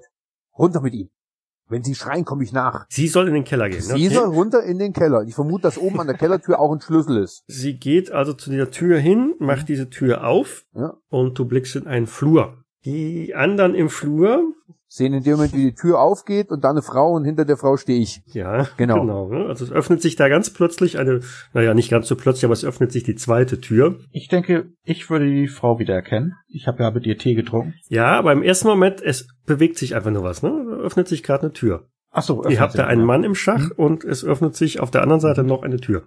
Runter 0.57 0.81
mit 0.81 0.93
ihm. 0.93 1.09
Wenn 1.69 1.83
Sie 1.83 1.95
schreien, 1.95 2.25
komme 2.25 2.43
ich 2.43 2.51
nach. 2.51 2.85
Sie 2.89 3.07
soll 3.07 3.27
in 3.29 3.33
den 3.33 3.45
Keller 3.45 3.69
gehen. 3.69 3.81
Sie 3.81 4.07
soll 4.09 4.27
runter 4.27 4.63
in 4.63 4.77
den 4.77 4.93
Keller. 4.93 5.23
Ich 5.23 5.33
vermute, 5.33 5.63
dass 5.63 5.77
oben 5.77 5.99
an 5.99 6.07
der 6.07 6.17
Kellertür 6.17 6.59
auch 6.59 6.71
ein 6.71 6.81
Schlüssel 6.81 7.17
ist. 7.17 7.43
Sie 7.47 7.77
geht 7.79 8.11
also 8.11 8.33
zu 8.33 8.49
dieser 8.51 8.69
Tür 8.69 8.99
hin, 8.99 9.33
macht 9.39 9.69
diese 9.69 9.89
Tür 9.89 10.27
auf 10.27 10.65
Ja. 10.75 10.97
und 11.09 11.39
du 11.39 11.45
blickst 11.45 11.75
in 11.75 11.87
einen 11.87 12.05
Flur. 12.05 12.57
Die 12.85 13.33
anderen 13.33 13.75
im 13.75 13.89
Flur, 13.89 14.53
Sehen 14.95 15.13
in 15.15 15.23
dem 15.23 15.37
Moment, 15.37 15.53
wie 15.53 15.63
die 15.71 15.73
Tür 15.73 15.99
aufgeht 15.99 16.51
und 16.51 16.63
da 16.63 16.69
eine 16.69 16.83
Frau 16.83 17.13
und 17.13 17.25
hinter 17.25 17.45
der 17.45 17.57
Frau 17.57 17.77
stehe 17.77 17.99
ich. 17.99 18.21
ja, 18.27 18.67
Genau. 18.77 18.99
genau 19.01 19.27
ne? 19.29 19.45
also 19.47 19.65
es 19.65 19.71
öffnet 19.71 20.03
sich 20.03 20.15
da 20.15 20.29
ganz 20.29 20.51
plötzlich 20.53 20.99
eine, 20.99 21.21
naja, 21.53 21.73
nicht 21.73 21.89
ganz 21.89 22.07
so 22.07 22.15
plötzlich, 22.15 22.45
aber 22.45 22.53
es 22.53 22.63
öffnet 22.63 22.91
sich 22.91 23.03
die 23.03 23.15
zweite 23.15 23.59
Tür. 23.59 23.97
Ich 24.11 24.27
denke, 24.27 24.67
ich 24.83 25.09
würde 25.09 25.25
die 25.25 25.47
Frau 25.47 25.79
wiedererkennen. 25.79 26.33
Ich 26.47 26.67
habe 26.67 26.83
ja 26.83 26.91
mit 26.91 27.07
ihr 27.07 27.17
Tee 27.17 27.33
getrunken. 27.33 27.73
Ja, 27.89 28.11
aber 28.19 28.33
im 28.33 28.43
ersten 28.43 28.67
Moment, 28.67 29.01
es 29.01 29.27
bewegt 29.47 29.77
sich 29.79 29.95
einfach 29.95 30.11
nur 30.11 30.23
was, 30.23 30.43
ne? 30.43 30.51
Da 30.69 30.75
öffnet 30.75 31.07
sich 31.07 31.23
gerade 31.23 31.41
eine 31.45 31.53
Tür. 31.53 31.87
Ach 32.11 32.21
so, 32.21 32.47
Ihr 32.47 32.59
habt 32.59 32.77
da 32.77 32.85
einen 32.85 33.03
Mann 33.03 33.23
im 33.23 33.33
Schach 33.33 33.69
Mhm. 33.69 33.73
und 33.75 34.03
es 34.03 34.23
öffnet 34.23 34.55
sich 34.55 34.79
auf 34.79 34.91
der 34.91 35.01
anderen 35.01 35.21
Seite 35.21 35.43
noch 35.43 35.63
eine 35.63 35.77
Tür. 35.77 36.03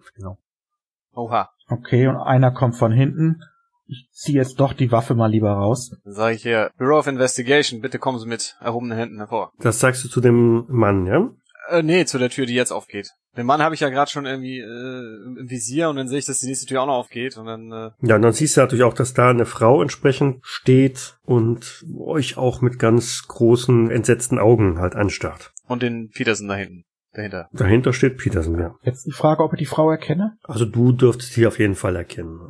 Oha. 1.12 1.50
Okay, 1.68 2.06
und 2.06 2.16
einer 2.18 2.52
kommt 2.52 2.76
von 2.76 2.92
hinten. 2.92 3.40
Ich 3.88 4.08
ziehe 4.12 4.38
jetzt 4.38 4.58
doch 4.60 4.72
die 4.72 4.90
Waffe 4.90 5.14
mal 5.14 5.30
lieber 5.30 5.52
raus. 5.52 5.96
Dann 6.04 6.12
sage 6.14 6.34
ich 6.36 6.42
hier, 6.42 6.70
Bureau 6.78 6.98
of 6.98 7.06
Investigation, 7.06 7.80
bitte 7.80 7.98
kommen 7.98 8.18
Sie 8.18 8.26
mit 8.26 8.56
erhobenen 8.60 8.98
Händen 8.98 9.18
hervor. 9.18 9.52
Das 9.60 9.78
sagst 9.78 10.04
du 10.04 10.08
zu 10.08 10.20
dem 10.20 10.64
Mann, 10.68 11.06
ja? 11.06 11.28
Äh, 11.68 11.82
nee, 11.82 12.04
zu 12.04 12.18
der 12.18 12.30
Tür, 12.30 12.46
die 12.46 12.54
jetzt 12.54 12.72
aufgeht. 12.72 13.10
Den 13.36 13.44
Mann 13.46 13.60
habe 13.60 13.74
ich 13.74 13.80
ja 13.82 13.88
gerade 13.90 14.10
schon 14.10 14.24
irgendwie 14.24 14.60
äh, 14.60 15.40
im 15.40 15.50
Visier 15.50 15.88
und 15.90 15.96
dann 15.96 16.08
sehe 16.08 16.18
ich, 16.18 16.24
dass 16.24 16.38
die 16.38 16.46
nächste 16.46 16.66
Tür 16.66 16.82
auch 16.82 16.86
noch 16.86 16.94
aufgeht 16.94 17.36
und 17.36 17.46
dann 17.46 17.70
äh, 17.70 17.90
Ja, 18.00 18.16
und 18.16 18.22
dann 18.22 18.32
siehst 18.32 18.56
du 18.56 18.60
natürlich 18.62 18.84
auch, 18.84 18.94
dass 18.94 19.14
da 19.14 19.28
eine 19.30 19.44
Frau 19.46 19.82
entsprechend 19.82 20.38
steht 20.42 21.18
und 21.24 21.84
euch 21.98 22.38
auch 22.38 22.60
mit 22.62 22.78
ganz 22.78 23.24
großen, 23.28 23.90
entsetzten 23.90 24.38
Augen 24.38 24.78
halt 24.78 24.94
anstarrt. 24.96 25.52
und 25.68 25.82
den 25.82 26.08
Peterson 26.10 26.48
da 26.48 26.54
hinten, 26.54 26.84
dahinter. 27.12 27.48
Dahinter 27.52 27.92
steht 27.92 28.16
Peterson, 28.16 28.58
ja. 28.58 28.74
Jetzt 28.82 29.04
die 29.06 29.12
Frage, 29.12 29.42
ob 29.42 29.52
ich 29.52 29.58
die 29.58 29.66
Frau 29.66 29.90
erkenne? 29.90 30.38
Also 30.44 30.64
du 30.64 30.92
dürftest 30.92 31.32
sie 31.34 31.46
auf 31.46 31.58
jeden 31.58 31.74
Fall 31.74 31.96
erkennen. 31.96 32.40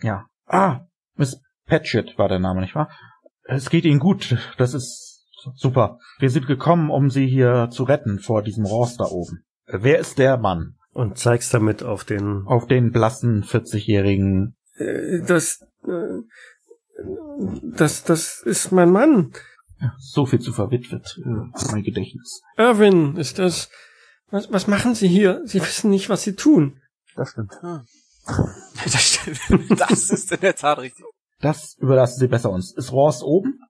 Ja. 0.00 0.24
Ah, 0.52 0.86
Miss 1.16 1.40
Patchett 1.66 2.18
war 2.18 2.28
der 2.28 2.38
Name, 2.38 2.60
nicht 2.60 2.74
wahr? 2.74 2.90
Es 3.44 3.70
geht 3.70 3.86
Ihnen 3.86 4.00
gut. 4.00 4.36
Das 4.58 4.74
ist 4.74 5.26
super. 5.54 5.98
Wir 6.18 6.28
sind 6.28 6.46
gekommen, 6.46 6.90
um 6.90 7.08
Sie 7.08 7.26
hier 7.26 7.70
zu 7.70 7.84
retten 7.84 8.18
vor 8.18 8.42
diesem 8.42 8.66
Rost 8.66 9.00
da 9.00 9.04
oben. 9.04 9.44
Wer 9.66 9.98
ist 9.98 10.18
der 10.18 10.36
Mann? 10.36 10.76
Und 10.92 11.16
zeigst 11.16 11.54
damit 11.54 11.82
auf 11.82 12.04
den... 12.04 12.42
Auf 12.46 12.66
den 12.66 12.92
blassen 12.92 13.44
40-jährigen. 13.44 14.54
Äh, 14.76 15.22
das... 15.26 15.64
Äh, 15.86 16.20
das, 17.62 18.04
das 18.04 18.42
ist 18.44 18.72
mein 18.72 18.90
Mann. 18.90 19.32
So 19.98 20.26
viel 20.26 20.40
zu 20.40 20.52
verwitwet. 20.52 21.18
Äh, 21.18 21.72
mein 21.72 21.82
Gedächtnis. 21.82 22.42
Irwin 22.58 23.16
ist 23.16 23.38
das... 23.38 23.70
Was, 24.30 24.52
was 24.52 24.66
machen 24.66 24.94
Sie 24.94 25.08
hier? 25.08 25.40
Sie 25.46 25.62
wissen 25.62 25.90
nicht, 25.90 26.10
was 26.10 26.24
Sie 26.24 26.34
tun. 26.34 26.78
Das 27.16 27.30
stimmt. 27.30 27.52
Das, 28.84 29.02
stimmt. 29.02 29.80
das 29.80 30.10
ist 30.10 30.32
in 30.32 30.40
der 30.40 30.54
Tat 30.54 30.78
richtig. 30.78 31.04
Das 31.40 31.76
überlassen 31.78 32.20
Sie 32.20 32.28
besser 32.28 32.50
uns. 32.50 32.72
Ist 32.72 32.92
Rost 32.92 33.22
oben? 33.22 33.60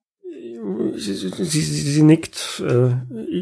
Sie, 0.94 1.14
sie, 1.14 1.30
sie, 1.30 1.60
sie 1.60 2.02
nickt. 2.02 2.62
Äh, 2.64 2.96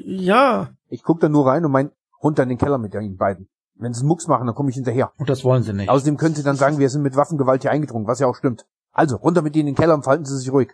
ja. 0.07 0.71
Ich 0.89 1.03
guck 1.03 1.21
da 1.21 1.29
nur 1.29 1.47
rein 1.47 1.65
und 1.65 1.73
mein 1.73 1.91
runter 2.23 2.43
in 2.45 2.49
den 2.49 2.59
Keller 2.59 2.79
mit 2.79 2.95
Ihnen 2.95 3.17
beiden. 3.17 3.49
Wenn 3.75 3.95
Sie 3.95 4.01
einen 4.01 4.09
Mucks 4.09 4.27
machen, 4.27 4.47
dann 4.47 4.55
komme 4.55 4.71
ich 4.71 4.77
hinterher. 4.77 5.13
Und 5.17 5.31
das 5.31 5.45
wollen 5.45 5.63
Sie 5.63 5.73
nicht. 5.73 5.89
Außerdem 5.89 6.17
können 6.17 6.35
Sie 6.35 6.43
dann 6.43 6.57
sagen, 6.57 6.79
wir 6.79 6.89
sind 6.91 7.03
mit 7.03 7.17
Waffengewalt 7.17 7.63
hier 7.63 7.71
eingedrungen, 7.71 8.07
was 8.07 8.21
ja 8.21 8.27
auch 8.27 8.37
stimmt. 8.37 8.67
Also, 8.93 9.17
runter 9.17 9.43
mit 9.43 9.57
Ihnen 9.57 9.69
in 9.69 9.75
den 9.75 9.81
Keller 9.81 9.95
und 9.95 10.03
verhalten 10.03 10.25
Sie 10.25 10.37
sich 10.37 10.53
ruhig. 10.53 10.73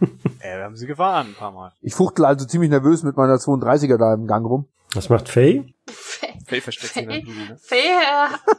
Äh, 0.40 0.56
wir 0.58 0.64
haben 0.64 0.76
sie 0.76 0.86
gewarnt 0.86 1.30
ein 1.30 1.34
paar 1.34 1.50
Mal. 1.50 1.72
Ich 1.80 1.94
fuchtel 1.94 2.24
also 2.24 2.46
ziemlich 2.46 2.70
nervös 2.70 3.02
mit 3.02 3.16
meiner 3.16 3.36
32er 3.36 3.96
da 3.98 4.14
im 4.14 4.26
Gang 4.28 4.46
rum. 4.46 4.68
Was 4.94 5.08
macht 5.08 5.28
Faye? 5.28 5.74
Faye, 5.88 6.38
Faye 6.46 6.60
versteckt 6.60 6.94
sich 6.94 7.02
in 7.02 7.08
der 7.08 7.22
ne? 7.24 7.58
Faye 7.60 7.80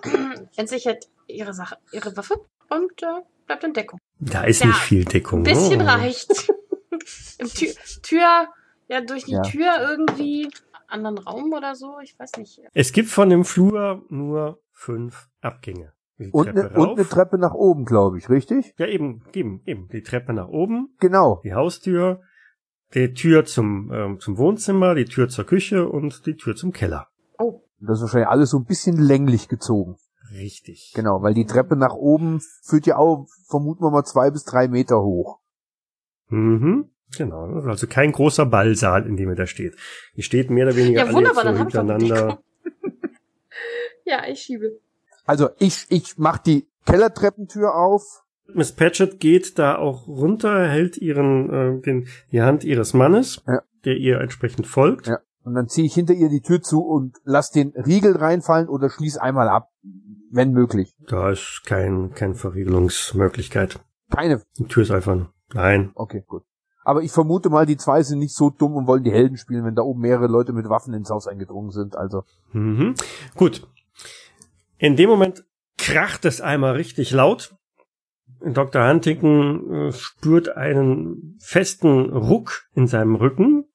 äh, 0.04 0.46
entsichert 0.58 1.06
ihre 1.28 1.54
Sache, 1.54 1.78
ihre 1.94 2.16
Waffe 2.18 2.36
und 2.70 3.02
äh, 3.02 3.22
bleibt 3.48 3.64
in 3.64 3.74
Deckung. 3.74 3.98
Da 4.20 4.44
ist 4.44 4.60
Ja, 4.60 4.68
nicht 4.68 4.80
viel 4.80 5.06
Deckung. 5.06 5.40
Ein 5.40 5.44
bisschen 5.44 5.80
ne? 5.80 5.88
reicht. 5.88 6.52
Im 7.38 7.48
Tür, 7.48 7.72
Tür, 8.04 8.48
ja, 8.90 9.02
durch 9.02 9.24
die 9.24 9.32
Ja. 9.32 9.42
Tür 9.44 9.72
irgendwie 9.90 10.50
anderen 10.88 11.18
Raum 11.18 11.54
oder 11.54 11.76
so, 11.76 12.00
ich 12.04 12.18
weiß 12.20 12.34
nicht. 12.38 12.60
Es 12.74 12.92
gibt 12.92 13.10
von 13.10 13.30
dem 13.30 13.46
Flur 13.46 14.04
nur 14.10 14.60
fünf 14.74 15.30
Abgänge. 15.42 15.94
Die 16.20 16.30
Und 16.32 16.50
eine, 16.50 16.70
und 16.72 17.00
eine. 17.00 17.08
Treppe 17.08 17.38
nach 17.38 17.54
oben, 17.54 17.86
glaube 17.86 18.18
ich, 18.18 18.30
richtig? 18.30 18.74
Ja, 18.78 18.88
eben, 18.88 19.24
eben, 19.34 19.62
eben. 19.66 19.88
Die 19.88 20.02
Treppe 20.04 20.34
nach 20.34 20.50
oben, 20.50 20.90
Genau. 21.00 21.40
die 21.44 21.54
Haustür, 21.54 22.22
die 22.94 23.14
Tür 23.14 23.46
zum, 23.46 23.90
ähm, 23.94 24.20
zum 24.20 24.38
Wohnzimmer, 24.38 24.96
die 24.96 25.06
Tür 25.06 25.30
zur 25.30 25.46
Küche 25.46 25.88
und 25.88 26.26
die 26.26 26.36
Tür 26.36 26.56
zum 26.56 26.74
Keller. 26.74 27.08
Oh, 27.38 27.62
Das 27.80 27.98
ist 27.98 28.02
wahrscheinlich 28.02 28.28
alles 28.28 28.50
so 28.50 28.58
ein 28.58 28.66
bisschen 28.66 28.98
länglich 28.98 29.48
gezogen. 29.48 29.96
Richtig. 30.32 30.92
Genau, 30.94 31.22
weil 31.24 31.34
die 31.34 31.46
Treppe 31.46 31.76
nach 31.78 31.94
oben 31.94 32.42
führt 32.64 32.86
ja 32.86 32.98
auch, 32.98 33.28
vermuten 33.48 33.82
wir 33.84 33.90
mal, 33.90 34.04
zwei 34.04 34.30
bis 34.30 34.44
drei 34.44 34.68
Meter 34.68 35.02
hoch. 35.02 35.40
Mhm. 36.28 36.90
Genau. 37.18 37.46
Also 37.66 37.88
kein 37.88 38.12
großer 38.12 38.46
Ballsaal, 38.46 39.08
in 39.08 39.16
dem 39.18 39.30
er 39.30 39.36
da 39.36 39.48
steht. 39.48 39.76
Die 40.16 40.22
steht 40.22 40.52
mehr 40.52 40.68
oder 40.68 40.76
weniger 40.76 41.00
ja, 41.00 41.06
alle 41.06 41.16
wunderbar, 41.16 41.44
dann 41.46 41.56
so 41.56 41.60
hintereinander. 41.62 42.44
Ja, 44.06 44.24
ich 44.28 44.40
schiebe. 44.42 44.80
Also 45.30 45.50
ich, 45.60 45.86
ich 45.90 46.18
mach 46.18 46.40
die 46.40 46.68
Kellertreppentür 46.88 47.76
auf. 47.76 48.24
Miss 48.52 48.72
Patchett 48.72 49.20
geht 49.20 49.60
da 49.60 49.78
auch 49.78 50.08
runter, 50.08 50.68
hält 50.68 50.98
ihren, 50.98 51.50
äh, 51.54 51.82
den, 51.82 52.08
die 52.32 52.42
Hand 52.42 52.64
ihres 52.64 52.96
Mannes, 52.96 53.44
Ja. 53.46 53.62
der 53.86 53.98
ihr 53.98 54.20
entsprechend 54.22 54.66
folgt. 54.66 55.06
Ja. 55.06 55.20
Und 55.44 55.54
dann 55.54 55.68
ziehe 55.68 55.86
ich 55.86 55.94
hinter 55.94 56.16
ihr 56.16 56.30
die 56.30 56.42
Tür 56.42 56.64
zu 56.64 56.82
und 56.82 57.18
lass 57.26 57.52
den 57.52 57.74
Riegel 57.76 58.18
reinfallen 58.18 58.68
oder 58.70 58.90
schließ 58.90 59.18
einmal 59.18 59.50
ab, 59.50 59.70
wenn 60.32 60.52
möglich. 60.52 60.96
Da 61.08 61.30
ist 61.30 61.62
kein, 61.64 62.12
keine 62.16 62.34
Verriegelungsmöglichkeit. 62.34 63.80
Keine. 64.10 64.42
Die 64.58 64.66
Tür 64.66 64.82
ist 64.82 64.90
einfach, 64.92 65.28
nein. 65.54 65.92
Okay, 65.94 66.24
gut. 66.26 66.42
Aber 66.84 67.04
ich 67.04 67.12
vermute 67.12 67.52
mal, 67.52 67.68
die 67.68 67.78
zwei 67.78 68.02
sind 68.02 68.18
nicht 68.18 68.34
so 68.36 68.50
dumm 68.50 68.74
und 68.76 68.88
wollen 68.88 69.04
die 69.04 69.12
Helden 69.12 69.38
spielen, 69.38 69.64
wenn 69.64 69.76
da 69.76 69.84
oben 69.84 70.02
mehrere 70.02 70.26
Leute 70.26 70.54
mit 70.54 70.68
Waffen 70.70 70.96
ins 70.96 71.12
Haus 71.12 71.28
eingedrungen 71.28 71.70
sind. 71.70 71.96
Also 71.96 72.24
Mhm. 72.52 72.96
Gut. 73.36 73.68
In 74.80 74.96
dem 74.96 75.10
Moment 75.10 75.44
kracht 75.78 76.26
es 76.26 76.42
einmal 76.42 76.76
richtig 76.76 77.12
laut. 77.12 77.56
Dr. 78.42 78.88
Huntington 78.88 79.90
äh, 79.90 79.92
spürt 79.92 80.56
einen 80.56 81.38
festen 81.42 82.10
Ruck 82.10 82.64
in 82.74 82.88
seinem 82.88 83.16
Rücken. 83.16 83.66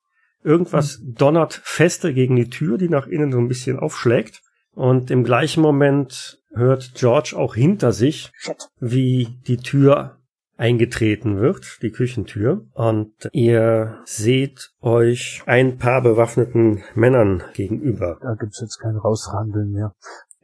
Irgendwas 0.42 1.00
donnert 1.04 1.60
feste 1.62 2.14
gegen 2.14 2.36
die 2.36 2.48
Tür, 2.48 2.78
die 2.78 2.88
nach 2.88 3.06
innen 3.06 3.32
so 3.32 3.38
ein 3.38 3.48
bisschen 3.48 3.78
aufschlägt. 3.78 4.42
Und 4.72 5.10
im 5.10 5.24
gleichen 5.24 5.60
Moment 5.62 6.40
hört 6.54 6.92
George 6.94 7.34
auch 7.36 7.54
hinter 7.54 7.92
sich, 7.92 8.32
wie 8.80 9.38
die 9.46 9.58
Tür 9.58 10.18
eingetreten 10.56 11.40
wird, 11.40 11.78
die 11.82 11.90
Küchentür. 11.90 12.66
Und 12.72 13.12
ihr 13.32 14.00
seht 14.04 14.70
euch 14.80 15.42
ein 15.46 15.78
paar 15.78 16.02
bewaffneten 16.02 16.82
Männern 16.94 17.42
gegenüber. 17.54 18.18
da 18.22 18.34
gibt's 18.34 18.60
jetzt 18.60 18.78
kein 18.78 18.96
Raushandeln 18.96 19.70
mehr. 19.70 19.94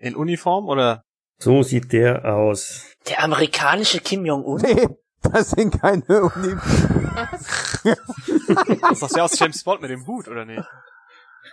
In 0.00 0.16
Uniform 0.16 0.66
oder? 0.66 1.04
So 1.38 1.62
sieht 1.62 1.92
der 1.92 2.24
aus. 2.24 2.86
Der 3.08 3.22
amerikanische 3.22 4.00
Kim 4.00 4.24
Jong-un? 4.24 4.60
Nee, 4.62 4.88
das 5.22 5.50
sind 5.50 5.78
keine 5.80 6.22
Uni. 6.22 6.56
Das 8.80 9.02
ist 9.02 9.02
doch 9.02 9.22
aus 9.22 9.38
James 9.38 9.62
Bond 9.62 9.82
mit 9.82 9.90
dem 9.90 10.06
Hut, 10.06 10.26
oder 10.28 10.44
nicht? 10.44 10.64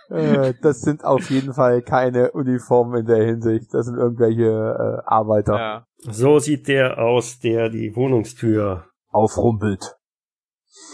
äh, 0.08 0.54
das 0.62 0.80
sind 0.80 1.04
auf 1.04 1.28
jeden 1.30 1.52
Fall 1.52 1.82
keine 1.82 2.32
Uniformen 2.32 3.00
in 3.00 3.06
der 3.06 3.24
Hinsicht. 3.24 3.72
Das 3.72 3.86
sind 3.86 3.96
irgendwelche 3.96 4.44
äh, 4.44 5.02
Arbeiter. 5.06 5.58
Ja. 5.58 5.86
So 5.98 6.38
sieht 6.38 6.68
der 6.68 6.98
aus, 6.98 7.38
der 7.38 7.68
die 7.68 7.94
Wohnungstür 7.94 8.86
Aufrumpelt. 9.10 9.96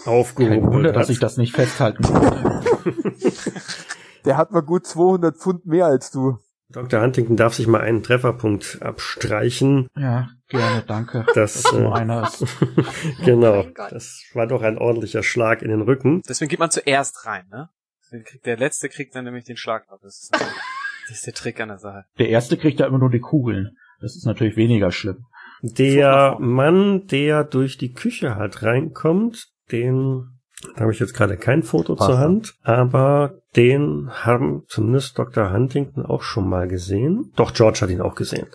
Kein 0.05 0.15
aufgehoben 0.15 0.73
Wunder, 0.73 0.93
dass 0.93 1.09
ich 1.09 1.19
das 1.19 1.37
nicht 1.37 1.55
festhalten 1.55 2.03
konnte. 2.03 2.63
Der 4.25 4.37
hat 4.37 4.53
mal 4.53 4.63
gut 4.63 4.87
200 4.87 5.37
Pfund 5.37 5.67
mehr 5.67 5.87
als 5.87 6.11
du. 6.11 6.39
Dr. 6.71 7.03
Huntington 7.03 7.37
darf 7.37 7.55
sich 7.55 7.67
mal 7.67 7.81
einen 7.81 8.03
Trefferpunkt 8.03 8.79
abstreichen. 8.81 9.89
ja, 9.97 10.29
gerne, 10.49 10.83
danke. 10.87 11.27
Das, 11.35 11.63
nur 11.73 11.95
äh, 11.95 12.01
einer 12.01 12.25
ist. 12.25 12.45
genau. 13.25 13.65
Gott. 13.75 13.93
Das 13.93 14.23
war 14.33 14.47
doch 14.47 14.63
ein 14.63 14.79
ordentlicher 14.79 15.23
Schlag 15.23 15.63
in 15.63 15.71
den 15.71 15.83
Rücken. 15.83 16.23
Deswegen 16.29 16.49
geht 16.49 16.59
man 16.59 16.71
zuerst 16.71 17.27
rein, 17.27 17.47
ne? 17.51 17.69
Deswegen 18.03 18.25
kriegt 18.25 18.47
der 18.47 18.57
Letzte 18.57 18.89
kriegt 18.89 19.15
dann 19.15 19.25
nämlich 19.25 19.45
den 19.45 19.57
Schlag 19.57 19.85
ab. 19.89 20.01
Das 20.03 20.23
ist 20.23 20.33
Das 21.09 21.19
ist 21.19 21.27
der 21.27 21.35
Trick 21.35 21.61
an 21.61 21.69
der 21.69 21.79
Sache. 21.79 22.05
Der 22.19 22.29
erste 22.29 22.57
kriegt 22.57 22.81
ja 22.81 22.87
immer 22.87 22.99
nur 22.99 23.11
die 23.11 23.21
Kugeln. 23.21 23.77
Das 24.01 24.17
ist 24.17 24.25
natürlich 24.25 24.57
weniger 24.57 24.91
schlimm. 24.91 25.27
Der 25.63 26.37
Mann, 26.41 27.07
der 27.07 27.45
durch 27.45 27.79
die 27.79 27.93
Küche 27.93 28.37
halt 28.37 28.63
reinkommt, 28.63 29.49
den 29.71 30.34
da 30.75 30.83
habe 30.83 30.93
ich 30.93 31.01
jetzt 31.01 31.15
gerade 31.15 31.37
kein 31.37 31.63
Foto 31.63 31.95
Passt. 31.95 32.09
zur 32.11 32.19
Hand, 32.19 32.55
aber 32.63 33.35
den 33.57 34.11
haben 34.13 34.65
zumindest 34.69 35.19
Dr. 35.19 35.53
Huntington 35.53 36.05
auch 36.05 36.23
schon 36.23 36.49
mal 36.49 36.67
gesehen. 36.69 37.33
Doch, 37.37 37.53
George 37.53 37.81
hat 37.83 37.91
ihn 37.91 38.01
auch 38.01 38.15
gesehen. 38.15 38.47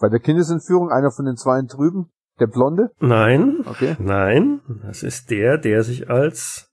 Bei 0.00 0.08
der 0.08 0.20
Kindesentführung 0.20 0.90
einer 0.90 1.10
von 1.10 1.24
den 1.24 1.36
zwei 1.36 1.60
drüben, 1.62 2.10
der 2.40 2.46
Blonde. 2.48 2.90
Nein, 3.00 3.58
Okay. 3.66 3.96
nein, 3.98 4.60
das 4.86 5.02
ist 5.02 5.30
der, 5.30 5.56
der 5.58 5.82
sich 5.82 6.10
als 6.10 6.70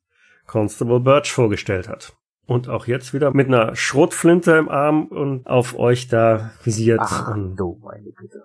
Constable 0.48 1.00
Birch 1.00 1.32
vorgestellt 1.32 1.88
hat. 1.88 2.14
Und 2.48 2.68
auch 2.68 2.88
jetzt 2.88 3.14
wieder 3.14 3.32
mit 3.32 3.48
einer 3.48 3.76
Schrotflinte 3.76 4.54
im 4.54 4.68
Arm 4.68 5.06
und 5.06 5.48
auf 5.48 5.78
euch 5.78 6.08
da 6.10 6.52
visiert. 6.64 7.00
Ach, 7.02 7.34
du 7.56 7.80
meine 7.84 8.12
Güte. 8.12 8.44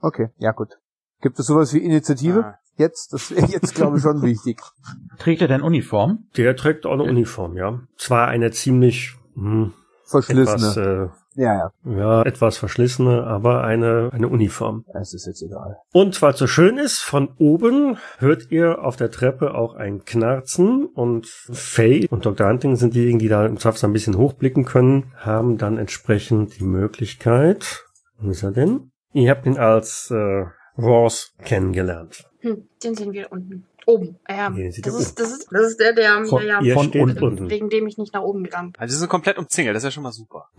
Okay, 0.00 0.28
ja 0.36 0.52
gut. 0.52 0.78
Gibt 1.20 1.38
es 1.38 1.46
sowas 1.46 1.72
wie 1.74 1.78
Initiative? 1.78 2.44
Ah. 2.44 2.58
Jetzt, 2.76 3.12
das 3.12 3.32
wäre 3.32 3.46
jetzt 3.46 3.74
glaube 3.74 3.96
ich 3.96 4.02
schon 4.02 4.22
wichtig. 4.22 4.60
Trägt 5.18 5.42
er 5.42 5.48
denn 5.48 5.62
Uniform? 5.62 6.26
der 6.36 6.54
trägt 6.54 6.86
auch 6.86 6.92
eine 6.92 7.02
Uniform, 7.02 7.56
ja. 7.56 7.80
Zwar 7.96 8.28
eine 8.28 8.52
ziemlich 8.52 9.16
hm, 9.34 9.72
Verschlissene. 10.04 10.54
etwas, 10.54 10.76
äh, 10.76 11.08
ja, 11.34 11.54
ja. 11.54 11.72
ja, 11.84 12.22
etwas 12.22 12.56
verschlissene, 12.56 13.24
aber 13.24 13.62
eine, 13.62 14.10
eine 14.12 14.28
Uniform. 14.28 14.84
Es 14.94 15.12
ist 15.12 15.26
jetzt 15.26 15.42
egal. 15.42 15.76
Und 15.92 16.20
weil 16.22 16.32
es 16.32 16.38
so 16.38 16.46
schön 16.46 16.78
ist, 16.78 17.00
von 17.00 17.28
oben 17.38 17.98
hört 18.18 18.50
ihr 18.50 18.82
auf 18.84 18.96
der 18.96 19.10
Treppe 19.10 19.54
auch 19.54 19.74
ein 19.74 20.04
Knarzen 20.04 20.86
und 20.86 21.26
Faye 21.26 22.06
und 22.10 22.26
Dr. 22.26 22.48
Hunting 22.48 22.76
sind 22.76 22.94
diejenigen, 22.94 23.18
die 23.18 23.28
da 23.28 23.44
im 23.44 23.58
Zweifel 23.58 23.86
ein 23.86 23.92
bisschen 23.92 24.16
hochblicken 24.16 24.64
können, 24.64 25.12
haben 25.16 25.58
dann 25.58 25.78
entsprechend 25.78 26.58
die 26.58 26.64
Möglichkeit. 26.64 27.84
Wo 28.18 28.30
ist 28.30 28.42
er 28.42 28.52
denn? 28.52 28.90
Ihr 29.12 29.30
habt 29.30 29.46
ihn 29.46 29.58
als 29.58 30.10
äh, 30.10 30.46
Ross 30.78 31.34
kennengelernt. 31.44 32.24
Hm, 32.40 32.68
den 32.82 32.94
sehen 32.94 33.12
wir 33.12 33.30
unten. 33.32 33.66
Oben. 33.86 34.18
Ja, 34.28 34.50
Den 34.50 34.70
seht 34.70 34.84
das 34.86 34.94
ist, 35.00 35.18
das 35.18 35.30
ist, 35.32 35.48
das 35.50 35.62
ist 35.70 35.80
der, 35.80 35.94
der, 35.94 36.22
Von- 36.26 36.46
ja, 36.46 36.60
Ihr 36.60 36.74
Von 36.74 36.88
steht 36.88 37.00
unten. 37.02 37.24
unten. 37.24 37.50
wegen 37.50 37.70
dem 37.70 37.86
ich 37.86 37.96
nicht 37.96 38.12
nach 38.12 38.20
oben 38.20 38.44
gegangen 38.44 38.72
bin. 38.72 38.80
Also 38.82 38.92
sie 38.92 38.98
sind 38.98 39.08
komplett 39.08 39.38
umzingelt, 39.38 39.74
das 39.74 39.82
ist 39.82 39.86
ja 39.86 39.90
schon 39.92 40.02
mal 40.02 40.12
super. 40.12 40.44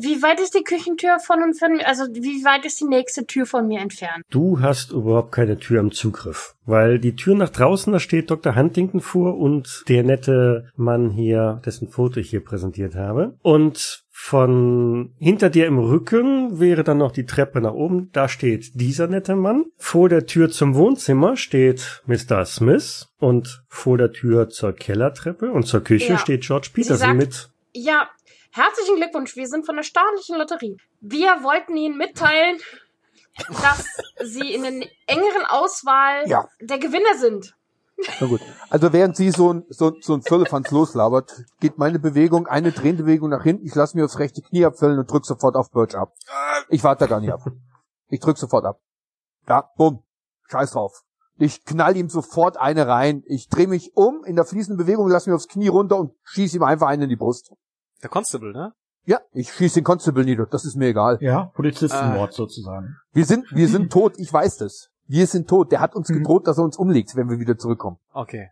Wie 0.00 0.22
weit 0.22 0.40
ist 0.40 0.54
die 0.54 0.62
Küchentür 0.62 1.18
von 1.18 1.42
und 1.42 1.58
von, 1.58 1.80
also 1.84 2.04
wie 2.14 2.44
weit 2.44 2.64
ist 2.64 2.80
die 2.80 2.84
nächste 2.86 3.26
Tür 3.26 3.46
von 3.46 3.66
mir 3.66 3.80
entfernt? 3.80 4.22
Du 4.30 4.60
hast 4.60 4.92
überhaupt 4.92 5.32
keine 5.32 5.58
Tür 5.58 5.80
im 5.80 5.90
Zugriff, 5.90 6.54
weil 6.66 7.00
die 7.00 7.16
Tür 7.16 7.34
nach 7.34 7.48
draußen, 7.50 7.92
da 7.92 7.98
steht 7.98 8.30
Dr. 8.30 8.54
Huntington 8.54 9.00
vor 9.00 9.36
und 9.36 9.82
der 9.88 10.04
nette 10.04 10.70
Mann 10.76 11.10
hier, 11.10 11.60
dessen 11.66 11.88
Foto 11.88 12.20
ich 12.20 12.30
hier 12.30 12.44
präsentiert 12.44 12.94
habe. 12.94 13.36
Und 13.42 14.04
von 14.20 15.14
hinter 15.18 15.48
dir 15.48 15.66
im 15.66 15.78
Rücken 15.78 16.58
wäre 16.58 16.82
dann 16.82 16.98
noch 16.98 17.12
die 17.12 17.24
Treppe 17.24 17.60
nach 17.60 17.72
oben. 17.72 18.10
Da 18.12 18.28
steht 18.28 18.72
dieser 18.74 19.06
nette 19.06 19.36
Mann. 19.36 19.66
Vor 19.76 20.08
der 20.08 20.26
Tür 20.26 20.50
zum 20.50 20.74
Wohnzimmer 20.74 21.36
steht 21.36 22.02
Mr. 22.06 22.44
Smith 22.44 23.08
und 23.18 23.62
vor 23.68 23.96
der 23.96 24.12
Tür 24.12 24.48
zur 24.50 24.72
Kellertreppe 24.74 25.50
und 25.52 25.68
zur 25.68 25.82
Küche 25.84 26.14
Ja. 26.14 26.18
steht 26.18 26.42
George 26.42 26.70
Peterson 26.74 26.96
sagt- 26.98 27.16
mit. 27.16 27.48
Ja, 27.72 28.08
herzlichen 28.50 28.96
Glückwunsch, 28.96 29.36
wir 29.36 29.46
sind 29.46 29.64
von 29.64 29.76
der 29.76 29.84
staatlichen 29.84 30.36
Lotterie. 30.36 30.76
Wir 31.00 31.28
wollten 31.44 31.76
Ihnen 31.76 31.96
mitteilen, 31.96 32.58
dass 33.62 33.86
Sie 34.24 34.52
in 34.52 34.62
der 34.62 34.72
engeren 35.06 35.46
Auswahl 35.48 36.24
Ja. 36.28 36.48
der 36.60 36.78
Gewinner 36.78 37.16
sind. 37.18 37.54
Na 38.20 38.26
gut. 38.26 38.40
Also 38.70 38.92
während 38.92 39.16
sie 39.16 39.30
so 39.30 39.52
ein, 39.52 39.64
so, 39.68 39.92
so 40.00 40.14
ein 40.14 40.22
Firlefanz 40.22 40.70
loslabert, 40.70 41.44
geht 41.60 41.78
meine 41.78 41.98
Bewegung, 41.98 42.46
eine 42.46 42.72
Drehbewegung 42.72 43.28
nach 43.30 43.42
hinten, 43.42 43.66
ich 43.66 43.74
lasse 43.74 43.96
mir 43.96 44.04
aufs 44.04 44.18
rechte 44.18 44.42
Knie 44.42 44.64
abfällen 44.64 44.98
und 44.98 45.10
drück 45.10 45.26
sofort 45.26 45.56
auf 45.56 45.70
Birch 45.70 45.96
ab. 45.96 46.14
Ich 46.68 46.84
warte 46.84 47.04
da 47.04 47.06
gar 47.06 47.20
nicht 47.20 47.32
ab. 47.32 47.40
Ich 48.08 48.20
drück 48.20 48.38
sofort 48.38 48.64
ab. 48.64 48.80
Ja, 49.48 49.70
bumm. 49.76 50.02
Scheiß 50.50 50.72
drauf. 50.72 51.02
Ich 51.36 51.64
knall 51.64 51.96
ihm 51.96 52.08
sofort 52.08 52.56
eine 52.56 52.88
rein. 52.88 53.22
Ich 53.26 53.48
drehe 53.48 53.68
mich 53.68 53.92
um 53.94 54.24
in 54.24 54.34
der 54.34 54.44
fließenden 54.44 54.84
Bewegung, 54.84 55.08
lasse 55.08 55.30
mir 55.30 55.36
aufs 55.36 55.48
Knie 55.48 55.68
runter 55.68 55.96
und 55.96 56.12
schieße 56.24 56.56
ihm 56.56 56.62
einfach 56.62 56.88
einen 56.88 57.02
in 57.02 57.08
die 57.08 57.16
Brust. 57.16 57.52
Der 58.02 58.10
Constable, 58.10 58.52
ne? 58.52 58.72
Ja, 59.04 59.20
ich 59.32 59.52
schieße 59.52 59.76
den 59.76 59.84
Constable 59.84 60.24
nieder. 60.24 60.46
Das 60.46 60.64
ist 60.64 60.76
mir 60.76 60.88
egal. 60.88 61.18
Ja, 61.20 61.46
Polizistenmord 61.54 62.32
sozusagen. 62.32 62.96
Wir 63.12 63.24
sind, 63.24 63.46
wir 63.52 63.68
sind 63.68 63.90
tot. 63.90 64.14
Ich 64.18 64.32
weiß 64.32 64.58
das. 64.58 64.90
Wir 65.08 65.26
sind 65.26 65.48
tot. 65.48 65.72
Der 65.72 65.80
hat 65.80 65.94
uns 65.96 66.08
Mhm. 66.08 66.14
gedroht, 66.18 66.46
dass 66.46 66.58
er 66.58 66.64
uns 66.64 66.76
umlegt, 66.76 67.16
wenn 67.16 67.28
wir 67.28 67.38
wieder 67.40 67.56
zurückkommen. 67.58 67.96
Okay. 68.12 68.50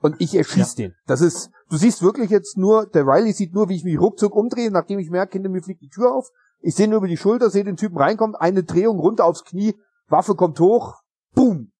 Und 0.00 0.16
ich 0.18 0.34
erschieß 0.34 0.74
den. 0.76 0.94
Das 1.06 1.20
ist, 1.20 1.50
du 1.68 1.76
siehst 1.76 2.02
wirklich 2.02 2.30
jetzt 2.30 2.56
nur, 2.56 2.86
der 2.86 3.06
Riley 3.06 3.32
sieht 3.32 3.52
nur, 3.54 3.68
wie 3.68 3.76
ich 3.76 3.84
mich 3.84 4.00
ruckzuck 4.00 4.34
umdrehe, 4.34 4.70
nachdem 4.70 4.98
ich 4.98 5.10
merke, 5.10 5.32
hinter 5.34 5.50
mir 5.50 5.62
fliegt 5.62 5.82
die 5.82 5.90
Tür 5.90 6.14
auf. 6.14 6.28
Ich 6.62 6.74
sehe 6.74 6.88
nur 6.88 6.98
über 6.98 7.08
die 7.08 7.18
Schulter, 7.18 7.50
sehe 7.50 7.64
den 7.64 7.76
Typen 7.76 7.98
reinkommen, 7.98 8.34
eine 8.34 8.62
Drehung 8.64 8.98
runter 8.98 9.24
aufs 9.26 9.44
Knie, 9.44 9.74
Waffe 10.08 10.34
kommt 10.34 10.58
hoch, 10.58 10.94
boom. 11.34 11.70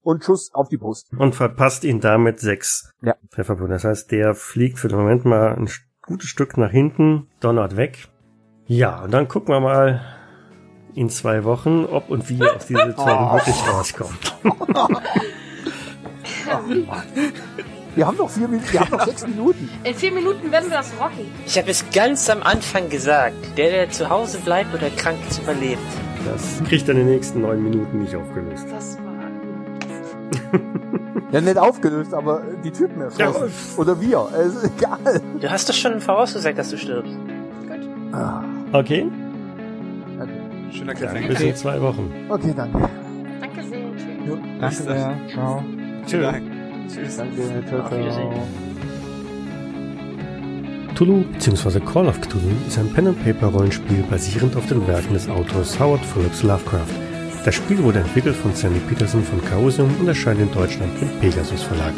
Und 0.00 0.24
Schuss 0.24 0.50
auf 0.54 0.68
die 0.68 0.78
Brust. 0.78 1.10
und 1.18 1.34
verpasst 1.34 1.84
ihn 1.84 2.00
damit 2.00 2.40
sechs 2.40 2.90
Ja. 3.02 3.14
Trefferpunkte. 3.30 3.74
Das 3.74 3.84
heißt, 3.84 4.10
der 4.10 4.34
fliegt 4.34 4.78
für 4.78 4.88
den 4.88 4.98
Moment 4.98 5.26
mal 5.26 5.54
ein 5.54 5.68
gutes 6.02 6.28
Stück 6.28 6.56
nach 6.56 6.70
hinten, 6.70 7.28
donnert 7.40 7.76
weg. 7.76 8.08
Ja, 8.66 9.02
und 9.04 9.10
dann 9.12 9.28
gucken 9.28 9.54
wir 9.54 9.60
mal 9.60 10.00
in 10.98 11.10
zwei 11.10 11.44
Wochen, 11.44 11.84
ob 11.84 12.10
und 12.10 12.28
wie 12.28 12.34
ihr 12.38 12.56
aus 12.56 12.66
dieser 12.66 12.86
Situation 12.88 13.32
wirklich 13.32 13.68
rauskommt. 13.72 14.36
Wir 17.94 18.06
haben 18.06 18.16
noch 18.16 18.30
vier 18.30 18.46
Minuten, 18.48 18.72
wir 18.72 18.80
haben 18.80 18.90
noch 18.92 19.04
sechs 19.06 19.26
Minuten. 19.26 19.68
In 19.82 19.94
vier 19.94 20.12
Minuten 20.12 20.52
werden 20.52 20.70
wir 20.70 20.76
das 20.76 20.92
rocken. 21.00 21.26
Ich 21.46 21.58
habe 21.58 21.68
es 21.70 21.84
ganz 21.92 22.30
am 22.30 22.42
Anfang 22.44 22.88
gesagt. 22.88 23.34
Der, 23.56 23.70
der 23.70 23.90
zu 23.90 24.08
Hause 24.08 24.38
bleibt 24.38 24.72
oder 24.72 24.88
krank 24.90 25.18
ist, 25.28 25.42
überlebt. 25.42 25.82
Das 26.24 26.62
kriegt 26.68 26.88
dann 26.88 26.96
in 26.96 27.06
den 27.06 27.14
nächsten 27.14 27.40
neun 27.40 27.62
Minuten 27.62 27.98
nicht 28.02 28.14
aufgelöst. 28.14 28.66
Das 28.70 28.98
war 28.98 29.08
Ja, 31.32 31.40
nicht 31.40 31.58
aufgelöst, 31.58 32.14
aber 32.14 32.42
die 32.62 32.70
Typen 32.70 33.02
erschossen. 33.02 33.50
Oder 33.76 34.00
wir. 34.00 34.28
Es 34.32 34.54
ist 34.54 34.70
egal. 34.78 35.20
Du 35.40 35.50
hast 35.50 35.68
doch 35.68 35.74
schon 35.74 36.00
vorausgesagt, 36.00 36.56
dass 36.56 36.70
du 36.70 36.78
stirbst. 36.78 37.12
Ah, 38.12 38.42
Okay, 38.72 39.06
okay. 39.06 39.27
Schöner 40.72 40.94
Cliffhanger. 40.94 41.28
bis 41.28 41.40
in 41.40 41.56
zwei 41.56 41.80
Wochen. 41.80 42.12
okay, 42.28 42.52
danke. 42.54 42.88
Danke 43.40 43.62
sehr. 43.62 43.78
Tschüss. 43.96 44.38
Danke 44.60 44.74
sehr. 44.74 45.16
Ciao. 45.32 45.64
Tschüss. 46.06 46.34
Tschüss. 46.92 47.16
Danke, 47.16 47.64
ciao, 47.68 47.88
ciao. 47.88 48.46
Cthulhu 50.94 51.24
bzw. 51.32 51.80
Call 51.80 52.08
of 52.08 52.20
Cthulhu 52.20 52.50
ist 52.66 52.76
ein 52.76 52.92
Pen-and-Paper-Rollenspiel 52.92 54.02
basierend 54.10 54.56
auf 54.56 54.66
den 54.66 54.84
Werken 54.88 55.14
des 55.14 55.28
Autors 55.28 55.78
Howard 55.78 56.04
Phillips 56.04 56.42
Lovecraft. 56.42 56.92
Das 57.44 57.54
Spiel 57.54 57.80
wurde 57.84 58.00
entwickelt 58.00 58.34
von 58.34 58.52
Sandy 58.52 58.80
Peterson 58.80 59.22
von 59.22 59.40
Chaosium 59.44 59.94
und 60.00 60.08
erscheint 60.08 60.40
in 60.40 60.52
Deutschland 60.52 60.90
im 61.00 61.08
Pegasus 61.20 61.62
Verlag. 61.62 61.94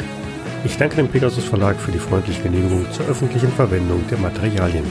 Ich 0.63 0.77
danke 0.77 0.97
dem 0.97 1.07
Pegasus 1.07 1.43
Verlag 1.43 1.77
für 1.77 1.91
die 1.91 1.97
freundliche 1.97 2.43
Genehmigung 2.43 2.85
zur 2.91 3.07
öffentlichen 3.07 3.51
Verwendung 3.51 4.03
der 4.11 4.19
Materialien. 4.19 4.85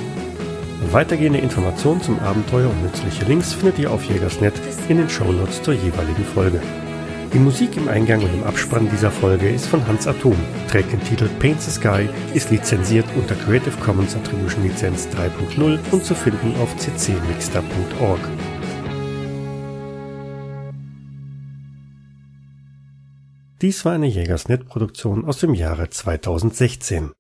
Weitergehende 0.93 1.39
Informationen 1.39 2.01
zum 2.01 2.19
Abenteuer 2.21 2.71
und 2.71 2.83
nützliche 2.83 3.25
Links 3.27 3.53
findet 3.53 3.79
ihr 3.79 3.93
auf 3.93 4.05
Jägersnet 4.05 4.55
in 4.89 4.97
den 4.97 5.09
Shownotes 5.09 5.63
zur 5.63 5.75
jeweiligen 5.75 6.25
Folge. 6.25 6.61
Die 7.33 7.39
Musik 7.39 7.77
im 7.77 7.87
Eingang 7.87 8.23
und 8.23 8.35
im 8.35 8.43
Abspann 8.43 8.91
dieser 8.91 9.11
Folge 9.11 9.49
ist 9.49 9.67
von 9.67 9.87
Hans 9.87 10.09
Atom, 10.09 10.35
trägt 10.69 10.93
den 10.93 11.05
Titel 11.05 11.29
Paint 11.39 11.61
the 11.61 11.71
Sky, 11.71 12.09
ist 12.35 12.51
lizenziert 12.51 13.07
unter 13.15 13.37
Creative 13.37 13.77
Commons 13.85 14.17
Attribution 14.17 14.65
Lizenz 14.65 15.07
3.0 15.09 15.79
und 15.93 16.05
zu 16.05 16.15
finden 16.15 16.55
auf 16.61 16.75
ccmixter.org. 16.77 18.21
Dies 23.61 23.85
war 23.85 23.93
eine 23.93 24.07
Jägersnet-Produktion 24.07 25.25
aus 25.27 25.39
dem 25.39 25.55
Jahre 25.55 25.91
2016. 25.91 27.13